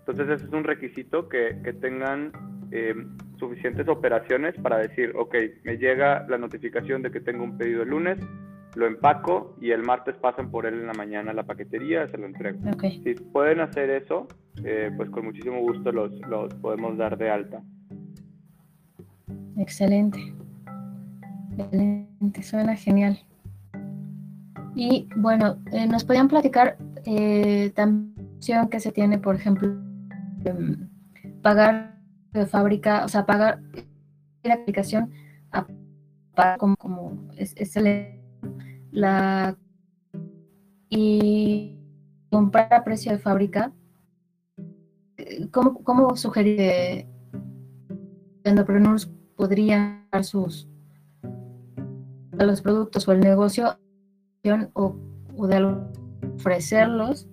Entonces 0.00 0.28
ese 0.28 0.46
es 0.46 0.52
un 0.52 0.64
requisito 0.64 1.28
que, 1.28 1.54
tengan 1.80 2.32
eh, 2.70 2.94
suficientes 3.38 3.88
operaciones 3.88 4.54
para 4.60 4.78
decir, 4.78 5.12
ok, 5.16 5.34
me 5.64 5.76
llega 5.76 6.26
la 6.28 6.38
notificación 6.38 7.02
de 7.02 7.10
que 7.10 7.20
tengo 7.20 7.42
un 7.42 7.58
pedido 7.58 7.82
el 7.82 7.88
lunes, 7.88 8.18
lo 8.76 8.86
empaco 8.86 9.56
y 9.60 9.70
el 9.70 9.82
martes 9.82 10.16
pasan 10.16 10.50
por 10.50 10.66
él 10.66 10.74
en 10.74 10.86
la 10.86 10.94
mañana 10.94 11.30
a 11.30 11.34
la 11.34 11.44
paquetería, 11.44 12.08
se 12.08 12.18
lo 12.18 12.26
entrego. 12.26 12.58
Si 12.80 13.14
pueden 13.14 13.60
hacer 13.60 13.90
eso, 13.90 14.28
eh, 14.64 14.90
pues 14.96 15.10
con 15.10 15.24
muchísimo 15.24 15.60
gusto 15.60 15.90
los, 15.92 16.12
los 16.28 16.52
podemos 16.54 16.96
dar 16.96 17.16
de 17.16 17.30
alta. 17.30 17.62
Excelente. 19.56 20.34
Excelente, 21.56 22.42
suena 22.42 22.76
genial. 22.76 23.18
Y 24.74 25.08
bueno, 25.16 25.58
eh, 25.72 25.86
nos 25.86 26.04
podían 26.04 26.28
platicar 26.28 26.76
eh, 27.04 27.70
también 27.74 28.14
que 28.70 28.80
se 28.80 28.92
tiene, 28.92 29.18
por 29.18 29.36
ejemplo, 29.36 29.68
em, 30.44 30.88
pagar 31.42 31.98
de 32.32 32.46
fábrica, 32.46 33.04
o 33.04 33.08
sea, 33.08 33.24
pagar 33.24 33.60
la 34.42 34.54
aplicación 34.54 35.10
a, 35.52 35.66
como, 36.58 36.76
como 36.76 37.28
es, 37.36 37.54
la 38.90 39.56
y 40.90 41.78
comprar 42.30 42.72
a 42.74 42.84
precio 42.84 43.12
de 43.12 43.18
fábrica, 43.18 43.72
eh, 45.16 45.48
¿cómo, 45.50 45.82
cómo 45.84 46.16
sugerir 46.16 46.56
que 46.56 47.08
entrepreneurs 48.44 49.10
podrían 49.36 50.06
dar 50.10 50.24
sus 50.24 50.68
a 52.38 52.44
los 52.44 52.62
productos 52.62 53.06
o 53.08 53.12
el 53.12 53.20
negocio 53.20 53.78
o, 54.74 54.96
o 55.36 55.46
de 55.46 55.76
ofrecerlos 56.36 57.28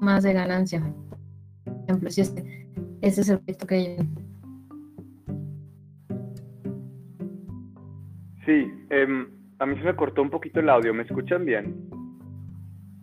más 0.00 0.22
de 0.22 0.32
ganancia? 0.32 0.80
Por 1.64 1.84
ejemplo, 1.84 2.10
si 2.10 2.20
ese, 2.22 2.68
ese 3.00 3.20
es 3.20 3.28
el 3.28 3.38
proyecto 3.38 3.66
que 3.66 3.74
hay. 3.74 3.96
Sí, 8.46 8.72
eh, 8.90 9.26
a 9.58 9.66
mí 9.66 9.76
se 9.76 9.84
me 9.84 9.96
cortó 9.96 10.22
un 10.22 10.30
poquito 10.30 10.60
el 10.60 10.68
audio, 10.68 10.94
¿me 10.94 11.02
escuchan 11.02 11.44
bien? 11.44 11.88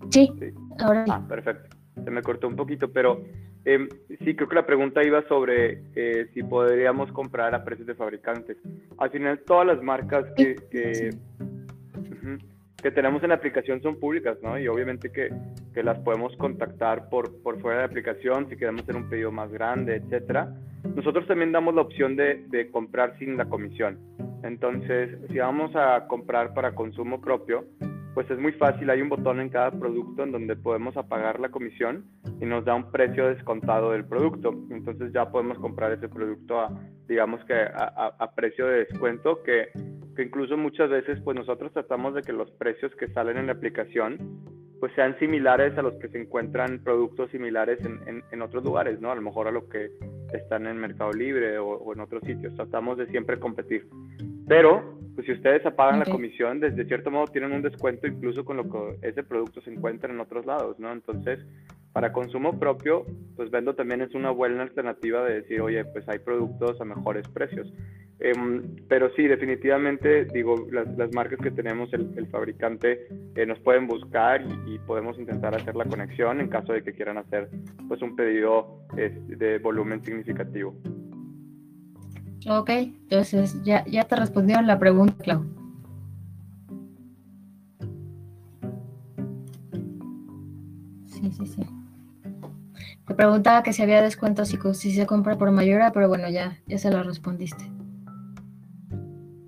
Sí, 0.10 0.32
ahora 0.80 1.06
sí. 1.06 1.12
Ah, 1.14 1.26
perfecto. 1.28 1.76
Se 2.04 2.12
me 2.12 2.22
cortó 2.22 2.48
un 2.48 2.56
poquito, 2.56 2.92
pero 2.92 3.24
eh, 3.66 3.90
sí, 4.24 4.36
creo 4.36 4.48
que 4.48 4.56
la 4.56 4.66
pregunta 4.66 5.04
iba 5.04 5.28
sobre 5.28 5.82
eh, 5.96 6.28
si 6.34 6.44
podríamos 6.44 7.12
comprar 7.12 7.56
a 7.56 7.64
precios 7.64 7.88
de 7.88 7.96
fabricantes. 7.96 8.58
Al 9.00 9.10
final, 9.10 9.40
todas 9.40 9.66
las 9.66 9.82
marcas 9.82 10.26
que, 10.38 10.56
que, 10.70 11.10
que 12.82 12.92
tenemos 12.92 13.24
en 13.24 13.30
la 13.30 13.36
aplicación 13.36 13.82
son 13.82 14.00
públicas, 14.00 14.38
¿no? 14.44 14.60
Y 14.60 14.68
obviamente 14.68 15.12
que, 15.12 15.34
que, 15.74 15.82
las 15.82 15.98
podemos 16.00 16.36
contactar 16.38 17.10
por, 17.10 17.42
por 17.42 17.60
fuera 17.60 17.78
de 17.78 17.84
la 17.88 17.90
aplicación 17.90 18.48
si 18.50 18.56
queremos 18.56 18.84
hacer 18.84 18.96
un 18.96 19.10
pedido 19.10 19.32
más 19.32 19.52
grande, 19.52 19.96
etcétera. 19.96 20.54
Nosotros 20.96 21.26
también 21.26 21.52
damos 21.52 21.74
la 21.74 21.82
opción 21.82 22.16
de, 22.16 22.46
de 22.50 22.70
comprar 22.70 23.18
sin 23.18 23.36
la 23.36 23.46
comisión. 23.46 23.98
Entonces, 24.44 25.18
si 25.32 25.40
vamos 25.40 25.76
a 25.76 26.06
comprar 26.08 26.54
para 26.54 26.76
consumo 26.76 27.20
propio, 27.20 27.66
pues 28.16 28.32
es 28.32 28.40
muy 28.40 28.54
fácil, 28.54 28.90
hay 28.90 29.02
un 29.02 29.10
botón 29.10 29.42
en 29.42 29.50
cada 29.50 29.72
producto 29.72 30.24
en 30.24 30.32
donde 30.32 30.56
podemos 30.56 30.96
apagar 30.96 31.42
la 31.42 31.50
comisión 31.50 32.06
y 32.40 32.46
nos 32.46 32.64
da 32.64 32.74
un 32.74 32.90
precio 32.90 33.28
descontado 33.28 33.92
del 33.92 34.06
producto. 34.06 34.56
Entonces 34.72 35.12
ya 35.12 35.30
podemos 35.30 35.60
comprar 35.60 35.92
ese 35.92 36.08
producto 36.08 36.62
a, 36.62 36.70
digamos 37.10 37.44
que 37.44 37.54
a, 37.54 38.32
precio 38.34 38.68
de 38.68 38.86
descuento, 38.86 39.44
que, 39.44 39.68
que, 40.16 40.24
incluso 40.24 40.56
muchas 40.56 40.90
veces 40.90 41.20
pues 41.26 41.36
nosotros 41.36 41.74
tratamos 41.74 42.16
de 42.16 42.22
que 42.22 42.32
los 42.32 42.50
precios 42.52 42.96
que 42.96 43.10
salen 43.10 43.38
en 43.38 43.48
la 43.48 43.52
aplicación 43.52 44.18
pues 44.80 44.94
sean 44.94 45.20
similares 45.20 45.78
a 45.78 45.82
los 45.82 45.96
que 45.96 46.08
se 46.08 46.22
encuentran 46.22 46.80
productos 46.84 47.30
similares 47.32 47.80
en, 47.84 48.24
en, 48.32 48.42
otros 48.42 48.64
lugares, 48.64 49.02
¿no? 49.02 49.12
A 49.12 49.16
lo 49.16 49.22
mejor 49.22 49.48
a 49.48 49.52
lo 49.52 49.68
que 49.68 49.92
están 50.32 50.68
en 50.68 50.78
Mercado 50.78 51.12
Libre 51.12 51.58
o, 51.58 51.68
o 51.68 51.94
en 51.94 52.00
otros 52.00 52.24
sitios. 52.24 52.56
Tratamos 52.56 52.98
de 52.98 53.08
siempre 53.08 53.40
competir. 53.40 53.88
Pero 54.48 55.00
pues 55.16 55.26
si 55.26 55.34
ustedes 55.34 55.66
apagan 55.66 56.00
la 56.00 56.06
comisión, 56.06 56.60
desde 56.60 56.86
cierto 56.86 57.10
modo 57.10 57.26
tienen 57.28 57.54
un 57.54 57.62
descuento 57.62 58.06
incluso 58.06 58.44
con 58.44 58.58
lo 58.58 58.70
que 58.70 59.08
ese 59.08 59.24
producto 59.24 59.62
se 59.62 59.72
encuentra 59.72 60.12
en 60.12 60.20
otros 60.20 60.46
lados, 60.46 60.78
¿no? 60.78 60.92
Entonces, 60.92 61.40
para 61.94 62.12
consumo 62.12 62.60
propio, 62.60 63.06
pues 63.38 63.50
Vendo 63.50 63.74
también 63.74 64.02
es 64.02 64.14
una 64.14 64.30
buena 64.30 64.64
alternativa 64.64 65.24
de 65.24 65.36
decir, 65.42 65.62
oye, 65.62 65.86
pues 65.86 66.08
hay 66.10 66.20
productos 66.20 66.80
a 66.82 66.84
mejores 66.84 67.26
precios. 67.30 67.72
Em, 68.20 68.64
pero 68.90 69.10
sí, 69.16 69.28
definitivamente, 69.28 70.26
digo, 70.26 70.68
las, 70.72 71.14
marcas 71.14 71.40
que 71.40 71.52
tenemos, 71.52 71.94
el, 71.94 72.28
fabricante, 72.28 73.08
eh, 73.36 73.46
nos 73.46 73.60
pueden 73.60 73.88
buscar 73.88 74.42
y, 74.68 74.78
podemos 74.80 75.18
intentar 75.18 75.56
hacer 75.56 75.76
la 75.76 75.86
conexión 75.86 76.42
en 76.42 76.50
caso 76.50 76.74
de 76.74 76.84
que 76.84 76.92
quieran 76.92 77.18
hacer 77.18 77.50
pues 77.88 78.02
un 78.02 78.16
pedido 78.16 78.82
de 78.96 79.60
volumen 79.60 80.04
significativo. 80.04 80.76
Ok, 82.48 82.70
entonces 82.70 83.62
ya, 83.64 83.84
ya 83.86 84.04
te 84.04 84.16
respondieron 84.16 84.68
la 84.68 84.78
pregunta, 84.78 85.16
Clau. 85.24 85.46
Sí, 91.08 91.32
sí, 91.32 91.46
sí. 91.48 91.62
Te 93.08 93.16
preguntaba 93.16 93.64
que 93.64 93.74
si 93.74 93.82
había 93.82 94.02
descuentos 94.02 94.50
si, 94.50 94.58
si 94.74 94.92
se 94.92 95.08
compra 95.08 95.38
por 95.38 95.50
mayora, 95.52 95.92
pero 95.92 96.08
bueno, 96.08 96.30
ya, 96.30 96.60
ya 96.68 96.78
se 96.78 96.92
lo 96.92 97.02
respondiste. 97.02 97.72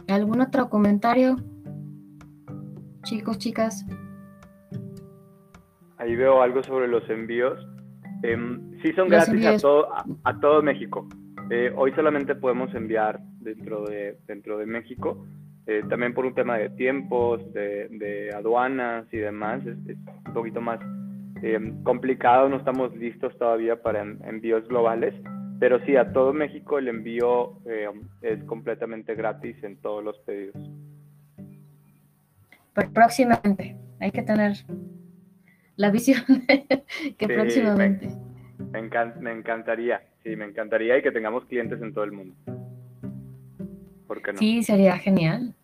¿Algún 0.08 0.42
otro 0.42 0.70
comentario? 0.70 1.36
Chicos, 3.04 3.38
chicas. 3.38 3.86
Ahí 5.98 6.16
veo 6.16 6.42
algo 6.42 6.64
sobre 6.64 6.88
los 6.88 7.08
envíos. 7.10 7.60
Em, 8.24 8.72
sí 8.82 8.92
son 8.94 9.10
gratis 9.10 9.46
a 9.46 9.58
todo, 9.58 9.88
a 10.24 10.40
todo 10.40 10.64
México. 10.64 11.08
Eh, 11.50 11.72
hoy 11.76 11.94
solamente 11.94 12.36
podemos 12.36 12.74
enviar 12.74 13.20
dentro 13.40 13.86
de, 13.86 14.18
dentro 14.28 14.58
de 14.58 14.66
México, 14.66 15.26
eh, 15.66 15.82
también 15.90 16.14
por 16.14 16.26
un 16.26 16.34
tema 16.34 16.58
de 16.58 16.70
tiempos, 16.72 17.42
de, 17.54 18.32
aduanas 18.36 19.06
y 19.14 19.18
demás, 19.18 19.66
es, 19.66 19.78
un 20.28 20.34
poquito 20.34 20.60
más 20.60 20.80
eh, 21.42 21.74
complicado, 21.84 22.50
no 22.50 22.58
estamos 22.58 22.96
listos 22.98 23.38
todavía 23.38 23.82
para 23.82 24.02
envíos 24.02 24.68
globales, 24.68 25.14
pero 25.60 25.80
sí, 25.86 25.96
a 25.96 26.12
todo 26.12 26.34
México 26.34 26.78
el 26.78 26.90
envío 26.90 27.60
es 28.22 28.44
completamente 28.44 29.16
gratis 29.16 29.56
en 29.64 29.78
todos 29.78 30.04
los 30.04 30.20
pedidos. 30.20 30.56
Pero 32.74 32.92
próximamente, 32.94 33.76
hay 34.00 34.12
que 34.12 34.22
tener 34.22 34.54
la 35.78 35.90
visión 35.90 36.22
que 37.18 37.28
próximamente. 37.28 38.10
me 39.20 39.32
encantaría. 39.32 40.02
Sí, 40.28 40.36
me 40.36 40.44
encantaría 40.44 40.98
y 40.98 41.02
que 41.02 41.12
tengamos 41.14 41.46
clientes 41.46 41.82
en 41.82 41.94
todo 41.94 42.04
el 42.04 42.12
mundo. 42.12 42.36
¿Por 44.08 44.22
qué 44.22 44.34
no? 44.34 44.40
Sí, 44.40 44.62
sería 44.62 44.98
genial. 44.98 45.56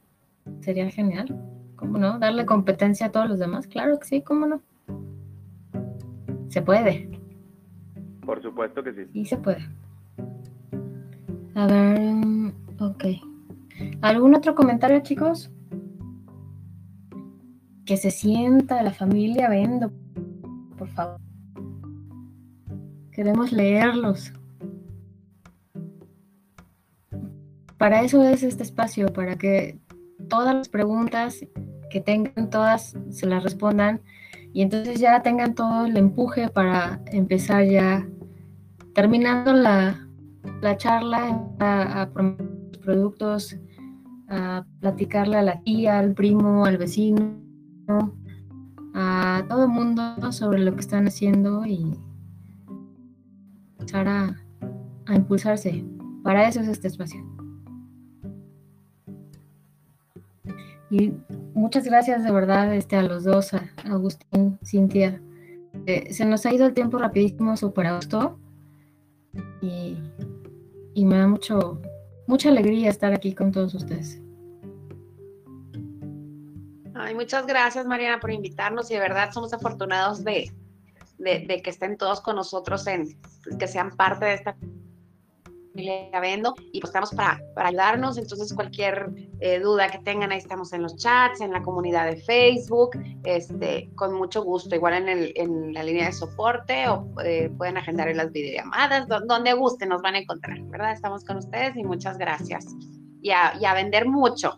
Sería 0.61 0.89
genial. 0.89 1.37
¿Cómo 1.75 1.97
no? 1.97 2.17
Darle 2.17 2.45
competencia 2.45 3.07
a 3.07 3.11
todos 3.11 3.27
los 3.27 3.39
demás. 3.39 3.67
Claro 3.67 3.99
que 3.99 4.05
sí, 4.05 4.21
¿cómo 4.21 4.45
no? 4.45 4.61
Se 6.47 6.61
puede. 6.61 7.09
Por 8.25 8.41
supuesto 8.41 8.81
que 8.81 8.93
sí. 8.93 9.01
Sí, 9.11 9.25
se 9.25 9.35
puede. 9.35 9.67
A 11.55 11.67
ver, 11.67 12.53
ok. 12.79 13.03
¿Algún 13.99 14.33
otro 14.33 14.55
comentario, 14.55 15.01
chicos? 15.01 15.51
Que 17.85 17.97
se 17.97 18.11
sienta 18.11 18.81
la 18.81 18.93
familia 18.93 19.49
Vendo, 19.49 19.91
por 20.77 20.87
favor. 20.87 21.19
Queremos 23.11 23.51
leerlos. 23.51 24.31
Para 27.77 28.01
eso 28.01 28.23
es 28.23 28.43
este 28.43 28.63
espacio, 28.63 29.07
para 29.07 29.37
que 29.37 29.79
todas 30.29 30.55
las 30.55 30.69
preguntas 30.69 31.45
que 31.89 32.01
tengan, 32.01 32.49
todas 32.49 32.97
se 33.09 33.25
las 33.25 33.43
respondan 33.43 34.01
y 34.53 34.61
entonces 34.61 34.99
ya 34.99 35.21
tengan 35.21 35.55
todo 35.55 35.85
el 35.85 35.97
empuje 35.97 36.47
para 36.47 37.01
empezar 37.11 37.65
ya, 37.65 38.07
terminando 38.93 39.53
la, 39.53 40.07
charla, 40.77 41.43
a, 41.59 42.09
promover 42.13 42.45
los 42.71 42.77
productos, 42.77 43.57
a 44.29 44.65
platicarle 44.79 45.37
a 45.37 45.41
la 45.41 45.61
tía, 45.61 45.99
al 45.99 46.13
primo, 46.13 46.65
al 46.65 46.77
vecino, 46.77 47.35
a 48.93 49.43
todo 49.49 49.63
el 49.63 49.69
mundo 49.69 50.31
sobre 50.31 50.59
lo 50.59 50.73
que 50.75 50.81
están 50.81 51.07
haciendo 51.07 51.65
y 51.65 51.97
empezar 53.79 54.07
a, 54.07 54.37
a 55.07 55.15
impulsarse. 55.15 55.83
Para 56.23 56.47
eso 56.47 56.61
es 56.61 56.67
este 56.67 56.87
espacio. 56.87 57.42
Y 60.93 61.11
muchas 61.55 61.85
gracias 61.85 62.23
de 62.23 62.31
verdad 62.31 62.71
este, 62.75 62.95
a 62.97 63.01
los 63.01 63.23
dos, 63.23 63.55
a 63.55 63.67
Agustín, 63.83 64.59
Cintia. 64.63 65.19
Eh, 65.87 66.13
se 66.13 66.23
nos 66.23 66.45
ha 66.45 66.53
ido 66.53 66.67
el 66.67 66.75
tiempo 66.75 66.99
rapidísimo, 66.99 67.57
súper 67.57 67.95
gusto. 67.95 68.37
Y, 69.59 69.97
y 70.93 71.05
me 71.05 71.17
da 71.17 71.27
mucho, 71.27 71.81
mucha 72.27 72.49
alegría 72.49 72.91
estar 72.91 73.11
aquí 73.11 73.33
con 73.33 73.51
todos 73.51 73.73
ustedes. 73.73 74.21
Ay, 76.93 77.15
muchas 77.15 77.47
gracias, 77.47 77.87
Mariana, 77.87 78.19
por 78.19 78.29
invitarnos 78.29 78.91
y 78.91 78.93
de 78.93 78.99
verdad 78.99 79.31
somos 79.31 79.51
afortunados 79.51 80.23
de, 80.23 80.51
de, 81.17 81.39
de 81.47 81.63
que 81.63 81.71
estén 81.71 81.97
todos 81.97 82.21
con 82.21 82.35
nosotros, 82.35 82.85
en 82.85 83.19
que 83.57 83.67
sean 83.67 83.97
parte 83.97 84.25
de 84.25 84.33
esta 84.35 84.55
Vendo 85.73 86.53
y 86.71 86.79
pues 86.79 86.89
estamos 86.89 87.13
para, 87.13 87.41
para 87.55 87.69
ayudarnos. 87.69 88.17
Entonces, 88.17 88.53
cualquier 88.53 89.09
eh, 89.39 89.59
duda 89.59 89.89
que 89.89 89.97
tengan, 89.99 90.31
ahí 90.31 90.37
estamos 90.37 90.71
en 90.73 90.83
los 90.83 90.95
chats, 90.97 91.41
en 91.41 91.51
la 91.51 91.63
comunidad 91.63 92.05
de 92.05 92.17
Facebook, 92.17 92.91
este, 93.23 93.89
con 93.95 94.13
mucho 94.13 94.43
gusto. 94.43 94.75
Igual 94.75 94.93
en, 94.93 95.09
el, 95.09 95.33
en 95.35 95.73
la 95.73 95.83
línea 95.83 96.05
de 96.05 96.11
soporte 96.11 96.87
o 96.87 97.07
eh, 97.25 97.49
pueden 97.57 97.77
agendar 97.77 98.07
en 98.07 98.17
las 98.17 98.31
videollamadas, 98.31 99.07
donde 99.27 99.53
gusten, 99.53 99.89
nos 99.89 100.01
van 100.01 100.15
a 100.15 100.19
encontrar, 100.19 100.61
¿verdad? 100.65 100.93
Estamos 100.93 101.25
con 101.25 101.37
ustedes 101.37 101.75
y 101.75 101.83
muchas 101.83 102.17
gracias. 102.17 102.67
Y 103.21 103.31
a, 103.31 103.53
y 103.59 103.65
a 103.65 103.73
vender 103.73 104.07
mucho. 104.07 104.57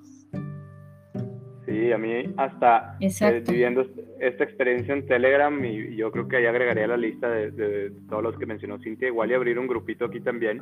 Sí, 1.66 1.92
a 1.92 1.98
mí 1.98 2.34
hasta 2.38 2.96
eh, 3.00 3.44
viviendo 3.48 3.88
esta 4.20 4.44
experiencia 4.44 4.94
en 4.94 5.06
Telegram 5.08 5.66
y 5.66 5.96
yo 5.96 6.12
creo 6.12 6.28
que 6.28 6.38
ahí 6.38 6.46
agregaría 6.46 6.88
la 6.88 6.98
lista 6.98 7.28
de, 7.28 7.52
de, 7.52 7.92
todos 8.08 8.22
los 8.22 8.38
que 8.38 8.46
mencionó 8.46 8.78
Cintia, 8.80 9.08
igual 9.08 9.32
y 9.32 9.34
abrir 9.34 9.58
un 9.58 9.66
grupito 9.66 10.06
aquí 10.06 10.22
también 10.22 10.62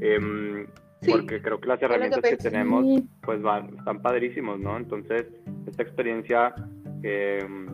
Em, 0.00 0.66
porque 1.06 1.40
creo 1.40 1.60
que 1.60 1.68
las 1.68 1.82
herramientas 1.82 2.20
que, 2.22 2.36
tenemos 2.36 3.02
pues 3.22 3.40
van, 3.40 3.76
están 3.78 4.02
padrísimos, 4.02 4.58
¿no? 4.58 4.76
Entonces, 4.76 5.26
esta 5.66 5.82
experiencia 5.82 6.54
em, 7.02 7.66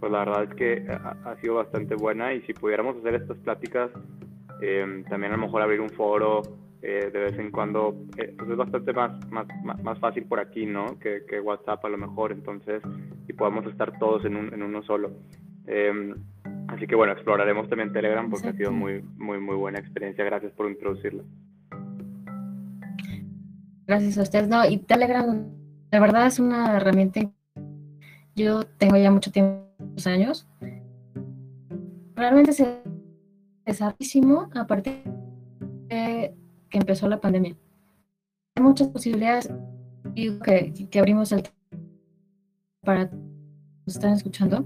pues 0.00 0.10
la 0.10 0.18
verdad 0.20 0.44
es 0.44 0.54
que 0.56 0.84
ha, 0.90 1.36
sido 1.40 1.54
bastante 1.54 1.94
buena 1.94 2.34
y 2.34 2.42
si 2.42 2.52
pudiéramos 2.52 2.96
hacer 2.96 3.14
estas 3.14 3.38
pláticas, 3.38 3.90
em, 4.60 5.04
también 5.04 5.32
a 5.32 5.36
lo 5.36 5.42
mejor 5.42 5.62
abrir 5.62 5.80
un 5.80 5.90
foro 5.90 6.42
eh, 6.82 7.10
de 7.12 7.18
vez 7.20 7.38
en 7.38 7.52
cuando, 7.52 7.94
eh, 8.16 8.34
pues 8.36 8.50
es 8.50 8.56
bastante 8.56 8.92
más, 8.92 9.12
más, 9.30 9.46
más, 9.84 9.98
fácil 10.00 10.24
por 10.24 10.40
aquí, 10.40 10.66
¿no? 10.66 10.98
Que, 10.98 11.22
que, 11.28 11.38
WhatsApp 11.38 11.84
a 11.84 11.88
lo 11.88 11.96
mejor, 11.96 12.32
entonces, 12.32 12.82
y 13.28 13.32
podemos 13.32 13.64
estar 13.66 13.96
todos 14.00 14.24
en, 14.24 14.34
un, 14.34 14.52
en 14.52 14.64
uno 14.64 14.82
solo. 14.82 15.12
Así 16.72 16.86
que 16.86 16.96
bueno, 16.96 17.12
exploraremos 17.12 17.68
también 17.68 17.92
Telegram 17.92 18.28
porque 18.28 18.48
ha 18.48 18.52
sido 18.54 18.72
muy, 18.72 19.02
muy, 19.16 19.38
muy 19.38 19.54
buena 19.56 19.78
experiencia. 19.78 20.24
Gracias 20.24 20.52
por 20.52 20.68
introducirlo. 20.68 21.22
Gracias 23.86 24.18
a 24.18 24.22
ustedes. 24.22 24.48
No, 24.48 24.68
y 24.68 24.78
Telegram, 24.78 25.46
la 25.90 26.00
verdad 26.00 26.26
es 26.26 26.38
una 26.38 26.76
herramienta. 26.76 27.20
Yo 28.34 28.64
tengo 28.78 28.96
ya 28.96 29.10
mucho 29.10 29.30
tiempo 29.30 29.62
años, 30.06 30.48
realmente 32.14 32.52
se 32.52 32.82
es 33.64 33.80
rapidísimo 33.80 34.48
a 34.54 34.66
partir 34.66 35.02
de 35.88 36.34
que 36.68 36.78
empezó 36.78 37.08
la 37.08 37.20
pandemia. 37.20 37.56
Hay 38.56 38.62
muchas 38.62 38.88
posibilidades 38.88 39.52
que, 40.14 40.88
que 40.90 40.98
abrimos 40.98 41.32
el 41.32 41.42
para 42.82 43.10
los 43.86 43.94
están 43.94 44.14
escuchando. 44.14 44.64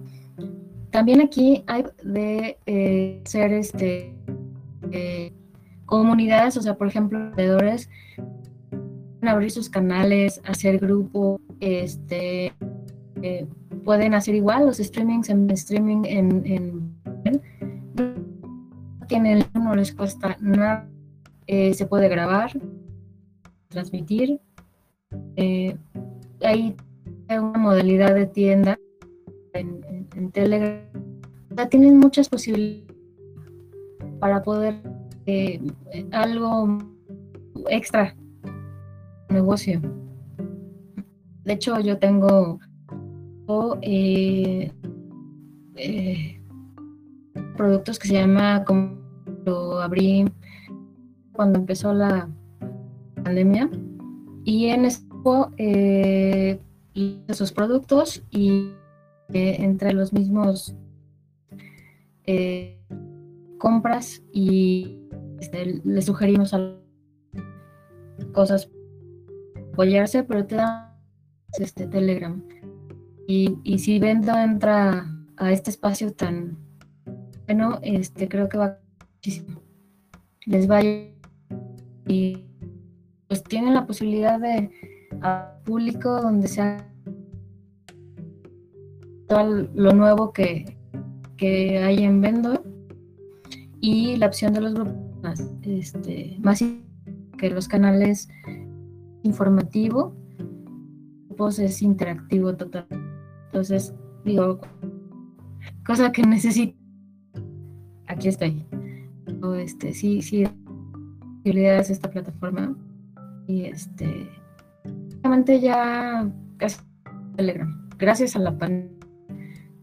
También 0.90 1.20
aquí 1.20 1.62
hay 1.66 1.84
de 2.02 2.58
eh, 2.64 3.22
ser 3.26 3.52
este 3.52 4.16
eh, 4.92 5.32
comunidades, 5.84 6.56
o 6.56 6.62
sea, 6.62 6.74
por 6.76 6.86
ejemplo, 6.86 7.18
vendedores 7.18 7.90
abrir 9.28 9.50
sus 9.50 9.68
canales, 9.68 10.40
hacer 10.44 10.78
grupo, 10.78 11.40
este 11.60 12.52
eh, 13.22 13.46
pueden 13.84 14.14
hacer 14.14 14.34
igual 14.34 14.66
los 14.66 14.78
streamings 14.78 15.30
en 15.30 15.50
streaming 15.50 16.02
en, 16.04 16.42
en 16.44 16.96
tienen 19.06 19.44
no 19.54 19.74
les 19.74 19.92
cuesta 19.92 20.36
nada 20.40 20.88
eh, 21.46 21.74
se 21.74 21.86
puede 21.86 22.08
grabar 22.08 22.50
transmitir 23.68 24.40
eh, 25.36 25.76
hay 26.42 26.76
una 27.28 27.58
modalidad 27.58 28.14
de 28.14 28.26
tienda 28.26 28.78
en, 29.52 29.84
Telegram 30.32 30.80
tienen 31.70 31.98
muchas 31.98 32.28
posibilidades 32.28 32.92
para 34.18 34.42
poder 34.42 34.80
eh, 35.26 35.60
algo 36.10 36.78
extra 37.68 38.16
negocio. 39.28 39.80
De 41.44 41.52
hecho 41.52 41.78
yo 41.80 41.98
tengo 41.98 42.58
eh, 43.82 44.72
eh, 45.76 46.40
productos 47.56 47.98
que 47.98 48.08
se 48.08 48.14
llama 48.14 48.64
como 48.64 48.96
lo 49.44 49.80
abrí 49.80 50.24
cuando 51.32 51.58
empezó 51.58 51.92
la 51.92 52.28
pandemia. 53.22 53.70
Y 54.44 54.66
en 54.66 54.84
esto 54.84 55.52
eh, 55.56 56.60
esos 57.28 57.52
productos 57.52 58.22
y 58.30 58.72
eh, 59.32 59.56
entre 59.58 59.92
los 59.92 60.12
mismos 60.12 60.74
compras 63.58 64.20
y 64.32 64.98
este, 65.38 65.80
le 65.84 66.02
sugerimos 66.02 66.52
cosas 68.32 68.68
apoyarse 69.76 70.24
pero 70.24 70.46
te 70.46 70.54
da 70.54 70.98
este 71.58 71.86
Telegram 71.86 72.42
y, 73.28 73.78
si 73.78 73.98
Vendo 73.98 74.32
entra 74.38 75.06
a 75.36 75.52
este 75.52 75.70
espacio 75.70 76.12
tan 76.12 76.56
bueno, 77.46 77.78
este, 77.82 78.28
creo 78.28 78.48
que 78.48 78.58
va 78.58 78.78
muchísimo. 79.14 79.62
Les 80.46 80.68
va 80.68 80.80
y 80.82 82.44
pues 83.28 83.42
tienen 83.44 83.74
la 83.74 83.86
posibilidad 83.86 84.40
de 84.40 84.70
a 85.22 85.58
público 85.64 86.22
donde 86.22 86.48
sea 86.48 86.88
todo 89.28 89.68
lo 89.74 89.92
nuevo 89.92 90.32
que, 90.32 90.76
que 91.36 91.78
hay 91.78 92.02
en 92.04 92.20
Vendo 92.20 92.64
y 93.80 94.16
la 94.16 94.26
opción 94.26 94.54
de 94.54 94.60
los 94.60 94.74
grupos 94.74 94.94
este, 95.62 96.36
más 96.40 96.64
que 97.38 97.50
los 97.50 97.68
canales 97.68 98.28
informativo 99.26 100.14
pues 101.36 101.58
es 101.58 101.82
interactivo 101.82 102.56
total 102.56 102.86
entonces, 103.56 103.94
digo, 104.22 104.60
cosa 105.86 106.12
que 106.12 106.22
necesito, 106.22 106.76
aquí 108.06 108.28
estoy. 108.28 108.66
este, 109.56 109.94
sí, 109.94 110.20
sí, 110.20 110.46
utilidades 111.40 111.88
esta 111.88 112.10
plataforma. 112.10 112.76
Y 113.46 113.64
este, 113.64 114.28
realmente 115.22 115.58
ya 115.58 116.30
casi 116.58 116.80
Telegram. 117.36 117.88
Gracias 117.96 118.36
a 118.36 118.40
la 118.40 118.58
pandemia, 118.58 118.94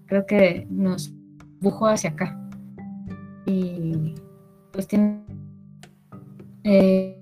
creo 0.05 0.25
que 0.27 0.67
nos 0.69 1.11
bujó 1.59 1.87
hacia 1.87 2.11
acá. 2.11 2.39
Y 3.47 4.13
pues 4.71 4.87
tiene 4.87 5.25
eh, 6.63 7.19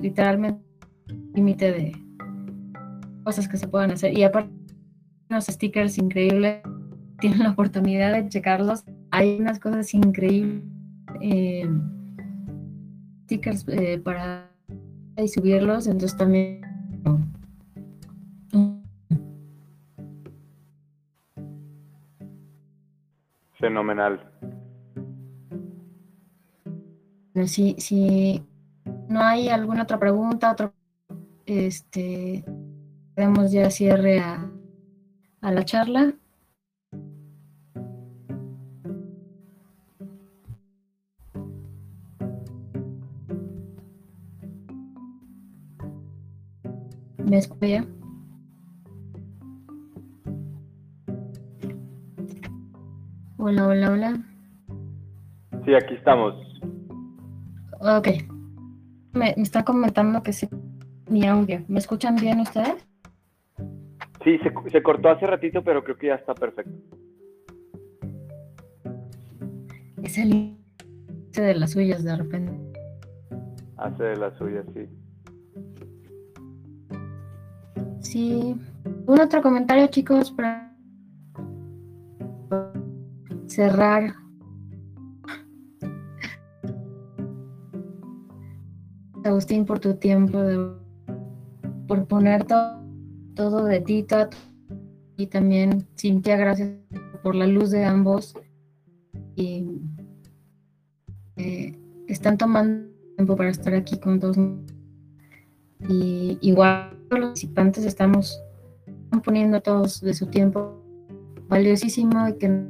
literalmente 0.00 0.65
límite 1.34 1.72
de 1.72 1.92
cosas 3.24 3.48
que 3.48 3.56
se 3.56 3.68
puedan 3.68 3.90
hacer. 3.90 4.16
Y 4.16 4.22
aparte 4.24 4.50
unos 5.28 5.46
stickers 5.46 5.98
increíbles. 5.98 6.62
Tienen 7.18 7.40
la 7.40 7.50
oportunidad 7.50 8.12
de 8.12 8.28
checarlos. 8.28 8.84
Hay 9.10 9.38
unas 9.40 9.58
cosas 9.58 9.92
increíbles. 9.94 10.62
Eh, 11.20 11.68
stickers 13.24 13.64
eh, 13.68 13.98
para 13.98 14.50
y 15.16 15.28
subirlos. 15.28 15.86
Entonces 15.86 16.16
también. 16.16 16.60
Fenomenal. 23.58 24.20
Si, 27.46 27.74
si 27.78 28.42
no 29.08 29.20
hay 29.20 29.48
alguna 29.48 29.82
otra 29.82 29.98
pregunta, 29.98 30.52
otro, 30.52 30.72
este, 31.46 32.44
demos 33.14 33.52
ya 33.52 33.70
cierre 33.70 34.18
a, 34.20 34.50
a 35.40 35.52
la 35.52 35.64
charla. 35.64 36.12
¿Me 47.24 47.38
escucha? 47.38 47.84
Hola, 53.38 53.66
hola, 53.66 53.90
hola. 53.92 54.26
Sí, 55.64 55.74
aquí 55.74 55.94
estamos. 55.94 56.34
Ok. 57.80 58.08
Me, 59.12 59.34
me 59.36 59.42
está 59.42 59.64
comentando 59.64 60.22
que 60.22 60.32
sí, 60.32 60.48
mi 61.08 61.26
audio. 61.26 61.62
¿Me 61.68 61.78
escuchan 61.78 62.16
bien 62.16 62.40
ustedes? 62.40 62.86
Sí, 64.24 64.38
se, 64.72 64.82
cortó 64.82 65.08
hace 65.08 65.26
ratito, 65.26 65.62
pero 65.62 65.84
creo 65.84 65.96
que 65.96 66.08
ya 66.08 66.16
está 66.16 66.34
perfecto. 66.34 66.72
Es 70.02 70.18
el 70.18 70.56
de 71.32 71.54
las 71.54 71.72
suyas 71.72 72.02
de 72.02 72.16
repente. 72.16 72.80
Hace 73.76 74.02
de 74.02 74.16
las 74.16 74.36
suyas, 74.36 74.64
sí. 74.74 74.88
Sí. 78.00 78.60
Un 79.06 79.20
otro 79.20 79.42
comentario, 79.42 79.86
chicos, 79.88 80.32
para 80.32 80.74
cerrar. 83.46 84.14
Agustín, 89.24 89.64
por 89.64 89.78
tu 89.78 89.94
tiempo, 89.94 90.38
por 91.86 92.06
poner 92.06 92.44
todo 92.44 92.86
todo 93.36 93.66
de 93.66 93.80
Tita 93.80 94.30
y 95.16 95.28
también 95.28 95.86
Cintia, 95.96 96.36
gracias 96.36 96.70
por 97.22 97.36
la 97.36 97.46
luz 97.46 97.70
de 97.70 97.84
ambos. 97.84 98.34
Y 99.36 99.80
eh, 101.36 101.78
están 102.08 102.38
tomando 102.38 102.90
tiempo 103.14 103.36
para 103.36 103.50
estar 103.50 103.74
aquí 103.74 104.00
con 104.00 104.18
todos. 104.18 104.38
Y 105.88 106.38
igual 106.40 106.98
los 107.10 107.20
participantes 107.20 107.84
estamos 107.84 108.42
poniendo 109.22 109.60
todos 109.60 110.00
de 110.00 110.14
su 110.14 110.26
tiempo 110.26 110.82
valiosísimo 111.48 112.28
y 112.28 112.38
que, 112.38 112.66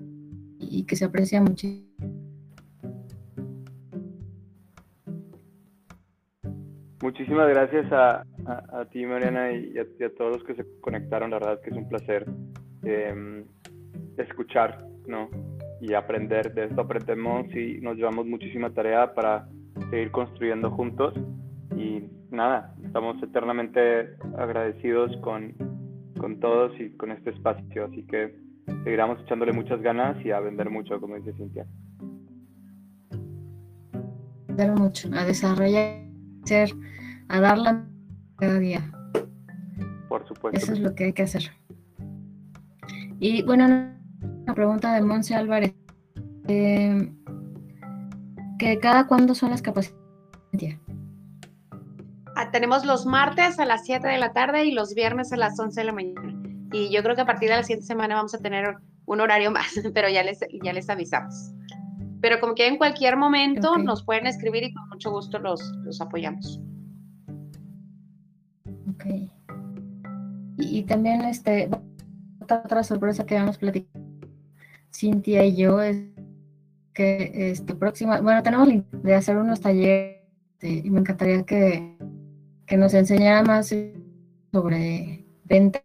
y 0.59 0.83
que 0.85 0.97
se 0.97 1.05
aprecia 1.05 1.41
muchísimo. 1.41 1.87
Muchísimas 7.01 7.49
gracias 7.49 7.93
a, 7.93 8.25
a, 8.47 8.85
ti, 8.87 9.05
Mariana, 9.05 9.53
y 9.53 9.77
a, 9.79 10.15
todos 10.17 10.37
los 10.37 10.45
que 10.45 10.55
se 10.55 10.65
conectaron. 10.81 11.31
La 11.31 11.39
verdad 11.39 11.55
es 11.55 11.61
que 11.61 11.71
es 11.71 11.77
un 11.77 11.89
placer. 11.89 12.27
Em, 12.83 13.45
escuchar, 14.23 14.87
¿no? 15.07 15.29
Y 15.81 15.95
aprender, 15.95 16.55
de 16.55 16.65
esto 16.65 16.81
aprendemos 16.81 17.47
y 17.55 17.81
nos 17.81 17.97
llevamos 17.97 18.27
muchísima 18.27 18.71
tarea 18.71 19.15
para 19.15 19.49
seguir 19.91 20.11
construyendo 20.11 20.71
juntos 20.71 21.15
y 21.77 22.05
nada, 22.31 22.75
estamos 22.85 23.23
eternamente 23.23 24.17
agradecidos 24.39 25.15
con, 25.19 25.55
con 26.19 26.41
todos 26.41 26.73
y 26.81 26.91
con 26.97 27.13
este 27.13 27.31
espacio, 27.31 27.85
así 27.85 28.05
que 28.05 28.35
seguiremos 28.85 29.21
echándole 29.23 29.53
muchas 29.53 29.83
ganas 29.83 30.25
y 30.25 30.31
a 30.31 30.41
vender 30.41 30.71
mucho, 30.71 30.99
como 31.01 31.17
dice 31.17 31.35
Cintia. 31.35 31.67
Vender 34.49 34.73
mucho, 34.73 35.11
a 35.13 35.25
desarrollar, 35.25 36.01
a 37.29 37.41
darla 37.41 37.87
cada 38.37 38.59
día. 38.59 38.91
Por 40.09 40.27
supuesto. 40.27 40.59
Eso 40.59 40.73
es 40.73 40.81
lo 40.81 40.95
que 40.95 41.05
hay 41.05 41.13
que 41.13 41.23
hacer. 41.23 41.51
Y 43.19 43.43
bueno, 43.43 43.65
una 43.65 44.55
pregunta 44.55 44.95
de 44.95 45.03
Monse 45.03 45.35
Álvarez. 45.35 45.75
Eh, 46.49 47.13
¿Que 48.59 48.79
cada 48.79 49.07
cuándo 49.07 49.35
son 49.35 49.51
las 49.51 49.63
capacidades? 49.63 49.97
Ah, 52.37 52.51
tenemos 52.51 52.85
los 52.85 53.07
martes 53.07 53.59
a 53.59 53.65
las 53.65 53.85
7 53.85 54.07
de 54.07 54.19
la 54.19 54.33
tarde 54.33 54.65
y 54.65 54.73
los 54.73 54.95
viernes 54.95 55.33
a 55.33 55.37
las 55.37 55.59
11 55.59 55.81
de 55.81 55.87
la 55.87 55.93
mañana. 55.93 56.35
Y 56.73 56.91
yo 56.91 57.03
creo 57.03 57.15
que 57.15 57.23
a 57.23 57.27
partir 57.27 57.49
de 57.49 57.57
la 57.57 57.63
siguiente 57.63 57.87
semana 57.87 58.15
vamos 58.15 58.35
a 58.35 58.39
tener 58.39 58.77
un 59.07 59.21
horario 59.21 59.51
más, 59.51 59.73
pero 59.95 60.09
ya 60.09 60.23
les, 60.23 60.41
ya 60.63 60.73
les 60.73 60.89
avisamos. 60.89 61.53
Pero 62.21 62.41
como 62.41 62.55
que 62.55 62.67
en 62.67 62.77
cualquier 62.77 63.17
momento 63.17 63.77
nos 63.79 64.05
pueden 64.05 64.27
escribir 64.27 64.65
y 64.65 64.75
con 64.75 64.89
mucho 64.89 65.11
gusto 65.11 65.39
los, 65.39 65.61
los 65.85 66.01
apoyamos. 66.01 66.61
Ok. 68.91 69.05
Y, 70.59 70.83
también 70.85 71.23
este, 71.23 71.69
otra, 72.41 72.83
sorpresa 72.83 73.27
que 73.27 73.35
vamos 73.35 73.57
a 73.57 73.61
platicar, 73.61 74.03
Cintia 74.95 75.45
y 75.45 75.57
yo, 75.57 75.83
es 75.83 76.03
que 76.95 77.51
este 77.51 77.75
próxima, 77.75 78.21
bueno, 78.21 78.43
tenemos 78.43 78.69
de 78.91 79.15
hacer 79.15 79.37
unos 79.37 79.61
talleres 79.61 80.17
este, 80.57 80.87
y 80.87 80.91
me 80.91 81.01
encantaría 81.01 81.43
que, 81.45 81.97
que 82.67 82.77
nos 82.77 82.95
enseñara 82.95 83.43
más 83.43 83.75
sobre 84.53 85.27
venta 85.45 85.85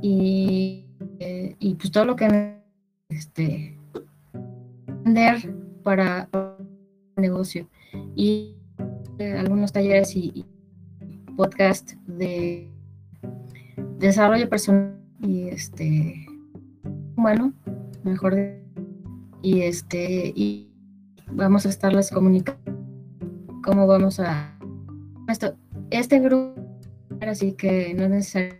y, 0.00 0.86
eh, 1.18 1.56
y 1.58 1.74
pues 1.74 1.90
todo 1.90 2.04
lo 2.04 2.14
que 2.14 2.62
este 3.08 3.76
vender 5.04 5.52
para, 5.82 6.28
negocio 7.16 7.68
y 8.14 8.56
eh, 9.18 9.32
algunos 9.32 9.72
talleres 9.72 10.14
y, 10.14 10.44
podcast 11.38 11.92
de 12.08 12.68
desarrollo 13.98 14.48
personal 14.48 15.00
y 15.20 15.46
este 15.46 16.26
bueno 17.14 17.52
mejor 18.02 18.36
y 19.40 19.60
este 19.60 20.32
y 20.34 20.68
vamos 21.30 21.64
a 21.64 21.68
estarles 21.68 22.10
comunicando 22.10 22.76
cómo 23.62 23.86
vamos 23.86 24.18
a 24.18 24.58
esto. 25.28 25.56
Este 25.90 26.18
grupo 26.18 26.60
así 27.20 27.52
que 27.52 27.94
no 27.94 28.02
es 28.06 28.10
necesario 28.10 28.58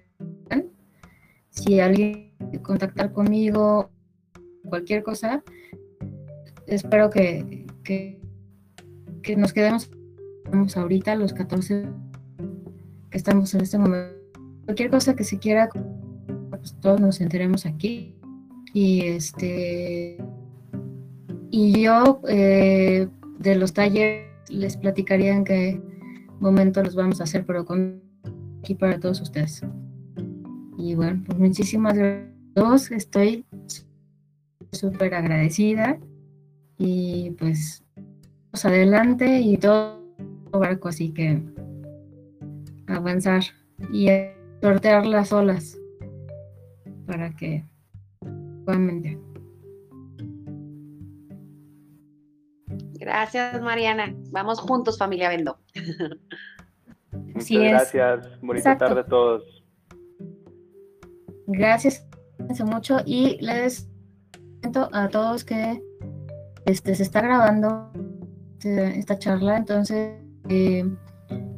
si 1.50 1.80
alguien 1.80 2.32
contactar 2.62 3.12
conmigo 3.12 3.90
cualquier 4.68 5.02
cosa 5.02 5.42
espero 6.68 7.10
que, 7.10 7.66
que, 7.82 8.20
que 9.24 9.34
nos 9.34 9.52
quedemos 9.52 9.90
ahorita 10.76 11.16
los 11.16 11.32
14 11.32 12.07
que 13.10 13.18
estamos 13.18 13.54
en 13.54 13.62
este 13.62 13.78
momento. 13.78 14.16
Cualquier 14.64 14.90
cosa 14.90 15.16
que 15.16 15.24
se 15.24 15.38
quiera, 15.38 15.68
pues 16.50 16.76
todos 16.80 17.00
nos 17.00 17.20
enteremos 17.20 17.66
aquí. 17.66 18.16
Y 18.74 19.06
este 19.06 20.18
y 21.50 21.82
yo 21.82 22.20
eh, 22.28 23.08
de 23.38 23.56
los 23.56 23.72
talleres 23.72 24.28
les 24.50 24.76
platicaría 24.76 25.34
en 25.34 25.44
qué 25.44 25.80
momento 26.40 26.82
los 26.82 26.94
vamos 26.94 27.20
a 27.20 27.24
hacer, 27.24 27.44
pero 27.46 27.66
aquí 28.60 28.74
para 28.74 29.00
todos 29.00 29.20
ustedes. 29.20 29.62
Y 30.76 30.94
bueno, 30.94 31.22
pues 31.26 31.38
muchísimas 31.38 31.94
gracias. 31.94 32.90
Estoy 32.90 33.44
súper 34.72 35.14
agradecida 35.14 35.98
y 36.76 37.30
pues 37.38 37.82
adelante 38.64 39.40
y 39.40 39.56
todo 39.56 39.98
barco, 40.52 40.88
así 40.88 41.10
que 41.10 41.40
avanzar 42.88 43.42
y 43.92 44.08
sortear 44.60 45.06
las 45.06 45.32
olas 45.32 45.78
para 47.06 47.30
que 47.36 47.64
puedan 48.64 49.20
Gracias, 52.94 53.62
Mariana. 53.62 54.14
Vamos 54.30 54.60
juntos, 54.60 54.98
familia 54.98 55.28
Vendo. 55.28 55.58
Muchas 57.12 57.50
gracias. 57.50 58.40
Bonita 58.42 58.76
tarde 58.76 59.00
a 59.00 59.06
todos. 59.06 59.64
Gracias 61.46 62.08
mucho 62.64 62.98
y 63.04 63.38
les 63.40 63.88
cuento 64.60 64.88
a 64.92 65.08
todos 65.08 65.44
que 65.44 65.82
este, 66.66 66.94
se 66.94 67.02
está 67.02 67.20
grabando 67.20 67.90
esta 68.62 69.18
charla, 69.18 69.56
entonces 69.56 70.20
eh, 70.48 70.84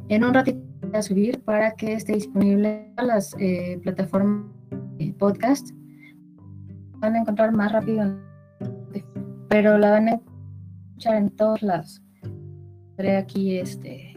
en 0.09 0.23
un 0.23 0.33
ratito 0.33 0.70
a 0.93 1.01
subir 1.01 1.41
para 1.41 1.71
que 1.71 1.93
esté 1.93 2.13
disponible 2.13 2.93
en 2.97 3.07
las 3.07 3.35
eh, 3.39 3.79
plataformas 3.83 4.45
de 4.97 5.13
podcast. 5.13 5.71
Van 6.99 7.15
a 7.15 7.19
encontrar 7.19 7.51
más 7.53 7.71
rápido, 7.71 8.17
pero 9.49 9.77
la 9.77 9.91
van 9.91 10.09
a 10.09 10.21
escuchar 10.89 11.15
en 11.15 11.29
todos 11.31 11.61
lados. 11.61 12.01
Haré 12.97 13.17
aquí 13.17 13.57
este 13.57 14.13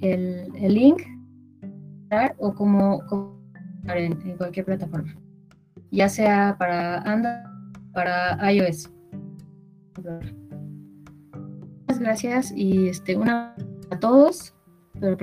el, 0.00 0.48
el 0.54 0.74
link 0.74 1.02
o 2.38 2.54
como, 2.54 3.02
en, 3.88 4.36
cualquier 4.36 4.66
plataforma, 4.66 5.14
ya 5.90 6.08
sea 6.08 6.56
para 6.58 6.98
Android, 7.02 7.34
para 7.92 8.52
iOS. 8.52 8.90
Muchas 11.80 12.00
gracias 12.00 12.52
y 12.54 12.88
este, 12.88 13.16
una 13.16 13.54
a 13.90 13.98
todos, 13.98 14.54
pero 15.00 15.16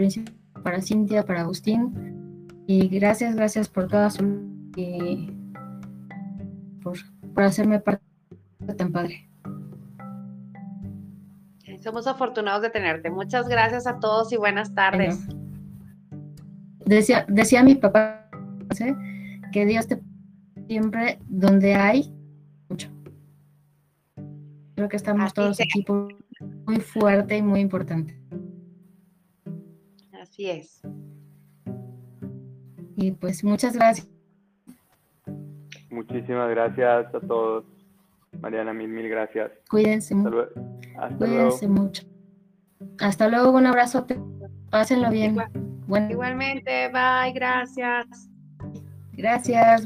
para 0.64 0.81
Cintia, 0.81 1.23
para 1.23 1.41
Agustín. 1.41 2.48
Y 2.65 2.88
gracias, 2.88 3.35
gracias 3.35 3.68
por 3.68 3.88
todas 3.88 4.18
y 4.76 5.30
por, 6.81 6.98
por 7.34 7.44
hacerme 7.44 7.80
parte 7.80 8.03
tan 8.77 8.91
padre. 8.91 9.30
Somos 11.81 12.07
afortunados 12.07 12.61
de 12.61 12.69
tenerte. 12.69 13.10
Muchas 13.10 13.49
gracias 13.49 13.85
a 13.88 13.99
todos 13.99 14.31
y 14.31 14.38
buenas 14.38 14.73
tardes. 14.73 15.27
decía, 16.85 17.26
decía 17.27 17.61
mi 17.61 17.76
papá 17.76 18.30
que 19.52 19.65
Dios 19.65 19.88
te 19.88 20.02
siempre 20.68 21.19
donde 21.27 21.76
hay 21.76 22.14
mucho. 22.69 22.90
Creo 24.76 24.88
que 24.88 24.95
estamos 24.95 25.34
todos 25.34 25.60
aquí 25.60 25.85
muy 26.65 26.80
fuerte 26.80 27.38
y 27.38 27.41
muy 27.41 27.60
importante. 27.60 28.18
Así 30.34 30.49
es. 30.49 30.81
Y 32.95 33.11
pues 33.11 33.43
muchas 33.43 33.76
gracias. 33.76 34.10
Muchísimas 35.91 36.49
gracias 36.49 37.14
a 37.14 37.19
todos. 37.19 37.65
Mariana, 38.41 38.73
mil, 38.73 38.88
mil 38.88 39.07
gracias. 39.10 39.51
Cuídense 39.69 40.15
mucho. 40.15 40.47
Cuídense 41.19 41.68
mucho. 41.68 42.03
Hasta 42.99 43.27
luego, 43.27 43.51
un 43.51 43.68
abrazo. 43.68 44.07
Pásenlo 44.72 45.11
bien. 45.11 45.38
Igualmente, 46.10 46.89
bye, 46.89 47.31
gracias. 47.31 48.27
Gracias. 49.11 49.85